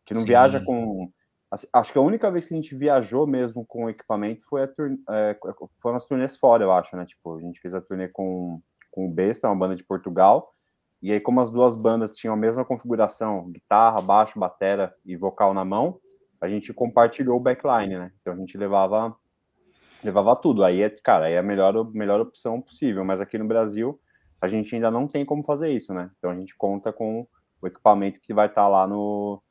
gente 0.00 0.14
não 0.14 0.22
Sim. 0.22 0.26
viaja 0.26 0.60
com. 0.60 1.10
Assim, 1.50 1.68
acho 1.72 1.92
que 1.92 1.98
a 1.98 2.02
única 2.02 2.30
vez 2.30 2.46
que 2.46 2.54
a 2.54 2.56
gente 2.56 2.74
viajou 2.74 3.26
mesmo 3.26 3.64
com 3.66 3.90
equipamento 3.90 4.44
foi 4.48 4.62
a 4.62 4.68
turne, 4.68 4.98
é, 5.08 5.36
foram 5.80 5.96
as 5.96 6.04
turnês 6.04 6.36
fora, 6.36 6.64
eu 6.64 6.72
acho, 6.72 6.96
né? 6.96 7.04
Tipo, 7.04 7.36
a 7.36 7.40
gente 7.40 7.60
fez 7.60 7.74
a 7.74 7.80
turnê 7.80 8.08
com, 8.08 8.60
com 8.90 9.06
o 9.06 9.12
Besta, 9.12 9.48
uma 9.48 9.56
banda 9.56 9.76
de 9.76 9.84
Portugal. 9.84 10.52
E 11.02 11.12
aí, 11.12 11.20
como 11.20 11.40
as 11.40 11.50
duas 11.50 11.76
bandas 11.76 12.10
tinham 12.10 12.34
a 12.34 12.36
mesma 12.36 12.64
configuração, 12.64 13.50
guitarra, 13.50 14.02
baixo, 14.02 14.38
batera 14.38 14.94
e 15.04 15.16
vocal 15.16 15.54
na 15.54 15.64
mão, 15.64 15.98
a 16.40 16.48
gente 16.48 16.72
compartilhou 16.72 17.36
o 17.36 17.40
backline, 17.40 17.98
né? 17.98 18.12
Então 18.20 18.32
a 18.32 18.36
gente 18.36 18.56
levava 18.56 19.14
levava 20.02 20.34
tudo. 20.36 20.64
Aí 20.64 20.82
é, 20.82 20.90
cara, 20.90 21.26
aí 21.26 21.34
é 21.34 21.38
a 21.38 21.42
melhor, 21.42 21.92
melhor 21.92 22.20
opção 22.20 22.60
possível. 22.60 23.04
Mas 23.04 23.20
aqui 23.20 23.36
no 23.38 23.46
Brasil, 23.46 24.00
a 24.40 24.48
gente 24.48 24.74
ainda 24.74 24.90
não 24.90 25.06
tem 25.06 25.24
como 25.24 25.42
fazer 25.42 25.70
isso, 25.70 25.92
né? 25.92 26.10
Então 26.18 26.30
a 26.30 26.34
gente 26.34 26.56
conta 26.56 26.92
com 26.92 27.26
o 27.60 27.66
equipamento 27.66 28.20
que 28.20 28.32
vai 28.32 28.46
estar 28.46 28.62
tá 28.62 28.68
lá 28.68 28.86
no, 28.86 29.42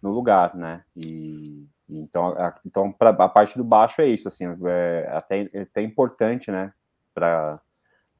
no 0.00 0.10
lugar, 0.10 0.54
né? 0.54 0.84
E 0.94 1.66
então, 1.88 2.28
a, 2.28 2.58
então 2.64 2.92
pra, 2.92 3.10
a 3.10 3.28
parte 3.28 3.56
do 3.56 3.64
baixo 3.64 4.00
é 4.00 4.06
isso, 4.06 4.26
assim, 4.26 4.44
é 4.66 5.08
até, 5.12 5.48
é 5.52 5.62
até 5.62 5.82
importante, 5.82 6.50
né? 6.50 6.72
Para 7.14 7.60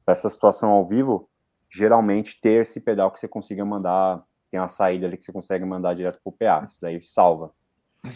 essa 0.07 0.29
situação 0.29 0.69
ao 0.69 0.87
vivo, 0.87 1.29
geralmente 1.69 2.39
ter 2.39 2.61
esse 2.61 2.79
pedal 2.79 3.11
que 3.11 3.19
você 3.19 3.27
consiga 3.27 3.65
mandar, 3.65 4.23
tem 4.49 4.59
uma 4.59 4.69
saída 4.69 5.05
ali 5.05 5.17
que 5.17 5.23
você 5.23 5.33
consegue 5.33 5.65
mandar 5.65 5.93
direto 5.95 6.21
pro 6.23 6.31
PA, 6.31 6.65
isso 6.67 6.79
daí 6.81 7.01
salva. 7.01 7.51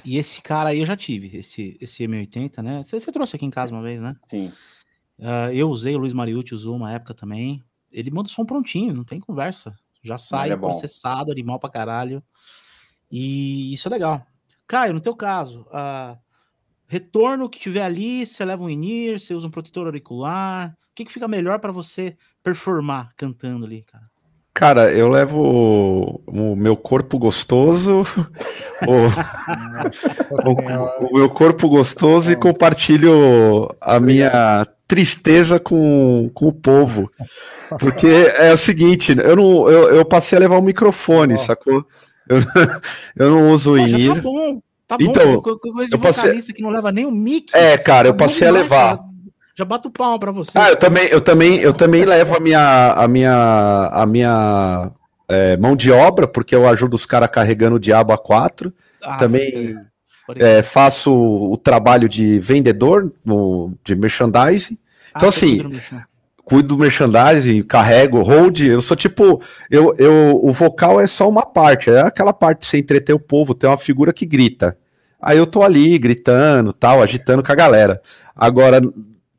E 0.03 0.17
esse 0.17 0.41
cara 0.41 0.69
aí 0.69 0.79
eu 0.79 0.85
já 0.85 0.95
tive, 0.95 1.37
esse, 1.37 1.77
esse 1.79 2.03
M80, 2.03 2.61
né? 2.61 2.83
Você, 2.83 2.99
você 2.99 3.11
trouxe 3.11 3.35
aqui 3.35 3.45
em 3.45 3.49
casa 3.49 3.73
uma 3.73 3.81
vez, 3.81 4.01
né? 4.01 4.15
Sim. 4.27 4.51
Uh, 5.19 5.51
eu 5.53 5.69
usei, 5.69 5.95
o 5.95 5.99
Luiz 5.99 6.13
Mariucci 6.13 6.53
usou 6.53 6.75
uma 6.75 6.91
época 6.91 7.13
também. 7.13 7.63
Ele 7.91 8.09
manda 8.09 8.27
o 8.27 8.31
som 8.31 8.45
prontinho, 8.45 8.93
não 8.93 9.03
tem 9.03 9.19
conversa. 9.19 9.77
Já 10.03 10.17
sai 10.17 10.51
é 10.51 10.57
processado, 10.57 11.31
animal 11.31 11.59
pra 11.59 11.69
caralho. 11.69 12.23
E 13.11 13.71
isso 13.71 13.87
é 13.87 13.91
legal. 13.91 14.25
Caio, 14.65 14.93
no 14.93 15.01
teu 15.01 15.15
caso, 15.15 15.61
uh, 15.67 16.17
retorno 16.87 17.49
que 17.49 17.59
tiver 17.59 17.83
ali, 17.83 18.25
você 18.25 18.43
leva 18.43 18.63
um 18.63 18.69
in 18.69 19.13
você 19.13 19.33
usa 19.33 19.47
um 19.47 19.51
protetor 19.51 19.85
auricular. 19.85 20.75
O 20.91 20.95
que, 20.95 21.05
que 21.05 21.11
fica 21.11 21.27
melhor 21.27 21.59
para 21.59 21.71
você 21.71 22.17
performar 22.43 23.13
cantando 23.15 23.65
ali, 23.65 23.83
cara? 23.83 24.10
Cara, 24.53 24.91
eu 24.91 25.07
levo 25.07 26.21
o, 26.27 26.55
meu 26.57 26.75
corpo 26.75 27.17
gostoso, 27.17 28.03
o, 28.85 30.49
o, 30.49 31.07
o, 31.09 31.17
meu 31.17 31.29
corpo 31.29 31.69
gostoso 31.69 32.31
e 32.31 32.35
compartilho 32.35 33.73
a 33.79 33.97
minha 33.97 34.67
tristeza 34.85 35.57
com, 35.57 36.29
com 36.33 36.47
o 36.47 36.53
povo. 36.53 37.09
Porque 37.79 38.07
é 38.07 38.51
o 38.51 38.57
seguinte, 38.57 39.15
eu, 39.17 39.35
não, 39.37 39.69
eu, 39.69 39.95
eu 39.95 40.05
passei 40.05 40.37
a 40.37 40.41
levar 40.41 40.57
o 40.57 40.61
microfone, 40.61 41.33
Nossa. 41.33 41.45
sacou? 41.45 41.85
Eu, 42.27 42.37
eu 43.15 43.31
não 43.31 43.51
uso 43.51 43.73
o 43.73 43.77
INIR. 43.77 44.15
Tá 44.15 44.21
bom, 44.21 44.61
tá 44.85 44.97
bom. 44.97 45.03
Então, 45.05 45.43
eu 45.89 45.97
passei... 45.97 46.41
que 46.41 46.61
não 46.61 46.71
leva 46.71 46.91
nem 46.91 47.05
o 47.05 47.11
mic. 47.11 47.55
É, 47.55 47.77
cara, 47.77 48.09
eu 48.09 48.13
tá 48.13 48.25
passei 48.25 48.49
a 48.49 48.51
levar. 48.51 48.99
Já 49.57 49.65
bato 49.65 49.89
palma 49.89 50.17
para 50.17 50.31
você. 50.31 50.57
Ah, 50.57 50.69
eu 50.69 50.77
também, 50.77 51.07
eu 51.07 51.21
também, 51.21 51.59
eu 51.59 51.73
também 51.73 52.05
levo 52.05 52.35
a 52.35 52.39
minha, 52.39 52.93
a 52.93 53.07
minha, 53.07 53.89
a 53.91 54.05
minha 54.05 54.91
é, 55.27 55.57
mão 55.57 55.75
de 55.75 55.91
obra, 55.91 56.27
porque 56.27 56.55
eu 56.55 56.67
ajudo 56.67 56.93
os 56.93 57.05
caras 57.05 57.29
carregando 57.29 57.75
o 57.75 57.79
Diabo 57.79 58.13
A4. 58.13 58.71
Ah, 59.03 59.17
também 59.17 59.75
é, 60.35 60.61
faço 60.61 61.11
o 61.11 61.57
trabalho 61.57 62.07
de 62.07 62.39
vendedor 62.39 63.11
no, 63.25 63.73
de 63.83 63.95
merchandising. 63.95 64.77
Ah, 65.13 65.17
então, 65.17 65.29
assim, 65.29 65.61
cuido 66.45 66.69
do 66.69 66.77
merchandising, 66.77 67.63
carrego, 67.63 68.21
hold. 68.21 68.59
Eu 68.61 68.81
sou 68.81 68.95
tipo. 68.95 69.41
Eu, 69.69 69.95
eu, 69.97 70.39
o 70.41 70.51
vocal 70.51 70.99
é 70.99 71.07
só 71.07 71.27
uma 71.27 71.45
parte, 71.45 71.89
é 71.89 72.01
aquela 72.01 72.33
parte 72.33 72.61
de 72.61 72.67
você 72.67 72.77
entreter 72.77 73.13
o 73.13 73.19
povo, 73.19 73.53
tem 73.53 73.69
uma 73.69 73.77
figura 73.77 74.13
que 74.13 74.25
grita. 74.25 74.77
Aí 75.21 75.37
eu 75.37 75.45
tô 75.45 75.61
ali 75.61 75.97
gritando, 75.99 76.73
tal, 76.73 77.01
agitando 77.01 77.43
com 77.43 77.51
a 77.51 77.55
galera. 77.55 78.01
Agora, 78.35 78.81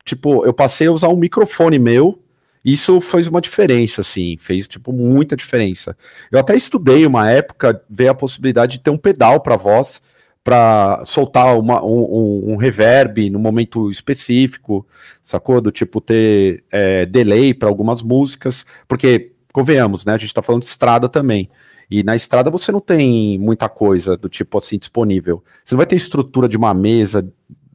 tipo, 0.05 0.45
eu 0.45 0.53
passei 0.53 0.87
a 0.87 0.91
usar 0.91 1.09
um 1.09 1.17
microfone 1.17 1.79
meu. 1.79 2.19
Isso 2.63 3.01
fez 3.01 3.27
uma 3.27 3.41
diferença, 3.41 4.01
assim, 4.01 4.37
fez, 4.39 4.67
tipo, 4.67 4.93
muita 4.93 5.35
diferença. 5.35 5.97
Eu 6.31 6.39
até 6.39 6.55
estudei 6.55 7.05
uma 7.05 7.29
época, 7.29 7.83
veio 7.89 8.11
a 8.11 8.15
possibilidade 8.15 8.73
de 8.73 8.79
ter 8.79 8.89
um 8.89 8.97
pedal 8.97 9.41
para 9.41 9.57
voz, 9.57 10.01
para 10.43 11.03
soltar 11.05 11.57
uma, 11.57 11.83
um, 11.83 12.51
um, 12.51 12.55
reverb 12.55 13.29
no 13.29 13.39
momento 13.39 13.89
específico, 13.89 14.85
sacou? 15.21 15.59
Do 15.59 15.71
tipo 15.71 15.99
ter 15.99 16.63
é, 16.71 17.05
delay 17.05 17.53
para 17.53 17.69
algumas 17.69 18.01
músicas, 18.01 18.65
porque, 18.87 19.31
convenhamos, 19.53 20.05
né? 20.05 20.13
A 20.13 20.17
gente 20.17 20.33
tá 20.33 20.41
falando 20.41 20.61
de 20.61 20.67
estrada 20.67 21.09
também. 21.09 21.49
E 21.89 22.01
na 22.03 22.15
estrada 22.15 22.49
você 22.49 22.71
não 22.71 22.79
tem 22.79 23.37
muita 23.37 23.69
coisa 23.69 24.17
do 24.17 24.27
tipo 24.27 24.57
assim 24.57 24.77
disponível. 24.77 25.43
Você 25.63 25.75
não 25.75 25.77
vai 25.77 25.85
ter 25.85 25.95
estrutura 25.95 26.47
de 26.47 26.57
uma 26.57 26.73
mesa 26.73 27.29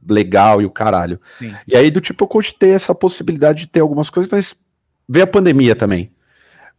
legal 0.08 0.60
e 0.62 0.66
o 0.66 0.70
caralho. 0.70 1.20
Sim. 1.38 1.54
E 1.66 1.76
aí, 1.76 1.90
do 1.90 2.00
tipo, 2.00 2.24
eu 2.24 2.28
cogitei 2.28 2.72
essa 2.72 2.94
possibilidade 2.94 3.60
de 3.60 3.66
ter 3.68 3.80
algumas 3.80 4.10
coisas, 4.10 4.30
mas 4.30 4.56
veio 5.08 5.24
a 5.24 5.28
pandemia 5.28 5.74
também. 5.74 6.12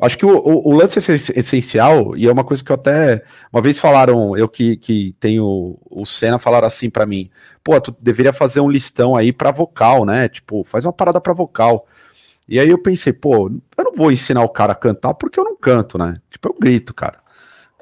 Acho 0.01 0.17
que 0.17 0.25
o, 0.25 0.29
o, 0.29 0.69
o, 0.69 0.71
lance 0.71 0.97
essencial, 1.35 2.15
e 2.15 2.25
é 2.25 2.31
uma 2.31 2.45
coisa 2.45 2.63
que 2.63 2.71
eu 2.71 2.75
até. 2.75 3.21
Uma 3.51 3.61
vez 3.61 3.77
falaram, 3.79 4.37
eu 4.37 4.47
que, 4.47 4.77
que 4.77 5.13
tenho 5.19 5.77
o 5.89 6.05
Senna, 6.05 6.39
falaram 6.39 6.65
assim 6.65 6.89
para 6.89 7.05
mim: 7.05 7.29
pô, 7.61 7.79
tu 7.81 7.93
deveria 7.99 8.31
fazer 8.31 8.61
um 8.61 8.69
listão 8.69 9.13
aí 9.13 9.33
pra 9.33 9.51
vocal, 9.51 10.05
né? 10.05 10.29
Tipo, 10.29 10.63
faz 10.63 10.85
uma 10.85 10.93
parada 10.93 11.19
pra 11.19 11.33
vocal. 11.33 11.85
E 12.47 12.57
aí 12.59 12.69
eu 12.69 12.81
pensei, 12.81 13.11
pô, 13.11 13.49
eu 13.77 13.83
não 13.83 13.93
vou 13.93 14.09
ensinar 14.09 14.41
o 14.41 14.49
cara 14.49 14.71
a 14.71 14.75
cantar 14.75 15.13
porque 15.15 15.37
eu 15.37 15.43
não 15.43 15.55
canto, 15.57 15.97
né? 15.97 16.15
Tipo, 16.31 16.47
eu 16.47 16.55
grito, 16.57 16.93
cara. 16.93 17.19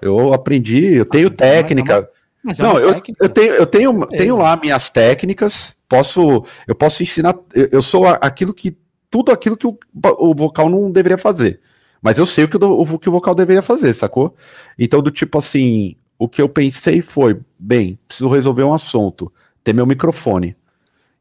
Eu 0.01 0.33
aprendi, 0.33 0.95
eu 0.95 1.05
tenho 1.05 1.27
ah, 1.27 1.31
técnica. 1.31 2.09
Mas 2.47 2.61
é 2.61 2.63
não, 2.63 2.79
eu, 2.79 3.01
eu, 3.19 3.29
tenho, 3.29 3.53
eu 3.55 3.65
tenho, 3.65 4.03
é. 4.05 4.07
tenho 4.17 4.37
lá 4.37 4.55
minhas 4.55 4.89
técnicas, 4.89 5.75
posso, 5.89 6.45
eu 6.65 6.73
posso 6.73 7.03
ensinar, 7.03 7.37
eu, 7.53 7.67
eu 7.73 7.81
sou 7.81 8.07
aquilo 8.07 8.53
que, 8.53 8.77
tudo 9.11 9.33
aquilo 9.33 9.57
que 9.57 9.67
o, 9.67 9.77
o, 10.17 10.33
vocal 10.33 10.69
não 10.69 10.89
deveria 10.89 11.17
fazer. 11.17 11.59
Mas 12.01 12.17
eu 12.17 12.25
sei 12.25 12.45
o 12.45 12.47
que 12.47 12.55
o, 12.55 12.81
o 12.81 12.97
que 12.97 13.09
o 13.09 13.11
vocal 13.11 13.35
deveria 13.35 13.61
fazer, 13.61 13.91
sacou? 13.91 14.33
Então, 14.79 15.01
do 15.01 15.11
tipo 15.11 15.37
assim, 15.37 15.97
o 16.17 16.29
que 16.29 16.41
eu 16.41 16.47
pensei 16.47 17.01
foi, 17.01 17.37
bem, 17.59 17.99
preciso 18.07 18.29
resolver 18.29 18.63
um 18.63 18.73
assunto, 18.73 19.29
ter 19.61 19.73
meu 19.73 19.85
microfone. 19.85 20.55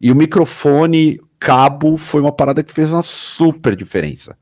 E 0.00 0.12
o 0.12 0.14
microfone, 0.14 1.20
cabo, 1.40 1.96
foi 1.96 2.20
uma 2.20 2.30
parada 2.30 2.62
que 2.62 2.72
fez 2.72 2.92
uma 2.92 3.02
super 3.02 3.74
diferença. 3.74 4.38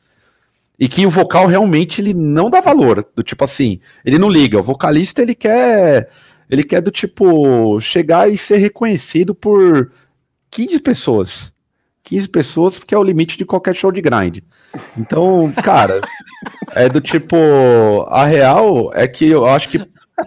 E 0.79 0.87
que 0.87 1.07
o 1.07 1.11
vocal 1.11 1.47
realmente 1.47 2.03
ele 2.03 2.13
não 2.13 2.51
dá 2.51 2.61
valor, 2.61 3.09
do 3.17 3.23
tipo 3.23 3.43
assim, 3.43 3.81
ele 4.05 4.19
não 4.19 4.29
liga, 4.29 4.59
o 4.59 4.63
vocalista 4.63 5.23
ele 5.23 5.35
quer 5.35 6.11
ele 6.55 6.65
quer 6.65 6.81
do 6.81 6.91
tipo 6.91 7.81
chegar 7.81 8.31
e 8.31 8.39
ser 8.39 8.59
reconhecido 8.59 9.35
por 9.35 9.91
15 10.51 10.81
pessoas. 10.81 11.53
15 12.05 12.29
pessoas, 12.29 12.79
porque 12.79 12.95
é 12.95 12.99
o 12.99 13.03
limite 13.03 13.37
de 13.37 13.45
qualquer 13.45 13.75
show 13.75 13.91
de 13.91 14.01
grind. 14.01 14.39
Então, 14.97 15.53
cara, 15.63 16.01
é 16.73 16.89
do 16.89 17.01
tipo. 17.01 17.37
A 18.09 18.25
real 18.25 18.91
é 18.95 19.09
que 19.09 19.27
eu 19.27 19.47
acho 19.47 19.69
que, 19.69 19.85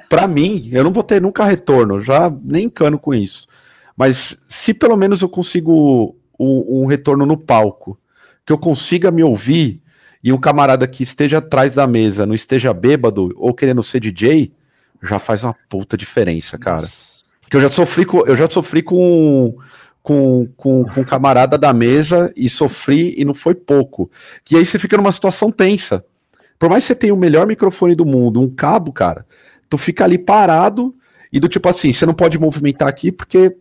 para 0.09 0.28
mim, 0.28 0.69
eu 0.71 0.84
não 0.84 0.91
vou 0.91 1.03
ter 1.03 1.21
nunca 1.21 1.45
retorno, 1.45 2.01
já 2.01 2.34
nem 2.43 2.65
encano 2.65 2.99
com 2.99 3.13
isso. 3.13 3.47
Mas 3.95 4.38
se 4.47 4.73
pelo 4.73 4.97
menos 4.97 5.21
eu 5.21 5.30
consigo 5.30 6.15
um, 6.39 6.82
um 6.84 6.86
retorno 6.88 7.25
no 7.25 7.38
palco, 7.38 7.97
que 8.45 8.51
eu 8.51 8.57
consiga 8.57 9.11
me 9.11 9.23
ouvir 9.23 9.82
e 10.23 10.34
um 10.34 10.38
camarada 10.38 10.88
que 10.88 11.03
esteja 11.03 11.38
atrás 11.38 11.75
da 11.75 11.88
mesa 11.88 12.25
não 12.25 12.34
esteja 12.34 12.73
bêbado 12.73 13.32
ou 13.38 13.53
querendo 13.53 13.84
ser 13.84 13.99
DJ, 13.99 14.51
já 15.01 15.19
faz 15.19 15.43
uma 15.43 15.55
puta 15.69 15.97
diferença, 15.97 16.57
cara. 16.57 16.81
Nossa. 16.81 17.25
Porque 17.41 17.57
eu 17.57 17.61
já 17.61 17.69
sofri 17.69 18.05
com, 18.05 18.19
eu 18.27 18.35
já 18.35 18.49
sofri 18.49 18.83
com, 18.83 19.55
com, 20.03 20.47
com, 20.57 20.83
com 20.83 21.01
um 21.01 21.03
camarada 21.03 21.57
da 21.57 21.73
mesa 21.73 22.31
e 22.35 22.49
sofri 22.49 23.15
e 23.17 23.23
não 23.23 23.33
foi 23.33 23.55
pouco. 23.55 24.11
E 24.51 24.57
aí 24.57 24.65
você 24.65 24.77
fica 24.77 24.97
numa 24.97 25.11
situação 25.11 25.51
tensa. 25.51 26.03
Por 26.59 26.69
mais 26.69 26.83
que 26.83 26.87
você 26.87 26.95
tenha 26.95 27.13
o 27.13 27.17
melhor 27.17 27.47
microfone 27.47 27.95
do 27.95 28.05
mundo, 28.05 28.41
um 28.41 28.49
cabo, 28.49 28.91
cara, 28.91 29.25
tu 29.69 29.77
fica 29.77 30.03
ali 30.03 30.17
parado 30.17 30.93
e 31.31 31.39
do 31.39 31.47
tipo 31.47 31.69
assim, 31.69 31.91
você 31.91 32.05
não 32.05 32.13
pode 32.13 32.37
movimentar 32.37 32.87
aqui 32.87 33.11
porque 33.11 33.55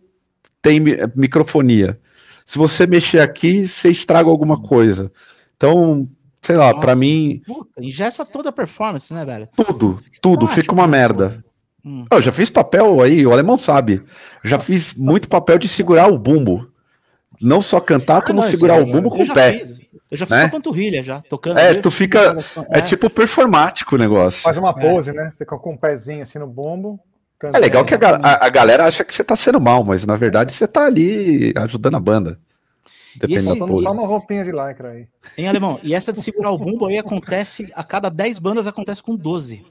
tem 0.61 0.81
microfonia. 1.15 1.99
Se 2.45 2.57
você 2.57 2.87
mexer 2.87 3.19
aqui, 3.19 3.67
você 3.67 3.89
estraga 3.89 4.29
alguma 4.29 4.59
coisa. 4.59 5.11
Então, 5.55 6.07
sei 6.41 6.55
lá, 6.55 6.73
para 6.73 6.95
mim. 6.95 7.41
Puta, 7.45 7.83
ingessa 7.83 8.25
toda 8.25 8.49
a 8.49 8.51
performance, 8.51 9.13
né, 9.13 9.25
velho? 9.25 9.47
Tudo, 9.55 9.99
tudo, 10.21 10.47
fica 10.47 10.73
uma 10.73 10.87
merda. 10.87 11.43
Hum. 11.85 12.05
Eu 12.11 12.21
já 12.21 12.31
fiz 12.31 12.49
papel 12.49 13.01
aí, 13.01 13.25
o 13.25 13.31
alemão 13.31 13.57
sabe. 13.57 14.03
Já 14.43 14.59
fiz 14.59 14.93
muito 14.93 15.29
papel 15.29 15.57
de 15.57 15.67
segurar 15.67 16.07
o 16.07 16.17
bumbo. 16.17 16.69
Não 17.41 17.61
só 17.61 17.79
cantar, 17.79 18.23
como 18.23 18.41
não, 18.41 18.47
segurar 18.47 18.81
o 18.81 18.85
bumbo 18.85 19.09
com 19.09 19.23
o 19.23 19.33
pé. 19.33 19.59
Fiz. 19.59 19.77
Eu 20.09 20.17
já 20.17 20.25
fiz 20.25 20.37
né? 20.37 20.45
a 20.45 20.49
panturrilha, 20.49 21.03
já, 21.03 21.21
tocando. 21.21 21.59
É, 21.59 21.73
tu 21.73 21.91
fica. 21.91 22.37
É, 22.71 22.79
é, 22.79 22.81
tipo 22.81 23.09
performático 23.09 23.95
o 23.95 23.97
negócio. 23.99 24.41
Faz 24.41 24.57
uma 24.57 24.73
pose, 24.73 25.09
é. 25.09 25.13
né? 25.13 25.33
Fica 25.37 25.57
com 25.57 25.71
o 25.71 25.73
um 25.73 25.77
pezinho 25.77 26.23
assim 26.23 26.39
no 26.39 26.47
bumbo. 26.47 26.99
É 27.53 27.59
legal 27.59 27.85
que 27.85 27.93
a, 27.93 27.99
a, 27.99 28.47
a, 28.47 28.49
galera 28.49 28.85
acha 28.85 29.03
que 29.03 29.13
você 29.13 29.23
tá 29.23 29.35
sendo 29.35 29.61
mal, 29.61 29.83
mas 29.83 30.07
na 30.07 30.15
verdade 30.15 30.51
você 30.51 30.67
tá 30.67 30.85
ali 30.85 31.53
ajudando 31.55 31.95
a 31.95 31.99
banda. 31.99 32.39
Dependendo 33.17 33.51
esse, 33.51 33.59
da 33.59 33.65
pose. 33.65 33.83
Só 33.83 33.91
uma 33.91 34.07
roupinha 34.07 34.43
de 34.43 34.51
lycra 34.51 34.91
aí. 34.91 35.07
Em 35.37 35.47
alemão, 35.47 35.79
e 35.83 35.93
essa 35.93 36.13
de 36.13 36.21
segurar 36.21 36.51
o 36.51 36.57
bumbo 36.57 36.85
aí 36.85 36.97
acontece, 36.97 37.67
a 37.73 37.83
cada 37.83 38.09
10 38.09 38.39
bandas 38.39 38.67
acontece 38.67 39.01
com 39.01 39.15
12. 39.15 39.65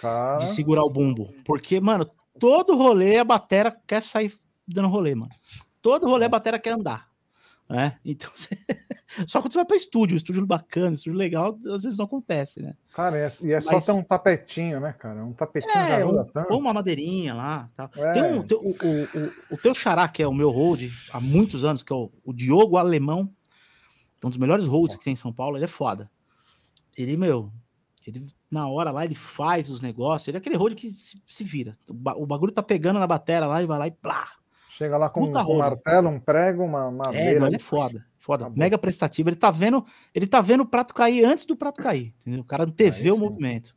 Cara. 0.00 0.38
De 0.38 0.50
segurar 0.50 0.84
o 0.84 0.90
bumbo. 0.90 1.32
Porque, 1.44 1.80
mano, 1.80 2.06
todo 2.38 2.76
rolê 2.76 3.18
a 3.18 3.24
batera 3.24 3.74
quer 3.86 4.02
sair 4.02 4.32
dando 4.66 4.88
rolê, 4.88 5.14
mano. 5.14 5.32
Todo 5.80 6.08
rolê 6.08 6.26
a 6.26 6.28
batera 6.28 6.58
quer 6.58 6.70
andar. 6.70 7.08
Né? 7.68 7.98
Então, 8.04 8.30
você... 8.32 8.56
só 9.26 9.40
quando 9.40 9.52
você 9.52 9.58
vai 9.58 9.64
para 9.64 9.76
estúdio, 9.76 10.16
estúdio 10.16 10.46
bacana, 10.46 10.94
estúdio 10.94 11.18
legal, 11.18 11.58
às 11.66 11.82
vezes 11.82 11.96
não 11.96 12.04
acontece, 12.04 12.62
né? 12.62 12.74
Cara, 12.94 13.16
é, 13.16 13.28
e 13.42 13.52
é 13.52 13.56
Mas... 13.56 13.64
só 13.64 13.80
ter 13.80 13.92
um 13.92 14.02
tapetinho, 14.02 14.80
né, 14.80 14.92
cara? 14.92 15.24
Um 15.24 15.32
tapetinho 15.32 15.76
é, 15.76 16.00
já 16.00 16.06
um, 16.06 16.24
tanto. 16.24 16.52
Ou 16.52 16.60
uma 16.60 16.74
madeirinha 16.74 17.34
lá. 17.34 17.70
Tal. 17.74 17.90
É. 17.96 18.12
Tem 18.12 18.22
um, 18.22 18.40
o, 18.40 18.70
o, 18.70 19.24
o, 19.24 19.32
o 19.52 19.56
teu 19.56 19.74
xará, 19.74 20.08
que 20.08 20.22
é 20.22 20.28
o 20.28 20.34
meu 20.34 20.50
hold 20.50 20.82
há 21.12 21.20
muitos 21.20 21.64
anos, 21.64 21.82
que 21.82 21.92
é 21.92 21.96
o, 21.96 22.10
o 22.24 22.32
Diogo 22.32 22.76
Alemão, 22.76 23.30
um 24.22 24.30
dos 24.30 24.38
melhores 24.38 24.64
holds 24.64 24.96
que 24.96 25.04
tem 25.04 25.12
em 25.12 25.16
São 25.16 25.32
Paulo, 25.32 25.56
ele 25.56 25.64
é 25.64 25.68
foda. 25.68 26.10
Ele, 26.96 27.16
meu, 27.16 27.52
ele 28.06 28.26
na 28.50 28.68
hora 28.68 28.90
lá, 28.90 29.04
ele 29.04 29.14
faz 29.14 29.68
os 29.68 29.80
negócios, 29.80 30.28
ele 30.28 30.36
é 30.36 30.40
aquele 30.40 30.56
hold 30.56 30.74
que 30.74 30.88
se, 30.90 31.20
se 31.26 31.44
vira. 31.44 31.72
O 31.88 32.26
bagulho 32.26 32.52
tá 32.52 32.62
pegando 32.62 32.98
na 32.98 33.06
bateria 33.06 33.46
lá 33.46 33.62
e 33.62 33.66
vai 33.66 33.78
lá 33.78 33.86
e 33.86 33.90
plá, 33.90 34.28
Chega 34.76 34.96
lá 34.96 35.08
com, 35.08 35.26
um 35.28 35.56
martelo, 35.56 36.08
um 36.08 36.18
prego, 36.18 36.64
uma 36.64 36.90
madeira. 36.90 37.44
É, 37.44 37.46
ele 37.46 37.56
é 37.56 37.60
foda. 37.60 38.04
Foda. 38.18 38.46
Tá 38.46 38.50
Mega 38.50 38.76
prestativo. 38.76 39.28
Ele 39.28 39.36
tá 39.36 39.48
vendo, 39.48 39.86
ele 40.12 40.26
tá 40.26 40.40
vendo 40.40 40.62
o 40.62 40.66
prato 40.66 40.92
cair 40.92 41.24
antes 41.24 41.44
do 41.44 41.54
prato 41.54 41.80
cair. 41.80 42.12
Entendeu? 42.20 42.40
O 42.40 42.44
cara 42.44 42.64
antevê 42.64 43.12
o 43.12 43.16
movimento. 43.16 43.76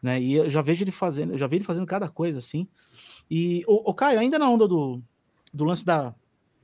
Né? 0.00 0.20
E 0.20 0.34
eu 0.34 0.48
já 0.48 0.62
vejo 0.62 0.84
ele 0.84 0.92
fazendo, 0.92 1.32
eu 1.32 1.38
já 1.38 1.48
vi 1.48 1.56
ele 1.56 1.64
fazendo 1.64 1.86
cada 1.86 2.08
coisa 2.08 2.38
assim. 2.38 2.68
E 3.28 3.64
o, 3.66 3.90
o 3.90 3.92
Caio, 3.92 4.20
ainda 4.20 4.38
na 4.38 4.48
onda 4.48 4.68
do, 4.68 5.02
do 5.52 5.64
lance 5.64 5.84
da, 5.84 6.14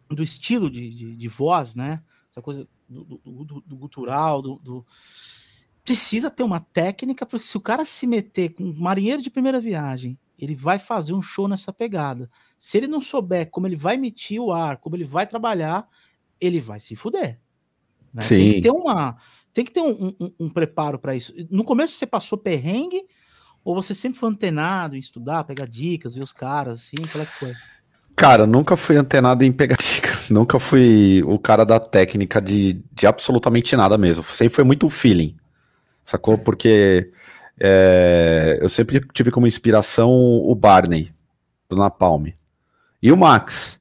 do 0.08 0.22
estilo 0.22 0.70
de, 0.70 0.94
de, 0.94 1.16
de 1.16 1.28
voz, 1.28 1.74
né? 1.74 2.00
Essa 2.30 2.40
coisa 2.40 2.68
do, 2.88 3.04
do, 3.04 3.44
do, 3.44 3.60
do 3.60 3.76
gutural, 3.76 4.40
do, 4.40 4.86
Precisa 5.82 6.30
ter 6.30 6.44
uma 6.44 6.60
técnica, 6.60 7.26
porque 7.26 7.44
se 7.44 7.56
o 7.56 7.60
cara 7.60 7.84
se 7.84 8.06
meter 8.06 8.50
com 8.50 8.62
um 8.62 8.74
marinheiro 8.78 9.20
de 9.20 9.30
primeira 9.30 9.60
viagem, 9.60 10.16
ele 10.38 10.54
vai 10.54 10.78
fazer 10.78 11.12
um 11.12 11.22
show 11.22 11.48
nessa 11.48 11.72
pegada. 11.72 12.30
Se 12.58 12.76
ele 12.76 12.86
não 12.86 13.00
souber 13.00 13.50
como 13.50 13.66
ele 13.66 13.76
vai 13.76 13.94
emitir 13.94 14.40
o 14.40 14.52
ar, 14.52 14.78
como 14.78 14.96
ele 14.96 15.04
vai 15.04 15.26
trabalhar, 15.26 15.86
ele 16.40 16.60
vai 16.60 16.80
se 16.80 16.96
fuder. 16.96 17.40
Né? 18.12 18.22
Sim. 18.22 18.36
Tem 18.36 18.52
que 18.54 18.62
ter 18.62 18.70
uma, 18.70 19.16
tem 19.52 19.64
que 19.64 19.72
ter 19.72 19.80
um, 19.80 20.14
um, 20.20 20.32
um 20.40 20.50
preparo 20.50 20.98
para 20.98 21.14
isso. 21.14 21.32
No 21.50 21.64
começo 21.64 21.94
você 21.94 22.06
passou 22.06 22.36
perrengue 22.36 23.04
ou 23.64 23.74
você 23.74 23.94
sempre 23.94 24.18
foi 24.18 24.28
antenado 24.28 24.96
em 24.96 24.98
estudar, 25.00 25.44
pegar 25.44 25.66
dicas, 25.66 26.14
ver 26.14 26.22
os 26.22 26.32
caras 26.32 26.78
assim, 26.80 27.06
qual 27.10 27.22
é 27.22 27.26
que 27.26 27.32
foi? 27.32 27.52
Cara, 28.16 28.46
nunca 28.46 28.76
fui 28.76 28.96
antenado 28.96 29.44
em 29.44 29.50
pegar 29.50 29.76
dicas, 29.82 30.28
nunca 30.28 30.58
fui 30.58 31.22
o 31.24 31.38
cara 31.38 31.64
da 31.64 31.80
técnica 31.80 32.40
de, 32.40 32.82
de 32.92 33.06
absolutamente 33.06 33.74
nada 33.76 33.96
mesmo. 33.96 34.22
Sempre 34.22 34.54
foi 34.54 34.64
muito 34.64 34.88
feeling, 34.90 35.36
sacou? 36.04 36.38
Porque 36.38 37.10
é, 37.60 38.58
eu 38.60 38.68
sempre 38.68 39.00
tive 39.12 39.30
como 39.30 39.46
inspiração 39.46 40.10
o 40.10 40.54
Barney, 40.54 41.12
do 41.68 41.76
Napalm. 41.76 42.28
E 43.02 43.12
o 43.12 43.16
Max? 43.16 43.78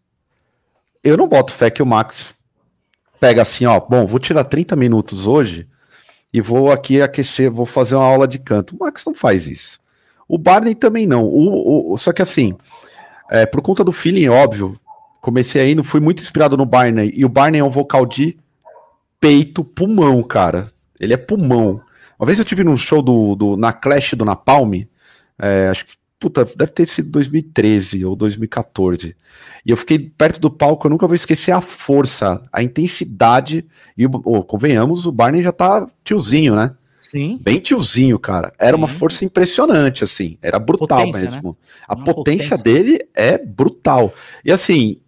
Eu 1.04 1.18
não 1.18 1.28
boto 1.28 1.52
fé 1.52 1.70
que 1.70 1.82
o 1.82 1.86
Max 1.86 2.36
pega 3.20 3.42
assim, 3.42 3.66
ó, 3.66 3.80
bom, 3.80 4.06
vou 4.06 4.20
tirar 4.20 4.44
30 4.44 4.76
minutos 4.76 5.28
hoje 5.28 5.68
e 6.34 6.42
vou 6.42 6.72
aqui 6.72 7.02
aquecer, 7.02 7.52
vou 7.52 7.66
fazer 7.66 7.96
uma 7.96 8.06
aula 8.06 8.28
de 8.28 8.40
canto. 8.40 8.76
O 8.76 8.80
Max 8.80 9.06
não 9.06 9.14
faz 9.14 9.48
isso. 9.48 9.80
O 10.28 10.38
Barney 10.38 10.76
também 10.76 11.06
não. 11.06 11.24
O, 11.26 11.94
o 11.94 11.98
só 11.98 12.12
que 12.12 12.22
assim, 12.22 12.56
é, 13.30 13.46
por 13.46 13.62
conta 13.62 13.84
do 13.84 13.92
feeling, 13.92 14.30
óbvio, 14.30 14.78
comecei 15.22 15.62
aí, 15.62 15.76
não 15.76 15.84
fui 15.84 16.00
muito 16.00 16.22
inspirado 16.22 16.58
no 16.58 16.66
Barney. 16.66 17.12
E 17.16 17.24
o 17.24 17.30
Barney 17.30 17.62
é 17.62 17.64
um 17.64 17.70
vocal 17.70 18.06
de 18.06 18.36
peito, 19.20 19.64
pulmão, 19.64 20.22
cara. 20.24 20.68
Ele 21.00 21.14
é 21.14 21.18
pulmão. 21.18 21.82
Uma 22.24 22.28
vez 22.28 22.40
eu 22.40 22.46
tive 22.46 22.64
num 22.64 22.78
show 22.78 23.02
do, 23.02 23.36
do 23.36 23.58
na 23.58 23.74
Clash 23.74 24.14
do 24.14 24.24
Napalm, 24.24 24.76
é, 25.38 25.68
acho 25.68 25.86
que 25.86 25.92
puta, 26.18 26.46
deve 26.56 26.72
ter 26.72 26.86
sido 26.86 27.12
2013 27.12 28.06
ou 28.06 28.16
2014. 28.16 29.14
E 29.66 29.70
eu 29.70 29.76
fiquei 29.76 30.00
perto 30.00 30.40
do 30.40 30.50
palco, 30.50 30.88
eu 30.88 30.92
nunca 30.92 31.06
vou 31.06 31.18
esquecer 31.18 31.52
a 31.52 31.60
força, 31.60 32.42
a 32.50 32.64
intensidade. 32.64 33.66
E, 33.98 34.06
oh, 34.06 34.42
convenhamos, 34.42 35.06
o 35.06 35.12
Barney 35.12 35.44
já 35.44 35.52
tá 35.52 35.86
tiozinho, 36.02 36.56
né? 36.56 36.74
Sim. 37.02 37.38
Bem 37.42 37.60
tiozinho, 37.60 38.18
cara. 38.18 38.54
Era 38.58 38.78
Sim. 38.78 38.82
uma 38.84 38.88
força 38.88 39.26
impressionante, 39.26 40.06
assim. 40.06 40.38
Era 40.42 40.60
brutal 40.60 41.06
potência, 41.06 41.30
mesmo. 41.30 41.50
Né? 41.50 41.56
A 41.90 41.96
potência, 41.98 42.14
potência, 42.14 42.58
dele 42.58 43.06
é 43.14 43.38
brutal. 43.38 44.14
E 44.46 44.52
assim, 44.54 45.02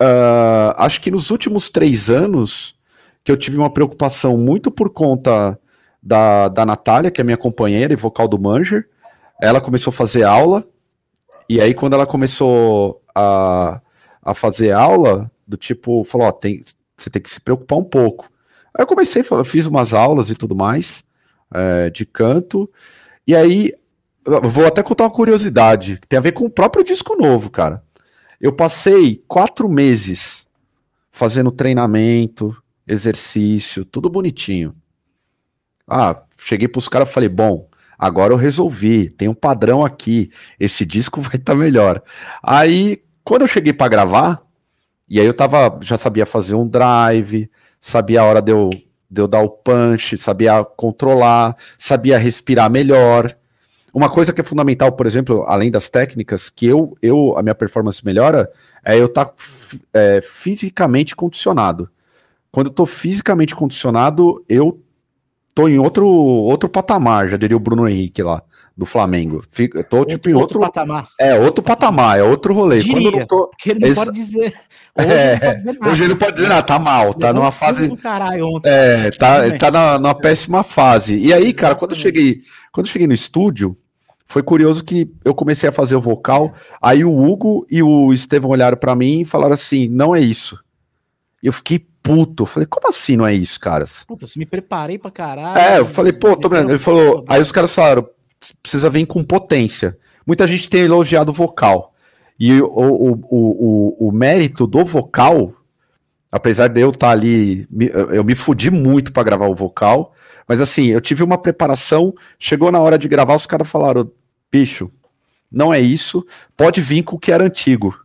uh, 0.00 0.72
acho 0.78 1.02
que 1.02 1.10
nos 1.10 1.28
últimos 1.28 1.68
três 1.68 2.08
anos 2.08 2.74
que 3.22 3.30
eu 3.30 3.36
tive 3.36 3.58
uma 3.58 3.68
preocupação 3.68 4.38
muito 4.38 4.70
por 4.70 4.88
conta 4.88 5.60
da, 6.06 6.46
da 6.46 6.64
Natália, 6.64 7.10
que 7.10 7.20
é 7.20 7.24
minha 7.24 7.36
companheira 7.36 7.92
e 7.92 7.96
vocal 7.96 8.28
do 8.28 8.38
Manger, 8.38 8.88
ela 9.40 9.60
começou 9.60 9.90
a 9.90 9.94
fazer 9.94 10.22
aula, 10.22 10.64
e 11.48 11.60
aí 11.60 11.74
quando 11.74 11.94
ela 11.94 12.06
começou 12.06 13.02
a, 13.12 13.80
a 14.22 14.32
fazer 14.32 14.70
aula, 14.70 15.28
do 15.44 15.56
tipo, 15.56 16.04
falou, 16.04 16.28
ó, 16.28 16.32
tem, 16.32 16.62
você 16.96 17.10
tem 17.10 17.20
que 17.20 17.28
se 17.28 17.40
preocupar 17.40 17.78
um 17.78 17.84
pouco. 17.84 18.30
Aí 18.72 18.84
eu 18.84 18.86
comecei, 18.86 19.24
fiz 19.44 19.66
umas 19.66 19.92
aulas 19.92 20.30
e 20.30 20.36
tudo 20.36 20.54
mais, 20.54 21.02
é, 21.52 21.90
de 21.90 22.06
canto, 22.06 22.70
e 23.26 23.34
aí, 23.34 23.72
vou 24.24 24.64
até 24.64 24.84
contar 24.84 25.04
uma 25.04 25.10
curiosidade, 25.10 25.98
que 26.00 26.06
tem 26.06 26.18
a 26.18 26.22
ver 26.22 26.32
com 26.32 26.44
o 26.44 26.50
próprio 26.50 26.84
disco 26.84 27.16
novo, 27.16 27.50
cara. 27.50 27.82
Eu 28.40 28.52
passei 28.52 29.24
quatro 29.26 29.68
meses 29.68 30.46
fazendo 31.10 31.50
treinamento, 31.50 32.56
exercício, 32.86 33.84
tudo 33.84 34.08
bonitinho. 34.08 34.72
Ah, 35.88 36.22
cheguei 36.38 36.68
pros 36.68 36.88
caras 36.88 37.08
e 37.08 37.12
falei, 37.12 37.28
bom, 37.28 37.68
Agora 37.98 38.32
eu 38.32 38.36
resolvi, 38.36 39.08
tem 39.08 39.28
um 39.28 39.34
padrão 39.34 39.84
aqui, 39.84 40.30
esse 40.60 40.84
disco 40.84 41.20
vai 41.22 41.36
estar 41.36 41.54
tá 41.54 41.58
melhor. 41.58 42.02
Aí, 42.42 43.02
quando 43.24 43.42
eu 43.42 43.48
cheguei 43.48 43.72
para 43.72 43.88
gravar, 43.88 44.42
e 45.08 45.20
aí 45.20 45.26
eu 45.26 45.34
tava, 45.34 45.78
já 45.82 45.96
sabia 45.96 46.26
fazer 46.26 46.54
um 46.54 46.68
drive, 46.68 47.50
sabia 47.80 48.20
a 48.20 48.24
hora 48.24 48.42
de 48.42 48.52
eu, 48.52 48.70
de 49.10 49.20
eu 49.20 49.26
dar 49.26 49.40
o 49.40 49.48
punch, 49.48 50.16
sabia 50.16 50.62
controlar, 50.64 51.56
sabia 51.78 52.18
respirar 52.18 52.70
melhor. 52.70 53.34
Uma 53.94 54.10
coisa 54.10 54.32
que 54.32 54.42
é 54.42 54.44
fundamental, 54.44 54.92
por 54.92 55.06
exemplo, 55.06 55.44
além 55.46 55.70
das 55.70 55.88
técnicas, 55.88 56.50
que 56.50 56.66
eu, 56.66 56.94
eu 57.00 57.36
a 57.38 57.42
minha 57.42 57.54
performance 57.54 58.04
melhora, 58.04 58.50
é 58.84 58.98
eu 58.98 59.06
estar 59.06 59.24
tá, 59.24 59.34
é, 59.94 60.20
fisicamente 60.20 61.16
condicionado. 61.16 61.88
Quando 62.52 62.66
eu 62.66 62.72
tô 62.72 62.84
fisicamente 62.84 63.54
condicionado, 63.54 64.44
eu 64.48 64.82
tô 65.56 65.66
em 65.66 65.78
outro, 65.78 66.06
outro 66.06 66.68
patamar, 66.68 67.28
já 67.28 67.38
diria 67.38 67.56
o 67.56 67.60
Bruno 67.60 67.88
Henrique 67.88 68.22
lá, 68.22 68.42
do 68.76 68.84
Flamengo. 68.84 69.42
Fico, 69.50 69.82
tô 69.84 70.00
outro, 70.00 70.14
tipo 70.14 70.28
em 70.28 70.34
outro, 70.34 70.60
outro, 70.60 70.70
patamar. 70.70 71.08
É, 71.18 71.34
outro 71.34 71.64
patamar, 71.64 72.18
é 72.18 72.22
outro 72.22 72.52
rolê. 72.52 72.80
Diria, 72.80 72.92
Quando 72.92 73.06
eu 73.06 73.20
não 73.20 73.26
tô. 73.26 73.48
Porque 73.48 73.70
ele 73.70 73.88
não 73.88 73.94
pode 73.94 74.12
dizer. 74.12 74.54
Hoje, 74.94 75.12
é, 75.12 75.32
não 75.32 75.40
pode 75.40 75.56
dizer 75.56 75.72
nada. 75.72 75.92
hoje 75.92 76.02
ele 76.02 76.10
não 76.10 76.18
pode 76.18 76.32
dizer 76.34 76.48
nada, 76.48 76.62
tá 76.62 76.78
mal, 76.78 77.12
tá 77.12 77.32
numa 77.32 77.50
fase. 77.50 77.86
É, 78.64 79.10
tá, 79.10 79.58
tá 79.58 79.70
na, 79.70 79.98
numa 79.98 80.14
péssima 80.14 80.62
fase. 80.62 81.18
E 81.18 81.34
aí, 81.34 81.52
cara, 81.52 81.74
quando 81.74 81.90
eu 81.90 81.98
cheguei, 81.98 82.40
quando 82.72 82.86
eu 82.86 82.92
cheguei 82.92 83.06
no 83.06 83.12
estúdio, 83.12 83.76
foi 84.26 84.42
curioso 84.42 84.82
que 84.82 85.10
eu 85.22 85.34
comecei 85.34 85.68
a 85.68 85.72
fazer 85.72 85.96
o 85.96 86.00
vocal, 86.00 86.54
aí 86.80 87.04
o 87.04 87.14
Hugo 87.14 87.66
e 87.70 87.82
o 87.82 88.10
Estevão 88.12 88.50
olharam 88.50 88.76
para 88.76 88.96
mim 88.96 89.20
e 89.20 89.24
falaram 89.24 89.52
assim: 89.52 89.86
não 89.86 90.16
é 90.16 90.20
isso. 90.20 90.58
E 91.42 91.46
eu 91.46 91.52
fiquei 91.52 91.86
puto. 92.06 92.42
Eu 92.42 92.46
falei, 92.46 92.66
como 92.66 92.88
assim 92.88 93.16
não 93.16 93.26
é 93.26 93.34
isso, 93.34 93.58
caras? 93.58 94.04
Puta, 94.04 94.26
se 94.26 94.38
me 94.38 94.46
preparei 94.46 94.98
pra 94.98 95.10
caralho. 95.10 95.58
É, 95.58 95.78
eu 95.78 95.86
falei, 95.86 96.12
pô, 96.12 96.36
tô 96.36 96.48
vendo. 96.48 96.70
Ele 96.70 96.78
falou, 96.78 97.24
aí 97.28 97.40
os 97.40 97.52
caras 97.52 97.74
falaram, 97.74 98.08
precisa 98.62 98.88
vir 98.88 99.06
com 99.06 99.22
potência. 99.24 99.98
Muita 100.26 100.46
gente 100.46 100.68
tem 100.68 100.82
elogiado 100.82 101.30
o 101.30 101.34
vocal. 101.34 101.92
E 102.38 102.60
o, 102.60 102.66
o, 102.66 103.12
o, 103.12 103.18
o, 103.30 104.08
o 104.08 104.12
mérito 104.12 104.66
do 104.66 104.84
vocal, 104.84 105.54
apesar 106.30 106.68
de 106.68 106.80
eu 106.80 106.90
estar 106.90 107.08
tá 107.08 107.12
ali, 107.12 107.66
eu 108.12 108.22
me 108.22 108.34
fudi 108.34 108.70
muito 108.70 109.12
para 109.12 109.22
gravar 109.22 109.48
o 109.48 109.54
vocal, 109.54 110.12
mas 110.46 110.60
assim, 110.60 110.86
eu 110.86 111.00
tive 111.00 111.22
uma 111.22 111.38
preparação, 111.38 112.14
chegou 112.38 112.70
na 112.70 112.78
hora 112.78 112.98
de 112.98 113.08
gravar, 113.08 113.34
os 113.34 113.46
caras 113.46 113.68
falaram, 113.68 114.10
bicho, 114.52 114.90
não 115.50 115.72
é 115.72 115.80
isso, 115.80 116.26
pode 116.56 116.80
vir 116.80 117.02
com 117.02 117.16
o 117.16 117.18
que 117.18 117.32
era 117.32 117.44
antigo. 117.44 117.98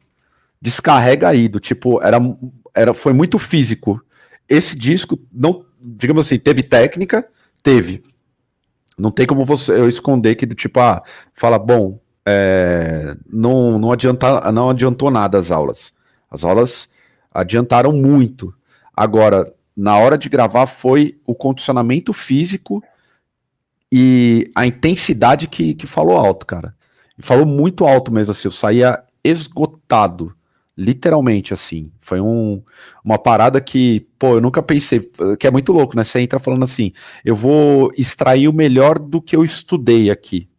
descarrega 0.62 1.28
aí, 1.28 1.48
do 1.48 1.60
tipo, 1.60 2.02
era, 2.02 2.20
era, 2.76 2.94
foi 2.94 3.14
muito 3.14 3.38
físico. 3.40 4.04
Esse 4.48 4.78
disco, 4.78 5.20
não, 5.32 5.66
digamos 5.80 6.26
assim, 6.26 6.38
teve 6.38 6.64
técnica, 6.64 7.28
teve. 7.64 8.04
Não 8.98 9.12
tem 9.12 9.26
como 9.26 9.46
você 9.46 9.72
eu 9.72 9.88
esconder 9.88 10.36
que 10.36 10.46
do 10.46 10.56
tipo, 10.56 10.80
ah, 10.80 11.02
fala, 11.34 11.58
bom, 11.58 12.00
é, 12.26 13.16
não, 13.32 13.80
não, 13.80 13.92
adianta, 13.92 14.52
não 14.52 14.70
adiantou 14.70 15.10
nada 15.10 15.38
as 15.38 15.52
aulas. 15.52 15.94
As 16.30 16.44
aulas 16.44 16.90
adiantaram 17.34 17.92
muito. 17.92 18.54
Agora, 18.96 19.52
na 19.76 19.98
hora 19.98 20.18
de 20.18 20.30
gravar, 20.30 20.66
foi 20.66 21.20
o 21.26 21.34
condicionamento 21.34 22.14
físico 22.14 22.84
e 23.92 24.50
a 24.56 24.66
intensidade 24.66 25.48
que, 25.48 25.74
que 25.74 25.88
falou 25.88 26.18
alto, 26.18 26.46
cara. 26.46 26.76
Falou 27.20 27.46
muito 27.46 27.86
alto 27.86 28.12
mesmo, 28.12 28.32
assim. 28.32 28.48
Eu 28.48 28.52
saía 28.52 29.04
esgotado. 29.24 30.34
Literalmente, 30.78 31.54
assim. 31.54 31.92
Foi 32.00 32.22
um, 32.22 32.62
uma 33.04 33.18
parada 33.18 33.60
que, 33.60 34.08
pô, 34.18 34.36
eu 34.36 34.42
nunca 34.42 34.64
pensei. 34.64 35.00
Que 35.40 35.48
é 35.48 35.52
muito 35.52 35.72
louco, 35.74 35.96
né? 35.96 36.04
Você 36.04 36.22
entra 36.22 36.40
falando 36.40 36.64
assim: 36.64 36.92
eu 37.26 37.36
vou 37.36 37.92
extrair 37.98 38.48
o 38.48 38.54
melhor 38.54 38.98
do 38.98 39.22
que 39.22 39.36
eu 39.36 39.44
estudei 39.44 40.10
aqui. 40.10 40.50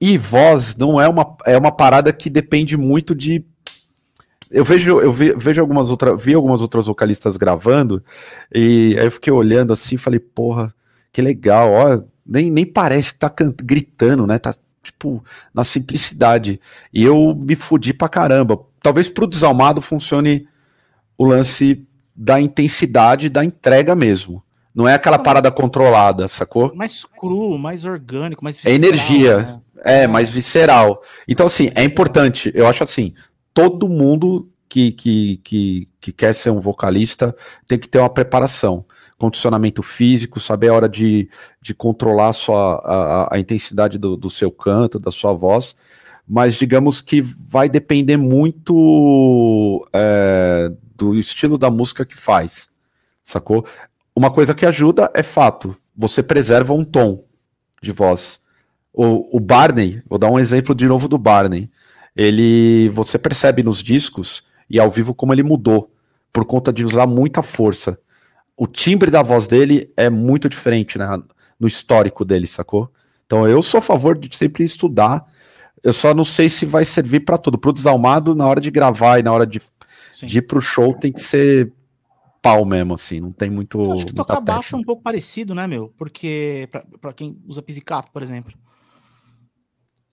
E 0.00 0.18
voz 0.18 0.76
não 0.76 1.00
é 1.00 1.08
uma, 1.08 1.36
é 1.46 1.56
uma 1.56 1.70
parada 1.70 2.12
que 2.12 2.30
depende 2.30 2.76
muito 2.76 3.14
de. 3.14 3.44
Eu 4.50 4.64
vejo, 4.64 5.00
eu 5.00 5.12
vejo 5.12 5.60
algumas 5.60 5.90
outras, 5.90 6.22
vi 6.22 6.34
algumas 6.34 6.60
outras 6.60 6.86
vocalistas 6.86 7.36
gravando, 7.38 8.04
e 8.54 8.96
aí 8.98 9.06
eu 9.06 9.10
fiquei 9.10 9.32
olhando 9.32 9.72
assim 9.72 9.96
falei, 9.96 10.20
porra, 10.20 10.74
que 11.10 11.22
legal, 11.22 11.70
ó, 11.70 12.02
nem, 12.26 12.50
nem 12.50 12.66
parece 12.66 13.14
que 13.14 13.18
tá 13.18 13.32
gritando, 13.64 14.26
né? 14.26 14.38
Tá 14.38 14.52
tipo 14.82 15.24
na 15.54 15.64
simplicidade. 15.64 16.60
E 16.92 17.04
eu 17.04 17.34
me 17.34 17.56
fudi 17.56 17.94
pra 17.94 18.08
caramba. 18.08 18.60
Talvez 18.82 19.08
pro 19.08 19.26
desalmado 19.26 19.80
funcione 19.80 20.48
o 21.16 21.24
lance 21.24 21.86
da 22.14 22.40
intensidade 22.40 23.28
da 23.28 23.44
entrega 23.44 23.94
mesmo. 23.94 24.42
Não 24.74 24.88
é 24.88 24.94
aquela 24.94 25.18
parada 25.18 25.50
controlada, 25.52 26.26
sacou? 26.26 26.74
Mais 26.74 27.04
cru, 27.04 27.58
mais 27.58 27.84
orgânico, 27.84 28.42
mais 28.42 28.56
visceral, 28.56 28.72
É 28.72 28.76
energia. 28.76 29.38
Né? 29.38 29.60
É, 29.84 30.06
mais 30.06 30.30
visceral. 30.30 31.02
Então, 31.28 31.46
assim, 31.46 31.70
é 31.74 31.84
importante. 31.84 32.50
Eu 32.54 32.66
acho 32.66 32.82
assim, 32.82 33.12
todo 33.52 33.88
mundo 33.88 34.48
que, 34.68 34.92
que, 34.92 35.36
que, 35.44 35.88
que 36.00 36.12
quer 36.12 36.32
ser 36.32 36.50
um 36.50 36.60
vocalista 36.60 37.36
tem 37.68 37.78
que 37.78 37.88
ter 37.88 37.98
uma 37.98 38.08
preparação. 38.08 38.86
Condicionamento 39.18 39.82
físico, 39.82 40.40
saber 40.40 40.68
a 40.68 40.74
hora 40.74 40.88
de, 40.88 41.28
de 41.60 41.74
controlar 41.74 42.28
a, 42.28 42.32
sua, 42.32 42.76
a, 42.76 43.36
a 43.36 43.38
intensidade 43.38 43.98
do, 43.98 44.16
do 44.16 44.30
seu 44.30 44.50
canto, 44.50 44.98
da 44.98 45.10
sua 45.10 45.34
voz. 45.34 45.76
Mas 46.26 46.54
digamos 46.54 47.00
que 47.00 47.20
vai 47.20 47.68
depender 47.68 48.16
muito 48.16 49.86
é, 49.92 50.72
do 50.96 51.14
estilo 51.14 51.58
da 51.58 51.70
música 51.70 52.04
que 52.04 52.16
faz, 52.16 52.68
sacou? 53.22 53.66
Uma 54.14 54.30
coisa 54.30 54.54
que 54.54 54.64
ajuda 54.64 55.10
é 55.14 55.22
fato, 55.22 55.76
você 55.96 56.22
preserva 56.22 56.72
um 56.72 56.84
tom 56.84 57.24
de 57.82 57.92
voz. 57.92 58.40
O, 58.92 59.36
o 59.36 59.40
Barney, 59.40 60.02
vou 60.08 60.18
dar 60.18 60.30
um 60.30 60.38
exemplo 60.38 60.74
de 60.74 60.86
novo 60.86 61.08
do 61.08 61.18
Barney. 61.18 61.70
Ele, 62.14 62.90
você 62.90 63.18
percebe 63.18 63.62
nos 63.62 63.82
discos 63.82 64.44
e 64.68 64.78
ao 64.78 64.90
vivo 64.90 65.14
como 65.14 65.32
ele 65.32 65.42
mudou 65.42 65.90
por 66.32 66.44
conta 66.44 66.72
de 66.72 66.84
usar 66.84 67.06
muita 67.06 67.42
força. 67.42 67.98
O 68.56 68.66
timbre 68.66 69.10
da 69.10 69.22
voz 69.22 69.46
dele 69.46 69.90
é 69.96 70.08
muito 70.08 70.48
diferente 70.48 70.98
né, 70.98 71.06
no 71.58 71.66
histórico 71.66 72.24
dele, 72.24 72.46
sacou? 72.46 72.90
Então 73.26 73.48
eu 73.48 73.62
sou 73.62 73.78
a 73.78 73.82
favor 73.82 74.16
de 74.16 74.34
sempre 74.36 74.62
estudar. 74.62 75.26
Eu 75.82 75.92
só 75.92 76.14
não 76.14 76.24
sei 76.24 76.48
se 76.48 76.64
vai 76.64 76.84
servir 76.84 77.20
para 77.20 77.38
tudo. 77.38 77.58
Pro 77.58 77.72
desalmado, 77.72 78.34
na 78.34 78.46
hora 78.46 78.60
de 78.60 78.70
gravar 78.70 79.18
e 79.18 79.22
na 79.22 79.32
hora 79.32 79.46
de, 79.46 79.60
de 80.22 80.38
ir 80.38 80.42
pro 80.42 80.60
show, 80.60 80.94
tem 80.94 81.12
que 81.12 81.20
ser 81.20 81.72
pau 82.40 82.64
mesmo, 82.64 82.94
assim, 82.94 83.20
não 83.20 83.32
tem 83.32 83.50
muito. 83.50 83.80
Eu 83.80 83.92
acho 83.92 84.06
que 84.06 84.14
tocar 84.14 84.40
baixo 84.40 84.74
é 84.74 84.78
um 84.78 84.82
pouco 84.82 85.02
parecido, 85.02 85.54
né, 85.54 85.66
meu? 85.66 85.92
Porque, 85.96 86.68
para 87.00 87.12
quem 87.12 87.40
usa 87.46 87.62
pizzicato, 87.62 88.10
por 88.12 88.22
exemplo, 88.22 88.52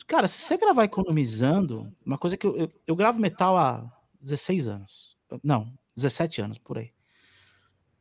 Cara, 0.10 0.28
se 0.28 0.42
você 0.42 0.58
gravar 0.58 0.86
economizando, 0.86 1.94
uma 2.04 2.18
coisa 2.18 2.36
que 2.36 2.46
eu, 2.46 2.58
eu, 2.58 2.72
eu, 2.88 2.96
gravo 2.96 3.20
metal 3.20 3.56
há 3.56 3.88
16 4.20 4.68
anos. 4.68 5.16
Não, 5.44 5.72
17 5.96 6.42
anos, 6.42 6.58
por 6.58 6.80
aí. 6.80 6.90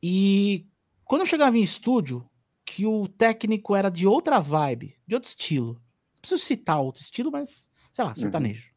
E 0.03 0.67
quando 1.05 1.21
eu 1.21 1.27
chegava 1.27 1.59
em 1.59 1.63
estúdio, 1.63 2.27
que 2.65 2.87
o 2.87 3.07
técnico 3.07 3.77
era 3.77 3.91
de 3.91 4.07
outra 4.07 4.41
vibe, 4.41 4.97
de 5.07 5.15
outro 5.15 5.29
estilo. 5.29 5.83
Preciso 6.29 6.47
citar 6.47 6.81
outro 6.81 7.03
estilo, 7.03 7.31
mas, 7.31 7.71
sei 7.93 8.05
lá, 8.05 8.15
sertanejo. 8.15 8.71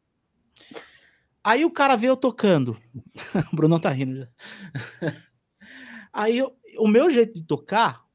Uhum. 0.72 0.82
Aí 1.44 1.66
o 1.66 1.72
cara 1.72 1.96
veio 1.96 2.16
tocando. 2.16 2.78
o 3.52 3.56
Bruno 3.56 3.80
tá 3.80 3.90
rindo 3.90 4.16
já. 4.18 4.28
Aí 6.14 6.38
eu, 6.38 6.56
o 6.78 6.88
meu 6.88 7.10
jeito 7.10 7.34
de 7.34 7.44
tocar 7.44 8.06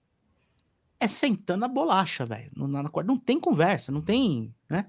é 1.00 1.08
sentando 1.08 1.64
a 1.64 1.68
bolacha, 1.68 2.24
velho. 2.24 2.50
Na, 2.56 2.82
na, 2.82 2.90
não 3.04 3.18
tem 3.18 3.38
conversa, 3.38 3.90
não 3.90 4.00
tem, 4.00 4.54
né? 4.70 4.86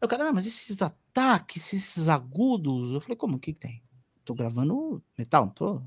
Eu, 0.00 0.08
cara, 0.08 0.24
não, 0.24 0.34
mas 0.34 0.46
esses 0.46 0.82
ataques, 0.82 1.72
esses 1.72 2.08
agudos. 2.08 2.92
Eu 2.92 3.00
falei, 3.00 3.16
como? 3.16 3.36
O 3.36 3.40
que, 3.40 3.52
que 3.52 3.58
tem? 3.58 3.82
Tô 4.24 4.34
gravando 4.34 5.02
metal, 5.16 5.46
não 5.46 5.52
tô? 5.52 5.82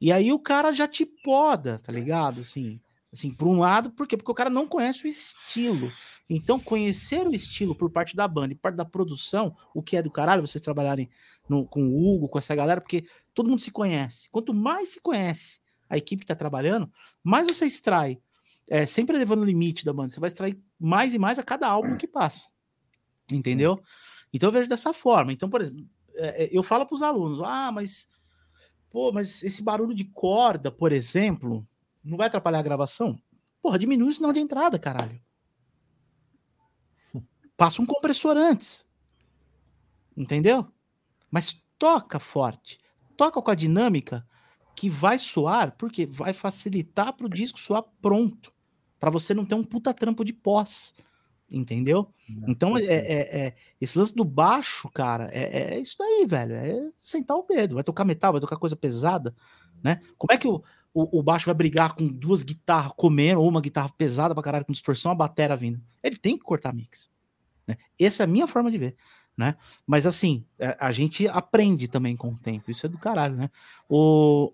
E 0.00 0.12
aí 0.12 0.32
o 0.32 0.38
cara 0.38 0.72
já 0.72 0.86
te 0.86 1.04
poda, 1.04 1.78
tá 1.78 1.92
ligado? 1.92 2.40
Assim, 2.40 2.80
assim, 3.12 3.32
por 3.32 3.48
um 3.48 3.58
lado, 3.58 3.90
por 3.90 4.06
quê? 4.06 4.16
Porque 4.16 4.30
o 4.30 4.34
cara 4.34 4.50
não 4.50 4.66
conhece 4.66 5.04
o 5.04 5.08
estilo. 5.08 5.90
Então, 6.28 6.60
conhecer 6.60 7.26
o 7.26 7.34
estilo 7.34 7.74
por 7.74 7.90
parte 7.90 8.14
da 8.14 8.28
banda 8.28 8.52
e 8.52 8.56
parte 8.56 8.76
da 8.76 8.84
produção, 8.84 9.56
o 9.74 9.82
que 9.82 9.96
é 9.96 10.02
do 10.02 10.10
caralho, 10.10 10.46
vocês 10.46 10.62
trabalharem 10.62 11.10
no, 11.48 11.66
com 11.66 11.82
o 11.82 12.14
Hugo, 12.14 12.28
com 12.28 12.38
essa 12.38 12.54
galera, 12.54 12.80
porque 12.80 13.04
todo 13.34 13.48
mundo 13.48 13.60
se 13.60 13.70
conhece. 13.70 14.28
Quanto 14.30 14.54
mais 14.54 14.90
se 14.90 15.00
conhece 15.00 15.60
a 15.88 15.96
equipe 15.96 16.20
que 16.20 16.26
tá 16.26 16.36
trabalhando, 16.36 16.90
mais 17.22 17.46
você 17.46 17.66
extrai, 17.66 18.20
é, 18.68 18.86
sempre 18.86 19.18
levando 19.18 19.40
o 19.40 19.44
limite 19.44 19.84
da 19.84 19.92
banda, 19.92 20.10
você 20.10 20.20
vai 20.20 20.28
extrair 20.28 20.62
mais 20.78 21.12
e 21.12 21.18
mais 21.18 21.38
a 21.40 21.42
cada 21.42 21.66
álbum 21.66 21.96
que 21.96 22.06
passa. 22.06 22.48
Entendeu? 23.30 23.76
Então 24.32 24.48
eu 24.48 24.52
vejo 24.52 24.68
dessa 24.68 24.92
forma. 24.92 25.32
Então, 25.32 25.50
por 25.50 25.60
exemplo, 25.60 25.84
é, 26.14 26.44
é, 26.44 26.48
eu 26.52 26.62
falo 26.62 26.86
para 26.86 26.94
os 26.94 27.02
alunos: 27.02 27.40
ah, 27.40 27.72
mas 27.72 28.08
pô, 28.88 29.12
mas 29.12 29.42
esse 29.42 29.62
barulho 29.62 29.94
de 29.94 30.04
corda, 30.04 30.70
por 30.70 30.92
exemplo, 30.92 31.66
não 32.02 32.16
vai 32.16 32.26
atrapalhar 32.26 32.58
a 32.58 32.62
gravação? 32.62 33.20
Porra, 33.62 33.78
diminui 33.78 34.08
o 34.08 34.12
sinal 34.12 34.32
de 34.32 34.40
entrada, 34.40 34.78
caralho. 34.78 35.20
Passa 37.56 37.82
um 37.82 37.86
compressor 37.86 38.36
antes. 38.36 38.86
Entendeu? 40.16 40.66
Mas 41.30 41.62
toca 41.78 42.18
forte. 42.18 42.78
Toca 43.16 43.40
com 43.42 43.50
a 43.50 43.54
dinâmica 43.54 44.26
que 44.74 44.88
vai 44.88 45.18
soar, 45.18 45.76
porque 45.76 46.06
vai 46.06 46.32
facilitar 46.32 47.12
para 47.12 47.26
o 47.26 47.30
disco 47.30 47.58
soar 47.58 47.84
pronto. 48.00 48.52
Para 48.98 49.10
você 49.10 49.34
não 49.34 49.44
ter 49.44 49.54
um 49.54 49.64
puta 49.64 49.92
trampo 49.92 50.24
de 50.24 50.32
pós 50.32 50.94
entendeu? 51.50 52.08
Então, 52.46 52.78
é, 52.78 52.84
é, 52.84 53.46
é, 53.46 53.54
esse 53.80 53.98
lance 53.98 54.14
do 54.14 54.24
baixo, 54.24 54.88
cara, 54.88 55.28
é, 55.32 55.74
é, 55.74 55.80
isso 55.80 55.96
daí, 55.98 56.24
velho. 56.26 56.54
É 56.54 56.90
sentar 56.96 57.36
o 57.36 57.42
dedo. 57.42 57.74
Vai 57.74 57.84
tocar 57.84 58.04
metal, 58.04 58.32
vai 58.32 58.40
tocar 58.40 58.56
coisa 58.56 58.76
pesada, 58.76 59.34
né? 59.82 60.00
Como 60.16 60.32
é 60.32 60.38
que 60.38 60.46
o, 60.46 60.62
o, 60.92 61.20
o 61.20 61.22
baixo 61.22 61.46
vai 61.46 61.54
brigar 61.54 61.94
com 61.94 62.06
duas 62.06 62.42
guitarras 62.42 62.92
comendo, 62.96 63.40
ou 63.40 63.48
uma 63.48 63.60
guitarra 63.60 63.88
pesada 63.90 64.34
pra 64.34 64.42
caralho, 64.42 64.64
com 64.64 64.72
distorção, 64.72 65.12
a 65.12 65.14
bateria 65.14 65.56
vindo? 65.56 65.80
Ele 66.02 66.16
tem 66.16 66.36
que 66.36 66.44
cortar 66.44 66.72
mix. 66.72 67.10
Né? 67.66 67.76
Essa 67.98 68.22
é 68.22 68.24
a 68.24 68.26
minha 68.26 68.46
forma 68.46 68.70
de 68.70 68.78
ver. 68.78 68.96
Né? 69.36 69.56
Mas 69.86 70.06
assim, 70.06 70.44
a, 70.58 70.64
é, 70.64 70.76
a 70.80 70.92
gente 70.92 71.26
aprende 71.28 71.88
também 71.88 72.16
com 72.16 72.28
o 72.30 72.38
tempo. 72.38 72.70
Isso 72.70 72.84
é 72.86 72.88
do 72.88 72.98
caralho, 72.98 73.36
né? 73.36 73.50
O, 73.88 74.52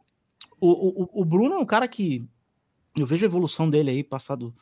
o, 0.61 1.03
o, 1.03 1.23
o 1.23 1.25
Bruno 1.25 1.55
é 1.55 1.59
um 1.59 1.67
cara 1.67 1.89
que 1.89 2.29
eu 2.99 3.07
vejo 3.07 3.25
a 3.25 3.29
evolução 3.29 3.69
dele 3.69 3.91
aí, 3.91 4.05
passado 4.05 4.55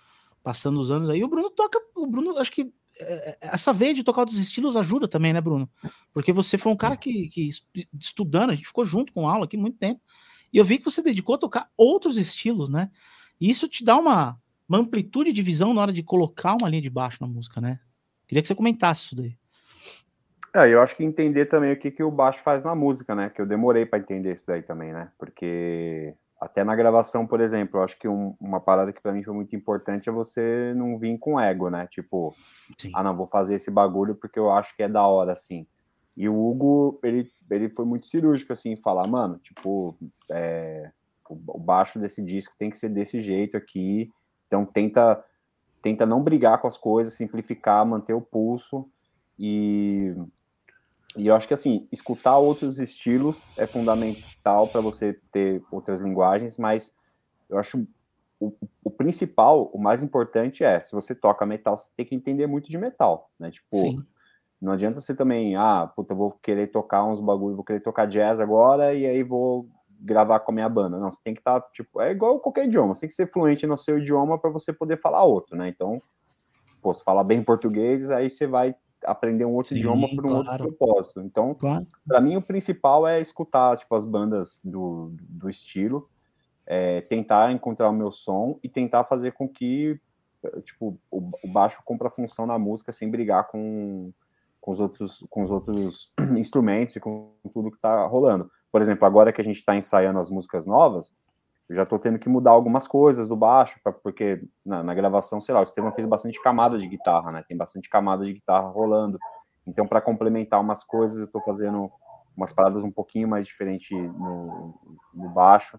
passando 0.42 0.78
os 0.78 0.90
anos 0.90 1.08
aí, 1.08 1.24
o 1.24 1.28
Bruno 1.28 1.50
toca, 1.50 1.80
o 1.96 2.06
Bruno, 2.06 2.36
acho 2.38 2.52
que 2.52 2.70
é, 3.00 3.30
é, 3.30 3.38
essa 3.40 3.72
veia 3.72 3.94
de 3.94 4.04
tocar 4.04 4.20
outros 4.20 4.38
estilos 4.38 4.76
ajuda 4.76 5.08
também, 5.08 5.32
né, 5.32 5.40
Bruno? 5.40 5.68
Porque 6.12 6.32
você 6.32 6.58
foi 6.58 6.70
um 6.70 6.76
cara 6.76 6.96
que, 6.96 7.28
que 7.28 7.48
estudando, 7.98 8.50
a 8.50 8.54
gente 8.54 8.66
ficou 8.66 8.84
junto 8.84 9.12
com 9.12 9.28
aula 9.28 9.46
aqui 9.46 9.56
muito 9.56 9.78
tempo, 9.78 10.00
e 10.54 10.58
eu 10.58 10.64
vi 10.64 10.78
que 10.78 10.84
você 10.84 11.02
dedicou 11.02 11.34
a 11.34 11.38
tocar 11.38 11.68
outros 11.76 12.16
estilos, 12.16 12.68
né? 12.68 12.88
E 13.40 13.50
isso 13.50 13.68
te 13.68 13.84
dá 13.84 13.96
uma, 13.96 14.38
uma 14.68 14.78
amplitude 14.78 15.32
de 15.32 15.42
visão 15.42 15.74
na 15.74 15.82
hora 15.82 15.92
de 15.92 16.04
colocar 16.04 16.54
uma 16.54 16.68
linha 16.68 16.80
de 16.80 16.88
baixo 16.88 17.18
na 17.20 17.26
música, 17.26 17.60
né? 17.60 17.80
Queria 18.28 18.40
que 18.40 18.46
você 18.46 18.54
comentasse 18.54 19.06
isso 19.06 19.16
daí. 19.16 19.36
É, 20.54 20.72
eu 20.72 20.80
acho 20.80 20.94
que 20.94 21.02
entender 21.02 21.46
também 21.46 21.72
o 21.72 21.76
que, 21.76 21.90
que 21.90 22.04
o 22.04 22.10
baixo 22.10 22.38
faz 22.38 22.62
na 22.62 22.72
música, 22.72 23.16
né? 23.16 23.28
Que 23.28 23.40
eu 23.40 23.46
demorei 23.46 23.84
para 23.84 23.98
entender 23.98 24.32
isso 24.32 24.46
daí 24.46 24.62
também, 24.62 24.92
né? 24.92 25.10
Porque 25.18 26.14
até 26.40 26.62
na 26.62 26.76
gravação, 26.76 27.26
por 27.26 27.40
exemplo, 27.40 27.80
eu 27.80 27.82
acho 27.82 27.98
que 27.98 28.06
um, 28.06 28.36
uma 28.40 28.60
parada 28.60 28.92
que 28.92 29.02
para 29.02 29.12
mim 29.12 29.24
foi 29.24 29.34
muito 29.34 29.56
importante 29.56 30.08
é 30.08 30.12
você 30.12 30.72
não 30.76 30.96
vir 30.96 31.18
com 31.18 31.40
ego, 31.40 31.68
né? 31.68 31.88
Tipo, 31.88 32.32
Sim. 32.78 32.92
ah, 32.94 33.02
não, 33.02 33.16
vou 33.16 33.26
fazer 33.26 33.56
esse 33.56 33.72
bagulho 33.72 34.14
porque 34.14 34.38
eu 34.38 34.52
acho 34.52 34.76
que 34.76 34.84
é 34.84 34.88
da 34.88 35.04
hora, 35.04 35.32
assim. 35.32 35.66
E 36.16 36.28
o 36.28 36.48
Hugo, 36.48 37.00
ele, 37.02 37.30
ele 37.50 37.68
foi 37.68 37.84
muito 37.84 38.06
cirúrgico, 38.06 38.52
assim, 38.52 38.70
em 38.70 38.76
falar, 38.76 39.06
mano, 39.06 39.38
tipo, 39.38 39.96
é, 40.30 40.90
o, 41.28 41.58
baixo 41.58 41.98
desse 41.98 42.22
disco 42.22 42.54
tem 42.58 42.70
que 42.70 42.76
ser 42.76 42.88
desse 42.88 43.20
jeito 43.20 43.56
aqui, 43.56 44.10
então 44.46 44.64
tenta, 44.64 45.24
tenta 45.82 46.06
não 46.06 46.22
brigar 46.22 46.60
com 46.60 46.68
as 46.68 46.78
coisas, 46.78 47.14
simplificar, 47.14 47.84
manter 47.84 48.14
o 48.14 48.20
pulso 48.20 48.88
e 49.38 50.14
E 51.16 51.26
eu 51.26 51.34
acho 51.34 51.48
que 51.48 51.54
assim, 51.54 51.88
escutar 51.90 52.38
outros 52.38 52.78
estilos 52.78 53.52
é 53.56 53.66
fundamental 53.66 54.68
para 54.68 54.80
você 54.80 55.18
ter 55.32 55.62
outras 55.70 56.00
linguagens, 56.00 56.56
mas 56.56 56.94
eu 57.48 57.58
acho 57.58 57.86
o, 58.38 58.52
o, 58.82 58.90
principal, 58.90 59.70
o 59.72 59.78
mais 59.78 60.02
importante 60.02 60.62
é, 60.62 60.80
se 60.80 60.92
você 60.92 61.14
toca 61.14 61.46
metal, 61.46 61.76
você 61.76 61.88
tem 61.96 62.04
que 62.04 62.14
entender 62.14 62.46
muito 62.46 62.68
de 62.68 62.76
metal, 62.76 63.30
né? 63.38 63.50
Tipo, 63.50 63.76
Sim. 63.76 64.04
Não 64.60 64.72
adianta 64.72 65.00
você 65.00 65.14
também, 65.14 65.56
ah, 65.56 65.90
puta, 65.94 66.14
vou 66.14 66.32
querer 66.32 66.68
tocar 66.68 67.04
uns 67.04 67.20
bagulho, 67.20 67.56
vou 67.56 67.64
querer 67.64 67.80
tocar 67.80 68.06
jazz 68.06 68.40
agora 68.40 68.94
e 68.94 69.06
aí 69.06 69.22
vou 69.22 69.68
gravar 70.00 70.40
com 70.40 70.52
a 70.52 70.54
minha 70.54 70.68
banda. 70.68 70.98
Não, 70.98 71.10
você 71.10 71.20
tem 71.22 71.34
que 71.34 71.40
estar, 71.40 71.60
tá, 71.60 71.68
tipo, 71.72 72.00
é 72.00 72.10
igual 72.10 72.40
qualquer 72.40 72.66
idioma, 72.66 72.94
você 72.94 73.02
tem 73.02 73.08
que 73.08 73.14
ser 73.14 73.30
fluente 73.30 73.66
no 73.66 73.76
seu 73.76 73.98
idioma 73.98 74.38
para 74.38 74.50
você 74.50 74.72
poder 74.72 75.00
falar 75.00 75.24
outro, 75.24 75.56
né? 75.56 75.68
Então, 75.68 76.00
pô, 76.80 76.92
se 76.92 77.02
falar 77.02 77.24
bem 77.24 77.42
português, 77.42 78.10
aí 78.10 78.28
você 78.30 78.46
vai 78.46 78.74
aprender 79.04 79.44
um 79.44 79.54
outro 79.54 79.70
Sim, 79.70 79.76
idioma 79.76 80.08
por 80.08 80.24
um 80.24 80.28
claro. 80.28 80.48
outro 80.48 80.74
propósito. 80.76 81.20
Então, 81.20 81.54
claro. 81.54 81.86
para 82.06 82.20
mim, 82.20 82.36
o 82.36 82.42
principal 82.42 83.06
é 83.06 83.20
escutar 83.20 83.76
tipo, 83.76 83.94
as 83.94 84.04
bandas 84.04 84.60
do, 84.64 85.12
do 85.20 85.48
estilo, 85.48 86.08
é, 86.66 87.02
tentar 87.02 87.52
encontrar 87.52 87.90
o 87.90 87.92
meu 87.92 88.10
som 88.10 88.58
e 88.62 88.68
tentar 88.68 89.04
fazer 89.04 89.32
com 89.32 89.46
que 89.46 90.00
tipo, 90.62 90.98
o, 91.10 91.30
o 91.42 91.48
baixo 91.48 91.80
cumpra 91.84 92.08
a 92.08 92.10
função 92.10 92.46
na 92.46 92.58
música 92.58 92.92
sem 92.92 93.10
brigar 93.10 93.48
com, 93.48 94.12
com, 94.64 94.70
os, 94.70 94.80
outros, 94.80 95.22
com 95.28 95.42
os 95.42 95.50
outros 95.50 96.10
instrumentos 96.38 96.96
e 96.96 97.00
com 97.00 97.34
tudo 97.52 97.70
que 97.70 97.76
está 97.76 98.06
rolando. 98.06 98.50
Por 98.72 98.80
exemplo, 98.80 99.04
agora 99.04 99.30
que 99.30 99.42
a 99.42 99.44
gente 99.44 99.58
está 99.58 99.76
ensaiando 99.76 100.18
as 100.18 100.30
músicas 100.30 100.64
novas, 100.64 101.12
eu 101.68 101.76
já 101.76 101.82
estou 101.82 101.98
tendo 101.98 102.18
que 102.18 102.30
mudar 102.30 102.52
algumas 102.52 102.88
coisas 102.88 103.28
do 103.28 103.36
baixo, 103.36 103.78
pra, 103.84 103.92
porque 103.92 104.42
na, 104.64 104.82
na, 104.82 104.94
gravação, 104.94 105.38
sei 105.38 105.54
lá, 105.54 105.60
o 105.60 105.64
Estevam 105.64 105.92
fez 105.92 106.06
bastante 106.06 106.40
camada 106.42 106.78
de 106.78 106.88
guitarra, 106.88 107.30
né? 107.30 107.44
Tem 107.46 107.54
bastante 107.54 107.90
camada 107.90 108.24
de 108.24 108.32
guitarra 108.32 108.68
rolando. 108.68 109.18
Então, 109.66 109.86
para 109.86 110.00
complementar 110.00 110.58
umas 110.58 110.82
coisas, 110.82 111.18
eu 111.18 111.26
estou 111.26 111.42
fazendo 111.42 111.90
umas 112.34 112.50
paradas 112.50 112.82
um 112.82 112.90
pouquinho 112.90 113.28
mais 113.28 113.44
diferentes 113.44 113.90
no, 113.90 114.74
no 115.12 115.28
baixo. 115.28 115.78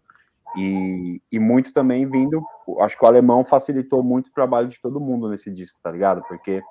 E, 0.56 1.20
e, 1.32 1.40
muito 1.40 1.74
também 1.74 2.06
vindo, 2.06 2.40
acho 2.82 2.96
que 2.96 3.04
o 3.04 3.08
alemão 3.08 3.44
facilitou 3.44 4.04
muito 4.04 4.28
o 4.28 4.34
trabalho 4.34 4.68
de 4.68 4.80
todo 4.80 5.02
mundo 5.02 5.28
nesse 5.28 5.52
disco, 5.52 5.80
tá 5.82 5.92
ligado? 5.92 6.22
Porque 6.28 6.62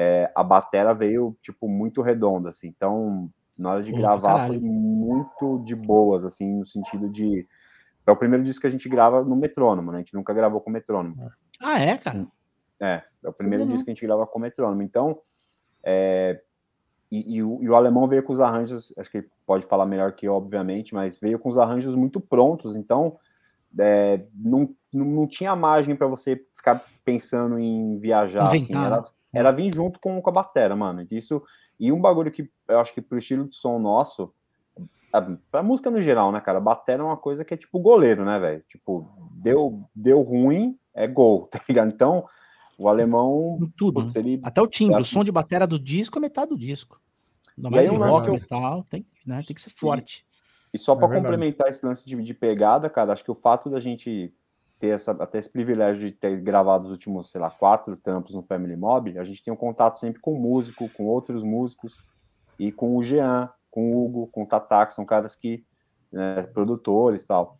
é, 0.00 0.30
a 0.32 0.44
batera 0.44 0.94
veio, 0.94 1.36
tipo, 1.42 1.68
muito 1.68 2.02
redonda, 2.02 2.50
assim. 2.50 2.68
Então, 2.68 3.28
na 3.58 3.72
hora 3.72 3.82
de 3.82 3.90
gravar, 3.90 4.46
foi 4.46 4.60
muito 4.60 5.60
de 5.64 5.74
boas, 5.74 6.24
assim, 6.24 6.60
no 6.60 6.64
sentido 6.64 7.10
de 7.10 7.44
é 8.06 8.10
o 8.12 8.16
primeiro 8.16 8.44
disco 8.44 8.60
que 8.60 8.66
a 8.68 8.70
gente 8.70 8.88
grava 8.88 9.24
no 9.24 9.34
metrônomo, 9.34 9.90
né? 9.90 9.98
A 9.98 10.00
gente 10.00 10.14
nunca 10.14 10.32
gravou 10.32 10.60
com 10.60 10.70
metrônomo. 10.70 11.30
Ah, 11.60 11.80
é, 11.80 11.98
cara? 11.98 12.26
É, 12.80 13.02
é 13.24 13.28
o 13.28 13.32
primeiro 13.32 13.66
disco 13.66 13.84
que 13.84 13.90
a 13.90 13.94
gente 13.94 14.06
grava 14.06 14.24
com 14.24 14.38
metrônomo. 14.38 14.82
Então, 14.82 15.18
é, 15.82 16.40
e, 17.10 17.36
e, 17.36 17.42
o, 17.42 17.58
e, 17.60 17.68
o, 17.68 17.74
alemão 17.74 18.06
veio 18.06 18.22
com 18.22 18.32
os 18.32 18.40
arranjos, 18.40 18.94
acho 18.96 19.10
que 19.10 19.18
ele 19.18 19.30
pode 19.44 19.66
falar 19.66 19.84
melhor 19.84 20.12
que 20.12 20.26
eu, 20.26 20.32
obviamente, 20.32 20.94
mas 20.94 21.18
veio 21.18 21.40
com 21.40 21.48
os 21.48 21.58
arranjos 21.58 21.96
muito 21.96 22.20
prontos, 22.20 22.76
então 22.76 23.18
é, 23.78 24.22
não, 24.34 24.74
não, 24.92 25.04
não, 25.04 25.26
tinha 25.26 25.56
margem 25.56 25.96
para 25.96 26.06
você 26.06 26.42
ficar 26.54 26.84
pensando 27.04 27.58
em 27.58 27.98
viajar. 27.98 28.46
Assim, 28.46 28.74
era, 28.74 29.04
era 29.32 29.50
vir 29.50 29.74
junto 29.74 30.00
com, 30.00 30.20
com 30.20 30.30
a 30.30 30.32
batera, 30.32 30.74
mano. 30.74 31.06
Isso, 31.10 31.42
e 31.78 31.92
um 31.92 32.00
bagulho 32.00 32.30
que 32.30 32.50
eu 32.68 32.80
acho 32.80 32.92
que 32.94 33.00
pro 33.00 33.18
estilo 33.18 33.48
de 33.48 33.56
som 33.56 33.78
nosso, 33.78 34.32
pra 35.50 35.62
música 35.62 35.90
no 35.90 36.00
geral, 36.00 36.32
né, 36.32 36.40
cara? 36.40 36.60
Batera 36.60 37.02
é 37.02 37.06
uma 37.06 37.16
coisa 37.16 37.44
que 37.44 37.54
é 37.54 37.56
tipo 37.56 37.78
goleiro, 37.78 38.24
né, 38.24 38.38
velho? 38.38 38.64
Tipo, 38.68 39.08
deu, 39.32 39.82
deu 39.94 40.22
ruim, 40.22 40.78
é 40.94 41.06
gol, 41.06 41.46
tá 41.52 41.60
ligado? 41.68 41.88
Então, 41.88 42.24
o 42.78 42.88
alemão. 42.88 43.58
Tudo. 43.76 44.02
Putz, 44.02 44.14
né? 44.14 44.20
ele, 44.20 44.40
Até 44.42 44.60
o 44.60 44.66
timbre, 44.66 45.00
o 45.00 45.04
som 45.04 45.24
de 45.24 45.32
batera 45.32 45.66
do 45.66 45.78
disco 45.78 46.18
é 46.18 46.20
metade 46.20 46.50
do 46.50 46.58
disco. 46.58 47.00
Ainda 47.56 47.70
mais 47.70 47.88
em 47.88 47.96
rock, 47.96 48.28
eu... 48.28 48.34
metal, 48.34 48.84
tem, 48.84 49.04
né, 49.26 49.42
tem 49.44 49.54
que 49.54 49.60
ser 49.60 49.70
forte. 49.70 50.24
E, 50.72 50.76
e 50.76 50.78
só 50.78 50.94
para 50.94 51.12
é 51.12 51.20
complementar 51.20 51.68
esse 51.68 51.84
lance 51.84 52.06
de, 52.06 52.14
de 52.22 52.34
pegada, 52.34 52.88
cara, 52.88 53.12
acho 53.12 53.24
que 53.24 53.30
o 53.30 53.34
fato 53.34 53.68
da 53.68 53.80
gente 53.80 54.32
ter 54.78 54.88
essa, 54.88 55.12
até 55.12 55.38
esse 55.38 55.50
privilégio 55.50 56.08
de 56.08 56.12
ter 56.12 56.40
gravado 56.40 56.84
os 56.84 56.90
últimos, 56.90 57.30
sei 57.30 57.40
lá, 57.40 57.50
quatro 57.50 57.96
tampos 57.96 58.34
no 58.34 58.42
Family 58.42 58.76
Mob, 58.76 59.18
a 59.18 59.24
gente 59.24 59.42
tem 59.42 59.52
um 59.52 59.56
contato 59.56 59.96
sempre 59.96 60.20
com 60.20 60.34
músico, 60.34 60.88
com 60.90 61.06
outros 61.06 61.42
músicos 61.42 61.98
e 62.58 62.70
com 62.70 62.96
o 62.96 63.02
Jean, 63.02 63.50
com 63.70 63.92
o 63.92 64.04
Hugo, 64.04 64.26
com 64.28 64.42
o 64.44 64.46
Tatá, 64.46 64.86
que 64.86 64.94
são 64.94 65.04
caras 65.04 65.34
que, 65.34 65.64
né, 66.12 66.42
produtores 66.42 67.24
tal. 67.24 67.58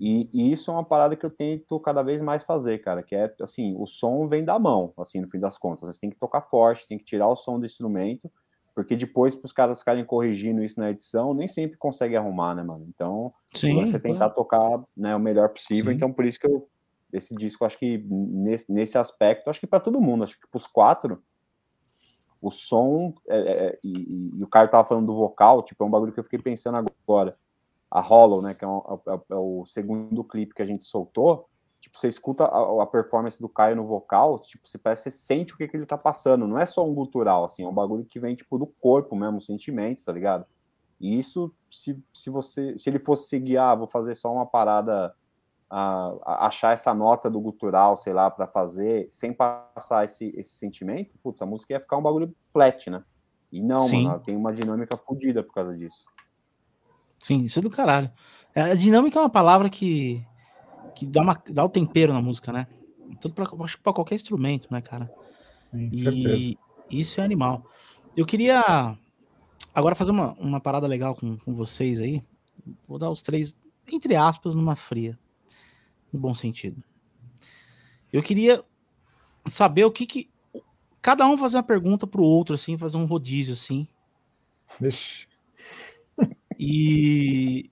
E, 0.00 0.30
e, 0.32 0.50
isso 0.50 0.70
é 0.70 0.74
uma 0.74 0.84
parada 0.84 1.14
que 1.14 1.26
eu 1.26 1.30
tento 1.30 1.78
cada 1.78 2.02
vez 2.02 2.22
mais 2.22 2.42
fazer, 2.42 2.78
cara, 2.78 3.02
que 3.02 3.14
é, 3.14 3.34
assim, 3.40 3.76
o 3.76 3.86
som 3.86 4.26
vem 4.26 4.42
da 4.42 4.58
mão, 4.58 4.94
assim, 4.98 5.20
no 5.20 5.28
fim 5.28 5.38
das 5.38 5.58
contas. 5.58 5.94
Você 5.94 6.00
tem 6.00 6.08
que 6.08 6.16
tocar 6.16 6.40
forte, 6.40 6.86
tem 6.86 6.96
que 6.96 7.04
tirar 7.04 7.28
o 7.28 7.36
som 7.36 7.60
do 7.60 7.66
instrumento, 7.66 8.30
porque 8.74 8.96
depois, 8.96 9.34
para 9.34 9.46
os 9.46 9.52
caras 9.52 9.78
ficarem 9.80 10.04
corrigindo 10.04 10.62
isso 10.62 10.78
na 10.78 10.90
edição, 10.90 11.34
nem 11.34 11.48
sempre 11.48 11.76
consegue 11.76 12.16
arrumar, 12.16 12.54
né, 12.54 12.62
mano? 12.62 12.86
Então, 12.88 13.32
Sim, 13.52 13.86
você 13.86 13.98
tentar 13.98 14.30
tocar 14.30 14.82
né, 14.96 15.14
o 15.14 15.20
melhor 15.20 15.48
possível. 15.48 15.90
Sim. 15.90 15.96
Então, 15.96 16.12
por 16.12 16.24
isso 16.24 16.38
que 16.38 16.46
eu, 16.46 16.68
esse 17.12 17.34
disco, 17.34 17.64
acho 17.64 17.78
que 17.78 17.98
nesse, 18.08 18.72
nesse 18.72 18.96
aspecto, 18.96 19.50
acho 19.50 19.60
que 19.60 19.66
para 19.66 19.80
todo 19.80 20.00
mundo, 20.00 20.24
acho 20.24 20.38
que 20.38 20.46
para 20.48 20.58
os 20.58 20.66
quatro, 20.66 21.22
o 22.40 22.50
som, 22.50 23.12
é, 23.28 23.36
é, 23.36 23.66
é, 23.66 23.78
e, 23.84 24.38
e, 24.38 24.42
o 24.42 24.48
Caio 24.48 24.70
tava 24.70 24.88
falando 24.88 25.06
do 25.06 25.16
vocal, 25.16 25.62
tipo, 25.62 25.82
é 25.82 25.86
um 25.86 25.90
bagulho 25.90 26.12
que 26.12 26.20
eu 26.20 26.24
fiquei 26.24 26.38
pensando 26.38 26.78
agora. 26.78 27.36
A 27.90 28.00
Hollow, 28.00 28.40
né, 28.40 28.54
que 28.54 28.64
é, 28.64 28.68
um, 28.68 28.78
é, 28.78 29.12
é, 29.14 29.20
é 29.30 29.34
o 29.34 29.66
segundo 29.66 30.24
clipe 30.24 30.54
que 30.54 30.62
a 30.62 30.66
gente 30.66 30.84
soltou, 30.84 31.48
tipo, 31.80 31.98
você 31.98 32.08
escuta 32.08 32.44
a, 32.44 32.82
a, 32.82 32.86
performance 32.86 33.40
do 33.40 33.48
Caio 33.48 33.76
no 33.76 33.86
vocal, 33.86 34.38
tipo, 34.38 34.68
você 34.68 34.78
parece 34.78 35.04
você 35.04 35.10
sente 35.10 35.54
o 35.54 35.56
que, 35.56 35.66
que 35.66 35.76
ele 35.76 35.86
tá 35.86 35.96
passando, 35.96 36.46
não 36.46 36.58
é 36.58 36.66
só 36.66 36.86
um 36.86 36.94
gutural, 36.94 37.44
assim, 37.44 37.64
é 37.64 37.68
um 37.68 37.74
bagulho 37.74 38.04
que 38.04 38.20
vem, 38.20 38.34
tipo, 38.34 38.58
do 38.58 38.66
corpo 38.66 39.16
mesmo, 39.16 39.38
o 39.38 39.42
sentimento, 39.42 40.04
tá 40.04 40.12
ligado? 40.12 40.44
E 41.00 41.18
isso, 41.18 41.54
se, 41.70 42.02
se 42.12 42.28
você, 42.28 42.76
se 42.76 42.90
ele 42.90 42.98
fosse 42.98 43.28
seguir, 43.28 43.56
ah, 43.56 43.74
vou 43.74 43.86
fazer 43.86 44.14
só 44.14 44.30
uma 44.30 44.44
parada 44.44 45.14
a, 45.70 46.14
a 46.24 46.46
achar 46.48 46.74
essa 46.74 46.92
nota 46.92 47.30
do 47.30 47.40
gutural, 47.40 47.96
sei 47.96 48.12
lá, 48.12 48.30
para 48.30 48.46
fazer, 48.46 49.08
sem 49.10 49.32
passar 49.32 50.04
esse, 50.04 50.34
esse 50.36 50.50
sentimento, 50.50 51.16
putz, 51.22 51.40
a 51.40 51.46
música 51.46 51.72
ia 51.72 51.80
ficar 51.80 51.96
um 51.96 52.02
bagulho 52.02 52.34
flat, 52.52 52.90
né? 52.90 53.02
E 53.50 53.62
não, 53.62 53.80
Sim. 53.80 54.04
mano, 54.04 54.20
tem 54.20 54.36
uma 54.36 54.52
dinâmica 54.52 54.96
fodida 54.96 55.42
por 55.42 55.54
causa 55.54 55.76
disso. 55.76 56.04
Sim, 57.18 57.40
isso 57.40 57.58
é 57.58 57.62
do 57.62 57.70
caralho. 57.70 58.10
É, 58.54 58.62
a 58.62 58.74
dinâmica 58.74 59.18
é 59.18 59.22
uma 59.22 59.30
palavra 59.30 59.70
que, 59.70 60.24
que 60.94 61.06
dá, 61.06 61.22
uma, 61.22 61.42
dá 61.48 61.64
o 61.64 61.68
tempero 61.68 62.12
na 62.12 62.20
música, 62.20 62.52
né? 62.52 62.66
Tanto 63.20 63.34
pra, 63.34 63.46
acho 63.64 63.76
que 63.76 63.82
pra 63.82 63.92
qualquer 63.92 64.14
instrumento, 64.14 64.68
né, 64.70 64.80
cara? 64.80 65.10
Sim, 65.70 65.90
e 65.92 66.02
certeza. 66.02 66.56
isso 66.90 67.20
é 67.20 67.24
animal. 67.24 67.64
Eu 68.16 68.26
queria 68.26 68.96
agora 69.74 69.94
fazer 69.94 70.10
uma, 70.10 70.32
uma 70.34 70.60
parada 70.60 70.86
legal 70.86 71.14
com, 71.14 71.36
com 71.38 71.54
vocês 71.54 72.00
aí. 72.00 72.22
Vou 72.86 72.98
dar 72.98 73.10
os 73.10 73.22
três, 73.22 73.56
entre 73.90 74.16
aspas, 74.16 74.54
numa 74.54 74.76
fria 74.76 75.18
no 76.12 76.18
bom 76.18 76.34
sentido. 76.34 76.82
Eu 78.12 78.22
queria 78.22 78.64
saber 79.46 79.84
o 79.84 79.90
que 79.90 80.06
que 80.06 80.30
cada 81.00 81.26
um 81.26 81.36
fazer 81.36 81.56
uma 81.56 81.62
pergunta 81.62 82.06
pro 82.06 82.22
outro 82.22 82.54
assim, 82.54 82.76
fazer 82.76 82.96
um 82.96 83.06
rodízio 83.06 83.54
assim. 83.54 83.86
Vixe. 84.80 85.26
E 86.58 87.70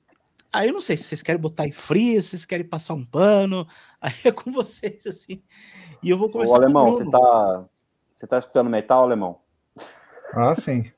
aí 0.53 0.69
eu 0.69 0.75
não 0.75 0.81
sei 0.81 0.97
se 0.97 1.05
vocês 1.05 1.23
querem 1.23 1.41
botar 1.41 1.67
em 1.67 1.73
frio, 1.73 2.21
se 2.21 2.31
vocês 2.31 2.45
querem 2.47 2.67
passar 2.67 2.95
um 2.95 3.05
pano, 3.05 3.67
aí 4.01 4.15
é 4.25 4.33
com 4.33 4.51
vocês 4.51 5.07
assim. 5.07 5.43
E 6.03 6.11
eu 6.11 6.19
vou 6.19 6.31
começar 6.31 6.55
Ô, 6.55 6.57
alemão, 6.57 6.93
você 6.93 7.11
tá 7.11 7.65
você 8.11 8.27
tá 8.27 8.39
escutando 8.39 8.69
metal, 8.69 9.03
alemão? 9.03 9.39
Ah, 10.35 10.55
sim. 10.55 10.91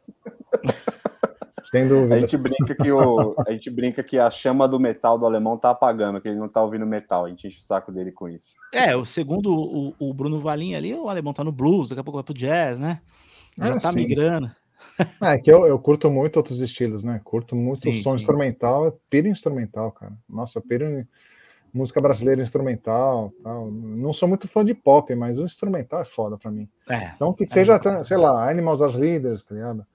Sem 1.63 1.87
dúvida. 1.87 2.15
A 2.15 2.19
gente 2.19 2.37
brinca 2.37 2.75
que 2.75 2.91
o, 2.91 3.35
a 3.47 3.53
gente 3.53 3.71
brinca 3.71 4.03
que 4.03 4.19
a 4.19 4.31
chama 4.31 4.67
do 4.67 4.81
metal 4.81 5.19
do 5.19 5.27
alemão 5.27 5.59
tá 5.59 5.71
apagando, 5.71 6.21
que 6.21 6.29
ele 6.29 6.39
não 6.39 6.49
tá 6.49 6.63
ouvindo 6.63 6.87
metal. 6.87 7.27
A 7.27 7.29
gente 7.29 7.47
enche 7.47 7.61
o 7.61 7.63
saco 7.63 7.93
dele 7.93 8.11
com 8.11 8.29
isso. 8.29 8.55
É, 8.73 8.97
o 8.97 9.05
segundo 9.05 9.53
o, 9.55 9.95
o 9.99 10.15
Bruno 10.15 10.41
Valim 10.41 10.75
ali, 10.75 10.95
o 10.95 11.09
alemão 11.09 11.33
tá 11.33 11.45
no 11.45 11.53
blues, 11.53 11.91
daqui 11.91 12.01
a 12.01 12.05
pouco 12.05 12.17
vai 12.17 12.25
pro 12.25 12.35
jazz, 12.35 12.79
né? 12.79 13.01
Já 13.59 13.75
ah, 13.75 13.79
tá 13.79 13.93
sim. 13.93 13.97
migrando. 13.97 14.51
É 15.20 15.39
que 15.39 15.51
eu, 15.51 15.66
eu 15.66 15.78
curto 15.78 16.11
muito 16.11 16.37
outros 16.37 16.61
estilos, 16.61 17.03
né? 17.03 17.20
Curto 17.24 17.55
muito 17.55 17.83
sim, 17.83 17.91
o 17.91 18.03
som 18.03 18.11
sim. 18.11 18.16
instrumental, 18.16 18.99
piro 19.09 19.28
instrumental, 19.28 19.93
cara. 19.93 20.12
Nossa, 20.28 20.61
piro 20.61 21.07
música 21.72 22.01
brasileira 22.01 22.43
instrumental, 22.43 23.33
tal. 23.43 23.70
Não 23.70 24.12
sou 24.12 24.28
muito 24.28 24.49
fã 24.49 24.64
de 24.64 24.74
pop, 24.74 25.14
mas 25.14 25.39
o 25.39 25.45
instrumental 25.45 26.01
é 26.01 26.05
foda 26.05 26.37
para 26.37 26.51
mim. 26.51 26.68
É, 26.89 27.12
então 27.14 27.33
que 27.33 27.45
é 27.45 27.47
seja, 27.47 27.74
é 27.74 28.05
sei 28.05 28.16
lá, 28.16 28.49
Animals 28.49 28.83
as 28.83 28.95
Leaders, 28.95 29.45
tá 29.45 29.55
ligado? 29.55 29.87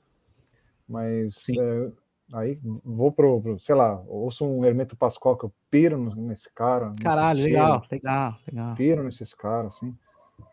Mas 0.87 1.45
é, 1.49 1.91
aí 2.33 2.59
vou 2.83 3.11
pro, 3.11 3.41
pro, 3.41 3.59
sei 3.59 3.75
lá, 3.75 4.01
ouço 4.07 4.45
um 4.45 4.63
Hermeto 4.63 4.95
Pascoal 4.95 5.37
que 5.37 5.45
eu 5.45 5.53
piro 5.69 5.97
nesse 6.15 6.51
cara. 6.53 6.91
Caralho, 7.01 7.43
legal, 7.43 7.83
legal, 7.91 8.35
legal. 8.47 8.75
Piro 8.75 9.03
nesses 9.03 9.33
caras, 9.33 9.75
assim. 9.75 9.95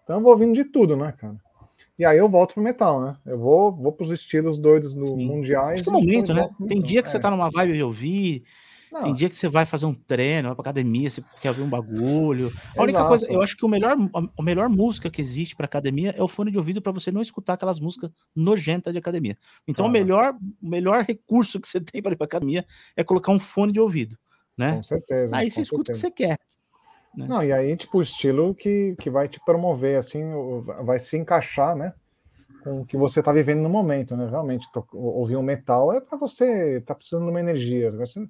Então 0.03 0.17
eu 0.17 0.23
vou 0.23 0.33
ouvindo 0.33 0.55
de 0.55 0.65
tudo, 0.65 0.97
né, 0.97 1.13
cara? 1.13 1.37
E 2.03 2.05
aí 2.05 2.19
eu 2.19 2.29
volto 2.29 2.55
pro 2.55 2.63
metal, 2.65 3.01
né? 3.01 3.17
Eu 3.25 3.39
vou, 3.39 3.71
vou 3.71 3.93
pros 3.93 4.11
estilos 4.11 4.59
doidos 4.59 4.93
do 4.97 5.17
mundiais. 5.17 5.83
Tem 5.83 5.93
momento, 5.93 6.35
né? 6.35 6.51
Tem 6.67 6.83
dia 6.83 7.01
que 7.01 7.07
é. 7.07 7.13
você 7.13 7.21
tá 7.21 7.31
numa 7.31 7.49
vibe 7.49 7.75
de 7.75 7.83
ouvir, 7.85 8.43
Não. 8.91 9.03
Tem 9.03 9.15
dia 9.15 9.29
que 9.29 9.37
você 9.37 9.49
vai 9.49 9.65
fazer 9.65 9.87
um 9.87 9.95
treino, 9.95 10.49
vai 10.49 10.57
pra 10.57 10.63
academia, 10.63 11.09
você 11.09 11.23
quer 11.41 11.51
ouvir 11.51 11.63
um 11.63 11.69
bagulho. 11.69 12.53
A 12.77 12.83
única 12.83 12.99
Exato. 12.99 13.09
coisa, 13.09 13.33
eu 13.33 13.41
acho 13.41 13.57
que 13.57 13.65
o 13.65 13.69
melhor, 13.69 13.97
a 14.37 14.43
melhor 14.43 14.69
música 14.69 15.09
que 15.09 15.21
existe 15.21 15.55
pra 15.55 15.65
academia 15.65 16.13
é 16.19 16.21
o 16.21 16.27
fone 16.27 16.51
de 16.51 16.59
ouvido 16.59 16.83
para 16.83 16.91
você 16.91 17.13
não 17.13 17.23
escutar 17.23 17.53
aquelas 17.53 17.79
músicas 17.79 18.11
nojentas 18.35 18.93
de 18.93 18.99
academia. 18.99 19.39
Então, 19.69 19.87
o 19.87 19.89
melhor, 19.89 20.35
o 20.61 20.69
melhor 20.69 21.05
recurso 21.05 21.61
que 21.63 21.69
você 21.69 21.81
tem 21.81 22.03
para 22.03 22.15
ir 22.15 22.17
pra 22.17 22.25
academia 22.25 22.67
é 22.97 23.05
colocar 23.05 23.31
um 23.31 23.39
fone 23.39 23.73
de 23.73 23.79
ouvido, 23.79 24.19
né? 24.59 24.75
Com 24.75 24.83
certeza. 24.83 25.37
Aí 25.37 25.49
você 25.49 25.61
escuta 25.61 25.93
o 25.93 25.95
que 25.95 26.01
você 26.01 26.11
quer. 26.11 26.37
Não, 27.17 27.43
e 27.45 27.53
aí, 27.53 27.77
tipo, 27.77 27.99
o 27.99 28.03
estilo 28.03 28.55
que, 28.55 28.97
que 28.99 29.11
vai 29.11 29.29
te 29.29 29.39
promover, 29.45 29.99
assim, 29.99 30.23
vai 30.83 30.99
se 30.99 31.17
encaixar, 31.19 31.77
né? 31.77 31.93
Com 32.65 32.81
o 32.81 32.87
que 32.87 32.97
você 32.97 33.23
tá 33.23 33.33
vivendo 33.33 33.61
no 33.61 33.69
momento, 33.69 34.17
né? 34.17 34.27
Realmente, 34.31 34.67
to- 34.73 34.87
ouvir 34.93 35.37
um 35.37 35.43
metal 35.43 35.93
é 35.93 36.01
para 36.01 36.17
você 36.17 36.81
tá 36.81 36.95
precisando 36.95 37.25
de 37.25 37.31
uma 37.31 37.41
energia. 37.41 37.91
Você- 37.93 38.27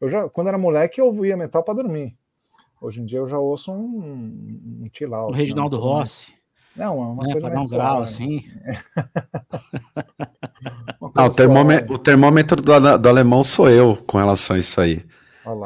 Eu 0.00 0.08
já, 0.08 0.28
quando 0.28 0.48
era 0.48 0.58
moleque, 0.58 1.00
eu 1.00 1.06
ouvia 1.06 1.36
metal 1.36 1.62
para 1.64 1.74
dormir. 1.74 2.16
Hoje 2.80 3.00
em 3.00 3.04
dia 3.04 3.18
eu 3.18 3.26
já 3.28 3.38
ouço 3.38 3.72
um, 3.72 4.82
um 4.84 4.88
chill 4.92 5.12
out, 5.14 5.30
O 5.30 5.32
né? 5.32 5.38
Reginaldo 5.38 5.76
mais- 5.76 5.88
Rossi, 6.00 6.34
Não, 6.76 6.98
uma 6.98 7.24
né? 7.26 7.32
coisa 7.32 7.48
Pra 7.48 7.56
dar 7.56 7.62
um 7.62 7.68
grau 7.68 8.06
suave, 8.06 8.12
assim. 8.12 8.42
coisa 11.00 11.12
Ah, 11.16 11.26
o, 11.26 11.30
termômetro, 11.34 11.94
o 11.94 11.98
termômetro 11.98 12.62
do, 12.62 12.98
do 12.98 13.08
alemão 13.08 13.42
sou 13.42 13.68
eu 13.70 13.96
com 14.06 14.18
relação 14.18 14.56
a 14.56 14.58
isso 14.58 14.80
aí. 14.80 15.04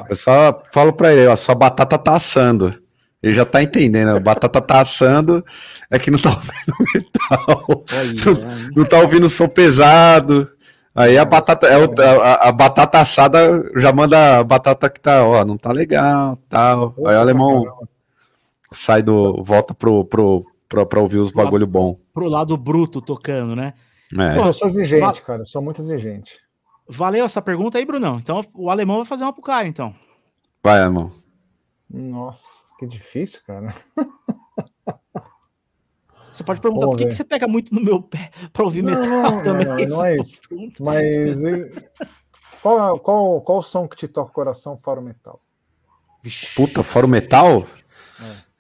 Eu 0.09 0.17
só 0.17 0.63
falo 0.73 0.93
pra 0.93 1.13
ele, 1.13 1.27
ó, 1.27 1.37
sua 1.37 1.55
batata 1.55 1.99
tá 1.99 2.15
assando. 2.15 2.75
Ele 3.23 3.35
já 3.35 3.45
tá 3.45 3.63
entendendo, 3.63 4.17
a 4.17 4.21
batata 4.21 4.61
tá 4.61 4.81
assando, 4.81 5.45
é 5.89 5.99
que 5.99 6.11
não 6.11 6.19
tá 6.19 6.31
ouvindo 6.35 6.75
metal. 6.95 7.85
Olha, 7.93 8.71
Não 8.75 8.85
tá 8.85 8.99
ouvindo 8.99 9.29
som 9.29 9.49
pesado. 9.49 10.51
Aí 10.95 11.17
a 11.17 11.25
batata, 11.25 11.67
é 11.67 11.75
a, 12.05 12.49
a 12.49 12.53
batata 12.53 12.99
assada 12.99 13.39
já 13.77 13.93
manda 13.93 14.41
a 14.41 14.45
batata 14.45 14.91
que 14.91 15.01
tá, 15.01 15.25
ó, 15.25 15.45
não 15.45 15.57
tá 15.57 15.73
legal, 15.73 16.37
tal. 16.51 16.95
Aí 17.07 17.17
o 17.17 17.21
alemão 17.21 17.65
sai 18.73 19.03
do, 19.03 19.43
volta 19.43 19.73
pro, 19.73 20.05
pro, 20.05 20.45
pra, 20.69 20.85
pra 20.85 21.01
ouvir 21.01 21.19
os 21.19 21.31
bagulho 21.31 21.67
bom. 21.67 21.99
pro 22.13 22.29
lado 22.29 22.57
bruto 22.57 23.01
tocando, 23.01 23.57
né? 23.57 23.73
É. 24.19 24.35
Pô, 24.35 24.47
eu 24.47 24.53
sou 24.53 24.69
exigente, 24.69 25.23
cara. 25.23 25.43
Eu 25.43 25.47
sou 25.47 25.63
muito 25.63 25.81
exigente. 25.81 26.33
Valeu 26.89 27.25
essa 27.25 27.41
pergunta 27.41 27.79
aí, 27.79 27.85
Brunão. 27.87 28.19
Então 28.19 28.45
o 28.55 28.71
alemão 28.71 28.97
vai 28.97 29.05
fazer 29.07 29.25
uma 29.25 29.33
pro 29.33 29.43
Caio, 29.43 29.69
então. 29.69 29.95
Vai, 30.63 30.79
irmão. 30.81 31.13
Nossa, 31.89 32.67
que 32.79 32.87
difícil, 32.87 33.41
cara. 33.47 33.75
Você 36.33 36.43
pode 36.43 36.61
perguntar 36.63 36.87
por 36.87 36.97
que, 36.97 37.05
que 37.07 37.13
você 37.13 37.25
pega 37.25 37.47
muito 37.47 37.75
no 37.75 37.81
meu 37.83 38.01
pé 38.03 38.31
pra 38.55 38.65
ouvir 38.65 38.83
Não, 38.83 38.93
metal 38.93 39.33
não, 39.33 39.43
também? 39.43 39.67
não, 39.67 39.97
não 39.99 40.07
é 40.07 40.17
isso. 40.17 40.41
Mas 40.81 41.05
e- 41.43 41.89
qual, 42.63 42.99
qual, 43.01 43.41
qual 43.43 43.59
o 43.59 43.63
som 43.63 43.87
que 43.87 43.97
te 43.97 44.09
toca 44.09 44.31
o 44.31 44.35
coração 44.35 44.79
fora 44.79 44.99
o 44.99 45.03
metal? 45.03 45.43
Vixe. 46.23 46.55
Puta, 46.55 46.83
fora 46.83 47.05
o 47.05 47.09
metal? 47.09 47.67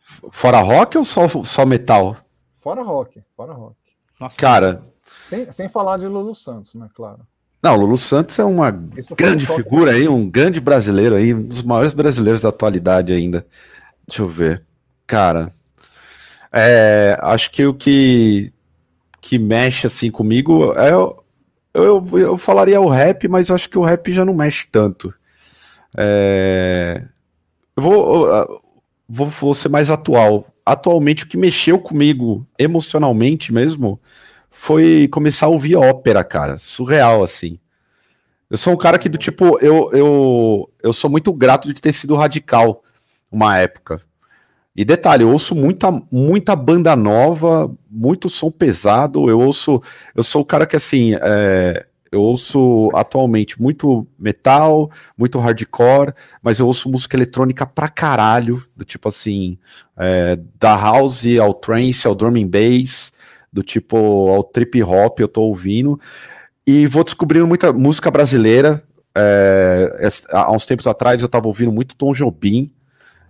F- 0.02 0.28
Fora 0.30 0.60
rock 0.60 0.98
ou 0.98 1.04
só, 1.04 1.26
só 1.44 1.64
metal? 1.64 2.14
Fora 2.58 2.82
rock, 2.82 3.22
fora 3.34 3.54
rock. 3.54 3.76
Nossa, 4.20 4.36
Cara, 4.36 4.84
Sem, 5.04 5.50
sem 5.50 5.68
falar 5.70 5.96
de 5.96 6.06
Lulu 6.06 6.34
Santos, 6.34 6.74
né? 6.74 6.90
Claro. 6.94 7.26
Não, 7.62 7.76
Lulu 7.76 7.96
Santos 7.96 8.38
é 8.38 8.44
uma 8.44 8.70
grande 9.16 9.44
um 9.50 9.54
figura 9.54 9.92
aí, 9.92 10.08
um 10.08 10.28
grande 10.28 10.60
brasileiro 10.60 11.14
aí, 11.14 11.32
um 11.32 11.42
dos 11.42 11.62
maiores 11.62 11.92
brasileiros 11.92 12.40
da 12.42 12.48
atualidade 12.48 13.12
ainda. 13.12 13.46
Deixa 14.06 14.22
eu 14.22 14.28
ver. 14.28 14.62
Cara, 15.06 15.52
é, 16.52 17.16
acho 17.22 17.50
que 17.50 17.64
o 17.66 17.74
que, 17.74 18.52
que 19.20 19.38
mexe 19.38 19.86
assim 19.86 20.10
comigo 20.10 20.72
é. 20.74 20.96
o- 20.96 21.22
Eu, 21.74 22.04
eu 22.18 22.36
falaria 22.36 22.80
o 22.80 22.88
rap, 22.88 23.26
mas 23.28 23.48
eu 23.48 23.54
acho 23.54 23.70
que 23.70 23.78
o 23.78 23.82
rap 23.84 24.12
já 24.12 24.24
não 24.24 24.34
mexe 24.34 24.66
tanto. 24.70 25.14
É, 25.96 27.02
eu 27.76 27.82
vou, 27.82 28.26
eu 28.28 28.60
vou, 29.08 29.26
vou 29.26 29.54
ser 29.54 29.68
mais 29.70 29.90
atual. 29.90 30.46
Atualmente, 30.66 31.24
o 31.24 31.28
que 31.28 31.36
mexeu 31.36 31.78
comigo 31.78 32.46
emocionalmente 32.58 33.52
mesmo 33.52 33.98
foi 34.53 35.09
começar 35.11 35.46
a 35.46 35.48
ouvir 35.48 35.76
ópera, 35.76 36.22
cara. 36.22 36.59
Surreal, 36.59 37.24
assim. 37.24 37.59
Eu 38.50 38.59
sou 38.59 38.74
um 38.74 38.76
cara 38.76 38.98
que, 38.98 39.09
do 39.09 39.16
tipo, 39.16 39.59
eu, 39.61 39.90
eu, 39.92 40.70
eu 40.82 40.92
sou 40.92 41.11
muito 41.11 41.32
grato 41.32 41.72
de 41.72 41.80
ter 41.80 41.92
sido 41.92 42.14
radical 42.14 42.84
uma 43.30 43.59
época. 43.59 44.00
E 44.76 44.84
detalhe, 44.84 45.22
eu 45.22 45.30
ouço 45.30 45.55
muita, 45.55 45.90
muita 46.11 46.55
banda 46.55 46.94
nova, 46.94 47.74
muito 47.90 48.28
som 48.28 48.50
pesado. 48.50 49.30
Eu 49.30 49.40
ouço. 49.40 49.82
Eu 50.14 50.22
sou 50.22 50.42
o 50.42 50.44
cara 50.44 50.66
que, 50.66 50.76
assim, 50.76 51.16
é, 51.20 51.86
eu 52.12 52.20
ouço 52.20 52.90
atualmente 52.94 53.61
muito 53.61 54.07
metal, 54.18 54.90
muito 55.16 55.38
hardcore, 55.38 56.12
mas 56.42 56.59
eu 56.59 56.66
ouço 56.66 56.90
música 56.90 57.16
eletrônica 57.16 57.64
pra 57.64 57.88
caralho, 57.88 58.62
do 58.76 58.84
tipo 58.84 59.09
assim, 59.09 59.57
é, 59.96 60.38
da 60.61 60.76
house 60.76 61.24
ao 61.40 61.55
trance, 61.55 62.07
ao 62.07 62.14
drum 62.14 62.36
and 62.36 62.48
bass, 62.48 63.12
do 63.53 63.62
tipo 63.62 63.96
ao 64.28 64.42
trip 64.42 64.82
hop, 64.82 65.20
eu 65.20 65.28
tô 65.28 65.42
ouvindo. 65.42 66.00
E 66.66 66.86
vou 66.86 67.05
descobrindo 67.05 67.46
muita 67.46 67.72
música 67.72 68.11
brasileira. 68.11 68.82
É, 69.14 70.09
há 70.30 70.50
uns 70.53 70.64
tempos 70.64 70.86
atrás 70.86 71.20
eu 71.20 71.28
tava 71.28 71.46
ouvindo 71.46 71.70
muito 71.70 71.94
Tom 71.94 72.14
Jobim 72.14 72.72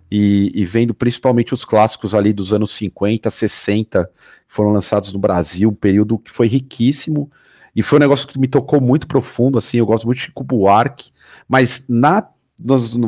e, 0.09 0.51
e 0.53 0.65
vendo 0.65 0.93
principalmente 0.93 1.53
os 1.53 1.65
clássicos 1.65 2.13
ali 2.13 2.31
dos 2.31 2.53
anos 2.53 2.71
50, 2.75 3.29
60, 3.29 4.05
que 4.47 4.53
foram 4.53 4.69
lançados 4.69 5.11
no 5.11 5.19
Brasil, 5.19 5.69
um 5.69 5.75
período 5.75 6.19
que 6.19 6.31
foi 6.31 6.47
riquíssimo. 6.47 7.31
E 7.75 7.81
foi 7.81 7.97
um 7.97 8.01
negócio 8.01 8.27
que 8.27 8.39
me 8.39 8.47
tocou 8.47 8.79
muito 8.79 9.07
profundo, 9.07 9.57
assim, 9.57 9.77
eu 9.77 9.85
gosto 9.87 10.05
muito 10.05 10.19
de 10.19 10.25
Chico 10.25 10.43
Buarque, 10.43 11.11
mas 11.49 11.83
na, 11.89 12.23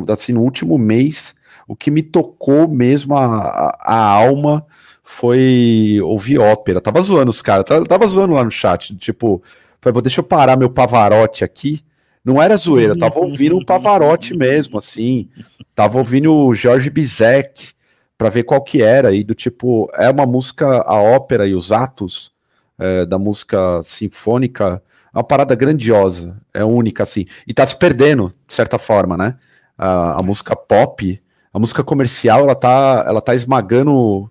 assim, 0.08 0.32
no 0.32 0.42
último 0.42 0.76
mês, 0.76 1.36
o 1.68 1.76
que 1.76 1.90
me 1.90 2.02
tocou 2.02 2.66
mesmo 2.68 3.16
a, 3.16 3.24
a, 3.24 3.94
a 3.94 3.96
alma 3.96 4.66
foi 5.08 6.00
ouvir 6.02 6.36
ópera. 6.36 6.80
Tava 6.80 7.00
zoando 7.00 7.30
os 7.30 7.40
caras, 7.40 7.64
tava, 7.64 8.06
zoando 8.06 8.34
lá 8.34 8.42
no 8.42 8.50
chat, 8.50 8.94
tipo, 8.96 9.40
falei, 9.80 10.02
deixa 10.02 10.18
eu 10.18 10.24
parar 10.24 10.56
meu 10.56 10.68
Pavarotti 10.68 11.44
aqui. 11.44 11.80
Não 12.24 12.42
era 12.42 12.56
zoeira, 12.56 12.98
tava 12.98 13.20
ouvindo 13.20 13.56
um 13.56 13.64
Pavarotti 13.64 14.36
mesmo, 14.36 14.78
assim. 14.78 15.28
Tava 15.76 15.98
ouvindo 15.98 16.34
o 16.34 16.54
Jorge 16.56 16.90
Bizek 16.90 17.70
pra 18.18 18.30
ver 18.30 18.42
qual 18.42 18.60
que 18.60 18.82
era, 18.82 19.14
e 19.14 19.22
do 19.22 19.32
tipo, 19.32 19.88
é 19.94 20.10
uma 20.10 20.26
música, 20.26 20.82
a 20.82 21.00
ópera 21.00 21.46
e 21.46 21.54
os 21.54 21.70
atos 21.70 22.32
é, 22.76 23.06
da 23.06 23.16
música 23.16 23.80
sinfônica, 23.84 24.82
é 25.14 25.18
uma 25.18 25.24
parada 25.24 25.54
grandiosa, 25.54 26.36
é 26.52 26.64
única, 26.64 27.04
assim. 27.04 27.26
E 27.46 27.54
tá 27.54 27.64
se 27.64 27.76
perdendo, 27.78 28.34
de 28.44 28.54
certa 28.54 28.76
forma, 28.76 29.16
né? 29.16 29.36
A, 29.78 30.18
a 30.18 30.22
música 30.22 30.56
pop, 30.56 31.22
a 31.52 31.58
música 31.60 31.84
comercial, 31.84 32.40
ela 32.40 32.56
tá, 32.56 33.04
ela 33.06 33.20
tá 33.20 33.36
esmagando 33.36 34.28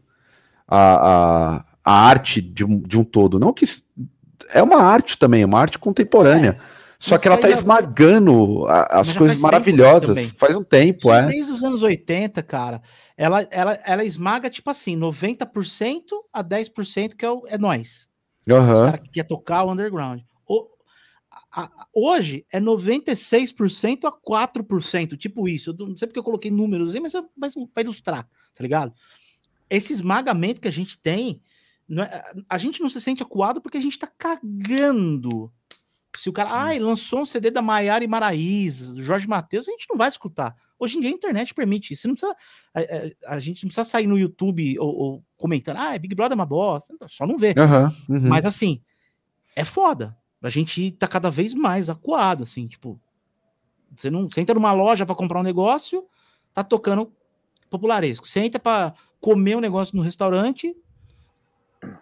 a, 0.68 1.58
a, 1.58 1.66
a 1.84 2.08
arte 2.08 2.42
de 2.42 2.64
um, 2.66 2.80
de 2.80 2.98
um 3.00 3.04
todo. 3.04 3.40
Não 3.40 3.54
que 3.54 3.66
é 4.54 4.62
uma 4.62 4.82
arte 4.82 5.18
também, 5.18 5.42
é 5.44 5.46
uma 5.46 5.60
arte 5.60 5.78
contemporânea. 5.80 6.58
Só 6.98 7.16
Mas 7.16 7.22
que 7.22 7.28
ela 7.28 7.38
tá 7.38 7.50
já- 7.50 7.58
esmagando 7.58 8.66
a- 8.68 9.00
as 9.00 9.08
já 9.08 9.18
coisas 9.18 9.36
faz 9.40 9.44
maravilhosas. 9.52 10.32
Faz 10.38 10.56
um 10.56 10.64
tempo, 10.64 11.12
aí 11.12 11.26
é. 11.26 11.28
Desde 11.28 11.52
os 11.52 11.62
anos 11.64 11.84
80, 11.84 12.42
cara, 12.42 12.82
ela, 13.18 13.46
ela, 13.52 13.74
ela 13.86 14.04
esmaga, 14.04 14.50
tipo 14.50 14.70
assim, 14.70 14.96
90% 14.96 16.04
a 16.32 16.42
10% 16.44 17.16
que 17.16 17.26
é, 17.26 17.30
o, 17.30 17.44
é 17.48 17.58
nós. 17.58 18.10
Os 18.48 18.54
Aham. 18.54 18.86
caras 18.86 19.00
que 19.02 19.10
quer 19.10 19.24
tocar 19.24 19.64
o 19.64 19.72
underground. 19.72 20.22
O- 20.48 20.68
a- 21.52 21.64
a- 21.64 21.88
hoje 21.94 22.46
é 22.52 22.60
96% 22.60 24.06
a 24.08 24.12
4%, 24.12 25.18
tipo 25.18 25.48
isso. 25.50 25.76
Eu 25.78 25.88
não 25.88 25.98
sei 25.98 26.08
porque 26.08 26.20
eu 26.20 26.24
coloquei 26.24 26.50
números 26.50 26.96
aí, 26.96 27.02
mas, 27.02 27.14
é- 27.14 27.22
mas 27.38 27.54
para 27.74 27.84
ilustrar, 27.84 28.24
tá 28.56 28.62
ligado? 28.64 28.94
Esse 29.70 29.94
esmagamento 29.94 30.62
que 30.62 30.68
a 30.68 30.72
gente 30.72 30.98
tem, 30.98 31.42
é- 32.00 32.34
a 32.50 32.58
gente 32.58 32.82
não 32.82 32.90
se 32.90 33.00
sente 33.02 33.24
acuado 33.24 33.62
porque 33.62 33.78
a 33.78 33.82
gente 33.82 33.98
tá 34.00 34.08
cagando. 34.08 35.52
Se 36.18 36.30
o 36.30 36.34
cara, 36.34 36.50
ai, 36.54 36.80
lançou 36.80 37.22
um 37.22 37.26
CD 37.26 37.52
da 37.52 37.62
Maiara 37.62 38.04
e 38.04 38.08
Maraíza, 38.08 38.94
do 38.94 39.04
Jorge 39.04 39.28
Matheus, 39.28 39.68
a 39.68 39.72
gente 39.72 39.86
não 39.90 39.98
vai 39.98 40.08
escutar. 40.08 40.56
Hoje 40.80 40.98
em 40.98 41.02
dia 41.02 41.10
a 41.10 41.14
internet 41.14 41.54
permite 41.54 41.92
isso. 41.94 42.04
Você 42.04 42.08
não 42.08 42.16
precisa, 42.16 42.36
a, 42.74 42.80
a- 42.80 43.36
a 43.36 43.40
gente 43.40 43.64
não 43.64 43.68
precisa 43.70 43.84
sair 43.84 44.08
no 44.08 44.18
YouTube 44.18 44.80
ou, 44.80 44.96
ou 44.96 45.24
comentando, 45.36 45.78
ah, 45.78 45.98
Big 45.98 46.16
Brother 46.16 46.34
é 46.34 46.40
uma 46.40 46.46
bosta. 46.46 46.96
Só 47.08 47.28
não 47.28 47.38
vê. 47.38 47.54
Aham. 47.58 47.94
uhum. 48.10 48.30
Mas 48.30 48.46
assim, 48.46 48.82
é 49.56 49.66
foda. 49.66 50.18
A 50.42 50.50
gente 50.50 50.92
tá 50.92 51.08
cada 51.08 51.30
vez 51.32 51.54
mais 51.54 51.90
acuado, 51.90 52.44
assim, 52.44 52.68
tipo. 52.68 53.00
Você 53.94 54.10
não 54.10 54.30
você 54.30 54.42
entra 54.42 54.54
numa 54.56 54.74
loja 54.74 55.06
para 55.06 55.16
comprar 55.16 55.40
um 55.40 55.44
negócio, 55.44 56.06
tá 56.54 56.64
tocando 56.64 57.12
popularesco. 57.70 58.28
Você 58.28 58.40
entra 58.40 58.60
pra 58.60 58.94
comer 59.20 59.56
um 59.58 59.62
negócio 59.62 59.96
no 59.96 60.04
restaurante. 60.04 60.76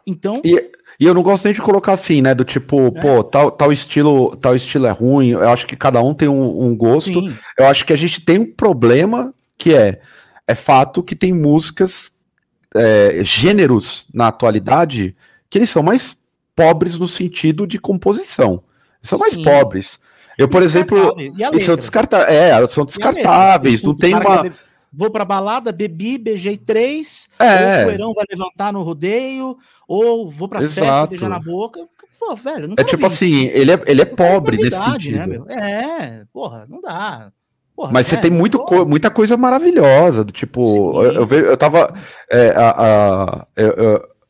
Então, 0.06 0.34
E, 0.44 0.72
e 1.00 1.06
eu 1.06 1.14
não 1.14 1.24
gosto 1.24 1.46
nem 1.46 1.54
de 1.54 1.62
colocar 1.62 1.94
assim, 1.94 2.22
né? 2.22 2.34
Do 2.34 2.46
tipo, 2.46 2.92
pô, 2.94 3.24
tal, 3.24 3.52
tal, 3.52 3.72
estilo, 3.72 4.36
tal 4.36 4.56
estilo 4.56 4.88
é 4.88 4.92
ruim. 4.92 5.30
Eu 5.30 5.50
acho 5.50 5.66
que 5.68 5.76
cada 5.76 6.02
um 6.02 6.14
tem 6.14 6.28
um, 6.28 6.68
um 6.68 6.76
gosto. 6.76 7.22
sim, 7.22 7.36
Eu 7.58 7.66
acho 7.66 7.86
que 7.86 7.94
a 7.94 7.98
gente 7.98 8.22
tem 8.22 8.40
um 8.40 8.52
problema 8.52 9.34
que 9.58 9.74
é, 9.74 10.02
é 10.48 10.56
fato 10.56 11.04
que 11.04 11.16
tem 11.16 11.34
músicas, 11.34 12.12
é, 12.76 13.20
gêneros 13.24 14.08
na 14.14 14.28
atualidade, 14.28 15.16
que 15.50 15.58
eles 15.58 15.70
são 15.70 15.84
mais 15.84 16.18
pobres 16.56 16.98
no 16.98 17.08
sentido 17.08 17.66
de 17.66 17.80
composição. 17.80 18.64
Eles 19.00 19.10
são 19.10 19.20
mais 19.20 19.34
Sim. 19.34 19.44
pobres. 19.44 20.00
Eu, 20.38 20.48
por 20.48 20.62
exemplo, 20.64 21.16
e 21.20 21.60
são 21.62 21.76
descartáveis. 21.76 22.30
É, 22.30 22.68
são 22.68 22.86
descartáveis. 22.86 23.84
Não 23.84 23.96
tem 23.96 24.16
uma. 24.16 24.52
Vou 24.94 25.10
pra 25.10 25.26
balada, 25.26 25.72
bebi, 25.72 26.18
beijei 26.18 26.56
três. 26.58 27.28
É. 27.40 27.78
Ou 27.78 27.82
o 27.82 27.86
poeirão 27.86 28.14
vai 28.14 28.26
levantar 28.30 28.72
no 28.72 28.84
rodeio, 28.84 29.58
ou 29.88 30.30
vou 30.30 30.48
pra 30.48 30.62
Exato. 30.62 30.86
festa 30.88 31.08
beijar 31.08 31.30
na 31.30 31.40
boca. 31.40 31.80
Pô, 32.20 32.36
velho, 32.36 32.68
não 32.70 32.76
É 32.78 32.84
tipo 32.84 33.06
assim, 33.06 33.46
isso. 33.46 33.58
ele 33.58 33.72
é, 33.72 33.82
ele 33.88 34.02
é 34.02 34.06
pobre 34.06 34.56
nesse 34.58 34.70
Qualidade, 34.78 35.04
sentido. 35.06 35.18
né, 35.18 35.26
meu? 35.28 35.50
É, 35.50 36.24
porra, 36.32 36.66
não 36.70 36.80
dá. 36.80 37.32
Porra, 37.76 37.92
Mas 37.92 38.06
você 38.08 38.16
né? 38.18 38.22
tem 38.22 38.32
muito 38.32 38.60
co- 38.60 38.86
muita 38.86 39.10
coisa 39.10 39.36
maravilhosa, 39.36 40.24
do 40.24 40.32
tipo, 40.32 40.66
Sim. 40.68 40.78
eu, 40.78 41.28
eu, 41.28 41.28
eu 41.48 41.58
tava. 41.58 41.92
é, 42.32 42.50
a, 42.52 43.46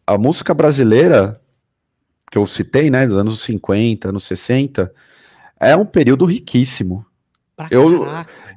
a, 0.08 0.14
a 0.14 0.18
música 0.18 0.54
brasileira, 0.54 1.40
que 2.32 2.38
eu 2.38 2.48
citei, 2.48 2.90
né, 2.90 3.06
dos 3.06 3.18
anos 3.18 3.42
50, 3.42 4.10
anos 4.10 4.24
60, 4.24 4.92
é 5.60 5.76
um 5.76 5.86
período 5.86 6.24
riquíssimo. 6.26 7.06
Eu-. 7.72 8.06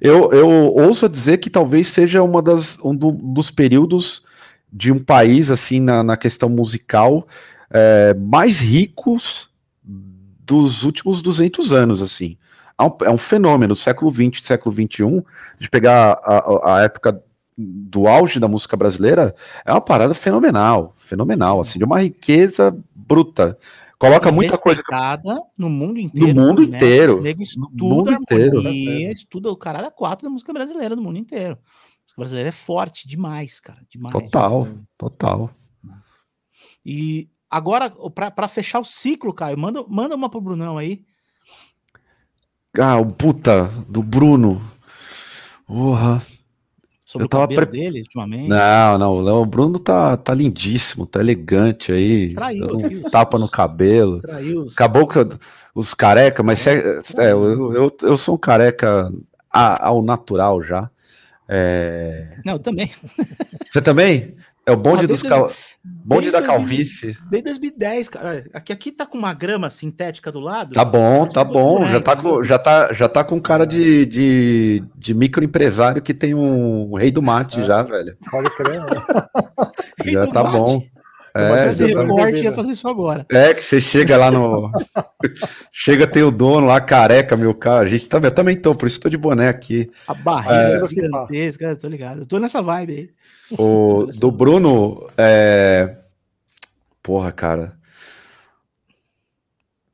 Eu, 0.01 0.33
eu 0.33 0.49
ouso 0.49 1.09
dizer 1.09 1.39
que 1.39 1.51
talvez 1.51 1.89
seja 1.89 2.23
uma 2.23 2.41
das, 2.43 2.79
um 2.83 2.95
do- 2.95 3.13
dos 3.13 3.51
períodos 3.51 4.25
de 4.73 4.91
um 4.93 4.99
país, 5.03 5.51
assim, 5.51 5.81
na, 5.81 6.03
na 6.03 6.17
questão 6.17 6.49
musical, 6.49 7.27
é, 7.71 8.15
mais 8.15 8.61
ricos 8.61 9.49
dos 9.85 10.83
últimos 10.85 11.21
200 11.23 11.73
anos, 11.73 12.03
assim. 12.03 12.37
É 12.79 12.83
um, 12.85 12.91
é 13.05 13.11
um 13.11 13.17
fenômeno, 13.19 13.75
século 13.75 14.13
XX, 14.13 14.43
século 14.45 14.75
XXI, 14.75 15.25
de 15.59 15.71
pegar 15.71 16.19
a, 16.23 16.37
a- 16.39 16.77
a 16.77 16.83
época 16.85 17.21
do 17.59 18.07
auge 18.07 18.39
da 18.39 18.47
música 18.47 18.77
brasileira, 18.77 19.35
é 19.65 19.73
uma 19.73 19.81
parada 19.81 20.15
fenomenal, 20.15 20.95
fenomenal, 20.99 21.59
assim, 21.61 21.79
de 21.79 21.85
uma 21.87 22.01
riqueza 22.01 22.77
bruta. 22.95 23.55
Coloca 23.99 24.31
muita 24.31 24.59
coisa 24.59 24.83
no 25.57 25.71
mundo 25.71 25.99
inteiro. 25.99 26.39
mundo 26.41 26.61
né? 26.61 26.77
inteiro. 26.77 27.23
Nego 27.23 27.39
No 27.39 27.43
estuda 27.45 27.85
mundo 27.85 28.13
inteiro. 28.13 28.59
harmonia, 28.59 29.13
estuda 29.13 29.51
o 29.51 29.57
caralho 29.57 29.87
a 29.87 29.91
quatro 29.91 30.27
da 30.27 30.31
música 30.31 30.53
brasileira 30.53 30.95
no 30.95 31.03
mundo 31.03 31.19
inteiro. 31.19 31.55
A 31.55 32.03
música 32.05 32.17
brasileira 32.19 32.49
é 32.51 32.53
forte 32.53 33.09
demais, 33.09 33.59
cara. 33.59 33.81
Demais. 33.89 34.13
total, 34.13 34.69
total. 34.99 35.51
E 36.85 37.31
agora, 37.51 37.91
pra 38.11 38.49
fechar 38.49 38.81
o 38.81 38.85
ciclo, 38.85 39.33
Caio, 39.33 39.59
manda, 39.59 39.83
manda 39.89 40.15
uma 40.15 40.29
pro 40.29 40.41
Brunão 40.41 40.77
aí. 40.77 41.03
Ah, 42.79 42.99
o 42.99 43.11
puta 43.11 43.69
do 43.89 44.03
Bruno. 44.03 44.63
Porra. 45.67 46.21
Sobre 47.19 47.23
Eu 47.23 47.27
o 47.27 47.29
tava 47.29 47.43
cabelo 47.49 47.67
pre- 47.67 47.79
dele, 47.81 48.01
ultimamente. 48.01 48.49
Não, 48.49 48.99
não, 48.99 49.43
o 49.43 49.47
Bruno 49.47 49.79
tá, 49.79 50.17
tá 50.17 50.33
lindíssimo, 50.35 51.07
tá 51.07 51.21
elegante 51.21 51.93
aí. 51.93 52.33
Traiu 52.35 52.67
um 52.77 53.03
tapa 53.11 53.39
no 53.39 53.49
cabelo. 53.49 54.21
Traiu 54.21 54.63
os- 54.63 54.73
Acabou 54.75 55.07
com 55.07 55.29
os 55.75 55.95
careca, 55.95 56.43
mas 56.43 56.67
é, 56.67 57.01
é, 57.19 57.33
eu, 57.33 57.73
eu, 57.75 57.97
eu 58.03 58.17
sou 58.17 58.35
um 58.35 58.39
careca 58.39 59.11
ao 59.51 60.03
natural 60.03 60.63
já. 60.63 60.91
É, 61.49 62.39
Não, 62.45 62.59
também. 62.59 62.91
Você 63.71 63.81
também? 63.81 64.35
É 64.69 64.73
o 64.73 64.77
bonde 64.77 65.05
Ah, 65.05 65.09
dos 65.09 65.23
cal... 65.23 65.53
bonde 65.85 66.33
da 66.33 66.43
calvície. 66.43 67.17
Desde 67.31 67.45
2010, 67.45 68.09
cara. 68.09 68.45
Aqui, 68.53 68.73
aqui 68.73 68.91
tá 68.91 69.07
com 69.07 69.17
uma 69.17 69.33
grama 69.33 69.71
sintética 69.71 70.33
do 70.33 70.41
lado. 70.41 70.75
Tá 70.75 70.85
bom, 70.85 71.25
tá 71.25 71.45
bom. 71.45 71.87
Já 71.87 72.01
tá 72.01 72.17
né? 72.17 72.23
com, 72.23 72.43
já 72.43 72.59
tá, 72.59 72.93
já 72.93 73.09
tá 73.09 73.23
com 73.23 73.41
cara 73.41 73.65
de, 73.65 74.05
de, 74.07 74.85
de 74.97 75.15
microempresário 75.15 76.03
que 76.03 76.13
tem 76.13 76.35
um 76.35 76.95
rei 76.97 77.13
do 77.13 77.23
mate 77.23 77.63
já, 77.63 77.81
velho. 77.85 78.17
Pode 78.29 78.51
crer, 78.57 78.81
né? 78.81 79.07
Rei 80.03 80.15
Já 80.15 80.25
do 80.25 80.33
tá 80.33 80.43
mate. 80.43 80.57
bom. 80.59 80.96
É, 81.39 81.67
fazer 81.67 81.95
tá- 81.95 82.03
Recorte 82.03 82.41
ia 82.43 82.53
fazer 82.53 82.73
isso 82.73 82.89
agora. 82.89 83.27
é 83.31 83.55
que 83.55 83.63
você 83.63 83.81
chega 83.81 84.17
lá 84.17 84.31
no. 84.31 84.71
chega, 85.73 86.07
tem 86.07 86.23
o 86.23 86.31
dono 86.31 86.67
lá, 86.67 86.81
careca, 86.81 87.37
meu 87.37 87.55
cara. 87.55 87.85
A 87.85 87.89
gente 87.89 88.09
também, 88.09 88.29
eu 88.31 88.35
também 88.35 88.57
tô, 88.57 88.75
por 88.75 88.87
isso 88.87 89.01
tô 89.01 89.09
de 89.09 89.17
boné 89.17 89.49
aqui. 89.49 89.91
A 90.07 90.15
barriga 90.15 90.85
É. 90.85 90.89
gigantesca, 90.89 91.77
tô 91.77 91.89
ligado. 91.89 92.21
Eu 92.21 92.27
tô 92.27 92.39
nessa 92.39 92.61
vibe 92.63 92.93
aí. 92.93 93.11
O 93.59 94.07
do 94.19 94.31
Bruno, 94.31 95.09
é... 95.17 95.97
porra, 97.03 97.31
cara. 97.33 97.77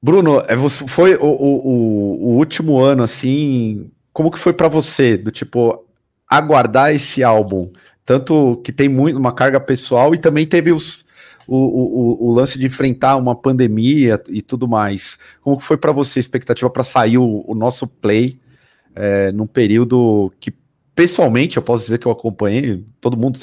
Bruno, 0.02 0.42
é 0.48 0.56
foi 0.68 1.14
o, 1.14 1.24
o, 1.24 2.32
o- 2.32 2.36
último 2.36 2.78
ano 2.80 3.02
assim, 3.04 3.90
como 4.12 4.30
que 4.30 4.38
foi 4.38 4.52
pra 4.52 4.66
você, 4.68 5.16
do 5.16 5.30
tipo 5.30 5.86
aguardar 6.28 6.92
esse 6.92 7.22
álbum, 7.22 7.70
tanto 8.04 8.60
que 8.64 8.72
tem 8.72 8.88
muito 8.88 9.16
uma 9.18 9.32
carga 9.32 9.60
pessoal 9.60 10.12
e 10.14 10.18
também 10.18 10.44
teve 10.46 10.72
os 10.72 11.01
o, 11.46 11.56
o, 11.56 12.26
o- 12.26 12.28
o 12.30 12.34
lance 12.34 12.58
de 12.58 12.66
enfrentar 12.66 13.16
uma 13.16 13.34
pandemia 13.34 14.20
e 14.28 14.40
tudo 14.42 14.68
mais. 14.68 15.18
Como 15.40 15.56
que 15.56 15.64
foi 15.64 15.76
pra 15.76 15.92
você 15.92 16.18
a 16.18 16.20
expectativa 16.20 16.68
pra 16.70 16.84
sair 16.84 17.18
o, 17.18 17.44
o 17.46 17.54
nosso 17.54 17.86
play 17.86 18.38
é, 18.94 19.32
num 19.32 19.46
período 19.46 20.32
que 20.40 20.52
pessoalmente 20.94 21.56
eu 21.56 21.62
posso 21.62 21.84
dizer 21.84 21.98
que 21.98 22.06
eu 22.06 22.12
acompanhei, 22.12 22.84
todo 23.00 23.16
mundo 23.16 23.38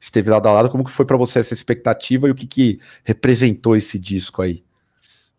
esteve 0.00 0.30
lado 0.30 0.48
a 0.48 0.52
lado, 0.52 0.70
como 0.70 0.82
que 0.84 0.90
foi 0.90 1.04
pra 1.04 1.16
você 1.18 1.38
essa 1.38 1.52
expectativa 1.52 2.26
e 2.28 2.30
o 2.30 2.34
que 2.34 2.46
que 2.46 2.80
representou 3.04 3.76
esse 3.76 3.98
disco 3.98 4.40
aí? 4.42 4.62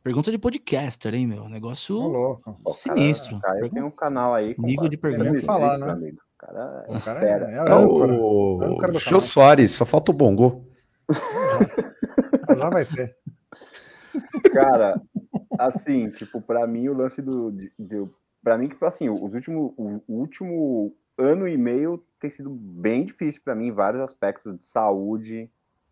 Pergunta 0.04 0.32
de 0.32 0.38
podcaster, 0.38 1.14
hein, 1.14 1.28
meu? 1.28 1.50
Negócio 1.50 1.98
Ô, 1.98 2.08
louco. 2.08 2.58
Pô, 2.64 2.72
o 2.72 2.74
sinistro. 2.74 3.38
Cara, 3.42 3.56
cara 3.60 3.70
tem 3.70 3.84
um 3.84 3.92
canal 3.92 4.34
aí. 4.34 4.56
com 4.56 4.62
Nível 4.62 4.88
de 4.88 4.96
pergunta. 4.98 5.24
300 5.32 5.46
Falar, 5.46 5.78
né? 5.78 6.12
O 6.14 6.38
cara 6.38 6.86
é 6.88 6.98
O 6.98 7.02
cara 7.02 7.20
fera. 7.20 7.46
é, 7.52 7.54
é 7.54 7.58
É 7.58 7.62
âncora. 7.74 8.14
o 8.14 8.64
âncora 8.64 8.92
do 8.94 9.00
Jô. 9.00 9.20
Soares, 9.20 9.72
só 9.72 9.86
falta 9.86 10.12
o 10.12 10.14
bongo. 10.14 10.64
Já 12.58 12.70
vai 12.70 12.86
ter. 12.86 13.16
Cara, 14.54 15.02
assim, 15.58 16.10
tipo, 16.10 16.42
pra 16.42 16.66
mim 16.68 16.88
o 16.90 16.94
lance 16.94 17.22
do. 17.22 17.54
Pra 18.44 18.58
mim, 18.58 18.70
que 18.70 18.76
foi 18.76 18.88
assim, 18.88 19.10
os 19.10 19.34
últimos, 19.34 19.74
o, 19.78 20.02
último 20.08 20.96
ano 21.18 21.48
e 21.48 21.58
meio 21.58 22.04
tem 22.20 22.30
sido 22.30 22.50
bem 22.50 23.06
difícil 23.06 23.42
pra 23.44 23.56
mim 23.56 23.68
em 23.68 23.74
vários 23.74 24.02
aspectos 24.02 24.56
de 24.56 24.64
saúde, 24.64 25.52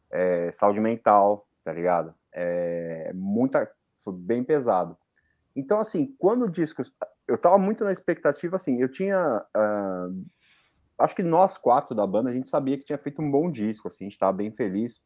é, 0.10 0.50
saúde 0.52 0.80
mental, 0.80 1.48
tá 1.64 1.74
ligado? 1.74 2.14
É, 2.34 3.12
muita. 3.14 3.70
Foi 4.04 4.14
bem 4.14 4.44
pesado. 4.44 4.98
Então, 5.56 5.80
assim, 5.80 6.16
quando 6.18 6.46
o 6.46 6.50
disco. 6.50 6.82
Eu 7.28 7.38
tava 7.38 7.58
muito 7.58 7.84
na 7.84 7.92
expectativa, 7.92 8.56
assim, 8.56 8.82
eu 8.82 8.88
tinha. 8.88 9.46
ah, 9.54 10.08
acho 11.00 11.16
que 11.16 11.24
nós 11.24 11.58
quatro 11.58 11.96
da 11.96 12.06
banda, 12.06 12.30
a 12.30 12.34
gente 12.34 12.50
sabia 12.50 12.78
que 12.78 12.86
tinha 12.86 12.98
feito 12.98 13.22
um 13.22 13.30
bom 13.30 13.50
disco, 13.50 13.88
assim, 13.88 14.06
a 14.06 14.10
gente 14.10 14.18
tava 14.18 14.34
bem 14.34 14.52
feliz 14.52 15.04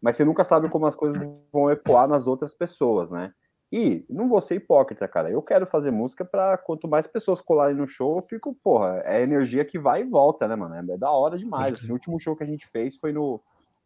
mas 0.00 0.16
você 0.16 0.24
nunca 0.24 0.44
sabe 0.44 0.68
como 0.68 0.86
as 0.86 0.96
coisas 0.96 1.20
vão 1.52 1.70
ecoar 1.70 2.08
nas 2.08 2.26
outras 2.26 2.54
pessoas, 2.54 3.10
né? 3.10 3.32
E 3.72 4.04
não 4.08 4.28
vou 4.28 4.40
ser 4.40 4.56
hipócrita, 4.56 5.06
cara. 5.06 5.30
Eu 5.30 5.42
quero 5.42 5.64
fazer 5.66 5.92
música 5.92 6.24
para 6.24 6.58
quanto 6.58 6.88
mais 6.88 7.06
pessoas 7.06 7.40
colarem 7.40 7.76
no 7.76 7.86
show, 7.86 8.16
eu 8.16 8.22
fico, 8.22 8.54
porra, 8.64 9.00
é 9.04 9.22
energia 9.22 9.64
que 9.64 9.78
vai 9.78 10.00
e 10.00 10.04
volta, 10.04 10.48
né, 10.48 10.56
mano? 10.56 10.74
É 10.74 10.96
da 10.96 11.10
hora 11.10 11.38
demais. 11.38 11.74
Assim, 11.76 11.90
o 11.90 11.92
último 11.92 12.18
show 12.18 12.34
que 12.34 12.42
a 12.42 12.46
gente 12.46 12.66
fez 12.68 12.96
foi 12.96 13.12
no, 13.12 13.40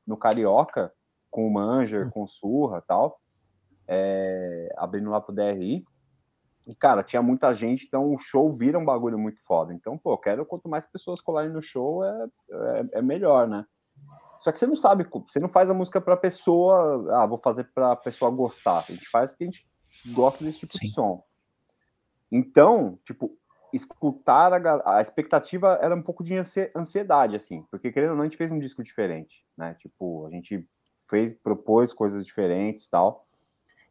no 0.06 0.16
Carioca, 0.16 0.92
com 1.30 1.46
o 1.46 1.52
Manger, 1.52 2.08
com 2.10 2.22
o 2.22 2.28
Surra 2.28 2.82
tal, 2.86 3.20
é, 3.86 4.72
abrindo 4.76 5.10
lá 5.10 5.20
pro 5.20 5.34
DRI. 5.34 5.84
E, 6.66 6.74
cara, 6.74 7.02
tinha 7.02 7.22
muita 7.22 7.52
gente, 7.52 7.86
então 7.86 8.12
o 8.12 8.18
show 8.18 8.50
vira 8.52 8.78
um 8.78 8.84
bagulho 8.84 9.18
muito 9.18 9.42
foda. 9.42 9.72
Então, 9.74 9.98
pô, 9.98 10.16
quero 10.16 10.46
quanto 10.46 10.68
mais 10.68 10.86
pessoas 10.86 11.20
colarem 11.20 11.52
no 11.52 11.60
show, 11.60 12.04
é, 12.04 12.26
é, 12.50 12.86
é 12.92 13.02
melhor, 13.02 13.46
né? 13.46 13.66
Só 14.38 14.50
que 14.50 14.58
você 14.58 14.66
não 14.66 14.76
sabe, 14.76 15.06
você 15.28 15.38
não 15.38 15.48
faz 15.48 15.70
a 15.70 15.74
música 15.74 16.00
pra 16.00 16.16
pessoa, 16.16 17.06
ah, 17.16 17.26
vou 17.26 17.38
fazer 17.38 17.64
pra 17.74 17.94
pessoa 17.96 18.30
gostar. 18.30 18.78
A 18.88 18.92
gente 18.92 19.08
faz 19.08 19.30
porque 19.30 19.44
a 19.44 19.46
gente 19.46 19.66
gosta 20.06 20.42
desse 20.42 20.60
tipo 20.60 20.72
Sim. 20.72 20.86
de 20.86 20.90
som. 20.90 21.24
Então, 22.32 22.98
tipo, 23.04 23.36
escutar 23.72 24.52
a, 24.52 24.96
a 24.98 25.00
expectativa 25.00 25.78
era 25.80 25.94
um 25.94 26.02
pouco 26.02 26.24
de 26.24 26.36
ansie- 26.36 26.70
ansiedade, 26.74 27.36
assim, 27.36 27.62
porque 27.70 27.92
querendo 27.92 28.10
ou 28.10 28.16
não, 28.16 28.22
a 28.22 28.26
gente 28.26 28.36
fez 28.36 28.50
um 28.50 28.58
disco 28.58 28.82
diferente, 28.82 29.44
né? 29.56 29.74
Tipo, 29.74 30.26
a 30.26 30.30
gente 30.30 30.66
fez, 31.08 31.32
propôs 31.32 31.92
coisas 31.92 32.24
diferentes 32.24 32.88
tal. 32.88 33.26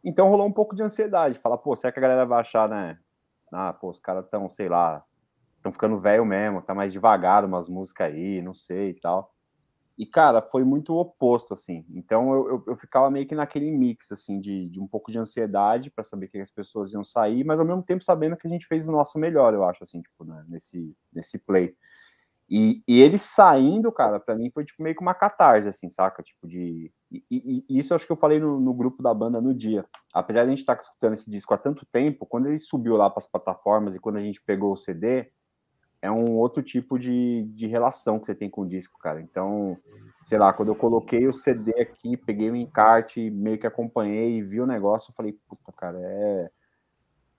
Então 0.04 0.30
rolou 0.30 0.47
um 0.47 0.51
pouco 0.51 0.76
de 0.76 0.84
ansiedade, 0.84 1.39
falar, 1.39 1.58
pô, 1.58 1.76
será 1.76 1.91
que 1.91 1.99
a 1.99 2.01
galera 2.01 2.26
vai 2.26 2.41
achar, 2.41 2.68
né? 2.68 2.99
Ah, 3.51 3.72
pô, 3.72 3.89
os 3.89 3.99
caras 3.99 4.28
tão, 4.30 4.49
sei 4.49 4.68
lá, 4.68 5.04
estão 5.58 5.72
ficando 5.72 5.99
velho 5.99 6.26
mesmo, 6.26 6.62
tá 6.62 6.76
mais 6.76 6.91
devagar 6.91 7.45
umas 7.45 7.70
músicas 7.70 8.08
aí, 8.08 8.41
não 8.41 8.54
sei 8.54 8.89
e 8.89 8.99
tal. 8.99 9.34
E, 9.97 10.06
cara, 10.08 10.41
foi 10.41 10.64
muito 10.64 10.95
oposto, 10.95 11.54
assim. 11.54 11.86
Então 11.91 12.34
eu, 12.34 12.49
eu, 12.49 12.64
eu 12.70 12.76
ficava 12.76 13.12
meio 13.12 13.28
que 13.28 13.36
naquele 13.36 13.72
mix, 13.72 14.12
assim, 14.12 14.39
de, 14.39 14.68
de 14.68 14.80
um 14.80 14.88
pouco 14.88 15.12
de 15.12 15.20
ansiedade 15.20 15.91
para 15.91 16.04
saber 16.04 16.28
que 16.28 16.39
as 16.39 16.51
pessoas 16.51 16.91
iam 16.93 17.04
sair, 17.04 17.43
mas 17.43 17.60
ao 17.60 17.66
mesmo 17.66 17.84
tempo 17.84 18.04
sabendo 18.04 18.36
que 18.36 18.47
a 18.47 18.49
gente 18.49 18.66
fez 18.66 18.88
o 18.88 18.91
nosso 18.91 19.20
melhor, 19.20 19.54
eu 19.54 19.64
acho, 19.64 19.84
assim, 19.84 20.01
tipo, 20.01 20.26
né, 20.26 20.43
nesse, 20.47 20.97
nesse 21.14 21.38
play. 21.38 21.76
E, 22.50 22.84
e 22.88 23.02
ele 23.02 23.18
saindo, 23.18 23.91
cara, 23.91 24.20
para 24.20 24.36
mim 24.36 24.52
foi 24.54 24.66
tipo 24.66 24.84
meio 24.84 24.96
que 24.96 25.02
uma 25.02 25.14
catarse, 25.14 25.68
assim, 25.68 25.89
saca? 25.89 26.22
Tipo 26.22 26.48
de. 26.48 26.91
E, 27.12 27.24
e- 27.32 27.66
e 27.70 27.80
isso 27.80 27.94
acho 27.96 28.06
que 28.06 28.12
eu 28.12 28.18
falei 28.18 28.39
no, 28.39 28.60
no 28.60 28.74
grupo 28.74 29.02
da 29.02 29.14
banda 29.14 29.41
no 29.41 29.54
dia. 29.54 29.86
Apesar 30.14 30.41
de 30.44 30.48
a 30.48 30.50
gente 30.50 30.60
estar 30.60 30.78
escutando 30.80 31.14
esse 31.14 31.30
disco 31.30 31.54
há 31.54 31.58
tanto 31.58 31.86
tempo, 31.86 32.26
quando 32.26 32.48
ele 32.48 32.58
subiu 32.58 32.96
lá 32.98 33.10
para 33.10 33.20
as 33.20 33.28
plataformas 33.28 33.96
e 33.96 34.00
quando 34.00 34.18
a 34.18 34.22
gente 34.22 34.41
pegou 34.41 34.74
o 34.74 34.78
CD, 34.78 35.32
é 36.02 36.12
um 36.12 36.34
outro 36.38 36.62
tipo 36.62 37.00
de, 37.00 37.46
de 37.56 37.66
relação 37.68 38.20
que 38.20 38.26
você 38.26 38.36
tem 38.36 38.50
com 38.50 38.62
o 38.62 38.68
disco, 38.68 38.98
cara. 39.00 39.22
Então, 39.22 39.78
sei 40.22 40.38
lá, 40.38 40.52
quando 40.54 40.70
eu 40.70 40.76
coloquei 40.76 41.28
o 41.28 41.34
CD 41.34 41.72
aqui, 41.82 42.18
peguei 42.18 42.52
o 42.52 42.56
encarte, 42.56 43.30
meio 43.32 43.58
que 43.58 43.68
acompanhei 43.68 44.38
e 44.38 44.44
vi 44.44 44.60
o 44.60 44.68
negócio, 44.68 45.12
eu 45.12 45.16
falei, 45.16 45.34
puta, 45.48 45.72
cara, 45.72 45.98
é. 46.02 46.52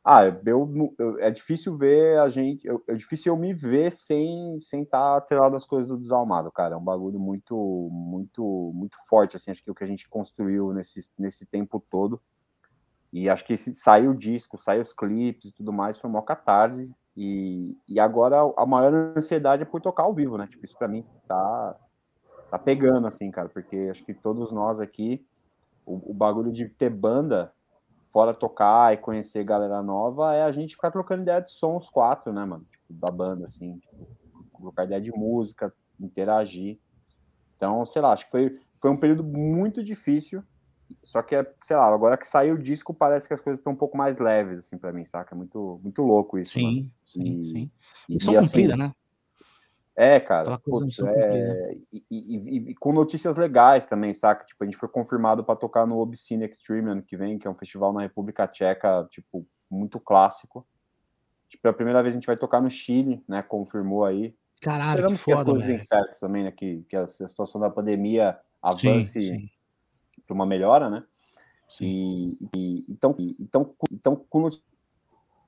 Ah, 0.04 0.26
eu, 0.26 0.94
eu, 0.98 1.18
é 1.18 1.30
difícil 1.30 1.78
ver 1.78 2.18
a 2.20 2.28
gente. 2.28 2.66
Eu, 2.66 2.84
é 2.86 2.94
difícil 2.94 3.32
eu 3.32 3.38
me 3.38 3.54
ver 3.54 3.90
sem 3.90 4.60
sem 4.60 4.82
estar 4.82 4.98
tá 4.98 5.16
atrelado 5.16 5.56
às 5.56 5.64
coisas 5.64 5.88
do 5.88 5.96
desalmado, 5.96 6.52
cara. 6.52 6.74
É 6.74 6.76
um 6.76 6.84
bagulho 6.84 7.18
muito, 7.18 7.88
muito, 7.90 8.70
muito 8.74 8.98
forte, 9.08 9.36
assim. 9.36 9.50
Acho 9.50 9.62
que 9.62 9.70
o 9.70 9.74
que 9.74 9.82
a 9.82 9.86
gente 9.86 10.06
construiu 10.06 10.74
nesse, 10.74 11.10
nesse 11.18 11.46
tempo 11.46 11.82
todo. 11.90 12.20
E 13.10 13.30
acho 13.30 13.46
que 13.46 13.56
saiu 13.56 14.10
o 14.10 14.16
disco, 14.16 14.58
saiu 14.58 14.82
os 14.82 14.92
clipes 14.92 15.50
e 15.50 15.54
tudo 15.54 15.72
mais, 15.72 15.96
foi 15.96 16.10
uma 16.10 16.20
catarse. 16.22 16.90
E, 17.16 17.74
e 17.88 17.98
agora 17.98 18.40
a 18.58 18.66
maior 18.66 18.92
ansiedade 19.16 19.62
é 19.62 19.66
por 19.66 19.80
tocar 19.80 20.02
ao 20.02 20.12
vivo, 20.12 20.36
né? 20.36 20.46
Tipo, 20.46 20.66
isso 20.66 20.76
pra 20.76 20.88
mim 20.88 21.06
tá, 21.26 21.76
tá 22.50 22.58
pegando, 22.58 23.06
assim, 23.06 23.30
cara, 23.30 23.48
porque 23.48 23.88
acho 23.90 24.04
que 24.04 24.12
todos 24.12 24.52
nós 24.52 24.80
aqui, 24.80 25.24
o, 25.86 26.10
o 26.10 26.12
bagulho 26.12 26.52
de 26.52 26.68
ter 26.68 26.90
banda 26.90 27.52
fora 28.14 28.32
tocar 28.32 28.94
e 28.94 28.96
conhecer 28.96 29.42
galera 29.42 29.82
nova, 29.82 30.36
é 30.36 30.44
a 30.44 30.52
gente 30.52 30.76
ficar 30.76 30.92
trocando 30.92 31.22
ideia 31.22 31.40
de 31.40 31.50
som 31.50 31.76
os 31.76 31.90
quatro, 31.90 32.32
né, 32.32 32.44
mano? 32.44 32.64
Tipo, 32.70 32.84
da 32.88 33.10
banda, 33.10 33.46
assim, 33.46 33.76
tipo, 33.78 34.08
trocar 34.56 34.84
ideia 34.84 35.00
de 35.00 35.10
música, 35.10 35.74
interagir. 35.98 36.78
Então, 37.56 37.84
sei 37.84 38.00
lá, 38.00 38.12
acho 38.12 38.26
que 38.26 38.30
foi, 38.30 38.60
foi 38.80 38.90
um 38.92 38.96
período 38.96 39.24
muito 39.24 39.82
difícil. 39.82 40.44
Só 41.02 41.22
que, 41.22 41.34
é, 41.34 41.54
sei 41.60 41.76
lá, 41.76 41.92
agora 41.92 42.16
que 42.16 42.24
saiu 42.24 42.54
o 42.54 42.62
disco, 42.62 42.94
parece 42.94 43.26
que 43.26 43.34
as 43.34 43.40
coisas 43.40 43.58
estão 43.58 43.72
um 43.72 43.76
pouco 43.76 43.96
mais 43.96 44.18
leves, 44.18 44.60
assim, 44.60 44.78
para 44.78 44.92
mim, 44.92 45.04
saca? 45.04 45.34
É 45.34 45.36
muito, 45.36 45.80
muito 45.82 46.00
louco 46.02 46.38
isso. 46.38 46.52
Sim, 46.52 46.62
mano. 46.64 46.90
sim, 47.04 47.40
e, 47.40 47.44
sim. 47.44 47.70
E, 48.08 48.32
e 48.32 48.36
assim, 48.36 48.68
né? 48.68 48.92
É, 49.96 50.18
cara, 50.18 50.58
putz, 50.58 50.98
é, 50.98 51.76
e, 51.92 52.04
e, 52.10 52.70
e, 52.70 52.74
com 52.74 52.92
notícias 52.92 53.36
legais 53.36 53.86
também, 53.86 54.12
saca? 54.12 54.44
Tipo, 54.44 54.64
a 54.64 54.66
gente 54.66 54.76
foi 54.76 54.88
confirmado 54.88 55.44
para 55.44 55.54
tocar 55.54 55.86
no 55.86 55.98
Obscene 55.98 56.44
Extreme 56.44 56.90
ano 56.90 57.02
que 57.02 57.16
vem, 57.16 57.38
que 57.38 57.46
é 57.46 57.50
um 57.50 57.54
festival 57.54 57.92
na 57.92 58.02
República 58.02 58.48
Tcheca, 58.48 59.06
tipo, 59.08 59.46
muito 59.70 60.00
clássico. 60.00 60.66
Tipo, 61.48 61.62
pela 61.62 61.74
primeira 61.74 62.02
vez 62.02 62.14
a 62.14 62.16
gente 62.16 62.26
vai 62.26 62.36
tocar 62.36 62.60
no 62.60 62.68
Chile, 62.68 63.22
né? 63.28 63.40
Confirmou 63.42 64.04
aí. 64.04 64.34
Caralho, 64.60 64.90
Esperamos 64.90 65.22
que, 65.22 65.30
foda, 65.30 65.36
que 65.36 65.40
as 65.40 65.46
coisas 65.50 65.68
deem 65.68 65.78
certo 65.78 66.18
também, 66.18 66.42
né? 66.42 66.50
Que, 66.50 66.82
que 66.88 66.96
a, 66.96 67.06
situação 67.06 67.60
da 67.60 67.70
pandemia 67.70 68.36
avance 68.60 69.48
para 70.26 70.34
uma 70.34 70.46
melhora, 70.46 70.90
né? 70.90 71.04
Sim. 71.68 72.36
E, 72.56 72.84
então, 72.88 73.14
então, 73.38 73.74
então, 73.92 74.16
com 74.28 74.40
notícias 74.40 74.73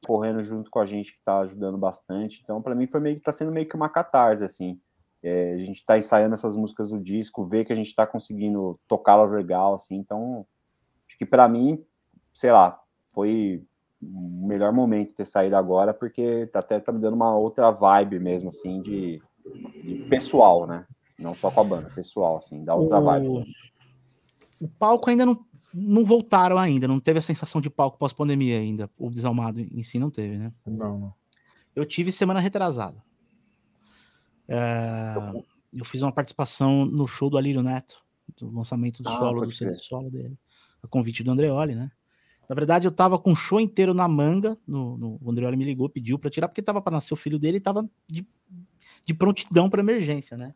correndo 0.06 0.42
junto 0.44 0.70
com 0.70 0.78
a 0.78 0.86
gente 0.86 1.12
que 1.12 1.18
está 1.18 1.40
ajudando 1.40 1.76
bastante. 1.76 2.40
Então, 2.42 2.62
para 2.62 2.76
mim 2.76 2.86
foi 2.86 3.00
meio 3.00 3.16
que 3.16 3.20
está 3.20 3.32
sendo 3.32 3.50
meio 3.50 3.68
que 3.68 3.74
uma 3.74 3.88
catarse 3.88 4.44
assim. 4.44 4.80
É, 5.22 5.54
a 5.54 5.58
gente 5.58 5.80
está 5.80 5.98
ensaiando 5.98 6.34
essas 6.34 6.56
músicas 6.56 6.90
do 6.90 7.00
disco, 7.00 7.44
ver 7.44 7.64
que 7.64 7.72
a 7.72 7.76
gente 7.76 7.88
está 7.88 8.06
conseguindo 8.06 8.78
tocá-las 8.86 9.32
legal, 9.32 9.74
assim. 9.74 9.96
Então, 9.96 10.46
acho 11.08 11.18
que 11.18 11.26
para 11.26 11.48
mim, 11.48 11.84
sei 12.32 12.52
lá, 12.52 12.80
foi 13.12 13.64
o 14.00 14.46
melhor 14.46 14.72
momento 14.72 15.14
ter 15.14 15.26
saído 15.26 15.56
agora, 15.56 15.92
porque 15.92 16.46
tá 16.52 16.60
até 16.60 16.78
tá 16.78 16.92
me 16.92 17.00
dando 17.00 17.14
uma 17.14 17.36
outra 17.36 17.72
vibe 17.72 18.20
mesmo, 18.20 18.50
assim, 18.50 18.80
de, 18.82 19.20
de 19.82 20.06
pessoal, 20.08 20.66
né? 20.66 20.86
Não 21.18 21.34
só 21.34 21.50
com 21.50 21.60
a 21.60 21.64
banda, 21.64 21.90
pessoal, 21.92 22.36
assim, 22.36 22.64
dá 22.64 22.76
outra 22.76 23.00
o... 23.00 23.04
vibe. 23.04 23.56
O 24.60 24.68
palco 24.78 25.10
ainda 25.10 25.26
não 25.26 25.44
não 25.78 26.06
voltaram 26.06 26.56
ainda, 26.56 26.88
não 26.88 26.98
teve 26.98 27.18
a 27.18 27.22
sensação 27.22 27.60
de 27.60 27.68
palco 27.68 27.98
pós-pandemia 27.98 28.58
ainda. 28.58 28.90
O 28.96 29.10
Desalmado 29.10 29.60
em 29.60 29.82
si 29.82 29.98
não 29.98 30.10
teve, 30.10 30.38
né? 30.38 30.50
Não, 30.64 30.98
não. 30.98 31.14
Eu 31.74 31.84
tive 31.84 32.10
semana 32.10 32.40
retrasada. 32.40 33.04
É, 34.48 35.14
eu 35.74 35.84
fiz 35.84 36.00
uma 36.00 36.12
participação 36.12 36.86
no 36.86 37.06
show 37.06 37.28
do 37.28 37.36
Alírio 37.36 37.62
Neto, 37.62 38.02
do 38.38 38.50
lançamento 38.50 39.02
do 39.02 39.08
ah, 39.10 39.12
solo, 39.12 39.44
do 39.44 39.52
CD 39.52 39.74
solo 39.74 40.10
dele, 40.10 40.38
a 40.82 40.88
convite 40.88 41.22
do 41.22 41.30
Andreoli, 41.30 41.74
né? 41.74 41.90
Na 42.48 42.54
verdade, 42.54 42.86
eu 42.86 42.92
tava 42.92 43.18
com 43.18 43.32
o 43.32 43.36
show 43.36 43.60
inteiro 43.60 43.92
na 43.92 44.08
manga. 44.08 44.56
No, 44.66 44.96
no, 44.96 45.18
o 45.20 45.30
Andreoli 45.30 45.56
me 45.56 45.64
ligou, 45.64 45.88
pediu 45.90 46.18
para 46.18 46.30
tirar, 46.30 46.48
porque 46.48 46.62
tava 46.62 46.80
para 46.80 46.92
nascer 46.92 47.12
o 47.12 47.16
filho 47.16 47.38
dele 47.38 47.58
e 47.58 47.60
tava 47.60 47.86
de, 48.08 48.26
de 49.04 49.12
prontidão 49.12 49.68
para 49.68 49.82
emergência, 49.82 50.38
né? 50.38 50.54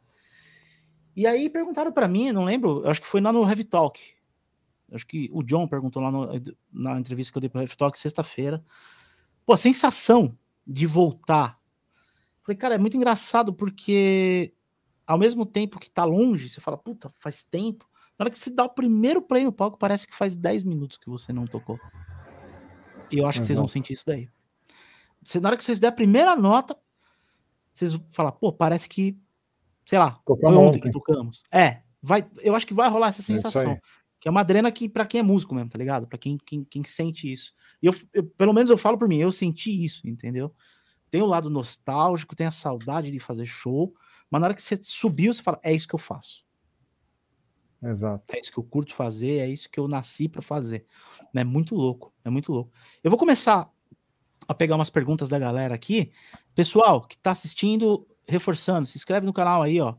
E 1.15 1.27
aí 1.27 1.51
perguntaram 1.51 1.93
para 1.93 2.09
mim, 2.09 2.33
não 2.33 2.45
lembro, 2.45 2.89
acho 2.89 3.03
que 3.03 3.07
foi 3.07 3.21
lá 3.21 3.33
no 3.33 3.47
Heavy 3.47 3.65
Talk, 3.65 4.01
Acho 4.93 5.07
que 5.07 5.29
o 5.33 5.43
John 5.43 5.69
perguntou 5.69 6.03
lá 6.03 6.11
no, 6.11 6.29
na 6.73 6.99
entrevista 6.99 7.33
que 7.33 7.39
eu 7.39 7.41
dei 7.41 7.51
para 7.51 7.65
o 7.65 7.77
Talk 7.77 7.99
sexta-feira. 7.99 8.65
Pô, 9.47 9.53
a 9.53 9.57
sensação 9.57 10.37
de 10.67 10.87
voltar. 10.87 11.59
Falei, 12.43 12.57
cara, 12.57 12.75
é 12.75 12.79
muito 12.79 12.97
engraçado 12.97 13.53
porque 13.53 14.53
ao 15.07 15.19
mesmo 15.19 15.45
tempo 15.45 15.81
que 15.81 15.91
tá 15.91 16.05
longe, 16.05 16.49
você 16.49 16.61
fala, 16.61 16.79
puta, 16.79 17.09
faz 17.09 17.43
tempo. 17.43 17.89
Na 18.19 18.25
hora 18.25 18.31
que 18.31 18.39
você 18.39 18.51
dá 18.51 18.65
o 18.65 18.69
primeiro 18.69 19.21
play 19.21 19.45
no 19.45 19.53
palco, 19.53 19.79
parece 19.79 20.07
que 20.07 20.15
faz 20.15 20.37
10 20.37 20.63
minutos 20.63 20.99
que 20.99 21.09
você 21.09 21.33
não 21.33 21.45
tocou. 21.45 21.79
E 23.11 23.19
eu 23.19 23.27
acho 23.27 23.39
uhum. 23.39 23.41
que 23.41 23.47
vocês 23.47 23.59
vão 23.59 23.67
sentir 23.67 23.95
isso 23.95 24.07
daí. 24.07 24.29
Você, 25.23 25.41
na 25.41 25.49
hora 25.49 25.57
que 25.57 25.65
vocês 25.65 25.79
der 25.79 25.89
a 25.89 25.93
primeira 25.93 26.37
nota, 26.37 26.77
vocês 27.73 27.93
vão 27.93 28.05
falar, 28.11 28.33
pô, 28.33 28.53
parece 28.53 28.89
que, 28.89 29.19
sei 29.85 29.99
lá, 29.99 30.21
foi 30.25 30.37
ontem, 30.45 30.57
ontem 30.57 30.81
que 30.81 30.91
tocamos. 30.91 31.43
É, 31.51 31.83
vai, 32.01 32.29
eu 32.39 32.55
acho 32.55 32.67
que 32.67 32.75
vai 32.75 32.89
rolar 32.89 33.09
essa 33.09 33.21
é 33.21 33.25
sensação. 33.25 33.73
É 33.73 33.81
que 34.21 34.29
é 34.29 34.31
uma 34.31 34.41
adrena 34.41 34.71
que, 34.71 34.89
para 34.89 35.07
quem 35.07 35.21
é 35.21 35.23
músico 35.23 35.55
mesmo, 35.55 35.71
tá 35.71 35.79
ligado? 35.79 36.07
Para 36.07 36.19
quem, 36.19 36.37
quem, 36.37 36.63
quem 36.63 36.85
sente 36.85 37.31
isso. 37.33 37.55
E 37.83 37.87
eu, 37.87 37.95
eu, 38.13 38.25
pelo 38.25 38.53
menos 38.53 38.71
eu 38.71 38.77
falo 38.77 38.99
por 38.99 39.09
mim, 39.09 39.17
eu 39.17 39.33
senti 39.33 39.83
isso, 39.83 40.07
entendeu? 40.07 40.55
Tem 41.11 41.23
o 41.23 41.27
lado 41.27 41.49
nostálgico, 41.49 42.37
tem 42.37 42.47
a 42.47 42.53
saudade 42.53 43.11
de 43.11 43.19
fazer 43.19 43.47
show, 43.47 43.95
mas 44.31 44.41
na 44.41 44.47
hora 44.49 44.55
que 44.55 44.63
você 44.63 44.79
subiu, 44.83 45.33
você 45.33 45.43
fala, 45.43 45.59
é 45.63 45.73
isso 45.73 45.89
que 45.89 45.95
eu 45.95 45.99
faço. 45.99 46.45
Exato. 47.83 48.23
É 48.37 48.39
isso 48.39 48.53
que 48.53 48.59
eu 48.59 48.63
curto 48.63 48.95
fazer, 48.95 49.39
é 49.39 49.49
isso 49.49 49.71
que 49.71 49.81
eu 49.81 49.89
nasci 49.89 50.29
para 50.29 50.43
fazer. 50.43 50.85
É 51.35 51.43
muito 51.43 51.75
louco, 51.75 52.13
é 52.23 52.29
muito 52.29 52.53
louco. 52.53 52.71
Eu 53.03 53.11
vou 53.11 53.19
começar 53.19 53.73
a 54.47 54.53
pegar 54.53 54.77
umas 54.77 54.91
perguntas 54.91 55.31
da 55.31 55.39
galera 55.39 55.75
aqui. 55.75 56.13
Pessoal 56.55 57.01
que 57.07 57.17
tá 57.17 57.31
assistindo, 57.31 58.07
reforçando, 58.29 58.87
se 58.87 58.99
inscreve 58.99 59.25
no 59.25 59.33
canal 59.33 59.63
aí, 59.63 59.81
ó. 59.81 59.95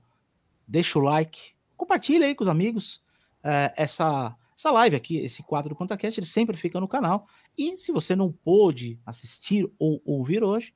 Deixa 0.68 1.00
o 1.00 1.02
like, 1.02 1.54
compartilha 1.76 2.28
aí 2.28 2.36
com 2.36 2.44
os 2.44 2.48
amigos 2.48 3.02
é, 3.44 3.74
essa, 3.76 4.36
essa 4.56 4.72
live 4.72 4.96
aqui, 4.96 5.18
esse 5.18 5.44
quadro 5.44 5.70
do 5.70 5.76
PantaCast, 5.76 6.20
ele 6.20 6.28
sempre 6.28 6.58
fica 6.58 6.80
no 6.80 6.88
canal. 6.88 7.28
E 7.58 7.78
se 7.78 7.92
você 7.92 8.16
não 8.16 8.32
pôde 8.32 9.00
assistir 9.06 9.68
ou 9.80 10.02
ouvir 10.06 10.44
hoje, 10.44 10.74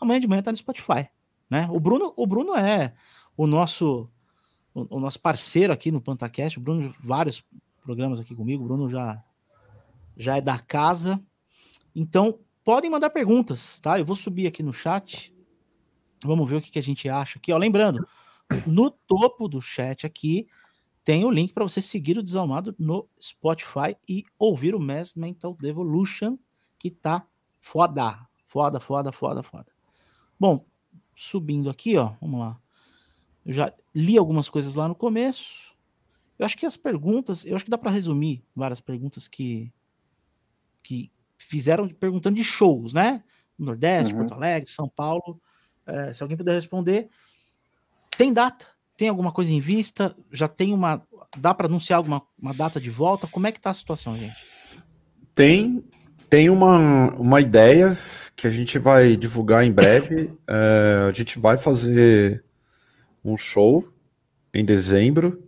amanhã 0.00 0.20
de 0.20 0.28
manhã 0.28 0.42
tá 0.42 0.50
no 0.50 0.56
Spotify. 0.56 1.08
Né? 1.48 1.68
O, 1.70 1.78
Bruno, 1.78 2.12
o 2.16 2.26
Bruno 2.26 2.56
é 2.56 2.94
o 3.36 3.46
nosso 3.46 4.10
o, 4.74 4.96
o 4.96 5.00
nosso 5.00 5.20
parceiro 5.20 5.72
aqui 5.72 5.90
no 5.90 6.00
PantaCast. 6.00 6.58
O 6.58 6.62
Bruno, 6.62 6.94
vários 7.00 7.44
programas 7.82 8.20
aqui 8.20 8.34
comigo. 8.34 8.64
O 8.64 8.66
Bruno 8.66 8.88
já, 8.88 9.22
já 10.16 10.36
é 10.36 10.40
da 10.40 10.58
casa. 10.58 11.22
Então, 11.94 12.38
podem 12.64 12.90
mandar 12.90 13.10
perguntas, 13.10 13.80
tá? 13.80 13.98
Eu 13.98 14.04
vou 14.04 14.16
subir 14.16 14.46
aqui 14.46 14.62
no 14.62 14.72
chat. 14.72 15.34
Vamos 16.24 16.48
ver 16.48 16.56
o 16.56 16.60
que, 16.60 16.70
que 16.70 16.78
a 16.78 16.82
gente 16.82 17.08
acha 17.08 17.38
aqui. 17.38 17.52
Ó, 17.52 17.58
lembrando, 17.58 18.06
no 18.66 18.90
topo 18.90 19.48
do 19.48 19.60
chat 19.60 20.06
aqui 20.06 20.46
tem 21.04 21.24
o 21.24 21.30
link 21.30 21.52
para 21.52 21.64
você 21.64 21.80
seguir 21.80 22.16
o 22.16 22.22
Desalmado 22.22 22.74
no 22.78 23.08
Spotify 23.20 23.96
e 24.08 24.24
ouvir 24.38 24.74
o 24.74 24.80
Mass 24.80 25.14
Mental 25.14 25.56
Devolution, 25.60 26.38
que 26.78 26.90
tá 26.90 27.26
foda. 27.60 28.26
Foda, 28.46 28.78
foda, 28.78 29.10
foda, 29.10 29.42
foda. 29.42 29.66
Bom, 30.38 30.64
subindo 31.16 31.70
aqui, 31.70 31.96
ó, 31.96 32.12
vamos 32.20 32.40
lá. 32.40 32.60
Eu 33.44 33.52
já 33.52 33.72
li 33.94 34.16
algumas 34.16 34.48
coisas 34.48 34.74
lá 34.74 34.86
no 34.86 34.94
começo. 34.94 35.74
Eu 36.38 36.46
acho 36.46 36.56
que 36.56 36.66
as 36.66 36.76
perguntas, 36.76 37.44
eu 37.44 37.56
acho 37.56 37.64
que 37.64 37.70
dá 37.70 37.78
para 37.78 37.90
resumir 37.90 38.44
várias 38.54 38.80
perguntas 38.80 39.26
que 39.26 39.72
que 40.82 41.12
fizeram 41.38 41.88
perguntando 41.88 42.36
de 42.36 42.42
shows, 42.42 42.92
né? 42.92 43.22
Nordeste, 43.56 44.12
uhum. 44.12 44.20
Porto 44.20 44.34
Alegre, 44.34 44.70
São 44.70 44.88
Paulo. 44.88 45.40
É, 45.86 46.12
se 46.12 46.22
alguém 46.22 46.36
puder 46.36 46.54
responder, 46.54 47.08
tem 48.16 48.32
data 48.32 48.71
tem 49.02 49.08
alguma 49.08 49.32
coisa 49.32 49.52
em 49.52 49.58
vista? 49.58 50.14
Já 50.30 50.46
tem 50.46 50.72
uma. 50.72 51.02
Dá 51.36 51.52
para 51.52 51.66
anunciar 51.66 51.96
alguma 51.96 52.22
uma 52.40 52.54
data 52.54 52.80
de 52.80 52.88
volta? 52.88 53.26
Como 53.26 53.48
é 53.48 53.50
que 53.50 53.60
tá 53.60 53.70
a 53.70 53.74
situação, 53.74 54.16
gente? 54.16 54.36
Tem, 55.34 55.82
tem 56.30 56.48
uma, 56.48 57.10
uma 57.16 57.40
ideia 57.40 57.98
que 58.36 58.46
a 58.46 58.50
gente 58.50 58.78
vai 58.78 59.16
divulgar 59.16 59.64
em 59.64 59.72
breve. 59.72 60.30
É, 60.46 61.08
a 61.08 61.10
gente 61.10 61.36
vai 61.40 61.56
fazer 61.56 62.44
um 63.24 63.36
show 63.36 63.92
em 64.54 64.64
dezembro. 64.64 65.42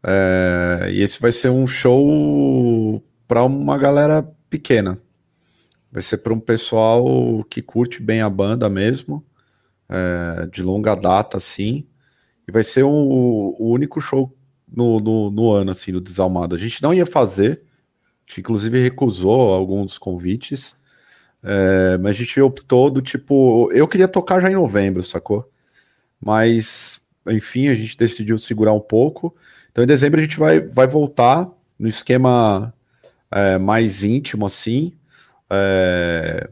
É, 0.00 0.88
e 0.92 1.02
esse 1.02 1.20
vai 1.20 1.32
ser 1.32 1.48
um 1.48 1.66
show 1.66 3.02
para 3.26 3.42
uma 3.42 3.76
galera 3.76 4.22
pequena. 4.48 5.00
Vai 5.90 6.02
ser 6.02 6.18
para 6.18 6.32
um 6.32 6.38
pessoal 6.38 7.42
que 7.50 7.60
curte 7.60 8.00
bem 8.00 8.20
a 8.20 8.30
banda 8.30 8.68
mesmo, 8.68 9.24
é, 9.88 10.46
de 10.46 10.62
longa 10.62 10.94
data, 10.94 11.38
assim. 11.38 11.88
E 12.46 12.52
vai 12.52 12.62
ser 12.62 12.82
o, 12.82 12.90
o 12.90 13.70
único 13.70 14.00
show 14.00 14.32
no, 14.70 14.98
no, 15.00 15.30
no, 15.30 15.52
ano, 15.52 15.70
assim, 15.70 15.92
do 15.92 16.00
Desalmado. 16.00 16.54
A 16.54 16.58
gente 16.58 16.82
não 16.82 16.92
ia 16.92 17.06
fazer, 17.06 17.62
a 18.26 18.30
gente 18.30 18.40
inclusive 18.40 18.82
recusou 18.82 19.52
alguns 19.52 19.98
convites, 19.98 20.76
é, 21.42 21.98
mas 21.98 22.16
a 22.16 22.18
gente 22.18 22.40
optou 22.40 22.90
do 22.90 23.02
tipo. 23.02 23.70
Eu 23.72 23.86
queria 23.86 24.08
tocar 24.08 24.40
já 24.40 24.50
em 24.50 24.54
novembro, 24.54 25.02
sacou? 25.02 25.50
Mas, 26.20 27.02
enfim, 27.28 27.68
a 27.68 27.74
gente 27.74 27.96
decidiu 27.96 28.38
segurar 28.38 28.72
um 28.72 28.80
pouco. 28.80 29.34
Então, 29.70 29.84
em 29.84 29.86
dezembro, 29.86 30.20
a 30.20 30.22
gente 30.22 30.38
vai, 30.38 30.60
vai 30.60 30.86
voltar 30.86 31.50
no 31.78 31.88
esquema 31.88 32.72
é, 33.30 33.58
mais 33.58 34.02
íntimo, 34.04 34.46
assim. 34.46 34.92
É, 35.50 36.48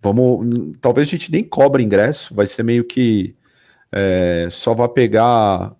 vamos. 0.00 0.76
Talvez 0.80 1.08
a 1.08 1.10
gente 1.10 1.32
nem 1.32 1.44
cobre 1.44 1.82
ingresso, 1.82 2.34
vai 2.34 2.46
ser 2.46 2.62
meio 2.62 2.84
que 2.84 3.35
é, 3.92 4.48
só 4.50 4.74
vai 4.74 4.88
pegar 4.88 5.72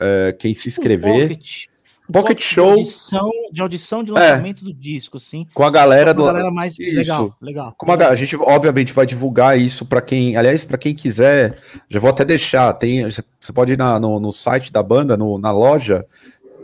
é, 0.00 0.34
quem 0.38 0.54
se 0.54 0.68
inscrever. 0.68 1.24
Um 1.24 1.28
pocket, 1.28 1.66
um 2.08 2.12
pocket 2.12 2.40
show. 2.40 2.72
De 2.74 2.80
audição, 2.80 3.30
de 3.52 3.62
audição 3.62 4.04
de 4.04 4.10
é. 4.10 4.14
lançamento 4.14 4.64
do 4.64 4.72
disco, 4.72 5.18
sim. 5.18 5.46
Com 5.54 5.64
a 5.64 5.70
galera 5.70 6.12
do. 6.12 6.24
galera 6.24 6.50
mais 6.50 6.78
isso. 6.78 6.96
legal, 6.96 7.36
legal. 7.40 7.74
Com 7.78 7.90
a, 7.90 7.94
a 8.08 8.16
gente, 8.16 8.36
obviamente, 8.36 8.92
vai 8.92 9.06
divulgar 9.06 9.58
isso 9.58 9.86
para 9.86 10.02
quem. 10.02 10.36
Aliás, 10.36 10.64
para 10.64 10.78
quem 10.78 10.94
quiser, 10.94 11.56
já 11.88 12.00
vou 12.00 12.10
até 12.10 12.24
deixar. 12.24 12.72
Tem, 12.74 13.04
você 13.08 13.52
pode 13.54 13.72
ir 13.72 13.78
na, 13.78 14.00
no, 14.00 14.18
no 14.18 14.32
site 14.32 14.72
da 14.72 14.82
banda, 14.82 15.16
no, 15.16 15.38
na 15.38 15.52
loja. 15.52 16.04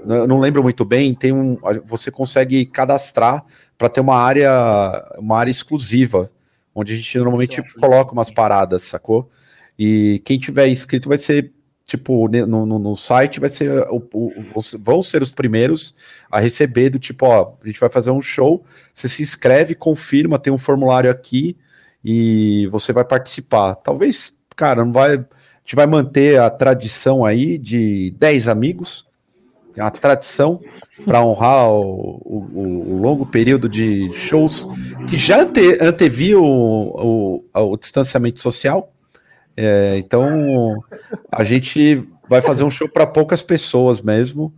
Eu 0.07 0.27
não 0.27 0.39
lembro 0.39 0.63
muito 0.63 0.85
bem. 0.85 1.15
Tem 1.15 1.33
um. 1.33 1.57
Você 1.87 2.11
consegue 2.11 2.65
cadastrar 2.67 3.45
para 3.77 3.89
ter 3.89 4.01
uma 4.01 4.17
área, 4.17 4.51
uma 5.19 5.39
área 5.39 5.51
exclusiva, 5.51 6.31
onde 6.75 6.93
a 6.93 6.97
gente 6.97 7.17
normalmente 7.19 7.63
coloca 7.79 8.13
umas 8.13 8.31
paradas, 8.31 8.83
sacou? 8.83 9.31
E 9.79 10.21
quem 10.25 10.39
tiver 10.39 10.69
inscrito 10.69 11.09
vai 11.09 11.19
ser, 11.19 11.53
tipo, 11.85 12.29
no, 12.29 12.67
no, 12.67 12.79
no 12.79 12.97
site 12.97 13.39
vai 13.39 13.49
ser, 13.49 13.71
o, 13.91 14.03
o, 14.13 14.33
vão 14.81 15.03
ser 15.03 15.23
os 15.23 15.31
primeiros 15.31 15.95
a 16.31 16.41
receber 16.41 16.91
do 16.91 16.99
tipo, 16.99 17.27
ó, 17.27 17.55
a 17.63 17.67
gente 17.67 17.79
vai 17.79 17.89
fazer 17.89 18.11
um 18.11 18.21
show, 18.21 18.65
você 18.93 19.09
se 19.09 19.23
inscreve, 19.23 19.75
confirma, 19.75 20.39
tem 20.39 20.53
um 20.53 20.59
formulário 20.59 21.11
aqui 21.11 21.57
e 22.05 22.67
você 22.73 22.93
vai 22.93 23.05
participar. 23.05 23.77
Talvez, 23.77 24.35
cara, 24.57 24.85
não 24.85 24.93
vai, 24.93 25.15
a 25.15 25.25
gente 25.65 25.77
vai 25.77 25.87
manter 25.87 26.41
a 26.41 26.51
tradição 26.51 27.25
aí 27.25 27.57
de 27.57 28.13
10 28.19 28.49
amigos, 28.49 29.09
é 29.79 29.83
uma 29.83 29.91
tradição 29.93 30.61
para 31.05 31.25
honrar 31.25 31.71
o, 31.71 32.21
o, 32.25 32.95
o, 32.95 33.01
longo 33.01 33.25
período 33.25 33.69
de 33.69 34.13
shows 34.13 34.69
que 35.09 35.17
já 35.17 35.43
ante, 35.43 35.79
anteviam 35.81 36.43
o, 36.43 37.45
o, 37.55 37.77
distanciamento 37.77 38.41
social. 38.41 38.93
É, 39.61 39.99
então, 39.99 40.85
a 41.33 41.43
gente 41.43 42.09
vai 42.29 42.41
fazer 42.41 42.63
um 42.63 42.71
show 42.71 42.89
para 42.89 43.05
poucas 43.05 43.43
pessoas 43.43 44.01
mesmo. 44.01 44.55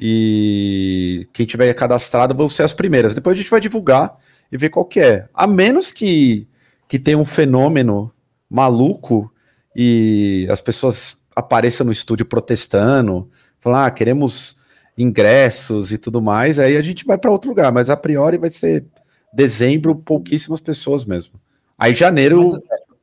E 0.00 1.28
quem 1.34 1.44
tiver 1.44 1.74
cadastrado 1.74 2.34
vão 2.34 2.48
ser 2.48 2.62
as 2.62 2.72
primeiras. 2.72 3.14
Depois 3.14 3.34
a 3.34 3.42
gente 3.42 3.50
vai 3.50 3.60
divulgar 3.60 4.16
e 4.50 4.56
ver 4.56 4.70
qual 4.70 4.86
que 4.86 5.00
é. 5.00 5.28
A 5.34 5.46
menos 5.46 5.92
que, 5.92 6.48
que 6.88 6.98
tenha 6.98 7.18
um 7.18 7.26
fenômeno 7.26 8.10
maluco 8.48 9.30
e 9.76 10.48
as 10.50 10.62
pessoas 10.62 11.22
apareçam 11.36 11.84
no 11.84 11.92
estúdio 11.92 12.24
protestando, 12.24 13.30
falando, 13.60 13.84
ah, 13.84 13.90
queremos 13.90 14.56
ingressos 14.96 15.92
e 15.92 15.98
tudo 15.98 16.22
mais, 16.22 16.58
aí 16.58 16.74
a 16.74 16.80
gente 16.80 17.04
vai 17.04 17.18
para 17.18 17.30
outro 17.30 17.50
lugar. 17.50 17.70
Mas 17.70 17.90
a 17.90 17.96
priori 17.98 18.38
vai 18.38 18.48
ser 18.48 18.86
dezembro, 19.30 19.94
pouquíssimas 19.94 20.60
pessoas 20.60 21.04
mesmo. 21.04 21.38
Aí 21.76 21.92
janeiro. 21.92 22.40
Mas, 22.40 22.52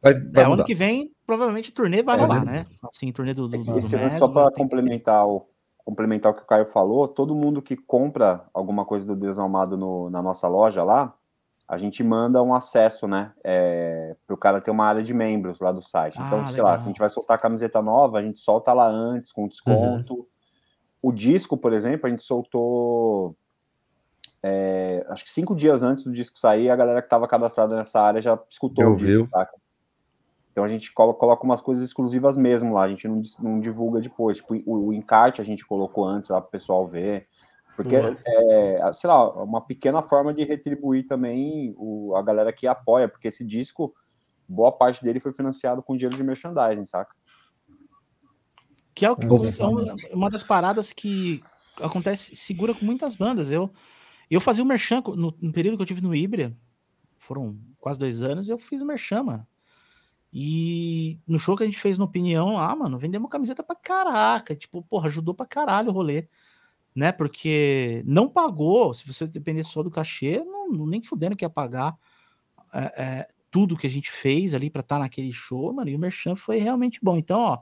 vai, 0.01 0.13
vai 0.15 0.43
é, 0.43 0.47
ano 0.47 0.65
que 0.65 0.73
vem 0.73 1.13
provavelmente 1.25 1.69
o 1.69 1.73
turnê 1.73 2.03
vai 2.03 2.17
é, 2.17 2.21
rolar, 2.21 2.45
né? 2.45 2.65
Assim, 2.83 3.11
turnê 3.11 3.33
do, 3.33 3.47
do, 3.47 3.55
esse, 3.55 3.71
do 3.71 3.77
esse 3.77 3.95
Mesmo, 3.95 4.19
Só 4.19 4.27
para 4.27 4.51
complementar 4.51 5.27
o, 5.27 5.47
complementar 5.83 6.31
o 6.31 6.35
que 6.35 6.43
o 6.43 6.47
Caio 6.47 6.65
falou, 6.65 7.07
todo 7.07 7.35
mundo 7.35 7.61
que 7.61 7.75
compra 7.75 8.45
alguma 8.53 8.85
coisa 8.85 9.05
do 9.05 9.15
Deus 9.15 9.37
Amado 9.37 9.77
no, 9.77 10.09
na 10.09 10.21
nossa 10.21 10.47
loja 10.47 10.83
lá, 10.83 11.13
a 11.67 11.77
gente 11.77 12.03
manda 12.03 12.41
um 12.43 12.53
acesso, 12.53 13.07
né? 13.07 13.31
É, 13.43 14.15
para 14.25 14.33
o 14.33 14.37
cara 14.37 14.61
ter 14.61 14.71
uma 14.71 14.85
área 14.85 15.01
de 15.01 15.13
membros 15.13 15.59
lá 15.59 15.71
do 15.71 15.81
site. 15.81 16.15
Então, 16.19 16.41
ah, 16.41 16.45
sei 16.45 16.57
legal. 16.57 16.65
lá, 16.67 16.79
se 16.79 16.85
a 16.85 16.87
gente 16.87 16.99
vai 16.99 17.09
soltar 17.09 17.39
camiseta 17.39 17.81
nova, 17.81 18.19
a 18.19 18.21
gente 18.21 18.39
solta 18.39 18.71
lá 18.71 18.87
antes, 18.87 19.31
com 19.31 19.47
desconto. 19.47 20.13
Uhum. 20.13 20.25
O 21.01 21.11
disco, 21.11 21.57
por 21.57 21.73
exemplo, 21.73 22.07
a 22.07 22.09
gente 22.09 22.21
soltou. 22.21 23.35
É, 24.43 25.03
acho 25.09 25.23
que 25.23 25.31
cinco 25.31 25.55
dias 25.55 25.81
antes 25.81 26.03
do 26.03 26.11
disco 26.11 26.37
sair, 26.37 26.69
a 26.69 26.75
galera 26.75 27.01
que 27.01 27.07
estava 27.07 27.27
cadastrada 27.27 27.75
nessa 27.75 27.99
área 27.99 28.21
já 28.21 28.39
escutou 28.47 28.83
Eu 28.83 28.91
o 28.93 28.97
disco, 28.97 29.27
tá? 29.31 29.47
Então 30.55 30.63
a 30.63 30.69
gente 30.69 30.93
coloca 30.93 31.43
umas 31.43 31.59
coisas 31.59 31.83
exclusivas 31.83 32.37
mesmo 32.37 32.73
lá, 32.73 32.83
a 32.83 32.87
gente 32.87 33.09
não, 33.09 33.21
não 33.41 33.59
divulga 33.59 33.99
depois. 33.99 34.37
Tipo, 34.37 34.55
o, 34.65 34.87
o 34.87 34.93
encarte 34.93 35.41
a 35.41 35.43
gente 35.43 35.65
colocou 35.65 36.05
antes 36.05 36.29
lá 36.29 36.39
para 36.39 36.47
o 36.47 36.51
pessoal 36.51 36.87
ver. 36.87 37.27
Porque 37.75 37.93
é, 37.93 38.15
é, 38.25 38.93
sei 38.93 39.09
lá, 39.09 39.33
uma 39.43 39.59
pequena 39.59 40.01
forma 40.01 40.33
de 40.33 40.45
retribuir 40.45 41.07
também 41.07 41.75
o, 41.77 42.15
a 42.15 42.21
galera 42.21 42.53
que 42.53 42.65
apoia, 42.67 43.09
porque 43.09 43.27
esse 43.27 43.43
disco, 43.43 43.93
boa 44.47 44.71
parte 44.71 45.03
dele 45.03 45.19
foi 45.19 45.33
financiado 45.33 45.83
com 45.83 45.97
dinheiro 45.97 46.15
de 46.15 46.23
merchandising, 46.23 46.85
saca? 46.85 47.13
Que 48.93 49.05
é, 49.05 49.11
o, 49.11 49.17
é 49.19 50.15
uma 50.15 50.29
das 50.29 50.41
paradas 50.41 50.93
que 50.93 51.43
acontece, 51.81 52.33
segura 52.33 52.73
com 52.73 52.85
muitas 52.85 53.13
bandas. 53.13 53.51
Eu, 53.51 53.69
eu 54.31 54.39
fazia 54.39 54.63
o 54.63 54.67
merchan 54.67 55.03
no, 55.05 55.35
no 55.37 55.51
período 55.51 55.75
que 55.75 55.83
eu 55.83 55.87
tive 55.87 55.99
no 55.99 56.15
Ibria, 56.15 56.55
foram 57.19 57.57
quase 57.77 57.99
dois 57.99 58.23
anos, 58.23 58.47
eu 58.47 58.57
fiz 58.57 58.81
o 58.81 58.85
merchan, 58.85 59.21
mano. 59.23 59.45
E 60.37 61.17
no 61.25 61.39
show 61.39 61.55
que 61.55 61.63
a 61.63 61.65
gente 61.65 61.79
fez 61.79 61.97
no 61.97 62.03
Opinião 62.03 62.55
lá, 62.55 62.75
mano, 62.75 62.97
vendemos 62.97 63.31
camiseta 63.31 63.63
pra 63.63 63.73
caraca. 63.73 64.53
Tipo, 64.53 64.81
porra, 64.81 65.07
ajudou 65.07 65.33
pra 65.33 65.45
caralho 65.45 65.91
o 65.91 65.93
rolê. 65.93 66.27
Né? 66.93 67.13
Porque 67.13 68.03
não 68.05 68.27
pagou, 68.27 68.93
se 68.93 69.07
você 69.07 69.25
dependesse 69.27 69.69
só 69.69 69.81
do 69.81 69.89
cachê, 69.89 70.43
não, 70.43 70.85
nem 70.85 71.01
fudendo 71.01 71.37
que 71.37 71.45
ia 71.45 71.49
pagar 71.49 71.97
é, 72.73 72.79
é, 73.01 73.27
tudo 73.49 73.77
que 73.77 73.87
a 73.87 73.89
gente 73.89 74.11
fez 74.11 74.53
ali 74.53 74.69
pra 74.69 74.81
estar 74.81 74.97
tá 74.97 74.99
naquele 74.99 75.31
show, 75.31 75.71
mano. 75.71 75.89
E 75.89 75.95
o 75.95 75.99
Merchan 75.99 76.35
foi 76.35 76.57
realmente 76.57 76.99
bom. 77.01 77.15
Então, 77.15 77.39
ó, 77.39 77.59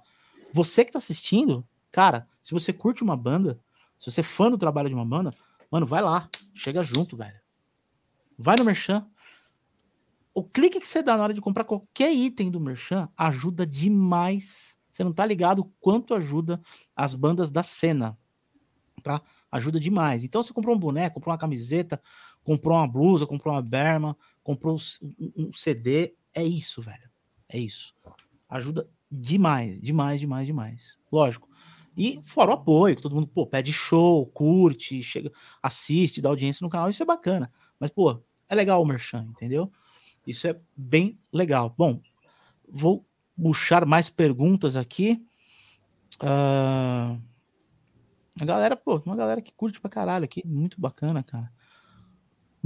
você 0.51 0.83
que 0.83 0.91
tá 0.91 0.97
assistindo, 0.97 1.63
cara, 1.91 2.27
se 2.41 2.53
você 2.53 2.73
curte 2.73 3.03
uma 3.03 3.15
banda, 3.15 3.59
se 3.99 4.09
você 4.09 4.21
é 4.21 4.23
fã 4.23 4.49
do 4.49 4.57
trabalho 4.57 4.89
de 4.89 4.95
uma 4.95 5.05
banda, 5.05 5.29
mano, 5.69 5.85
vai 5.85 6.01
lá, 6.01 6.27
chega 6.55 6.83
junto, 6.83 7.15
velho. 7.15 7.39
Vai 8.35 8.55
no 8.57 8.65
Merchan, 8.65 9.07
o 10.33 10.43
clique 10.43 10.79
que 10.79 10.87
você 10.87 11.03
dá 11.03 11.15
na 11.15 11.23
hora 11.23 11.33
de 11.33 11.41
comprar 11.41 11.63
qualquer 11.63 12.11
item 12.13 12.49
do 12.49 12.59
Merchan 12.59 13.07
ajuda 13.15 13.65
demais. 13.65 14.77
Você 14.89 15.03
não 15.03 15.13
tá 15.13 15.25
ligado 15.25 15.71
quanto 15.79 16.13
ajuda 16.13 16.61
as 16.95 17.13
bandas 17.13 17.51
da 17.51 17.63
cena, 17.63 18.17
tá? 19.01 19.21
Ajuda 19.51 19.79
demais. 19.79 20.23
Então 20.23 20.41
você 20.41 20.53
comprou 20.53 20.75
um 20.75 20.79
boneco, 20.79 21.15
comprou 21.15 21.31
uma 21.31 21.39
camiseta, 21.39 22.01
comprou 22.43 22.77
uma 22.77 22.87
blusa, 22.87 23.27
comprou 23.27 23.53
uma 23.53 23.61
berma, 23.61 24.17
comprou 24.43 24.75
um 25.37 25.53
CD, 25.53 26.15
é 26.33 26.43
isso, 26.43 26.81
velho. 26.81 27.09
É 27.47 27.57
isso. 27.57 27.93
Ajuda 28.49 28.89
demais, 29.11 29.79
demais, 29.79 30.19
demais, 30.19 30.47
demais. 30.47 30.99
Lógico. 31.11 31.47
E 31.95 32.19
fora 32.23 32.51
o 32.51 32.53
apoio, 32.55 32.95
que 32.95 33.01
todo 33.01 33.13
mundo, 33.13 33.27
pô, 33.27 33.45
pede 33.45 33.71
show, 33.71 34.25
curte, 34.27 35.03
chega, 35.03 35.31
assiste, 35.61 36.21
dá 36.21 36.29
audiência 36.29 36.63
no 36.63 36.69
canal, 36.69 36.89
isso 36.89 37.03
é 37.03 37.05
bacana. 37.05 37.51
Mas, 37.79 37.91
pô, 37.91 38.19
é 38.49 38.55
legal 38.55 38.81
o 38.81 38.85
Merchan, 38.85 39.27
entendeu? 39.29 39.71
Isso 40.25 40.47
é 40.47 40.59
bem 40.75 41.19
legal. 41.31 41.73
Bom, 41.77 42.01
vou 42.67 43.05
puxar 43.35 43.85
mais 43.85 44.09
perguntas 44.09 44.75
aqui. 44.75 45.25
Uh, 46.21 47.19
a 48.39 48.45
galera, 48.45 48.75
pô, 48.75 49.01
uma 49.05 49.15
galera 49.15 49.41
que 49.41 49.53
curte 49.53 49.79
pra 49.79 49.89
caralho 49.89 50.25
aqui, 50.25 50.41
muito 50.45 50.79
bacana, 50.79 51.21
cara. 51.21 51.51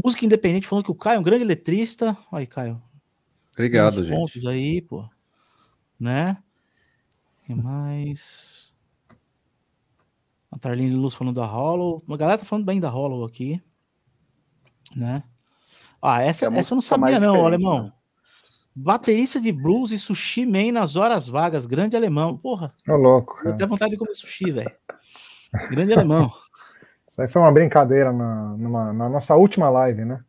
Música 0.01 0.25
independente 0.25 0.67
falando 0.67 0.85
que 0.85 0.91
o 0.91 0.95
Caio 0.95 1.17
é 1.17 1.19
um 1.19 1.23
grande 1.23 1.43
letrista. 1.43 2.15
Aí, 2.31 2.45
Caio. 2.45 2.81
Obrigado, 3.53 4.03
gente. 4.03 4.15
pontos 4.15 4.45
aí, 4.45 4.81
pô. 4.81 5.09
Né? 5.99 6.37
O 7.41 7.45
que 7.45 7.55
mais? 7.55 8.75
A 10.51 10.59
Tarline 10.59 10.95
Luz 10.95 11.15
falando 11.15 11.35
da 11.35 11.45
Hollow. 11.45 12.03
Uma 12.07 12.17
galera 12.17 12.37
tá 12.37 12.45
falando 12.45 12.65
bem 12.65 12.79
da 12.79 12.89
Hollow 12.89 13.25
aqui. 13.25 13.61
Né? 14.95 15.23
Ah, 16.09 16.21
essa, 16.21 16.45
é 16.45 16.57
essa 16.57 16.73
eu 16.73 16.75
não 16.75 16.81
sabia, 16.81 17.19
não, 17.19 17.45
alemão. 17.45 17.83
Né? 17.83 17.91
Baterista 18.73 19.41
de 19.41 19.51
blues 19.51 19.91
e 19.91 19.99
sushi 19.99 20.45
man 20.45 20.71
nas 20.71 20.95
horas 20.95 21.27
vagas, 21.27 21.65
grande 21.65 21.97
alemão. 21.97 22.37
Porra. 22.37 22.73
Ô, 22.87 22.95
louco. 22.95 23.35
Cara. 23.37 23.49
Eu 23.49 23.57
tenho 23.57 23.69
vontade 23.69 23.91
de 23.91 23.97
comer 23.97 24.13
sushi, 24.13 24.51
velho. 24.51 24.71
Grande 25.69 25.93
alemão. 25.93 26.31
Isso 27.05 27.21
aí 27.21 27.27
foi 27.27 27.41
uma 27.41 27.51
brincadeira 27.51 28.13
na, 28.13 28.55
numa, 28.57 28.93
na 28.93 29.09
nossa 29.09 29.35
última 29.35 29.69
live, 29.69 30.05
né? 30.05 30.23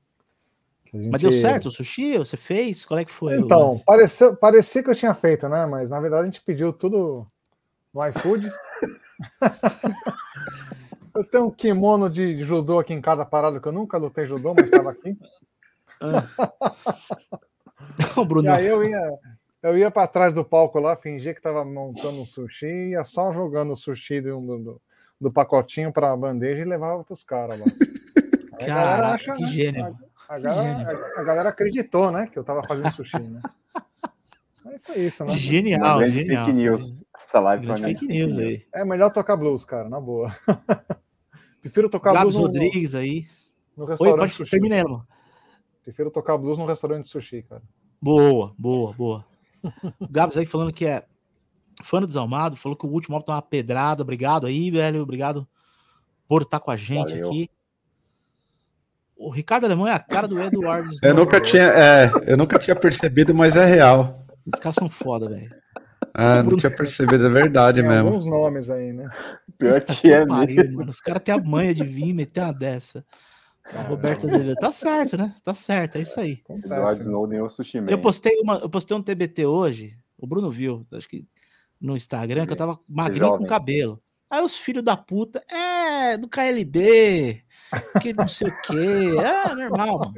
Gente... 0.92 1.10
Mas 1.10 1.20
deu 1.20 1.30
certo 1.30 1.66
o 1.66 1.70
sushi? 1.70 2.18
Você 2.18 2.36
fez? 2.36 2.84
Qual 2.84 2.98
é 2.98 3.04
que 3.04 3.12
foi? 3.12 3.36
Então, 3.36 3.78
parecia, 3.86 4.32
parecia 4.32 4.82
que 4.82 4.90
eu 4.90 4.96
tinha 4.96 5.14
feito, 5.14 5.48
né? 5.48 5.66
Mas 5.66 5.90
na 5.90 6.00
verdade 6.00 6.22
a 6.22 6.26
gente 6.26 6.42
pediu 6.42 6.72
tudo 6.72 7.26
no 7.94 8.08
iFood. 8.08 8.50
eu 11.14 11.24
tenho 11.24 11.46
um 11.46 11.50
kimono 11.50 12.08
de 12.08 12.42
judô 12.42 12.78
aqui 12.80 12.94
em 12.94 13.00
casa 13.00 13.24
parado, 13.24 13.60
que 13.60 13.68
eu 13.68 13.72
nunca 13.72 13.98
lutei 13.98 14.26
judô, 14.26 14.54
mas 14.54 14.64
estava 14.64 14.90
aqui. 14.90 15.16
Não, 18.16 18.24
Bruno. 18.24 18.46
E 18.46 18.50
aí 18.50 18.66
eu 18.66 18.84
ia, 18.84 19.18
eu 19.62 19.76
ia 19.76 19.90
para 19.90 20.06
trás 20.06 20.34
do 20.34 20.44
palco 20.44 20.78
lá, 20.78 20.96
fingia 20.96 21.32
que 21.32 21.40
estava 21.40 21.64
montando 21.64 22.20
um 22.20 22.26
sushi 22.26 22.66
e 22.66 22.90
ia 22.90 23.04
só 23.04 23.32
jogando 23.32 23.72
o 23.72 23.76
sushi 23.76 24.20
do, 24.20 24.40
do, 24.40 24.80
do 25.20 25.32
pacotinho 25.32 25.92
para 25.92 26.12
a 26.12 26.16
bandeja 26.16 26.62
e 26.62 26.64
levava 26.64 27.02
para 27.02 27.12
os 27.12 27.24
caras 27.24 27.58
lá. 27.58 27.66
Cara, 28.64 29.14
acha, 29.14 29.34
que 29.34 29.42
né? 29.42 29.48
gênio. 29.48 29.98
A, 30.28 30.34
a, 30.34 30.38
galera, 30.38 31.12
a, 31.16 31.22
galera, 31.22 31.48
acreditou, 31.48 32.10
né, 32.10 32.28
que 32.30 32.38
eu 32.38 32.42
estava 32.42 32.62
fazendo 32.62 32.90
sushi, 32.92 33.18
né? 33.18 33.40
Aí 34.66 34.78
foi 34.80 34.96
isso, 34.98 35.24
né? 35.24 35.34
Genial, 35.34 36.06
genial. 36.06 36.44
Fake 36.44 36.56
news. 36.56 37.04
Essa 37.16 37.40
live 37.40 37.66
foi 37.66 37.78
fake 37.78 38.06
news 38.06 38.36
aí. 38.36 38.66
É 38.74 38.84
melhor 38.84 39.12
tocar 39.12 39.36
blues, 39.36 39.64
cara, 39.64 39.88
na 39.88 40.00
boa. 40.00 40.34
Prefiro 41.60 41.88
tocar 41.88 42.12
Gabs 42.12 42.34
blues. 42.34 42.46
Rodrigues 42.46 42.92
no, 42.92 43.00
aí. 43.00 43.26
No 43.76 43.84
restaurante 43.84 44.32
Oi, 44.32 44.38
pode, 44.38 44.50
termina, 44.50 44.82
mano. 44.82 45.06
Prefiro 45.88 46.10
tocar 46.10 46.36
blues 46.36 46.58
num 46.58 46.66
restaurante 46.66 47.04
de 47.04 47.08
sushi, 47.08 47.42
cara. 47.48 47.62
Boa, 47.98 48.52
boa, 48.58 48.92
boa. 48.92 49.24
O 49.98 50.04
Gabs 50.06 50.36
aí 50.36 50.44
falando 50.44 50.70
que 50.70 50.84
é 50.84 51.06
fã 51.82 51.98
do 51.98 52.06
Desalmado, 52.06 52.58
falou 52.58 52.76
que 52.76 52.84
o 52.84 52.90
último 52.90 53.16
álbum 53.16 53.24
tá 53.24 53.32
uma 53.32 53.40
pedrada. 53.40 54.02
Obrigado 54.02 54.46
aí, 54.46 54.70
velho. 54.70 55.00
Obrigado 55.00 55.48
por 56.28 56.42
estar 56.42 56.60
com 56.60 56.70
a 56.70 56.76
gente 56.76 57.12
Valeu. 57.12 57.26
aqui. 57.30 57.50
O 59.16 59.30
Ricardo 59.30 59.64
Alemão 59.64 59.88
é 59.88 59.92
a 59.94 59.98
cara 59.98 60.28
do 60.28 60.38
Eduardo. 60.38 60.90
Eu 61.02 61.14
nunca 61.14 61.40
tinha, 61.40 61.62
é, 61.62 62.10
eu 62.26 62.36
nunca 62.36 62.58
tinha 62.58 62.76
percebido, 62.76 63.34
mas 63.34 63.56
é 63.56 63.64
real. 63.64 64.26
Os 64.44 64.60
caras 64.60 64.74
são 64.74 64.90
foda, 64.90 65.30
velho. 65.30 65.50
Ah, 66.12 66.42
não 66.42 66.54
tinha 66.58 66.70
percebido, 66.70 67.24
é 67.24 67.30
verdade 67.30 67.80
Tem 67.80 67.88
mesmo. 67.88 68.08
alguns 68.08 68.26
nomes 68.26 68.68
aí, 68.68 68.92
né? 68.92 69.08
Pior 69.56 69.80
Puta 69.80 69.94
que 69.94 70.12
é 70.12 70.26
pariu, 70.26 70.56
mesmo. 70.56 70.78
mano. 70.80 70.90
Os 70.90 71.00
caras 71.00 71.22
têm 71.22 71.34
a 71.34 71.38
manha 71.38 71.74
de 71.74 71.82
vir 71.82 72.12
meter 72.12 72.42
uma 72.42 72.52
dessa. 72.52 73.02
O 73.74 73.88
Roberto 73.88 74.26
Azevedo. 74.26 74.56
Tá 74.56 74.72
certo, 74.72 75.16
né? 75.16 75.34
Tá 75.42 75.52
certo, 75.54 75.96
é 75.96 76.00
isso 76.00 76.18
aí. 76.18 76.40
Acontece. 76.44 76.68
né? 77.26 77.36
É 77.36 77.42
o 77.42 77.48
sushi. 77.48 77.78
Eu 77.86 78.00
postei, 78.00 78.38
uma, 78.40 78.56
eu 78.58 78.68
postei 78.70 78.96
um 78.96 79.02
TBT 79.02 79.46
hoje, 79.46 79.96
o 80.16 80.26
Bruno 80.26 80.50
viu, 80.50 80.86
acho 80.92 81.08
que 81.08 81.26
no 81.80 81.94
Instagram, 81.94 82.46
que 82.46 82.52
eu 82.52 82.56
tava 82.56 82.78
magrinho 82.88 83.38
com 83.38 83.46
cabelo. 83.46 84.02
Aí 84.30 84.42
os 84.42 84.56
filhos 84.56 84.84
da 84.84 84.96
puta, 84.96 85.42
é, 85.50 86.16
do 86.18 86.28
KLB, 86.28 87.42
que 88.02 88.12
não 88.12 88.28
sei 88.28 88.48
o 88.48 88.62
quê. 88.62 89.16
É, 89.18 89.54
normal, 89.54 89.98
mano. 89.98 90.14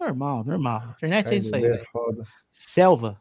Normal, 0.00 0.44
normal. 0.44 0.82
Internet 0.96 1.32
é 1.32 1.36
isso 1.36 1.54
aí, 1.54 1.62
KLB 1.62 1.84
foda. 1.92 2.24
Selva. 2.50 3.20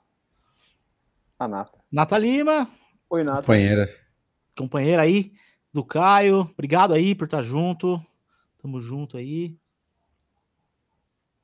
A 1.38 1.48
Nata. 1.48 1.80
Nata 1.92 2.18
Lima, 2.18 2.68
Oi, 3.10 3.24
Nata. 3.24 3.42
Companheira. 3.42 3.90
companheira 4.58 5.02
aí 5.02 5.32
do 5.74 5.84
Caio. 5.84 6.42
Obrigado 6.54 6.94
aí 6.94 7.16
por 7.16 7.26
estar 7.26 7.42
junto. 7.42 8.04
Tamo 8.62 8.80
junto 8.80 9.18
aí. 9.18 9.58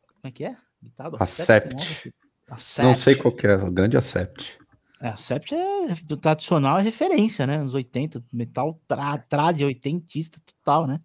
Como 0.07 0.25
é 0.25 0.31
que 0.31 0.45
é? 0.45 0.57
Ditado? 0.81 1.17
Acept. 1.19 2.13
Acept. 2.47 2.87
Não 2.87 2.95
sei 2.95 3.15
qual 3.15 3.33
que 3.33 3.47
é, 3.47 3.55
o 3.55 3.71
grande 3.71 3.97
Acept. 3.97 4.57
É, 4.99 5.09
a 5.09 5.17
Sept 5.17 5.53
é 5.53 5.95
do 6.05 6.17
tradicional, 6.17 6.79
é 6.79 6.81
referência, 6.81 7.45
né? 7.45 7.57
Anos 7.57 7.73
80, 7.73 8.23
metal 8.33 8.79
tra, 8.87 9.17
trad, 9.17 9.61
oitentista 9.63 10.39
total, 10.43 10.87
né? 10.87 10.99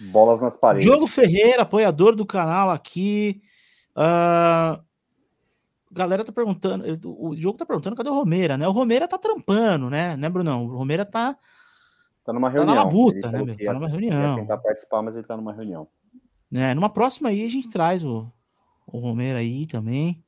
Bolas 0.00 0.40
nas 0.40 0.56
paredes. 0.56 0.84
Diogo 0.84 1.06
Ferreira, 1.06 1.62
apoiador 1.62 2.14
do 2.16 2.26
canal 2.26 2.70
aqui. 2.70 3.40
Ah, 3.94 4.80
galera 5.90 6.24
tá 6.24 6.32
perguntando, 6.32 6.84
o 7.04 7.34
Diogo 7.34 7.56
tá 7.56 7.64
perguntando 7.64 7.96
cadê 7.96 8.10
o 8.10 8.14
Romeira, 8.14 8.58
né? 8.58 8.66
O 8.66 8.72
Romeira 8.72 9.06
tá 9.06 9.16
trampando, 9.16 9.88
né? 9.88 10.16
Né, 10.16 10.28
Brunão? 10.28 10.66
O 10.66 10.76
Romeira 10.76 11.04
tá, 11.04 11.36
Tá 12.26 12.32
numa 12.32 12.50
tá 12.50 12.64
na 12.64 12.74
reunião. 12.74 12.84
labuta, 12.84 13.28
Ele 13.28 13.44
né, 13.44 13.56
Tá 13.64 13.72
numa 13.72 13.88
reunião. 13.88 14.36
tentar 14.36 14.58
participar, 14.58 15.02
mas 15.02 15.14
ele 15.14 15.24
tá 15.26 15.36
numa 15.36 15.52
reunião. 15.52 15.86
né? 16.50 16.74
Numa 16.74 16.90
próxima 16.90 17.28
aí 17.30 17.44
a 17.46 17.48
gente 17.48 17.70
traz 17.70 18.04
o, 18.04 18.30
o 18.86 18.98
Romero 18.98 19.38
aí 19.38 19.64
também. 19.66 20.22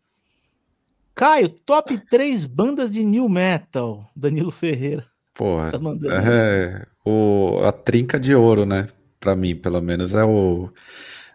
Caio, 1.15 1.49
top 1.49 1.99
3 2.09 2.45
bandas 2.45 2.93
de 2.93 3.03
new 3.05 3.29
metal. 3.29 4.09
Danilo 4.15 4.51
Ferreira 4.53 5.05
Porra, 5.35 5.71
tá 5.71 5.79
mandando. 5.79 6.15
é 6.15 6.87
o, 7.05 7.61
a 7.65 7.73
trinca 7.73 8.19
de 8.21 8.35
ouro, 8.35 8.65
né? 8.65 8.87
Pra 9.19 9.35
mim, 9.35 9.57
pelo 9.57 9.81
menos, 9.83 10.15
é 10.15 10.25
o, 10.25 10.71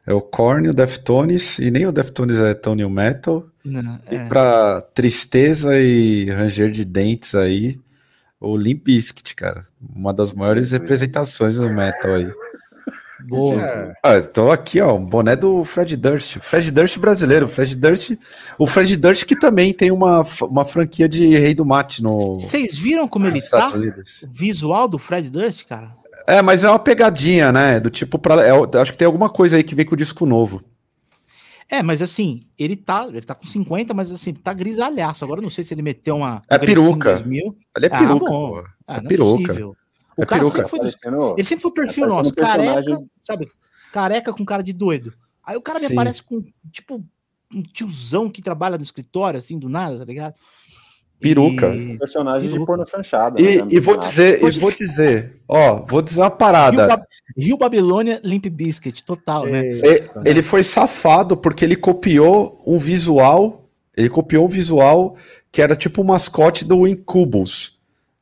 é 0.08 0.14
o 0.14 0.22
Korn, 0.22 0.70
o 0.70 0.74
Deftones, 0.74 1.60
e 1.60 1.70
nem 1.70 1.86
o 1.86 1.92
Deftones 1.92 2.38
é 2.38 2.54
tão 2.54 2.76
new 2.76 2.90
metal. 2.90 3.46
Não, 3.66 4.00
E 4.10 4.16
é. 4.16 4.26
pra 4.28 4.82
tristeza 4.82 5.78
e 5.80 6.30
ranger 6.30 6.72
de 6.72 6.86
dentes 6.86 7.36
aí, 7.36 7.78
o 8.44 8.58
Limp 8.58 8.84
Bizkit, 8.84 9.36
cara. 9.36 9.66
Uma 9.96 10.14
das 10.14 10.34
maiores 10.34 10.72
representações 10.72 11.56
do 11.56 11.70
metal 11.70 12.14
aí. 12.16 12.32
Boa. 13.28 13.62
É, 13.62 13.94
Ah, 14.04 14.22
tô 14.22 14.52
aqui, 14.52 14.82
ó, 14.82 14.96
um 14.96 15.06
boné 15.06 15.36
do 15.36 15.64
Fred 15.64 15.96
Durst. 15.96 16.40
Fred 16.40 16.70
Durst 16.72 16.98
brasileiro. 17.00 17.48
Fred 17.48 17.76
Durst, 17.76 18.12
o 18.58 18.68
Fred 18.68 18.98
Durst 18.98 19.24
que 19.26 19.40
também 19.40 19.74
tem 19.74 19.92
uma, 19.92 20.26
uma 20.42 20.66
franquia 20.66 21.08
de 21.08 21.26
Rei 21.36 21.54
do 21.56 21.66
Mate 21.66 22.04
no, 22.04 22.12
Vocês 22.40 22.76
viram 22.76 23.08
como 23.08 23.28
ele 23.28 23.42
tá? 23.42 23.66
O 23.68 24.28
visual 24.30 24.88
do 24.88 25.00
Fred 25.00 25.30
Durst, 25.30 25.66
cara? 25.66 25.96
É, 26.28 26.42
mas 26.42 26.64
é 26.64 26.70
uma 26.70 26.80
pegadinha, 26.80 27.52
né? 27.52 27.80
Do 27.80 27.90
tipo, 27.90 28.18
pra, 28.20 28.46
é, 28.46 28.52
acho 28.82 28.92
que 28.92 28.98
tem 28.98 29.06
alguma 29.06 29.30
coisa 29.30 29.58
aí 29.58 29.64
que 29.64 29.76
vem 29.76 29.86
com 29.86 29.96
o 29.96 29.98
disco 29.98 30.26
novo. 30.26 30.62
É, 31.70 31.82
mas 31.82 32.02
assim, 32.02 32.42
ele 32.58 32.76
tá, 32.76 33.06
ele 33.08 33.22
tá 33.22 33.34
com 33.34 33.46
50, 33.46 33.94
mas 33.94 34.12
assim, 34.12 34.34
tá 34.34 34.54
grisalhaço. 34.54 35.24
Agora 35.24 35.40
eu 35.40 35.44
não 35.44 35.50
sei 35.50 35.64
se 35.64 35.74
ele 35.74 35.82
meteu 35.82 36.18
uma 36.18 36.42
É 36.50 36.58
peruca. 36.60 37.12
2000. 37.14 37.58
Ele 37.78 37.86
é 37.86 37.90
Ah, 37.92 37.98
peruca, 38.00 38.26
bom. 38.26 38.50
pô. 38.52 38.64
Ah, 38.88 38.98
É 38.98 39.02
não 39.02 39.08
peruca. 39.08 39.60
é. 39.60 39.66
O 39.66 39.76
É 40.18 40.26
cara 40.26 40.42
peruca. 40.42 40.52
sempre 40.58 40.70
foi 40.70 40.80
dos 40.80 40.96
Parecendo- 40.96 41.36
Ele 41.38 41.48
sempre 41.48 41.62
foi 41.64 41.72
o 41.72 41.74
perfil 41.74 42.06
É, 42.06 42.08
nosso, 42.08 42.36
careca, 42.36 42.74
personagem- 42.74 43.10
sabe? 43.20 43.48
Careca 43.92 44.34
com 44.34 44.46
cara 44.46 44.62
de 44.62 44.74
doido. 44.74 45.14
Aí 45.44 45.56
o 45.58 45.62
cara 45.62 45.80
me 45.80 45.88
Sim. 45.88 45.94
aparece 45.94 46.22
com, 46.24 46.44
tipo, 46.72 47.04
um 47.54 47.62
tiozão 47.64 48.30
que 48.30 48.42
trabalha 48.42 48.78
no 48.78 48.84
escritório, 48.84 49.38
assim, 49.38 49.58
do 49.60 49.70
nada, 49.70 50.00
tá 50.00 50.06
ligado? 50.06 50.36
Peruca. 51.24 51.74
E, 51.76 51.98
personagem 51.98 52.48
de 52.48 52.54
Peruca. 52.54 52.66
porno 52.74 52.86
chanchada. 52.88 53.42
E, 53.42 53.58
né? 53.62 53.68
e 53.70 53.80
vou 53.80 53.98
dizer, 53.98 54.44
e 54.44 54.52
vou 54.60 54.72
dizer, 54.72 55.38
ó, 55.48 55.84
vou 55.86 56.02
dizer 56.02 56.22
uma 56.22 56.28
Rio, 56.28 56.38
parada. 56.38 56.88
Ba- 56.88 57.04
Rio 57.38 57.58
Babilônia 57.58 58.20
Limp 58.24 58.46
Biscuit, 58.48 59.04
total, 59.04 59.46
né? 59.46 59.62
E- 59.66 60.04
Ele 60.26 60.42
foi 60.44 60.62
safado 60.64 61.36
porque 61.38 61.66
ele 61.66 61.76
copiou 61.76 62.62
um 62.68 62.78
visual, 62.78 63.66
ele 63.96 64.10
copiou 64.10 64.46
um 64.46 64.50
visual 64.50 65.16
que 65.52 65.62
era 65.62 65.76
tipo 65.76 66.02
o 66.02 66.06
mascote 66.06 66.66
do 66.66 66.88
Incubus, 66.88 67.80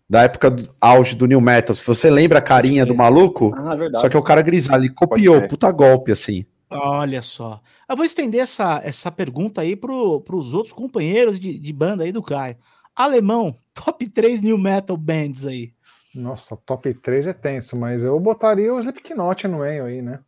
da 0.10 0.24
época 0.24 0.50
do 0.52 0.68
auge 0.82 1.16
do 1.16 1.26
New 1.26 1.40
Metal. 1.42 1.74
Se 1.74 1.86
você 1.86 2.10
lembra 2.10 2.40
a 2.40 2.42
carinha 2.42 2.86
do 2.86 2.94
maluco, 2.94 3.54
Ah, 3.56 3.76
verdade. 3.76 4.02
só 4.02 4.10
que 4.10 4.16
é 4.16 4.20
o 4.20 4.24
cara 4.24 4.42
grisalho, 4.42 4.84
ele 4.84 4.94
copiou, 4.94 5.42
puta 5.48 5.72
golpe, 5.72 6.12
assim. 6.12 6.46
Olha 6.70 7.22
só. 7.22 7.60
Eu 7.90 7.98
vou 7.98 8.06
estender 8.06 8.40
essa, 8.42 8.80
essa 8.84 9.12
pergunta 9.12 9.60
aí 9.62 9.76
para 9.76 9.92
os 9.94 10.54
outros 10.54 10.72
companheiros 10.74 11.38
de, 11.40 11.58
de 11.60 11.74
banda 11.74 12.04
aí 12.06 12.12
do 12.14 12.22
Caio. 12.22 12.56
Alemão, 12.96 13.56
top 13.74 14.08
3 14.10 14.42
new 14.42 14.58
metal 14.58 14.98
bands 14.98 15.46
aí. 15.46 15.74
Nossa, 16.14 16.58
top 16.58 16.94
3 16.94 17.28
é 17.28 17.34
tenso, 17.34 17.80
mas 17.80 18.04
eu 18.04 18.20
botaria 18.20 18.74
o 18.74 18.80
Slipknot 18.80 19.48
no 19.48 19.60
meio 19.60 19.86
aí, 19.86 20.02
né? 20.02 20.20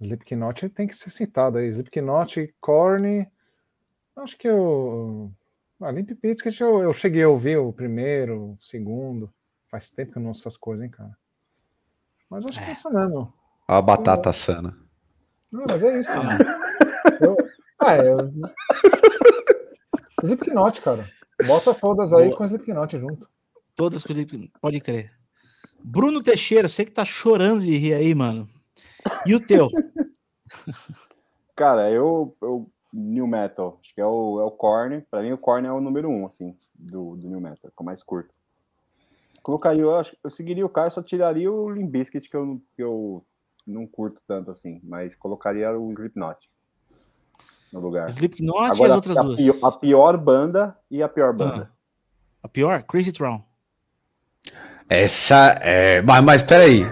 Slipknot 0.00 0.68
tem 0.70 0.86
que 0.86 0.94
ser 0.94 1.10
citado 1.10 1.58
aí. 1.58 1.68
Slipknot, 1.68 2.54
Korn. 2.60 3.28
Acho 4.16 4.38
que 4.38 4.48
eu. 4.48 5.30
Ah, 5.80 5.90
Limp 5.90 6.10
Bizkit 6.22 6.60
eu, 6.60 6.82
eu 6.82 6.92
cheguei 6.92 7.22
a 7.24 7.28
ouvir 7.28 7.56
o 7.58 7.72
primeiro, 7.72 8.52
o 8.52 8.58
segundo. 8.60 9.32
Faz 9.70 9.90
tempo 9.90 10.12
que 10.12 10.18
eu 10.18 10.22
não 10.22 10.28
ouço 10.28 10.40
essas 10.40 10.56
coisas, 10.56 10.84
hein, 10.84 10.90
cara. 10.90 11.16
Mas 12.28 12.44
acho 12.44 12.58
que 12.58 12.68
é 12.68 12.72
isso 12.72 12.90
mesmo. 12.92 13.32
A 13.66 13.80
batata 13.80 14.32
sana. 14.32 14.76
Não, 15.50 15.64
mas 15.68 15.82
é 15.82 15.98
isso. 15.98 16.16
né? 16.22 16.38
Eu, 17.20 17.36
ah, 17.78 17.96
eu... 17.96 18.16
Slipknot, 20.22 20.80
cara. 20.80 21.10
Bota 21.46 21.74
todas 21.74 22.12
aí 22.12 22.26
Boa. 22.26 22.36
com 22.38 22.44
Slipknot 22.44 22.98
junto. 22.98 23.28
Todas 23.74 24.02
que 24.04 24.12
ele 24.12 24.50
pode 24.60 24.80
crer. 24.80 25.12
Bruno 25.82 26.22
Teixeira, 26.22 26.68
você 26.68 26.84
que 26.84 26.92
tá 26.92 27.04
chorando 27.04 27.62
de 27.62 27.76
rir 27.76 27.94
aí, 27.94 28.14
mano. 28.14 28.48
E 29.26 29.34
o 29.34 29.40
teu? 29.40 29.68
Cara, 31.56 31.90
eu, 31.90 32.36
eu. 32.40 32.70
New 32.92 33.26
Metal. 33.26 33.78
Acho 33.80 33.94
que 33.94 34.00
é 34.00 34.06
o, 34.06 34.40
é 34.40 34.44
o 34.44 34.50
Korn. 34.50 35.00
Pra 35.10 35.22
mim, 35.22 35.32
o 35.32 35.38
Korn 35.38 35.66
é 35.66 35.72
o 35.72 35.80
número 35.80 36.08
um, 36.10 36.26
assim, 36.26 36.56
do, 36.74 37.16
do 37.16 37.28
New 37.28 37.40
Metal. 37.40 37.70
Que 37.70 37.78
é 37.78 37.82
o 37.82 37.84
mais 37.84 38.02
curto. 38.02 38.34
Colocaria, 39.42 39.82
eu, 39.82 39.94
acho, 39.96 40.16
eu 40.22 40.30
seguiria 40.30 40.66
o 40.66 40.68
Caio, 40.68 40.90
só 40.90 41.02
tiraria 41.02 41.50
o 41.50 41.70
Limp 41.70 41.88
Bizkit, 41.90 42.28
que 42.28 42.36
eu, 42.36 42.44
não- 42.44 42.58
que 42.74 42.82
eu 42.82 43.24
não 43.66 43.86
curto 43.86 44.20
tanto, 44.26 44.50
assim. 44.50 44.80
Mas 44.82 45.14
colocaria 45.14 45.70
o 45.78 45.92
Slipknot 45.92 46.50
no 47.72 47.80
lugar. 47.80 48.08
Slipknot 48.08 48.58
e 48.58 48.64
as 48.64 48.70
Agora, 48.72 48.94
outras 48.94 49.18
a, 49.18 49.22
duas. 49.22 49.38
pio- 49.40 49.54
a 49.66 49.72
pior 49.72 50.16
banda 50.16 50.76
e 50.90 51.02
a 51.02 51.08
pior 51.08 51.32
banda. 51.32 51.70
Ah, 51.72 51.76
a 52.44 52.48
pior? 52.48 52.82
Crazy 52.84 53.12
Throne. 53.12 53.42
Essa 54.88 55.58
é. 55.62 56.02
Mas, 56.02 56.24
mas 56.24 56.42
peraí. 56.42 56.84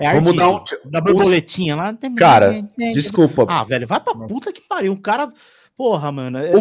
É 0.00 0.14
Vamos 0.14 0.34
dar 0.34 0.48
um- 0.50 0.64
Da 0.86 1.00
borboletinha 1.00 1.76
lá. 1.76 1.94
Cara, 2.18 2.64
Desculpa. 2.92 3.46
Ah, 3.48 3.62
velho, 3.62 3.86
vai 3.86 4.00
pra 4.00 4.14
Nossa. 4.14 4.26
puta 4.34 4.52
que 4.52 4.60
pariu. 4.68 4.92
O 4.92 5.00
cara. 5.00 5.30
Porra, 5.76 6.12
mano. 6.12 6.38
O 6.38 6.42
Eu 6.42 6.54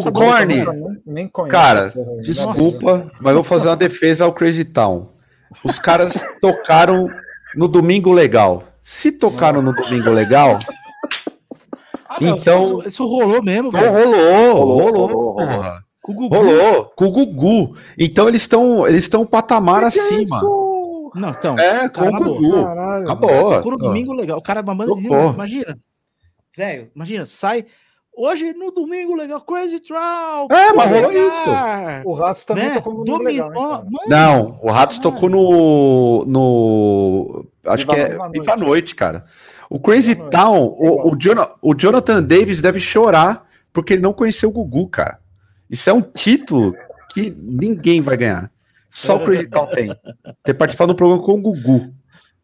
nem, 1.06 1.28
conheço. 1.28 1.52
Cara. 1.52 1.94
Desculpa, 2.22 3.12
mas 3.20 3.34
vou 3.34 3.44
fazer 3.44 3.68
uma 3.70 3.76
defesa 3.76 4.26
ao 4.26 4.34
Crazy 4.34 4.66
Town. 4.66 5.10
Os 5.64 5.78
caras 5.80 6.26
tocaram 6.40 7.06
no 7.56 7.68
Domingo 7.68 8.12
Legal. 8.12 8.64
Se 8.82 9.12
tocaram 9.12 9.62
no 9.62 9.74
Domingo 9.74 10.10
Legal, 10.12 10.58
Ah, 12.14 12.18
não, 12.20 12.38
Então- 12.38 12.64
Isso, 12.80 12.88
isso 12.88 13.08
rolou 13.08 13.42
mesmo, 13.42 13.72
velho. 13.72 13.90
rolou, 13.92 14.54
Rolou, 14.54 14.82
rolou, 14.82 15.08
rolou, 15.08 15.36
porra. 15.36 15.84
Com 16.02 16.12
o 16.12 16.16
Gugu. 16.16 16.36
Rolou, 16.36 16.86
com 16.96 17.06
o 17.06 17.12
Gugu. 17.12 17.76
Então 17.98 18.28
eles 18.28 18.42
estão 18.42 18.86
eles 18.88 19.04
estão 19.04 19.22
um 19.22 19.26
patamar 19.26 19.84
acima. 19.84 20.42
Não, 21.14 21.30
então. 21.30 21.58
É, 21.60 21.88
com 21.88 22.02
cara, 22.12 22.18
o. 22.18 22.24
Gugu. 22.36 22.58
Acabou. 23.04 23.56
Tocou 23.56 23.72
no 23.74 23.78
domingo 23.78 24.14
legal. 24.14 24.38
O 24.40 24.42
cara 24.42 24.60
é 24.60 24.64
Tocou. 24.64 25.34
Imagina. 25.34 25.78
Velho, 26.58 26.90
imagina, 26.96 27.26
sai. 27.26 27.66
Hoje 28.14 28.52
no 28.52 28.72
domingo 28.72 29.16
legal, 29.16 29.40
Crazy 29.42 29.80
Troll. 29.80 30.48
É, 30.52 30.74
mas 30.74 30.92
rolou 30.92 31.12
isso. 31.14 31.50
O 32.04 32.14
Ratos 32.14 32.44
também 32.44 32.66
né? 32.66 32.76
tocou 32.76 32.94
no 32.94 33.00
mundo 33.06 33.24
legal, 33.24 33.86
Não, 34.10 34.60
o 34.62 34.70
Ratos 34.70 35.00
tocou 35.00 35.30
no. 35.30 36.26
no 36.26 37.46
acho 37.66 37.86
Viva 37.86 37.94
que 37.96 38.00
é 38.02 38.30
Viva 38.32 38.54
a 38.54 38.58
Noite, 38.58 38.96
cara. 38.96 39.24
O 39.72 39.80
Crazy 39.80 40.18
Town, 40.30 40.66
o, 40.78 41.14
o, 41.14 41.16
Jonah, 41.16 41.56
o 41.62 41.74
Jonathan 41.74 42.22
Davis 42.22 42.62
deve 42.62 42.78
chorar 42.78 43.48
porque 43.72 43.94
ele 43.94 44.02
não 44.02 44.12
conheceu 44.12 44.50
o 44.50 44.52
Gugu, 44.52 44.90
cara. 44.90 45.22
Isso 45.70 45.90
é 45.90 45.94
um 45.94 46.02
título 46.02 46.76
que 47.14 47.34
ninguém 47.38 48.02
vai 48.02 48.18
ganhar. 48.18 48.52
Só 48.90 49.16
o 49.16 49.24
Crazy 49.24 49.48
Town 49.48 49.68
tem. 49.68 49.96
Ter 50.44 50.56
participado 50.56 50.92
do 50.92 50.98
programa 50.98 51.24
com 51.24 51.36
o 51.36 51.42
Gugu. 51.42 51.96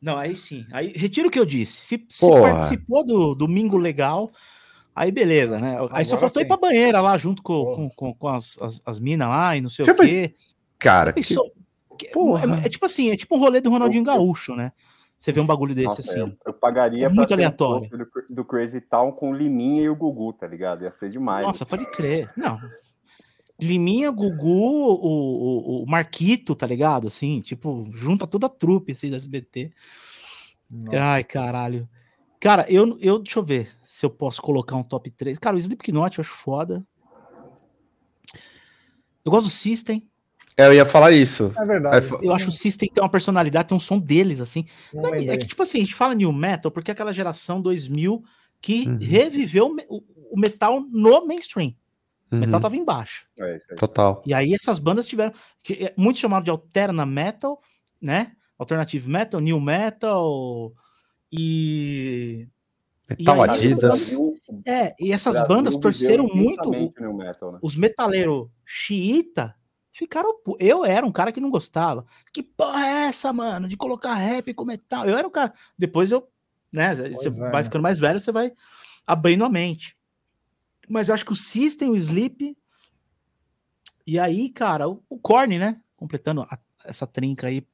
Não, 0.02 0.18
aí 0.18 0.38
sim. 0.38 0.66
Aí 0.72 0.94
retiro 0.96 1.28
o 1.28 1.32
que 1.32 1.38
eu 1.38 1.46
disse. 1.46 1.74
Se, 1.74 2.06
se 2.08 2.30
participou 2.30 3.06
do 3.06 3.36
Domingo 3.36 3.76
Legal, 3.76 4.32
aí 4.96 5.12
beleza, 5.12 5.60
né? 5.60 5.80
Aí 5.92 6.06
só 6.06 6.18
faltou 6.18 6.40
sim. 6.40 6.46
ir 6.46 6.48
pra 6.48 6.56
banheira 6.56 7.02
lá 7.02 7.18
junto 7.18 7.44
com, 7.44 7.76
com, 7.76 7.90
com, 7.90 8.14
com, 8.14 8.28
as, 8.30 8.58
as, 8.62 8.80
as 8.86 9.00
minas 9.02 9.28
lá 9.28 9.54
e 9.54 9.60
não 9.60 9.70
sei 9.70 9.84
que 9.84 9.92
o 9.92 9.96
quê. 9.96 10.34
Cara, 10.80 11.12
que... 11.12 11.20
é, 11.20 12.68
é, 12.68 12.70
tipo 12.70 12.86
assim, 12.86 13.12
é 13.12 13.18
tipo 13.18 13.36
um 13.36 13.40
rolê 13.40 13.60
do 13.60 13.70
Ronaldinho 13.70 14.06
Gaúcho, 14.06 14.56
né? 14.56 14.72
Você 15.18 15.32
vê 15.32 15.40
um 15.40 15.46
bagulho 15.46 15.74
desse 15.74 15.88
Nossa, 15.88 16.02
assim. 16.02 16.20
Eu, 16.20 16.38
eu 16.46 16.54
pagaria 16.54 17.08
é 17.08 17.10
muito 17.10 17.34
aleatório. 17.34 17.90
Do, 17.90 18.08
do, 18.30 18.46
Crazy 18.46 18.82
Town 18.82 19.12
com 19.12 19.32
o 19.32 19.34
Liminha 19.34 19.84
e 19.84 19.90
o 19.90 19.96
Gugu, 19.96 20.32
tá 20.34 20.46
ligado? 20.46 20.84
Ia 20.84 20.92
ser 20.92 21.10
demais. 21.10 21.46
Nossa, 21.46 21.66
pode 21.66 21.90
crer. 21.92 22.32
Não. 22.38 22.60
Liminha, 23.60 24.12
Gugu, 24.12 24.46
o, 24.46 25.80
o, 25.80 25.84
o, 25.84 25.86
Marquito, 25.88 26.56
tá 26.56 26.68
ligado? 26.68 27.08
Assim, 27.08 27.42
tipo, 27.42 27.90
junta 27.92 28.28
toda 28.28 28.46
a 28.46 28.50
trupe 28.50 28.92
assim, 28.92 29.10
da 29.10 29.16
SBT. 29.16 29.72
Nossa. 30.70 31.02
Ai, 31.02 31.24
caralho. 31.24 31.90
Cara, 32.40 32.70
eu, 32.70 33.00
eu, 33.02 33.18
deixa 33.18 33.40
eu 33.40 33.44
ver 33.44 33.68
se 33.84 34.06
eu 34.06 34.12
posso 34.12 34.40
colocar 34.40 34.76
um 34.76 34.84
top 34.84 35.10
3. 35.10 35.40
Cara, 35.40 35.56
o 35.56 35.60
Slipknot 35.60 36.20
eu 36.20 36.22
acho 36.22 36.34
foda. 36.34 36.86
Eu 39.26 39.32
gosto 39.32 39.48
do 39.48 39.52
System. 39.52 40.08
É, 40.58 40.66
eu 40.66 40.74
ia 40.74 40.86
falar 40.86 41.12
isso. 41.12 41.54
É 41.56 41.64
verdade. 41.64 42.08
Eu 42.20 42.34
acho 42.34 42.50
o 42.50 42.52
System 42.52 42.90
tem 42.92 43.04
uma 43.04 43.10
personalidade, 43.10 43.68
tem 43.68 43.78
um 43.78 43.80
som 43.80 44.00
deles, 44.00 44.42
assim. 44.42 44.66
É, 45.14 45.34
é, 45.34 45.38
que, 45.38 45.46
tipo 45.46 45.62
assim, 45.62 45.78
a 45.78 45.82
gente 45.82 45.94
fala 45.94 46.16
New 46.16 46.34
Metal 46.34 46.72
porque 46.72 46.90
é 46.90 46.94
aquela 46.94 47.14
geração 47.14 47.62
2000 47.62 48.24
que 48.60 48.88
uhum. 48.88 48.98
reviveu 49.00 49.76
o, 49.88 50.04
o, 50.32 50.40
metal 50.40 50.82
no 50.82 51.28
mainstream. 51.28 51.76
O 52.32 52.36
uhum. 52.36 52.42
metal 52.42 52.60
tava 52.60 52.76
embaixo. 52.76 53.28
É 53.40 53.76
Total. 53.76 54.24
E 54.26 54.34
aí 54.34 54.52
essas 54.52 54.80
bandas 54.80 55.08
tiveram. 55.08 55.32
Que, 55.64 55.86
é, 55.86 55.94
muitos 55.96 56.20
chamaram 56.20 56.44
de 56.44 56.50
alterna 56.50 57.06
metal, 57.06 57.62
né? 58.02 58.32
Alternative 58.58 59.08
metal, 59.08 59.40
new 59.40 59.62
metal 59.62 60.74
e. 61.32 62.48
Metal 63.12 63.46
e 63.46 63.50
Adidas. 63.50 64.16
é, 64.66 64.96
e 65.00 65.14
essas 65.14 65.48
bandas 65.48 65.76
torceram 65.76 66.26
muito. 66.26 66.70
Metal, 66.72 67.52
né? 67.54 67.60
Os 67.62 67.76
metaleiros 67.76 68.50
xiita 68.66 69.56
ficaram. 69.98 70.34
Eu 70.60 70.86
era 70.86 71.06
um 71.06 71.12
cara 71.12 71.32
que 71.32 71.40
não 71.40 71.50
gostava. 71.50 72.06
Que 72.32 72.44
porra 72.44 72.86
é 72.86 73.08
essa, 73.08 73.34
mano? 73.34 73.68
De 73.68 73.76
colocar 73.76 74.14
rap 74.14 74.54
com 74.54 74.64
metal. 74.64 75.06
Eu 75.06 75.18
era 75.18 75.28
um 75.28 75.32
cara. 75.32 75.52
Depois 75.78 76.12
eu. 76.12 76.28
Né, 76.72 76.94
você 76.96 77.30
é. 77.30 77.32
vai 77.32 77.64
ficando 77.64 77.82
mais 77.82 77.98
velho, 77.98 78.20
você 78.20 78.32
vai 78.32 78.52
abrindo 79.06 79.46
a 79.46 79.50
mente. 79.50 79.98
Mas 80.88 81.10
acho 81.10 81.26
que 81.26 81.32
o 81.32 81.36
System, 81.36 81.90
o 81.90 81.96
Sleep. 81.96 82.56
E 84.06 84.20
aí, 84.20 84.50
cara, 84.50 84.88
o, 84.88 85.04
o 85.10 85.18
Korn, 85.18 85.58
né? 85.58 85.82
Completando 85.96 86.42
a, 86.42 86.60
essa 86.86 87.08
trinca 87.08 87.48
aí, 87.48 87.66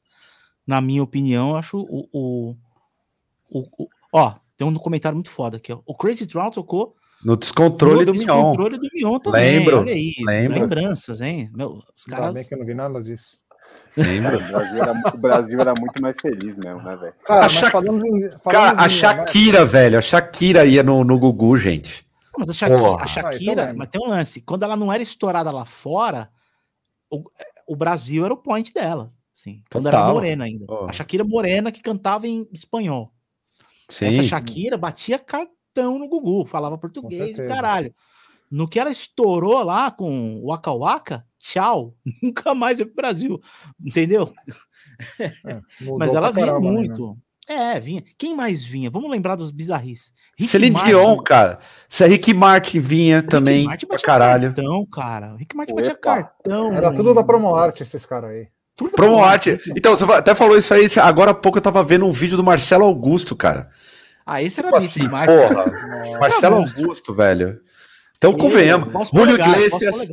na 0.65 0.79
minha 0.79 1.03
opinião, 1.03 1.55
acho 1.55 1.79
o, 1.79 2.07
o, 2.11 2.55
o, 3.49 3.83
o. 3.83 3.89
Ó, 4.11 4.35
tem 4.55 4.65
um 4.65 4.73
comentário 4.75 5.15
muito 5.15 5.29
foda 5.29 5.57
aqui, 5.57 5.73
ó. 5.73 5.81
O 5.85 5.95
Crazy 5.95 6.25
Town 6.25 6.49
tocou. 6.51 6.95
No 7.23 7.37
descontrole 7.37 7.99
no 7.99 8.05
do 8.05 8.11
descontrole 8.13 8.77
Mion. 8.77 8.81
do 8.81 8.89
Mion 8.93 9.19
também. 9.19 9.59
Lembro. 9.59 9.79
Olha 9.79 9.93
aí. 9.93 10.13
Lembro. 10.25 10.59
Lembranças, 10.59 11.21
hein? 11.21 11.49
Meu, 11.53 11.81
os 11.95 12.03
caras. 12.03 12.33
Bem 12.33 12.45
que 12.45 12.53
eu 12.53 12.59
não 12.59 12.65
vi 12.65 12.73
nada 12.73 13.01
disso. 13.01 13.41
Lembra? 13.95 14.37
o, 14.37 14.41
Brasil 14.41 14.81
era, 14.81 14.91
o 15.13 15.17
Brasil 15.17 15.61
era 15.61 15.73
muito 15.73 16.01
mais 16.01 16.19
feliz 16.19 16.57
mesmo, 16.57 16.81
né, 16.81 16.95
velho? 16.95 17.13
Cara, 17.23 17.45
a, 17.45 17.49
Sha... 17.49 17.69
falando, 17.69 18.39
Cara, 18.49 18.81
a 18.81 18.89
Shakira, 18.89 19.61
mas... 19.61 19.71
velho. 19.71 19.97
A 19.97 20.01
Shakira 20.01 20.65
ia 20.65 20.83
no, 20.83 21.03
no 21.03 21.17
Gugu, 21.17 21.55
gente. 21.57 22.05
Mas 22.37 22.49
a 22.49 22.53
Shakira, 22.53 22.95
a 22.95 23.07
Shakira 23.07 23.69
ah, 23.69 23.73
mas 23.73 23.87
tem 23.89 24.01
um 24.01 24.09
lance. 24.09 24.41
Quando 24.41 24.63
ela 24.63 24.75
não 24.75 24.91
era 24.91 25.03
estourada 25.03 25.51
lá 25.51 25.65
fora, 25.65 26.29
o, 27.09 27.23
o 27.67 27.75
Brasil 27.75 28.25
era 28.25 28.33
o 28.33 28.37
point 28.37 28.73
dela. 28.73 29.13
Sim, 29.31 29.63
quando 29.71 29.85
Total. 29.85 30.03
era 30.03 30.13
morena 30.13 30.45
ainda. 30.45 30.65
Oh. 30.67 30.85
A 30.89 30.91
Shakira 30.91 31.23
morena 31.23 31.71
que 31.71 31.81
cantava 31.81 32.27
em 32.27 32.47
espanhol. 32.51 33.13
Sim. 33.87 34.07
Essa 34.07 34.23
Shakira 34.23 34.77
batia 34.77 35.19
cartão 35.73 35.97
no 35.97 36.07
Gugu, 36.07 36.45
falava 36.45 36.77
português, 36.77 37.35
caralho. 37.47 37.93
No 38.51 38.67
que 38.67 38.79
ela 38.79 38.91
estourou 38.91 39.63
lá 39.63 39.89
com 39.89 40.35
o 40.35 40.49
Waka 40.49 40.71
Waka, 40.71 41.25
tchau, 41.39 41.95
nunca 42.21 42.53
mais 42.53 42.77
veio 42.77 42.87
pro 42.87 42.97
Brasil, 42.97 43.41
entendeu? 43.83 44.31
É, 45.19 45.59
Mas 45.97 46.13
ela 46.13 46.31
vinha 46.31 46.59
muito. 46.59 47.17
Né? 47.49 47.73
É, 47.75 47.79
vinha. 47.79 48.03
Quem 48.17 48.35
mais 48.35 48.63
vinha? 48.63 48.91
Vamos 48.91 49.09
lembrar 49.09 49.35
dos 49.35 49.51
bizarris. 49.51 50.13
Rick 50.37 50.49
Celine 50.49 50.71
Martin, 50.71 50.89
Dion, 50.89 51.17
cara. 51.17 51.59
Se 51.89 52.03
a 52.03 52.07
Rick 52.07 52.33
Martin 52.33 52.79
vinha 52.79 53.17
Rick 53.17 53.29
também, 53.29 53.65
Martin 53.65 53.85
pra 53.87 53.99
caralho. 53.99 54.53
Cartão, 54.53 54.85
cara. 54.85 55.35
Rick 55.35 55.55
Martin 55.55 55.73
batia 55.73 55.95
cartão. 55.95 56.73
Era 56.73 56.93
tudo 56.93 57.13
da 57.13 57.23
Promo 57.23 57.53
Art, 57.55 57.81
esses 57.81 58.05
caras 58.05 58.29
aí. 58.29 58.47
Tudo 58.75 58.91
Promo 58.91 59.21
Art. 59.21 59.47
Então, 59.75 59.97
você 59.97 60.05
até 60.13 60.33
falou 60.33 60.55
isso 60.55 60.73
aí. 60.73 60.87
Agora 61.01 61.31
há 61.31 61.35
pouco 61.35 61.57
eu 61.57 61.61
tava 61.61 61.83
vendo 61.83 62.05
um 62.05 62.11
vídeo 62.11 62.37
do 62.37 62.43
Marcelo 62.43 62.85
Augusto, 62.85 63.35
cara. 63.35 63.69
Ah, 64.25 64.41
esse 64.41 64.59
era 64.59 64.69
tipo 64.69 64.83
assim, 64.83 65.01
demais, 65.01 65.29
porra. 65.33 65.65
Marcelo 66.19 66.55
Augusto, 66.57 67.13
velho. 67.13 67.59
Então, 68.17 68.33
convenhamos. 68.33 69.09
Julio 69.13 69.35
Iglesias. 69.35 70.09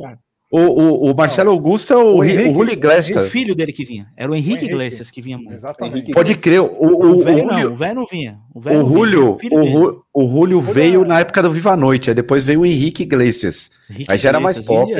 O, 0.53 0.59
o, 0.59 1.11
o 1.11 1.15
Marcelo 1.15 1.49
Augusto 1.51 1.93
é 1.93 1.95
o, 1.95 2.17
o, 2.17 2.23
Henrique, 2.25 2.49
o 2.49 2.53
Julio 2.53 2.73
Iglesias. 2.73 3.25
O 3.25 3.29
filho 3.29 3.55
dele 3.55 3.71
que 3.71 3.85
vinha. 3.85 4.11
Era 4.17 4.29
o 4.29 4.35
Henrique, 4.35 4.65
o 4.65 4.67
Iglesias 4.67 5.09
que 5.09 5.21
vinha 5.21 5.37
muito. 5.37 5.53
Exatamente. 5.53 6.11
Pode 6.11 6.35
crer. 6.35 6.59
O, 6.59 6.65
o, 6.65 7.11
o 7.11 7.23
velho 7.23 7.45
não, 7.47 7.71
o 7.71 7.75
velho 7.75 7.95
não 7.95 8.05
vinha. 8.05 8.37
O, 8.53 8.59
o 8.59 8.89
Julio, 8.89 9.37
o, 9.49 10.03
o 10.13 10.27
Julio 10.27 10.59
veio 10.59 11.05
na 11.05 11.21
época 11.21 11.41
do 11.41 11.49
Viva 11.49 11.77
Noite, 11.77 12.09
aí 12.09 12.13
depois 12.13 12.43
veio 12.43 12.59
o 12.59 12.65
Henrique 12.65 13.03
Iglesias. 13.03 13.71
Henrique 13.89 14.11
aí 14.11 14.17
já 14.17 14.27
era 14.27 14.41
mais 14.41 14.59
pop. 14.65 14.91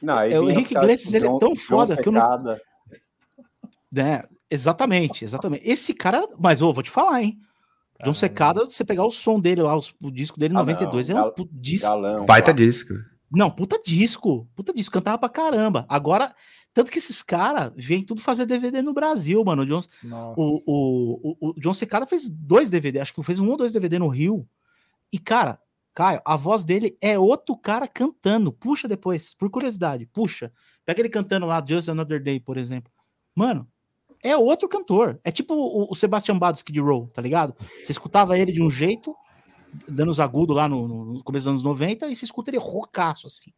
Não, 0.00 0.20
é, 0.20 0.38
o 0.38 0.48
Henrique 0.48 0.76
Iglesias 0.76 1.12
ele 1.12 1.26
é 1.26 1.38
tão 1.40 1.56
foda 1.56 1.96
que 1.96 2.08
eu 2.08 2.12
não. 2.12 2.56
É, 3.96 4.24
exatamente, 4.48 5.24
exatamente. 5.24 5.68
Esse 5.68 5.92
cara. 5.92 6.22
Mas, 6.38 6.62
ô, 6.62 6.72
vou 6.72 6.84
te 6.84 6.90
falar, 6.90 7.20
hein? 7.20 7.36
John 8.04 8.14
Secada, 8.14 8.64
você 8.64 8.84
pegar 8.84 9.04
o 9.04 9.10
som 9.10 9.38
dele 9.38 9.62
lá, 9.62 9.76
o 9.76 10.10
disco 10.10 10.38
dele 10.38 10.54
em 10.54 10.56
ah, 10.56 10.60
92, 10.60 11.08
não, 11.08 11.18
é 11.18 11.28
um 11.28 11.48
disco. 11.52 11.88
Galão, 11.88 12.26
Baita 12.26 12.52
disco. 12.52 12.94
Não, 13.30 13.50
puta 13.50 13.80
disco. 13.84 14.48
Puta 14.54 14.72
disco, 14.72 14.92
cantava 14.92 15.18
pra 15.18 15.28
caramba. 15.28 15.86
Agora, 15.88 16.34
tanto 16.72 16.90
que 16.90 16.98
esses 16.98 17.22
caras 17.22 17.72
vêm 17.76 18.04
tudo 18.04 18.20
fazer 18.20 18.46
DVD 18.46 18.82
no 18.82 18.92
Brasil, 18.92 19.44
mano. 19.44 19.62
O 19.62 19.66
John, 19.66 19.80
o, 20.36 20.62
o, 20.66 21.36
o, 21.40 21.50
o 21.50 21.60
John 21.60 21.72
Secada 21.72 22.06
fez 22.06 22.28
dois 22.28 22.68
DVD, 22.70 23.00
acho 23.00 23.14
que 23.14 23.22
fez 23.22 23.38
um 23.38 23.48
ou 23.48 23.56
dois 23.56 23.72
DVD 23.72 23.98
no 23.98 24.08
Rio. 24.08 24.48
E, 25.12 25.18
cara, 25.18 25.58
Caio, 25.92 26.20
a 26.24 26.36
voz 26.36 26.64
dele 26.64 26.96
é 27.00 27.18
outro 27.18 27.56
cara 27.56 27.88
cantando. 27.88 28.52
Puxa 28.52 28.86
depois, 28.86 29.34
por 29.34 29.50
curiosidade, 29.50 30.06
puxa. 30.06 30.52
Pega 30.84 31.00
ele 31.00 31.08
cantando 31.08 31.46
lá 31.46 31.64
Just 31.66 31.88
Another 31.88 32.22
Day, 32.22 32.38
por 32.40 32.56
exemplo. 32.56 32.92
Mano, 33.34 33.68
é 34.22 34.36
outro 34.36 34.68
cantor. 34.68 35.20
É 35.24 35.30
tipo 35.30 35.54
o, 35.54 35.90
o 35.90 35.94
Sebastian 35.94 36.38
Bach 36.38 36.52
do 36.52 36.56
Skid 36.56 36.80
Row, 36.80 37.08
tá 37.08 37.22
ligado? 37.22 37.54
Você 37.82 37.92
escutava 37.92 38.38
ele 38.38 38.52
de 38.52 38.62
um 38.62 38.70
jeito, 38.70 39.14
dando 39.88 40.10
os 40.10 40.20
agudos 40.20 40.54
lá 40.54 40.68
no, 40.68 40.86
no, 40.86 41.24
começo 41.24 41.44
dos 41.44 41.52
anos 41.52 41.62
90 41.62 42.08
e 42.08 42.16
você 42.16 42.24
escuta 42.24 42.50
ele 42.50 42.58
rocaço, 42.58 43.26
assim. 43.26 43.52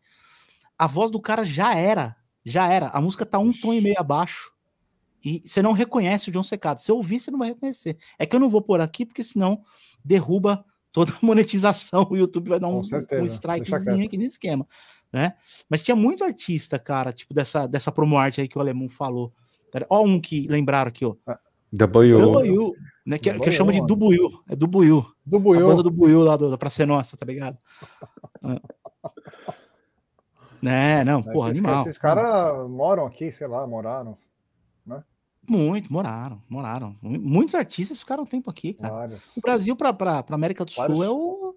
A 0.78 0.86
voz 0.86 1.10
do 1.10 1.20
cara 1.20 1.44
já 1.44 1.74
era, 1.74 2.16
já 2.44 2.68
era. 2.68 2.88
A 2.88 3.00
música 3.00 3.26
tá 3.26 3.38
um 3.38 3.52
tom 3.52 3.72
e 3.72 3.80
meio 3.80 3.98
abaixo 3.98 4.52
e 5.24 5.42
você 5.44 5.62
não 5.62 5.72
reconhece 5.72 6.28
o 6.28 6.32
John 6.32 6.42
Secada. 6.42 6.80
Se 6.80 6.90
eu 6.90 6.96
ouvir, 6.96 7.20
você 7.20 7.30
não 7.30 7.38
vai 7.38 7.48
reconhecer. 7.48 7.96
É 8.18 8.26
que 8.26 8.34
eu 8.34 8.40
não 8.40 8.48
vou 8.48 8.60
por 8.60 8.80
aqui, 8.80 9.06
porque 9.06 9.22
senão 9.22 9.62
derruba 10.04 10.64
toda 10.90 11.12
a 11.12 11.18
monetização. 11.22 12.06
O 12.10 12.16
YouTube 12.16 12.50
vai 12.50 12.60
dar 12.60 12.68
um, 12.68 12.80
um 12.80 13.24
strikezinho 13.24 14.04
aqui 14.04 14.16
nesse 14.16 14.34
esquema, 14.34 14.66
né? 15.12 15.34
Mas 15.68 15.82
tinha 15.82 15.96
muito 15.96 16.24
artista, 16.24 16.78
cara, 16.78 17.12
tipo 17.12 17.32
dessa, 17.32 17.66
dessa 17.66 17.92
promo 17.92 18.18
arte 18.18 18.40
aí 18.40 18.48
que 18.48 18.58
o 18.58 18.60
alemão 18.60 18.88
falou. 18.88 19.32
Ó 19.88 20.02
um 20.02 20.20
que 20.20 20.46
lembraram 20.48 20.88
aqui, 20.88 21.04
ó. 21.04 21.14
W. 21.72 22.18
W, 22.18 22.74
né, 23.06 23.18
que, 23.18 23.32
que 23.32 23.48
eu 23.48 23.52
chamo 23.52 23.72
de 23.72 23.80
Dubuiu. 23.80 24.30
É 24.48 24.54
Dubuiu. 24.54 25.06
Dubuiu. 25.24 25.66
A 25.66 25.70
banda 25.70 25.82
do 25.82 25.90
Buiu 25.90 26.22
lá 26.22 26.36
do, 26.36 26.50
da 26.50 26.58
Praça 26.58 26.84
Nossa, 26.84 27.16
tá 27.16 27.24
ligado? 27.24 27.56
É, 30.62 31.00
é 31.00 31.04
não, 31.04 31.22
porra, 31.22 31.50
esses, 31.50 31.64
animal. 31.64 31.82
Esses 31.82 31.98
caras 31.98 32.68
moram 32.68 33.06
aqui, 33.06 33.32
sei 33.32 33.46
lá, 33.46 33.66
moraram, 33.66 34.16
né? 34.86 35.02
Muito, 35.48 35.90
moraram, 35.90 36.42
moraram. 36.48 36.94
Muitos 37.02 37.54
artistas 37.54 38.00
ficaram 38.00 38.24
um 38.24 38.26
tempo 38.26 38.50
aqui, 38.50 38.74
cara. 38.74 38.92
Vários. 38.92 39.36
O 39.36 39.40
Brasil 39.40 39.74
para 39.74 40.24
América 40.30 40.64
do 40.64 40.72
Vários. 40.72 40.96
Sul 40.96 41.04
é 41.04 41.10
o, 41.10 41.56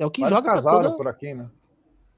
é 0.00 0.04
o 0.04 0.10
que 0.10 0.22
Vários 0.22 0.38
joga 0.38 0.50
casaram 0.50 0.82
toda... 0.82 0.96
por 0.96 1.08
aqui, 1.08 1.32
né? 1.32 1.48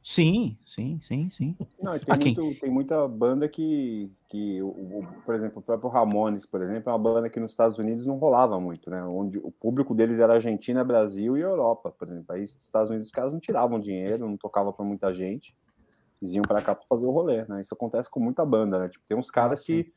Sim, 0.03 0.57
sim, 0.65 0.99
sim, 1.03 1.29
sim. 1.29 1.57
Não, 1.81 1.99
tem, 1.99 2.17
muito, 2.17 2.61
tem, 2.61 2.71
muita 2.71 3.07
banda 3.09 3.49
que, 3.49 4.11
que 4.29 4.63
o, 4.63 4.69
o, 4.69 5.07
por 5.25 5.35
exemplo, 5.35 5.59
o 5.59 5.63
próprio 5.63 5.91
Ramones, 5.91 6.47
por 6.47 6.63
exemplo, 6.63 6.89
é 6.89 6.93
uma 6.93 6.99
banda 6.99 7.29
que 7.29 7.41
nos 7.41 7.51
Estados 7.51 7.79
Unidos 7.79 8.07
não 8.07 8.17
rolava 8.17 8.59
muito, 8.61 8.89
né? 8.89 9.07
Onde 9.13 9.39
o 9.39 9.51
público 9.51 9.95
deles 9.95 10.21
era 10.21 10.35
Argentina, 10.35 10.85
Brasil 10.85 11.37
e 11.37 11.41
Europa, 11.41 11.91
por 11.91 12.09
exemplo. 12.09 12.35
Aí 12.35 12.43
nos 12.43 12.57
Estados 12.61 12.91
Unidos 12.91 13.09
os 13.09 13.13
caras 13.13 13.33
não 13.33 13.41
tiravam 13.41 13.79
dinheiro, 13.79 14.27
não 14.29 14.37
tocavam 14.37 14.73
para 14.73 14.85
muita 14.85 15.13
gente, 15.13 15.55
eles 16.23 16.35
iam 16.35 16.43
para 16.43 16.63
cá 16.63 16.75
para 16.75 16.87
fazer 16.87 17.07
o 17.07 17.11
rolê, 17.11 17.45
né? 17.47 17.61
Isso 17.61 17.75
acontece 17.75 18.09
com 18.11 18.21
muita 18.21 18.45
banda, 18.45 18.79
né? 18.79 18.89
Tipo, 18.89 19.05
tem 19.07 19.17
uns 19.17 19.31
caras 19.31 19.61
ah, 19.61 19.65
que 19.65 19.93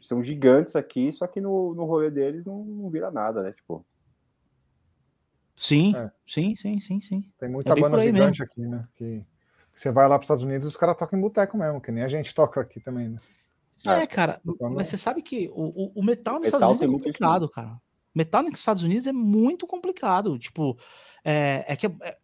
são 0.00 0.22
gigantes 0.22 0.76
aqui, 0.76 1.10
só 1.12 1.26
que 1.26 1.40
no, 1.40 1.74
no 1.74 1.84
rolê 1.84 2.10
deles 2.10 2.46
não, 2.46 2.64
não 2.64 2.88
vira 2.88 3.10
nada, 3.10 3.42
né? 3.42 3.52
Tipo, 3.52 3.84
Sim, 5.60 5.94
É. 5.94 6.10
sim, 6.26 6.56
sim, 6.56 6.80
sim, 6.80 7.00
sim. 7.02 7.30
Tem 7.38 7.46
muita 7.50 7.74
bem 7.74 7.82
banda 7.82 8.00
gigante 8.00 8.42
aqui, 8.42 8.62
né? 8.62 8.88
Que 8.96 9.22
você 9.74 9.90
vai 9.90 10.08
lá 10.08 10.16
para 10.16 10.22
os 10.22 10.24
Estados 10.24 10.42
Unidos 10.42 10.66
os 10.66 10.76
caras 10.76 10.96
tocam 10.96 11.18
em 11.18 11.22
boteco 11.22 11.56
mesmo, 11.56 11.80
que 11.80 11.90
nem 11.90 12.02
a 12.04 12.08
gente 12.08 12.34
toca 12.34 12.60
aqui 12.60 12.80
também, 12.80 13.08
né? 13.10 13.18
É, 13.86 13.90
É. 14.02 14.06
cara, 14.06 14.40
Quando- 14.58 14.74
mas 14.76 14.88
você 14.88 14.98
sabe 14.98 15.22
que 15.22 15.48
o, 15.54 15.62
o, 15.86 15.92
o 16.00 16.04
metal 16.04 16.34
nos 16.34 16.44
Metal 16.52 16.60
Estados 16.60 16.68
Unidos 16.68 16.82
é 16.82 16.84
tem 16.84 16.90
muito 16.90 17.04
complicado, 17.04 17.48
cara. 17.48 17.80
Metal 18.14 18.42
nos 18.42 18.58
Estados 18.58 18.82
Unidos 18.82 19.06
é 19.06 19.12
muito 19.12 19.66
complicado. 19.66 20.38
Tipo, 20.38 20.78
é, 21.24 21.64
é 21.66 21.76
que, 21.76 21.86
é, 21.86 22.18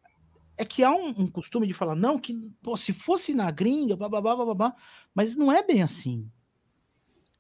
é 0.59 0.65
que 0.65 0.83
há 0.85 0.91
um, 0.91 1.09
um 1.23 1.27
costume 1.31 1.67
de 1.67 1.73
falar, 1.73 1.95
não, 1.95 2.19
que 2.19 2.35
pô, 2.63 2.77
se 2.77 2.93
fosse 2.93 3.33
na 3.35 3.51
gringa, 3.51 3.97
bababá, 3.97 4.37
bababá, 4.37 4.75
mas 5.15 5.35
não 5.37 5.51
é 5.51 5.63
bem 5.63 5.83
assim. 5.83 6.31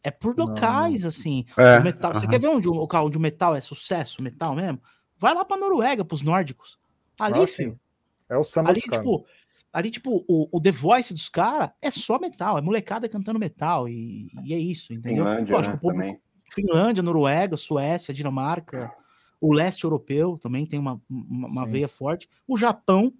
É 0.03 0.11
por 0.11 0.37
Não, 0.37 0.47
locais, 0.47 1.05
assim. 1.05 1.45
É, 1.59 1.78
O 1.78 1.83
metal, 1.83 2.15
Você 2.15 2.20
aham. 2.27 2.31
quer 2.31 2.41
ver 2.41 2.47
onde, 2.49 2.69
o- 2.69 2.87
onde 2.95 3.16
o 3.16 3.20
metal 3.20 3.55
é 3.57 3.61
sucesso, 3.61 4.23
metal 4.23 4.55
mesmo? 4.55 4.81
Vai 5.19 5.35
lá 5.35 5.45
pra 5.45 5.57
Noruega, 5.57 6.05
pros 6.05 6.23
nórdicos. 6.23 6.78
Ali, 7.19 7.43
Ah, 7.43 7.47
filho. 7.47 7.81
É 8.28 8.37
o 8.37 8.45
samba 8.45 8.70
Ali, 8.70 8.81
tipo, 8.81 9.27
ali, 9.72 9.90
tipo, 9.90 10.24
o, 10.28 10.48
o 10.56 10.60
The 10.60 10.70
Voice 10.72 11.12
dos 11.12 11.28
caras 11.28 11.70
é 11.82 11.90
só 11.90 12.18
metal, 12.18 12.56
é 12.59 12.60
molecada 12.62 13.09
cantando 13.09 13.38
metal, 13.38 13.88
e, 13.88 14.28
e 14.44 14.55
é 14.55 14.59
isso, 14.59 14.93
entendeu? 14.94 15.24
Finlândia, 15.24 15.55
Lógico, 15.56 15.72
né, 15.72 15.76
o 15.76 15.80
público- 15.80 16.02
também. 16.02 16.20
Finlândia, 16.55 17.02
Noruega, 17.02 17.56
Suécia, 17.56 18.14
Dinamarca, 18.14 18.93
o 19.40 19.52
leste 19.52 19.84
europeu 19.84 20.38
também 20.38 20.64
tem 20.64 20.78
uma, 20.78 21.01
uma, 21.10 21.48
uma 21.48 21.66
veia 21.66 21.88
forte. 21.88 22.28
O 22.48 22.56
Japão, 22.56 23.12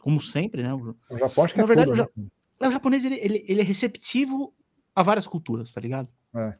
como 0.00 0.20
sempre, 0.20 0.62
né? 0.62 0.72
O, 0.74 0.94
O 1.10 1.18
Japão 1.18 1.44
acho 1.44 1.54
que 1.54 1.58
Na 1.58 1.64
é 1.64 1.66
verdade, 1.66 1.90
tudo, 1.90 2.10
o 2.18 2.22
né? 2.22 2.28
é, 2.60 2.68
o 2.68 2.70
japonês 2.72 3.04
ele, 3.04 3.16
ele, 3.16 3.44
ele 3.48 3.60
é 3.62 3.64
receptivo 3.64 4.54
a 4.94 5.02
várias 5.02 5.26
culturas, 5.26 5.72
tá 5.72 5.80
ligado? 5.80 6.12
É. 6.36 6.54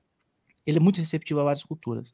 Ele 0.66 0.78
é 0.78 0.80
muito 0.80 0.96
receptivo 0.98 1.38
a 1.40 1.44
várias 1.44 1.62
culturas. 1.62 2.12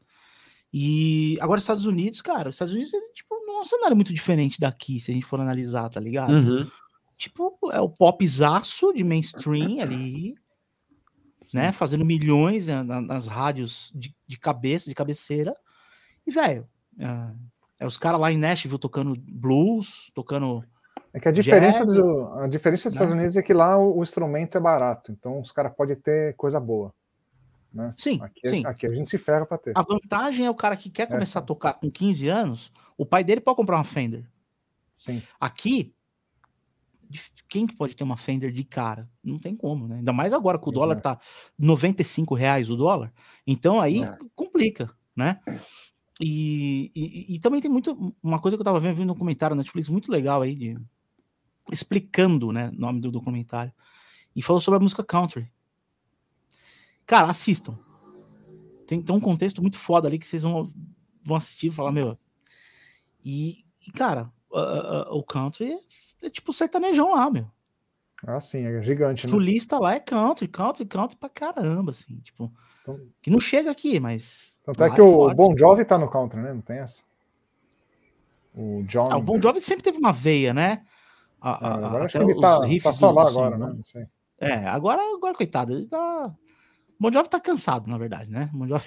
E 0.73 1.39
agora, 1.41 1.59
os 1.59 1.65
Estados 1.65 1.87
Unidos, 1.87 2.21
cara, 2.21 2.49
os 2.49 2.55
Estados 2.57 2.75
Unidos, 2.75 2.93
ele, 2.93 3.13
tipo, 3.13 3.35
não 3.47 3.59
é 3.59 3.61
um 3.61 3.65
cenário 3.65 3.97
muito 3.97 4.13
diferente 4.13 4.59
daqui, 4.59 4.99
se 5.01 5.11
a 5.11 5.15
gente 5.15 5.27
for 5.27 5.41
analisar, 5.41 5.89
tá 5.89 6.01
ligado? 6.01 6.33
Uhum. 6.33 6.69
Tipo, 7.23 7.57
é 7.71 7.81
o 7.81 7.89
popzaço 7.89 8.93
de 8.93 9.05
mainstream 9.05 9.81
ali, 9.81 10.35
né? 11.55 11.71
Fazendo 11.71 12.05
milhões 12.05 12.67
na- 12.67 12.83
na- 12.83 13.01
nas 13.01 13.29
rádios 13.29 13.93
de, 13.95 14.13
de 14.27 14.37
cabeça, 14.37 14.89
de 14.89 14.95
cabeceira. 14.95 15.55
E, 16.27 16.33
velho, 16.33 16.69
é, 16.99 17.33
é 17.79 17.87
os 17.87 17.97
caras 17.97 18.21
lá 18.21 18.33
em 18.33 18.37
Nashville 18.37 18.77
tocando 18.77 19.15
blues, 19.17 20.11
tocando. 20.17 20.65
É 21.13 21.21
que 21.21 21.29
a 21.29 21.31
diferença, 21.33 21.85
Jazz, 21.87 21.95
do, 21.95 22.27
a 22.41 22.49
diferença 22.49 22.89
dos 22.89 22.95
né? 22.99 23.05
Estados 23.05 23.15
Unidos 23.15 23.37
é 23.37 23.43
que 23.43 23.55
lá 23.55 23.79
o, 23.79 23.99
o 23.99 24.03
instrumento 24.03 24.59
é 24.59 24.61
barato, 24.61 25.13
então 25.13 25.39
os 25.41 25.53
caras 25.53 25.73
podem 25.77 25.95
ter 25.95 26.35
coisa 26.35 26.59
boa. 26.59 26.93
Né? 27.73 27.95
Sim, 27.97 28.21
Aqui, 28.21 28.49
sim. 28.49 28.67
aqui 28.67 28.85
a 28.87 28.93
gente 28.93 29.09
se 29.09 29.17
ferra 29.17 29.47
para 29.47 29.59
ter. 29.59 29.79
A 29.79 29.83
vantagem 29.83 30.45
é 30.45 30.51
o 30.51 30.55
cara 30.57 30.77
que 30.77 30.91
quer 30.91 31.07
começar 31.07 31.39
a 31.39 31.43
tocar 31.43 31.75
com 31.75 31.89
15 31.89 32.27
anos, 32.29 32.73
o 32.99 33.07
pai 33.07 33.23
dele 33.23 33.41
pode 33.41 33.57
comprar 33.57 33.77
uma 33.77 33.85
Fender. 33.85 34.29
Sim. 34.93 35.23
Aqui, 35.41 35.95
quem 37.49 37.67
que 37.67 37.75
pode 37.77 37.95
ter 37.97 38.05
uma 38.05 38.17
Fender 38.17 38.53
de 38.53 38.65
cara? 38.65 39.09
Não 39.23 39.39
tem 39.39 39.55
como, 39.57 39.87
né? 39.89 39.97
Ainda 39.97 40.13
mais 40.13 40.33
agora 40.33 40.59
que 40.59 40.69
o 40.69 40.73
dólar 40.73 40.99
é. 40.99 41.01
tá 41.01 41.19
95 41.59 42.35
reais 42.35 42.71
o 42.71 42.77
dólar. 42.77 43.13
Então 43.47 43.81
aí 43.81 44.03
É. 44.03 44.09
complica, 44.35 44.91
né? 45.17 45.41
E, 46.21 46.91
e- 46.95 47.35
e 47.35 47.39
também 47.41 47.61
tem 47.61 47.71
muito. 47.71 48.15
Uma 48.23 48.39
coisa 48.41 48.57
que 48.57 48.61
eu 48.61 48.65
tava 48.65 48.79
vendo, 48.81 48.97
vendo 48.97 49.13
um 49.13 49.17
comentário 49.17 49.57
na 49.57 49.63
Netflix 49.63 49.89
muito 49.89 50.11
legal 50.13 50.43
aí, 50.43 50.55
de, 50.55 50.79
explicando 51.71 52.53
né, 52.53 52.69
o 52.69 52.81
nome 52.81 53.01
do 53.01 53.11
documentário. 53.11 53.73
E 54.37 54.43
falou 54.43 54.61
sobre 54.61 54.79
a 54.79 54.81
música 54.81 55.03
country. 55.05 55.51
Cara, 57.07 57.29
assistam. 57.31 57.79
Tem, 58.87 59.03
tem 59.03 59.15
um 59.15 59.21
contexto 59.21 59.61
muito 59.63 59.79
foda 59.79 60.07
ali 60.09 60.19
que 60.19 60.27
vocês 60.27 60.43
vão, 60.43 60.71
vão 61.25 61.37
assistir 61.37 61.69
e 61.69 61.71
falar, 61.71 61.93
meu. 61.93 62.19
E, 63.25 63.65
e, 63.87 63.91
cara, 63.93 64.31
a- 64.53 64.59
a- 65.09 65.15
o 65.15 65.23
country 65.23 65.77
é, 66.23 66.27
é 66.27 66.31
tipo 66.31 66.53
sertanejão 66.53 67.13
lá, 67.15 67.31
meu. 67.31 67.47
Ah, 68.27 68.39
sim, 68.39 68.65
é 68.65 68.81
gigante, 68.83 69.27
né? 69.27 69.31
Sulista 69.31 69.79
lá 69.79 69.95
é 69.95 70.01
country, 70.01 70.47
country, 70.47 70.85
country 70.87 71.17
pra 71.17 71.29
caramba, 71.29 71.91
assim. 71.91 72.17
Tipo, 72.21 72.53
Então- 72.83 73.01
que 73.21 73.31
não 73.31 73.41
chega 73.41 73.71
aqui, 73.71 73.99
mas. 73.99 74.61
Tanto 74.65 74.85
é 74.85 74.91
que 74.95 75.01
o 75.01 75.13
forte. 75.13 75.37
Bon 75.37 75.57
Jovi 75.57 75.85
tá 75.85 75.99
no 75.99 76.09
country, 76.09 76.41
né? 76.41 76.53
Não 76.53 76.61
tem 76.61 76.79
essa? 76.79 77.03
O 78.55 78.83
John. 78.85 79.09
Ah, 79.11 79.17
o 79.17 79.23
Bon 79.23 79.41
Jovi 79.41 79.61
sempre 79.61 79.83
teve 79.83 79.99
uma 79.99 80.13
veia, 80.13 80.53
né? 80.55 80.83
A- 81.41 81.51
Ah, 81.51 81.69
a- 81.75 81.87
agora 81.87 82.05
acho 82.05 82.19
que 82.19 82.23
ele 82.25 82.41
tá, 82.41 82.61
tá 82.83 82.93
só 82.93 83.11
lá 83.11 83.23
do 83.25 83.29
agora, 83.31 83.55
Simon. 83.57 83.67
né? 83.69 83.75
Não 83.77 83.85
sei. 83.85 84.07
É, 84.39 84.55
agora, 84.69 85.01
agora 85.17 85.35
coitado, 85.35 85.73
ele 85.73 85.89
tá. 85.89 86.27
O 86.27 87.03
Bon 87.03 87.11
Jovi 87.13 87.29
tá 87.29 87.41
cansado, 87.41 87.91
na 87.91 87.99
verdade, 87.99 88.31
né? 88.31 88.49
O 88.55 88.59
Bon 88.59 88.69
Jovi, 88.69 88.85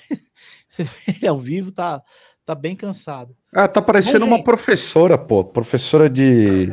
ele 1.08 1.28
ao 1.28 1.40
vivo, 1.40 1.72
tá, 1.72 2.02
tá 2.46 2.56
bem 2.56 2.76
cansado. 2.76 3.36
Ah, 3.54 3.68
tá 3.68 3.82
parecendo 3.82 4.20
Bom, 4.22 4.28
uma 4.32 4.38
gente. 4.38 4.46
professora, 4.46 5.18
pô. 5.18 5.44
Professora 5.44 6.10
de 6.10 6.68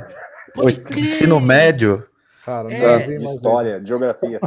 Crer! 0.54 0.98
ensino 0.98 1.40
médio, 1.40 2.06
Cara, 2.44 2.72
É, 2.72 2.98
não 2.98 3.06
vi, 3.06 3.18
De 3.18 3.24
história, 3.24 3.80
de 3.80 3.88
geografia. 3.88 4.40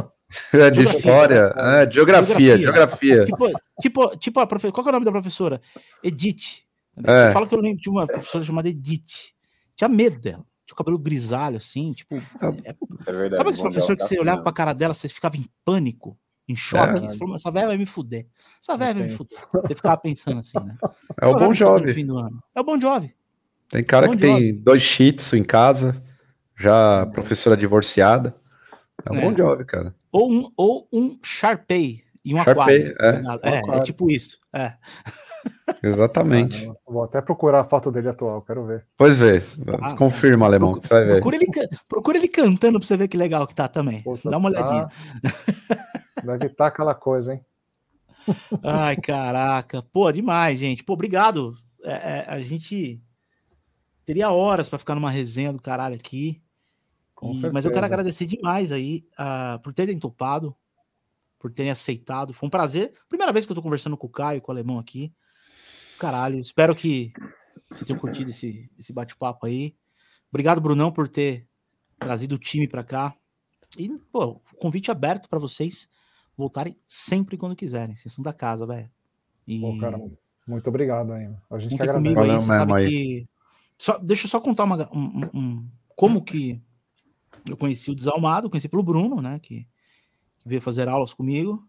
é, 0.52 0.70
de 0.70 0.80
história, 0.82 1.54
é, 1.56 1.90
geografia, 1.90 2.58
geografia. 2.58 3.24
Tipo, 3.24 3.50
tipo, 3.80 4.16
tipo 4.18 4.40
a 4.40 4.46
profe... 4.46 4.70
qual 4.70 4.84
que 4.84 4.88
é 4.88 4.90
o 4.90 4.92
nome 4.92 5.04
da 5.06 5.12
professora? 5.12 5.60
Edith. 6.02 6.64
É. 7.04 7.30
Fala 7.32 7.46
que 7.46 7.54
eu 7.54 7.60
lembro 7.60 7.80
de 7.80 7.88
uma 7.88 8.06
professora 8.06 8.44
chamada 8.44 8.68
Edith. 8.68 9.32
Tinha 9.74 9.88
medo 9.88 10.18
dela. 10.18 10.44
Tinha 10.66 10.74
o 10.74 10.76
cabelo 10.76 10.98
grisalho, 10.98 11.56
assim, 11.56 11.92
tipo. 11.92 12.16
é- 12.16 12.74
É 13.06 13.12
verdade. 13.12 13.36
Sabe 13.36 13.50
aquele 13.50 13.56
Bom 13.56 13.62
professor 13.62 13.96
que 13.96 14.02
tá 14.02 14.08
você 14.08 14.18
olhava 14.18 14.42
pra 14.42 14.52
cara 14.52 14.72
dela, 14.72 14.94
você 14.94 15.08
ficava 15.08 15.36
em 15.36 15.48
pânico, 15.64 16.18
em 16.48 16.56
choque? 16.56 17.04
É. 17.04 17.08
Você 17.08 17.16
falou, 17.16 17.34
essa 17.34 17.50
velha 17.50 17.68
vai 17.68 17.76
me 17.76 17.86
fuder. 17.86 18.26
Essa 18.60 18.76
velha 18.76 18.94
vai 18.94 19.02
me 19.04 19.08
fuder. 19.10 19.38
Você 19.52 19.74
ficava 19.74 19.96
pensando 19.96 20.40
assim, 20.40 20.58
né? 20.58 20.76
É 21.20 21.26
o 21.26 21.34
do 21.34 22.18
ano. 22.18 22.42
É 22.54 22.60
o 22.60 22.64
Bon 22.64 22.80
Jovi. 22.80 23.14
Tem 23.68 23.82
cara 23.84 24.08
que 24.08 24.16
tem 24.16 24.54
dois 24.54 24.82
shih 24.82 25.12
tzu 25.12 25.36
em 25.36 25.44
casa, 25.44 26.00
já 26.56 27.06
professora 27.06 27.56
divorciada. 27.56 28.34
É 29.04 29.10
o 29.12 29.16
É. 29.16 29.20
Bon 29.20 29.36
Jovi, 29.36 29.64
cara. 29.64 29.94
Ou 30.12 30.32
um, 30.32 30.50
ou 30.56 30.88
um 30.92 31.18
Sharpei 31.22 32.02
e 32.24 32.34
um 32.34 32.42
Sharpei, 32.42 32.88
aquário. 32.88 32.94
é. 33.00 33.38
tá? 33.38 33.50
É, 33.74 33.78
é 33.78 33.82
tipo 33.82 34.10
isso. 34.10 34.38
É. 34.52 34.74
Exatamente. 35.82 36.60
Caramba, 36.60 36.78
Vou 36.86 37.04
até 37.04 37.20
procurar 37.20 37.60
a 37.60 37.64
foto 37.64 37.92
dele 37.92 38.08
atual, 38.08 38.42
quero 38.42 38.64
ver. 38.66 38.84
Pois 38.96 39.18
vê, 39.18 39.42
Ah, 39.80 39.94
confirma, 39.94 40.46
alemão, 40.46 40.74
que 40.78 40.86
você 40.86 40.94
vai 40.94 41.04
ver. 41.04 41.12
Procura 41.20 41.36
ele, 41.36 41.46
procura 41.88 42.18
ele 42.18 42.28
cantando 42.28 42.78
pra 42.80 42.86
você 42.86 42.96
ver 42.96 43.08
que 43.08 43.16
legal 43.16 43.46
que 43.46 43.54
tá 43.54 43.68
também. 43.68 44.02
Poxa, 44.02 44.28
Dá 44.30 44.38
uma 44.38 44.52
tá- 44.52 44.58
olhadinha. 44.60 44.88
Deve 46.24 46.46
estar 46.46 46.66
aquela 46.68 46.94
coisa, 46.94 47.34
hein? 47.34 47.40
Ai, 48.64 48.96
caraca. 48.96 49.82
Pô, 49.92 50.10
demais, 50.10 50.58
gente. 50.58 50.82
Pô, 50.82 50.94
obrigado. 50.94 51.54
É, 51.84 51.92
é, 51.92 52.24
a 52.26 52.40
gente 52.40 53.00
teria 54.06 54.30
horas 54.30 54.68
pra 54.70 54.78
ficar 54.78 54.94
numa 54.94 55.10
resenha 55.10 55.52
do 55.52 55.60
caralho 55.60 55.96
aqui. 55.96 56.40
Com 57.14 57.34
E- 57.34 57.50
mas 57.50 57.64
eu 57.66 57.72
quero 57.72 57.84
agradecer 57.84 58.24
demais 58.24 58.72
aí 58.72 59.06
ah, 59.18 59.60
por 59.62 59.74
terem 59.74 59.98
topado, 59.98 60.54
por 61.38 61.52
terem 61.52 61.70
aceitado. 61.70 62.32
Foi 62.32 62.46
um 62.46 62.50
prazer. 62.50 62.92
Primeira 63.08 63.32
vez 63.32 63.44
que 63.44 63.52
eu 63.52 63.56
tô 63.56 63.62
conversando 63.62 63.96
com 63.96 64.06
o 64.06 64.10
Caio, 64.10 64.40
com 64.40 64.50
o 64.50 64.54
Alemão 64.54 64.78
aqui. 64.78 65.12
Caralho, 65.98 66.38
espero 66.38 66.74
que 66.74 67.12
vocês 67.70 67.84
tenham 67.84 67.98
curtido 68.00 68.30
esse, 68.30 68.70
esse 68.78 68.92
bate-papo 68.92 69.46
aí. 69.46 69.74
Obrigado, 70.30 70.60
Brunão, 70.60 70.92
por 70.92 71.08
ter 71.08 71.46
trazido 71.98 72.34
o 72.34 72.38
time 72.38 72.68
pra 72.68 72.84
cá. 72.84 73.14
E, 73.78 73.88
pô, 74.12 74.40
convite 74.58 74.90
aberto 74.90 75.28
pra 75.28 75.38
vocês 75.38 75.88
voltarem 76.36 76.76
sempre 76.86 77.36
quando 77.36 77.56
quiserem. 77.56 77.96
Vocês 77.96 78.12
são 78.12 78.22
da 78.22 78.32
casa, 78.32 78.66
velho. 78.66 78.90
E 79.46 79.60
Pô, 79.60 79.78
cara, 79.78 79.98
muito 80.46 80.68
obrigado 80.68 81.12
aí. 81.12 81.30
A 81.50 81.58
gente 81.58 81.70
que 81.78 81.86
contem 81.86 81.88
agradece. 81.88 81.94
comigo 81.94 82.20
aí, 82.20 82.26
Valeu 82.26 82.40
você 82.40 82.46
sabe 82.46 82.74
aí. 82.74 82.88
que... 82.90 83.28
Só, 83.78 83.98
deixa 83.98 84.26
eu 84.26 84.30
só 84.30 84.40
contar 84.40 84.64
uma, 84.64 84.88
um, 84.92 85.20
um- 85.34 85.70
como 85.94 86.22
que 86.22 86.60
eu 87.48 87.56
conheci 87.56 87.90
o 87.90 87.94
Desalmado, 87.94 88.50
conheci 88.50 88.68
pelo 88.68 88.82
Bruno, 88.82 89.20
né, 89.20 89.38
que, 89.38 89.66
que 90.38 90.48
veio 90.48 90.60
fazer 90.60 90.88
aulas 90.88 91.12
comigo, 91.14 91.66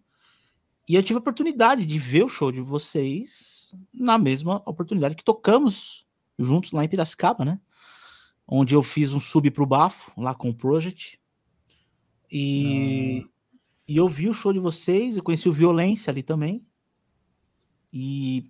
e 0.88 0.96
eu 0.96 1.04
tive 1.04 1.18
a 1.18 1.20
oportunidade 1.20 1.86
de 1.86 2.00
ver 2.00 2.24
o 2.24 2.30
show 2.30 2.52
de 2.52 2.62
vocês 2.62 3.74
na 3.94 4.18
mesma 4.18 4.62
oportunidade 4.66 5.16
que 5.16 5.24
tocamos 5.24 6.08
juntos 6.40 6.72
lá 6.72 6.84
em 6.84 6.88
Piracicaba, 6.90 7.44
né, 7.46 7.60
onde 8.48 8.74
eu 8.74 8.82
fiz 8.82 9.14
um 9.14 9.20
sub 9.20 9.50
pro 9.52 9.66
Bafo, 9.66 10.12
lá 10.20 10.34
com 10.34 10.50
o 10.50 10.56
Project, 10.56 11.20
e, 12.32 13.26
e 13.88 13.98
eu 13.98 14.08
vi 14.10 14.30
o 14.30 14.34
show 14.34 14.52
de 14.54 14.60
vocês, 14.60 15.18
eu 15.18 15.24
conheci 15.24 15.48
o 15.48 15.54
Violência 15.54 16.10
ali 16.12 16.24
também, 16.24 16.66
e, 17.92 18.50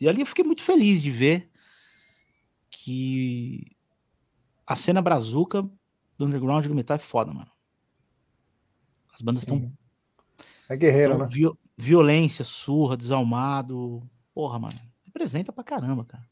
e 0.00 0.08
ali 0.08 0.20
eu 0.20 0.26
fiquei 0.26 0.44
muito 0.44 0.62
feliz 0.62 1.02
de 1.02 1.10
ver 1.10 1.50
que 2.72 3.76
a 4.66 4.74
cena 4.74 5.02
brazuca 5.02 5.62
do 6.18 6.24
underground 6.24 6.66
do 6.66 6.74
metal 6.74 6.96
é 6.96 6.98
foda, 6.98 7.32
mano. 7.32 7.50
As 9.12 9.20
bandas 9.20 9.42
estão. 9.42 9.70
É 10.68 10.76
guerreiro, 10.76 11.18
né? 11.18 11.28
violência, 11.76 12.44
surra, 12.44 12.96
desalmado. 12.96 14.02
Porra, 14.34 14.58
mano. 14.58 14.80
Representa 15.04 15.52
pra 15.52 15.62
caramba, 15.62 16.04
cara. 16.04 16.26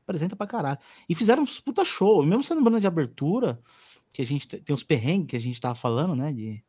Representa 0.00 0.36
pra 0.36 0.46
caralho. 0.46 0.78
E 1.08 1.14
fizeram 1.14 1.42
uns 1.42 1.60
puta 1.60 1.84
show. 1.84 2.24
Mesmo 2.24 2.44
sendo 2.44 2.62
banda 2.62 2.80
de 2.80 2.86
abertura, 2.86 3.60
que 4.12 4.22
a 4.22 4.26
gente 4.26 4.46
te- 4.46 4.60
tem 4.60 4.72
os 4.74 4.84
perrengues 4.84 5.26
que 5.30 5.36
a 5.36 5.40
gente 5.40 5.60
tava 5.60 5.74
falando, 5.74 6.14
né? 6.14 6.32
De, 6.32 6.64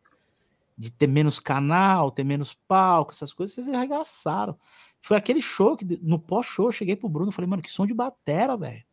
de 0.75 0.91
ter 0.91 1.07
menos 1.07 1.39
canal, 1.39 2.09
ter 2.09 2.23
menos 2.23 2.55
palco, 2.67 3.11
essas 3.11 3.31
coisas, 3.31 3.53
vocês 3.53 3.69
arregaçaram. 3.69 4.57
Foi 4.99 5.15
aquele 5.17 5.41
show 5.41 5.77
que 5.77 5.85
no 6.01 6.17
pós-show 6.17 6.67
eu 6.67 6.71
cheguei 6.71 6.95
pro 6.95 7.09
Bruno 7.09 7.29
e 7.31 7.33
falei, 7.33 7.49
mano, 7.49 7.61
que 7.61 7.71
som 7.71 7.85
de 7.85 7.93
batera, 7.93 8.57
velho. 8.57 8.83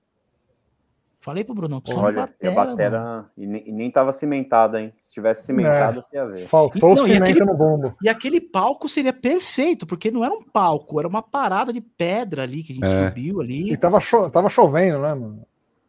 Falei 1.21 1.43
pro 1.43 1.55
Brunão, 1.55 1.81
que 1.81 1.93
Olha, 1.93 2.27
batera, 2.27 2.53
a 2.53 2.65
batera 2.65 3.31
e 3.37 3.45
nem, 3.45 3.69
e 3.69 3.73
nem 3.73 3.91
tava 3.91 4.13
cimentada, 4.13 4.81
hein? 4.81 4.95
Se 5.03 5.15
tivesse 5.15 5.47
cimentada, 5.47 5.99
é. 5.99 6.03
você 6.03 6.17
ia 6.17 6.25
ver. 6.25 6.47
Faltou 6.47 6.91
não, 6.91 6.97
cimento 6.97 7.25
aquele, 7.25 7.45
no 7.45 7.57
bombo. 7.57 7.97
E 8.01 8.09
aquele 8.09 8.41
palco 8.41 8.89
seria 8.89 9.13
perfeito, 9.13 9.85
porque 9.85 10.13
não 10.13 10.25
era 10.25 10.33
um 10.33 10.43
palco, 10.43 10.99
era 11.01 11.09
uma 11.09 11.21
parada 11.21 11.73
de 11.73 11.81
pedra 11.81 12.45
ali 12.45 12.63
que 12.63 12.73
a 12.73 12.75
gente 12.77 12.87
é. 12.87 13.09
subiu 13.09 13.41
ali. 13.41 13.73
E 13.73 13.77
tava, 13.77 14.01
cho 14.01 14.31
tava 14.31 14.49
chovendo, 14.49 15.01
né, 15.01 15.13
mano? 15.13 15.45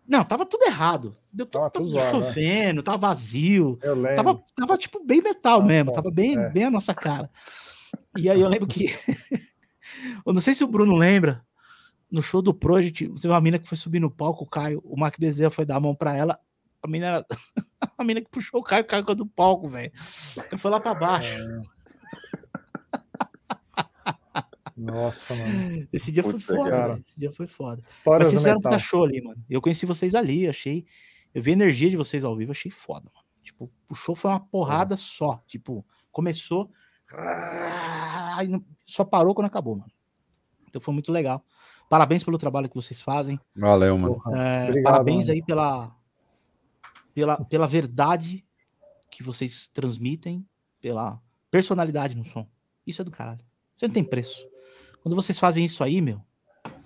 Não, 0.07 0.23
tava 0.25 0.43
tudo 0.47 0.65
errado. 0.65 1.15
Deu 1.31 1.45
tava 1.45 1.69
tudo, 1.69 1.91
tudo 1.91 2.01
chovendo, 2.09 2.77
né? 2.77 2.81
tava 2.81 2.97
vazio. 2.97 3.77
Eu 3.83 3.93
lembro. 3.93 4.15
Tava, 4.15 4.43
tava 4.55 4.77
tipo 4.77 5.05
bem 5.05 5.21
metal 5.21 5.61
ah, 5.61 5.63
mesmo, 5.63 5.91
tava 5.91 6.09
bem, 6.09 6.35
é. 6.35 6.49
bem 6.49 6.63
a 6.63 6.71
nossa 6.71 6.95
cara. 6.95 7.29
E 8.17 8.27
aí 8.27 8.41
eu 8.41 8.49
lembro 8.49 8.65
que. 8.65 8.85
eu 10.25 10.33
não 10.33 10.41
sei 10.41 10.55
se 10.55 10.63
o 10.63 10.67
Bruno 10.67 10.95
lembra, 10.95 11.45
no 12.11 12.21
show 12.21 12.41
do 12.41 12.53
Project, 12.53 13.07
teve 13.09 13.27
uma 13.27 13.41
mina 13.41 13.59
que 13.59 13.67
foi 13.67 13.77
subir 13.77 13.99
no 13.99 14.09
palco, 14.09 14.43
o 14.43 14.47
Caio, 14.47 14.81
o 14.83 14.97
Mark 14.97 15.19
Bezerra 15.19 15.51
foi 15.51 15.65
dar 15.65 15.75
a 15.75 15.79
mão 15.79 15.93
pra 15.95 16.15
ela, 16.15 16.39
a 16.81 16.87
mina 16.87 17.05
era... 17.05 17.25
a 17.97 18.03
mina 18.03 18.21
que 18.21 18.29
puxou 18.29 18.61
o 18.61 18.63
Caio, 18.63 18.85
caiu 18.85 19.03
do 19.03 19.25
palco, 19.25 19.67
velho. 19.69 19.91
Foi 20.57 20.71
lá 20.71 20.79
pra 20.79 20.93
baixo. 20.93 21.39
É. 21.39 21.79
Nossa, 24.79 25.35
mano. 25.35 25.87
Esse 25.91 26.09
dia 26.09 26.23
Puta 26.23 26.39
foi 26.39 26.55
foda. 26.55 26.99
Esse 27.03 27.19
dia 27.19 27.31
foi 27.33 27.45
foda. 27.45 27.81
Histórias 27.81 28.27
Mas 28.27 28.29
vocês 28.29 28.41
fizeram 28.41 28.61
puta 28.61 28.79
show 28.79 29.03
ali, 29.03 29.21
mano. 29.21 29.43
Eu 29.49 29.61
conheci 29.61 29.85
vocês 29.85 30.15
ali, 30.15 30.47
achei. 30.47 30.85
Eu 31.33 31.43
vi 31.43 31.51
a 31.51 31.53
energia 31.53 31.89
de 31.89 31.97
vocês 31.97 32.23
ao 32.23 32.35
vivo, 32.35 32.51
achei 32.51 32.71
foda, 32.71 33.11
mano. 33.13 33.27
Tipo, 33.43 33.69
o 33.89 33.93
show 33.93 34.15
foi 34.15 34.31
uma 34.31 34.39
porrada 34.39 34.93
é. 34.93 34.97
só. 34.97 35.43
Tipo, 35.45 35.85
começou. 36.11 36.71
Só 38.85 39.03
parou 39.03 39.35
quando 39.35 39.47
acabou, 39.47 39.75
mano. 39.75 39.91
Então 40.69 40.81
foi 40.81 40.93
muito 40.93 41.11
legal. 41.11 41.43
Parabéns 41.89 42.23
pelo 42.23 42.37
trabalho 42.37 42.69
que 42.69 42.75
vocês 42.75 43.01
fazem. 43.01 43.39
Valeu, 43.55 43.97
mano. 43.97 44.21
É, 44.35 44.69
Obrigado, 44.69 44.83
parabéns 44.83 45.25
mano. 45.25 45.31
aí 45.31 45.43
pela, 45.43 45.95
pela, 47.15 47.45
pela 47.45 47.67
verdade 47.67 48.45
que 49.09 49.23
vocês 49.23 49.67
transmitem, 49.67 50.47
pela 50.79 51.19
personalidade 51.49 52.15
no 52.15 52.23
som. 52.23 52.47
Isso 52.85 53.01
é 53.01 53.05
do 53.05 53.09
caralho. 53.09 53.43
Você 53.75 53.87
não 53.87 53.93
tem 53.93 54.03
preço. 54.03 54.47
Quando 55.01 55.15
vocês 55.15 55.39
fazem 55.39 55.65
isso 55.65 55.83
aí, 55.83 55.99
meu, 55.99 56.21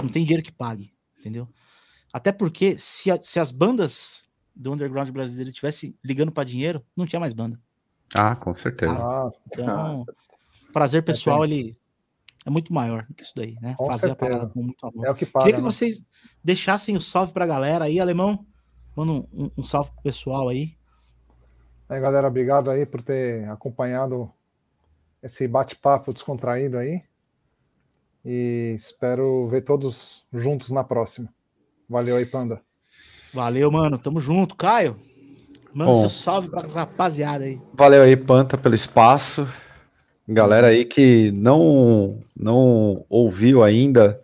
não 0.01 0.09
tem 0.09 0.23
dinheiro 0.23 0.43
que 0.43 0.51
pague, 0.51 0.93
entendeu? 1.19 1.49
Até 2.13 2.31
porque 2.31 2.77
se, 2.77 3.11
a, 3.11 3.21
se 3.21 3.39
as 3.39 3.51
bandas 3.51 4.23
do 4.55 4.71
underground 4.71 5.09
brasileiro 5.09 5.49
estivessem 5.49 5.97
ligando 6.03 6.31
para 6.31 6.43
dinheiro, 6.43 6.85
não 6.95 7.05
tinha 7.05 7.19
mais 7.19 7.33
banda. 7.33 7.59
Ah, 8.15 8.35
com 8.35 8.53
certeza. 8.53 9.03
Ah, 9.03 9.29
então, 9.47 10.05
prazer 10.71 11.03
pessoal, 11.03 11.43
ele 11.43 11.77
é 12.45 12.49
muito 12.49 12.73
maior 12.73 13.05
do 13.05 13.13
que 13.13 13.23
isso 13.23 13.33
daí, 13.35 13.57
né? 13.61 13.75
Com 13.77 13.85
Fazer 13.85 14.07
certeza. 14.07 14.13
a 14.13 14.33
parada 14.33 14.53
com 14.53 14.61
muito 14.61 14.85
amor. 14.85 15.05
É 15.05 15.11
o 15.11 15.15
que 15.15 15.25
paga, 15.25 15.45
Queria 15.45 15.59
que 15.59 15.65
né? 15.65 15.71
vocês 15.71 16.05
deixassem 16.43 16.95
o 16.95 17.01
salve 17.01 17.33
pra 17.33 17.45
galera 17.45 17.85
aí, 17.85 17.99
alemão. 17.99 18.45
Manda 18.95 19.11
um, 19.11 19.27
um, 19.33 19.51
um 19.57 19.63
salve 19.63 19.91
pro 19.91 20.03
pessoal 20.03 20.49
aí. 20.49 20.75
Aí, 21.87 21.99
galera, 21.99 22.27
obrigado 22.27 22.69
aí 22.69 22.85
por 22.85 23.01
ter 23.01 23.47
acompanhado 23.49 24.31
esse 25.21 25.47
bate-papo 25.47 26.13
descontraído 26.13 26.77
aí. 26.77 27.01
E 28.25 28.73
espero 28.75 29.47
ver 29.47 29.61
todos 29.61 30.25
juntos 30.31 30.69
na 30.69 30.83
próxima. 30.83 31.29
Valeu 31.89 32.15
aí, 32.15 32.25
Panda. 32.25 32.61
Valeu, 33.33 33.71
mano. 33.71 33.97
Tamo 33.97 34.19
junto. 34.19 34.55
Caio, 34.55 34.99
manda 35.73 35.91
Bom, 35.91 35.99
seu 35.99 36.09
salve 36.09 36.49
pra 36.49 36.61
rapaziada 36.61 37.43
aí. 37.43 37.59
Valeu 37.73 38.03
aí, 38.03 38.15
Panta, 38.15 38.57
pelo 38.57 38.75
espaço. 38.75 39.47
Galera 40.27 40.67
aí 40.67 40.85
que 40.85 41.31
não 41.31 42.23
não 42.35 43.05
ouviu 43.09 43.61
ainda 43.61 44.21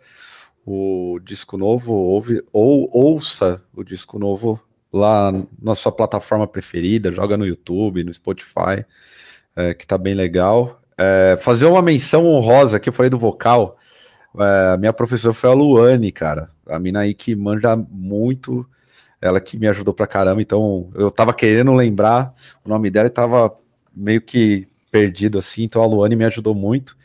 o 0.66 1.20
disco 1.22 1.58
novo, 1.58 1.94
ouve, 1.94 2.42
ou 2.54 2.90
ouça 2.94 3.62
o 3.76 3.84
disco 3.84 4.18
novo 4.18 4.62
lá 4.94 5.34
na 5.62 5.76
sua 5.76 5.92
plataforma 5.92 6.48
preferida, 6.48 7.12
joga 7.12 7.36
no 7.36 7.46
YouTube, 7.46 8.04
no 8.04 8.14
Spotify, 8.14 8.86
é, 9.56 9.74
que 9.74 9.86
tá 9.86 9.98
bem 9.98 10.14
legal. 10.14 10.82
É, 10.98 11.38
fazer 11.42 11.66
uma 11.66 11.82
menção 11.82 12.26
honrosa 12.26 12.80
que 12.80 12.88
eu 12.88 12.94
falei 12.94 13.10
do 13.10 13.20
vocal. 13.20 13.78
É, 14.40 14.78
minha 14.78 14.94
professora 14.94 15.34
foi 15.34 15.50
a 15.50 15.54
Luane, 15.54 16.12
cara. 16.12 16.50
A 16.68 16.80
mina 16.80 17.02
aí 17.02 17.14
que 17.14 17.36
manja 17.36 17.76
muito, 17.76 18.66
ela 19.22 19.42
que 19.42 19.58
me 19.58 19.68
ajudou 19.68 19.94
pra 19.94 20.08
caramba. 20.08 20.42
Então 20.42 20.90
eu 20.96 21.12
tava 21.12 21.34
querendo 21.34 21.74
lembrar 21.74 22.34
o 22.64 22.70
nome 22.70 22.90
dela 22.90 23.08
e 23.08 23.12
tava 23.12 23.54
meio 23.94 24.22
que 24.22 24.68
perdido 24.92 25.38
assim, 25.38 25.64
então 25.64 25.82
a 25.82 25.86
Luane 25.86 26.16
me 26.16 26.26
ajudou 26.26 26.54
muito. 26.54 26.98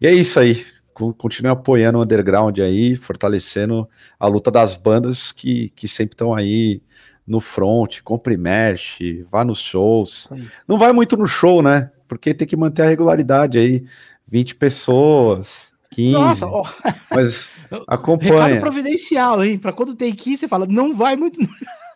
E 0.00 0.06
é 0.06 0.12
isso 0.12 0.38
aí. 0.38 0.64
Continue 0.92 1.50
apoiando 1.50 1.98
o 1.98 2.02
underground 2.02 2.58
aí, 2.58 2.94
fortalecendo 2.94 3.88
a 4.20 4.26
luta 4.26 4.50
das 4.50 4.76
bandas 4.76 5.32
que, 5.32 5.70
que 5.70 5.88
sempre 5.88 6.14
estão 6.14 6.34
aí 6.34 6.82
no 7.26 7.40
front, 7.40 8.00
compre 8.02 8.36
merch, 8.36 9.00
vá 9.30 9.44
nos 9.44 9.60
shows. 9.60 10.28
Não 10.68 10.76
vai 10.78 10.92
muito 10.92 11.16
no 11.16 11.26
show, 11.26 11.62
né? 11.62 11.90
Porque 12.06 12.34
tem 12.34 12.46
que 12.46 12.56
manter 12.56 12.82
a 12.82 12.88
regularidade 12.88 13.58
aí. 13.58 13.84
20 14.26 14.56
pessoas, 14.56 15.72
15. 15.92 16.12
Nossa, 16.12 16.46
ó. 16.46 16.62
Mas 17.10 17.48
acompanha. 17.88 18.46
Recado 18.46 18.60
providencial, 18.60 19.44
hein? 19.44 19.58
Para 19.58 19.72
quando 19.72 19.94
tem 19.94 20.14
que 20.14 20.32
ir, 20.32 20.36
você 20.36 20.48
fala, 20.48 20.66
não 20.66 20.94
vai 20.94 21.16
muito. 21.16 21.40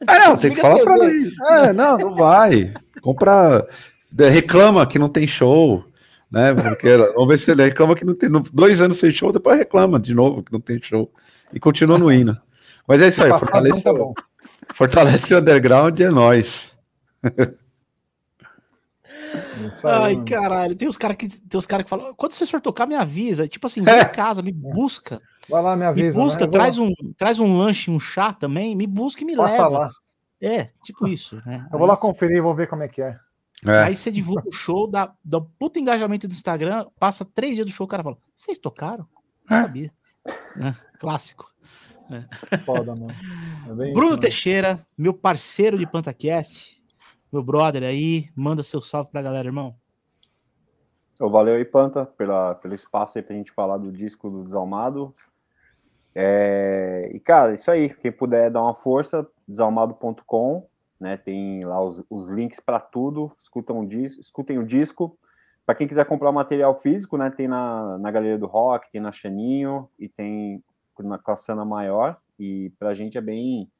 É, 0.08 0.18
não, 0.20 0.36
tem 0.38 0.52
que 0.52 0.60
falar 0.60 0.82
para 0.82 1.06
mim. 1.06 1.30
É, 1.50 1.72
não, 1.72 1.98
não 1.98 2.14
vai. 2.14 2.72
Compra 3.00 3.66
reclama 4.18 4.86
que 4.86 4.98
não 4.98 5.08
tem 5.08 5.26
show, 5.26 5.84
né? 6.30 6.54
Porque 6.54 6.96
vamos 6.96 7.28
ver 7.28 7.38
se 7.38 7.50
ele 7.50 7.64
reclama 7.64 7.94
que 7.94 8.04
não 8.04 8.14
tem 8.14 8.30
dois 8.52 8.80
anos 8.80 8.98
sem 8.98 9.12
show, 9.12 9.32
depois 9.32 9.58
reclama 9.58 9.98
de 10.00 10.14
novo 10.14 10.42
que 10.42 10.52
não 10.52 10.60
tem 10.60 10.80
show 10.82 11.10
e 11.52 11.60
continua 11.60 11.98
no 11.98 12.12
hino. 12.12 12.36
Mas 12.86 13.02
é 13.02 13.08
isso 13.08 13.22
aí, 13.22 13.30
fortalece, 13.30 13.82
tá 13.82 13.92
fortalece 14.72 15.34
o 15.34 15.38
underground 15.38 15.98
é 16.00 16.10
nós. 16.10 16.70
Ai, 19.84 20.22
caralho, 20.24 20.74
tem 20.74 20.88
os 20.88 20.96
caras 20.96 21.16
que 21.16 21.28
tem 21.28 21.58
os 21.58 21.66
cara 21.66 21.82
que 21.82 21.90
falam, 21.90 22.14
quando 22.14 22.32
você 22.32 22.46
for 22.46 22.60
tocar, 22.60 22.86
me 22.86 22.94
avisa. 22.94 23.48
Tipo 23.48 23.66
assim, 23.66 23.82
vem 23.82 23.94
é. 23.94 24.02
em 24.02 24.08
casa, 24.08 24.42
me 24.42 24.52
busca. 24.52 25.20
Vai 25.48 25.62
lá, 25.62 25.76
me 25.76 25.84
avisa. 25.84 26.18
Me 26.18 26.24
busca, 26.24 26.44
né? 26.44 26.50
traz, 26.50 26.78
um, 26.78 26.92
traz 27.16 27.38
um 27.38 27.58
lanche, 27.58 27.90
um 27.90 27.98
chá 27.98 28.32
também, 28.32 28.74
me 28.74 28.86
busca 28.86 29.22
e 29.22 29.24
me 29.24 29.36
Passa 29.36 29.52
leva. 29.52 29.68
Lá. 29.68 29.90
É, 30.40 30.68
tipo 30.84 31.06
isso, 31.08 31.42
né? 31.46 31.66
Eu 31.72 31.78
vou 31.78 31.88
lá 31.88 31.96
conferir, 31.96 32.42
vou 32.42 32.54
ver 32.54 32.68
como 32.68 32.82
é 32.82 32.88
que 32.88 33.02
é. 33.02 33.18
É. 33.66 33.84
Aí 33.84 33.96
você 33.96 34.10
divulga 34.10 34.48
o 34.48 34.52
show, 34.52 34.86
dá, 34.86 35.12
dá 35.24 35.38
um 35.38 35.44
puta 35.58 35.78
engajamento 35.78 36.28
do 36.28 36.32
Instagram, 36.32 36.86
passa 36.98 37.24
três 37.24 37.56
dias 37.56 37.66
do 37.66 37.72
show, 37.72 37.84
o 37.84 37.88
cara 37.88 38.02
fala: 38.02 38.16
Vocês 38.34 38.58
tocaram? 38.58 39.06
Não 39.48 39.56
é. 39.56 39.62
sabia. 39.62 39.92
É, 40.60 40.74
clássico. 40.98 41.52
É. 42.10 42.58
Foda, 42.58 42.94
mano. 42.98 43.82
É 43.82 43.92
Bruno 43.92 44.12
isso, 44.12 44.18
Teixeira, 44.20 44.86
meu 44.96 45.12
parceiro 45.12 45.76
de 45.76 45.86
PantaCast, 45.86 46.82
meu 47.32 47.42
brother 47.42 47.82
aí, 47.82 48.30
manda 48.36 48.62
seu 48.62 48.80
salve 48.80 49.10
pra 49.10 49.22
galera, 49.22 49.48
irmão. 49.48 49.74
Valeu 51.18 51.54
aí, 51.54 51.64
Panta, 51.64 52.04
pela, 52.04 52.54
pelo 52.54 52.74
espaço 52.74 53.18
aí 53.18 53.24
pra 53.24 53.34
gente 53.34 53.50
falar 53.50 53.78
do 53.78 53.90
disco 53.90 54.30
do 54.30 54.44
Desalmado. 54.44 55.14
É, 56.14 57.10
e, 57.12 57.18
cara, 57.18 57.54
isso 57.54 57.70
aí. 57.70 57.92
Quem 57.94 58.12
puder 58.12 58.50
dar 58.50 58.62
uma 58.62 58.74
força, 58.74 59.26
desalmado.com 59.48 60.68
né? 60.98 61.16
Tem 61.16 61.64
lá 61.64 61.82
os, 61.82 62.04
os 62.08 62.28
links 62.28 62.60
para 62.60 62.80
tudo. 62.80 63.32
Escutam 63.38 63.80
o 63.80 63.86
disco, 63.86 64.20
escutem 64.20 64.58
o 64.58 64.66
disco. 64.66 65.18
Para 65.64 65.74
quem 65.74 65.88
quiser 65.88 66.04
comprar 66.06 66.30
material 66.32 66.74
físico, 66.74 67.16
né? 67.16 67.30
Tem 67.30 67.48
na, 67.48 67.98
na 67.98 68.10
Galeria 68.10 68.38
do 68.38 68.46
Rock, 68.46 68.90
tem 68.90 69.00
na 69.00 69.12
Chaninho 69.12 69.88
e 69.98 70.08
tem 70.08 70.62
na 71.00 71.18
Cassana 71.18 71.64
Maior. 71.64 72.16
E 72.38 72.72
para 72.78 72.90
a 72.90 72.94
gente 72.94 73.18
é 73.18 73.20
bem 73.20 73.70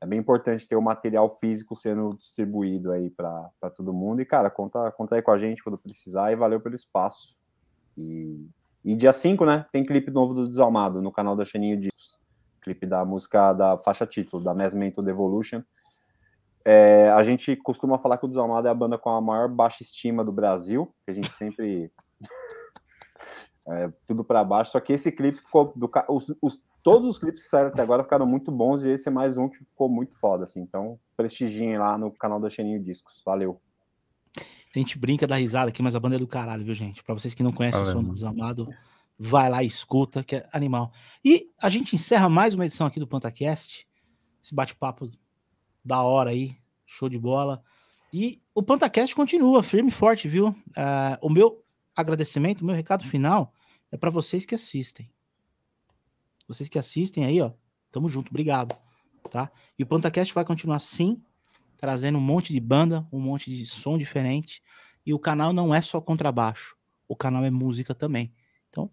é 0.00 0.06
bem 0.06 0.18
importante 0.18 0.66
ter 0.66 0.76
o 0.76 0.82
material 0.82 1.28
físico 1.28 1.76
sendo 1.76 2.16
distribuído 2.16 2.90
aí 2.90 3.10
para 3.10 3.50
todo 3.76 3.92
mundo. 3.92 4.22
E, 4.22 4.24
cara, 4.24 4.48
conta, 4.48 4.90
conta 4.92 5.16
aí 5.16 5.22
com 5.22 5.30
a 5.30 5.36
gente 5.36 5.62
quando 5.62 5.76
precisar 5.76 6.32
e 6.32 6.36
valeu 6.36 6.58
pelo 6.58 6.74
espaço. 6.74 7.36
E, 7.98 8.48
e 8.82 8.94
dia 8.94 9.12
5, 9.12 9.44
né? 9.44 9.66
Tem 9.70 9.84
clipe 9.84 10.10
novo 10.10 10.32
do 10.32 10.48
Desalmado 10.48 11.02
no 11.02 11.12
canal 11.12 11.36
da 11.36 11.44
Chaninho 11.44 11.78
Discos. 11.78 12.18
Clipe 12.62 12.86
da 12.86 13.04
música 13.04 13.52
da 13.52 13.76
faixa 13.76 14.06
título, 14.06 14.42
da 14.42 14.54
Mass 14.54 14.72
Mental 14.72 15.04
Devolution. 15.04 15.62
É, 16.64 17.10
a 17.10 17.22
gente 17.22 17.56
costuma 17.56 17.98
falar 17.98 18.18
que 18.18 18.26
o 18.26 18.28
Desalmado 18.28 18.68
é 18.68 18.70
a 18.70 18.74
banda 18.74 18.98
com 18.98 19.10
a 19.10 19.20
maior 19.20 19.48
baixa 19.48 19.82
estima 19.82 20.24
do 20.24 20.32
Brasil, 20.32 20.92
que 21.04 21.10
a 21.10 21.14
gente 21.14 21.32
sempre. 21.32 21.90
é, 23.66 23.90
tudo 24.06 24.24
para 24.24 24.44
baixo. 24.44 24.72
Só 24.72 24.80
que 24.80 24.92
esse 24.92 25.10
clipe 25.10 25.38
ficou. 25.38 25.72
Do, 25.74 25.90
os, 26.08 26.34
os, 26.42 26.62
todos 26.82 27.10
os 27.10 27.18
clipes 27.18 27.42
que 27.42 27.48
saíram 27.48 27.70
até 27.70 27.82
agora 27.82 28.02
ficaram 28.02 28.26
muito 28.26 28.52
bons 28.52 28.84
e 28.84 28.90
esse 28.90 29.08
é 29.08 29.12
mais 29.12 29.36
um 29.36 29.48
que 29.48 29.58
ficou 29.58 29.88
muito 29.88 30.18
foda. 30.18 30.44
Assim, 30.44 30.60
então, 30.60 30.98
prestigiem 31.16 31.78
lá 31.78 31.96
no 31.96 32.10
canal 32.10 32.38
da 32.38 32.50
Xeninho 32.50 32.82
Discos. 32.82 33.22
Valeu. 33.24 33.60
A 34.74 34.78
gente 34.78 34.98
brinca 34.98 35.26
da 35.26 35.34
risada 35.34 35.70
aqui, 35.70 35.82
mas 35.82 35.96
a 35.96 36.00
banda 36.00 36.14
é 36.14 36.18
do 36.18 36.28
caralho, 36.28 36.64
viu, 36.64 36.74
gente? 36.74 37.02
Para 37.02 37.14
vocês 37.14 37.34
que 37.34 37.42
não 37.42 37.52
conhecem 37.52 37.80
Valeu. 37.80 37.94
o 37.94 37.98
som 37.98 38.04
do 38.04 38.12
Desamado, 38.12 38.68
vai 39.18 39.50
lá 39.50 39.62
e 39.62 39.66
escuta, 39.66 40.22
que 40.22 40.36
é 40.36 40.48
animal. 40.52 40.92
E 41.24 41.50
a 41.60 41.68
gente 41.68 41.96
encerra 41.96 42.28
mais 42.28 42.54
uma 42.54 42.64
edição 42.64 42.86
aqui 42.86 43.00
do 43.00 43.06
PantaCast, 43.06 43.86
esse 44.42 44.54
bate-papo 44.54 45.08
da 45.84 46.02
hora 46.02 46.30
aí, 46.30 46.56
show 46.86 47.08
de 47.08 47.18
bola. 47.18 47.62
E 48.12 48.40
o 48.54 48.62
PantaCast 48.62 49.14
continua 49.14 49.62
firme 49.62 49.88
e 49.88 49.92
forte, 49.92 50.28
viu? 50.28 50.48
Uh, 50.48 51.16
o 51.20 51.30
meu 51.30 51.64
agradecimento, 51.94 52.62
o 52.62 52.64
meu 52.64 52.74
recado 52.74 53.04
final 53.04 53.52
é 53.90 53.96
para 53.96 54.10
vocês 54.10 54.44
que 54.44 54.54
assistem. 54.54 55.10
Vocês 56.46 56.68
que 56.68 56.78
assistem 56.78 57.24
aí, 57.24 57.40
ó, 57.40 57.52
tamo 57.92 58.08
junto, 58.08 58.30
obrigado. 58.30 58.76
tá? 59.30 59.50
E 59.78 59.82
o 59.82 59.86
PantaCast 59.86 60.34
vai 60.34 60.44
continuar 60.44 60.80
sim, 60.80 61.22
trazendo 61.76 62.18
um 62.18 62.20
monte 62.20 62.52
de 62.52 62.60
banda, 62.60 63.06
um 63.12 63.20
monte 63.20 63.50
de 63.50 63.64
som 63.64 63.96
diferente. 63.96 64.62
E 65.06 65.14
o 65.14 65.18
canal 65.18 65.52
não 65.52 65.74
é 65.74 65.80
só 65.80 66.00
contrabaixo, 66.00 66.76
o 67.08 67.16
canal 67.16 67.44
é 67.44 67.50
música 67.50 67.94
também. 67.94 68.32
Então, 68.68 68.90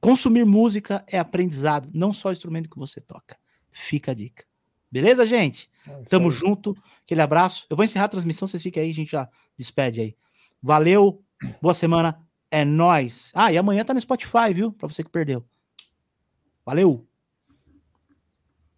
consumir 0.00 0.44
música 0.44 1.04
é 1.08 1.18
aprendizado, 1.18 1.90
não 1.92 2.12
só 2.12 2.28
o 2.28 2.32
instrumento 2.32 2.70
que 2.70 2.78
você 2.78 3.00
toca. 3.00 3.36
Fica 3.72 4.12
a 4.12 4.14
dica. 4.14 4.44
Beleza, 4.96 5.26
gente? 5.26 5.68
É 5.86 6.04
Tamo 6.08 6.30
aí. 6.30 6.34
junto. 6.34 6.74
Aquele 7.04 7.20
abraço. 7.20 7.66
Eu 7.68 7.76
vou 7.76 7.84
encerrar 7.84 8.06
a 8.06 8.08
transmissão, 8.08 8.48
vocês 8.48 8.62
fiquem 8.62 8.82
aí, 8.82 8.90
a 8.90 8.94
gente 8.94 9.10
já 9.10 9.28
despede 9.54 10.00
aí. 10.00 10.16
Valeu, 10.62 11.22
boa 11.60 11.74
semana. 11.74 12.18
É 12.50 12.64
nós. 12.64 13.30
Ah, 13.34 13.52
e 13.52 13.58
amanhã 13.58 13.84
tá 13.84 13.92
no 13.92 14.00
Spotify, 14.00 14.54
viu? 14.54 14.72
Para 14.72 14.88
você 14.88 15.04
que 15.04 15.10
perdeu. 15.10 15.44
Valeu. 16.64 17.06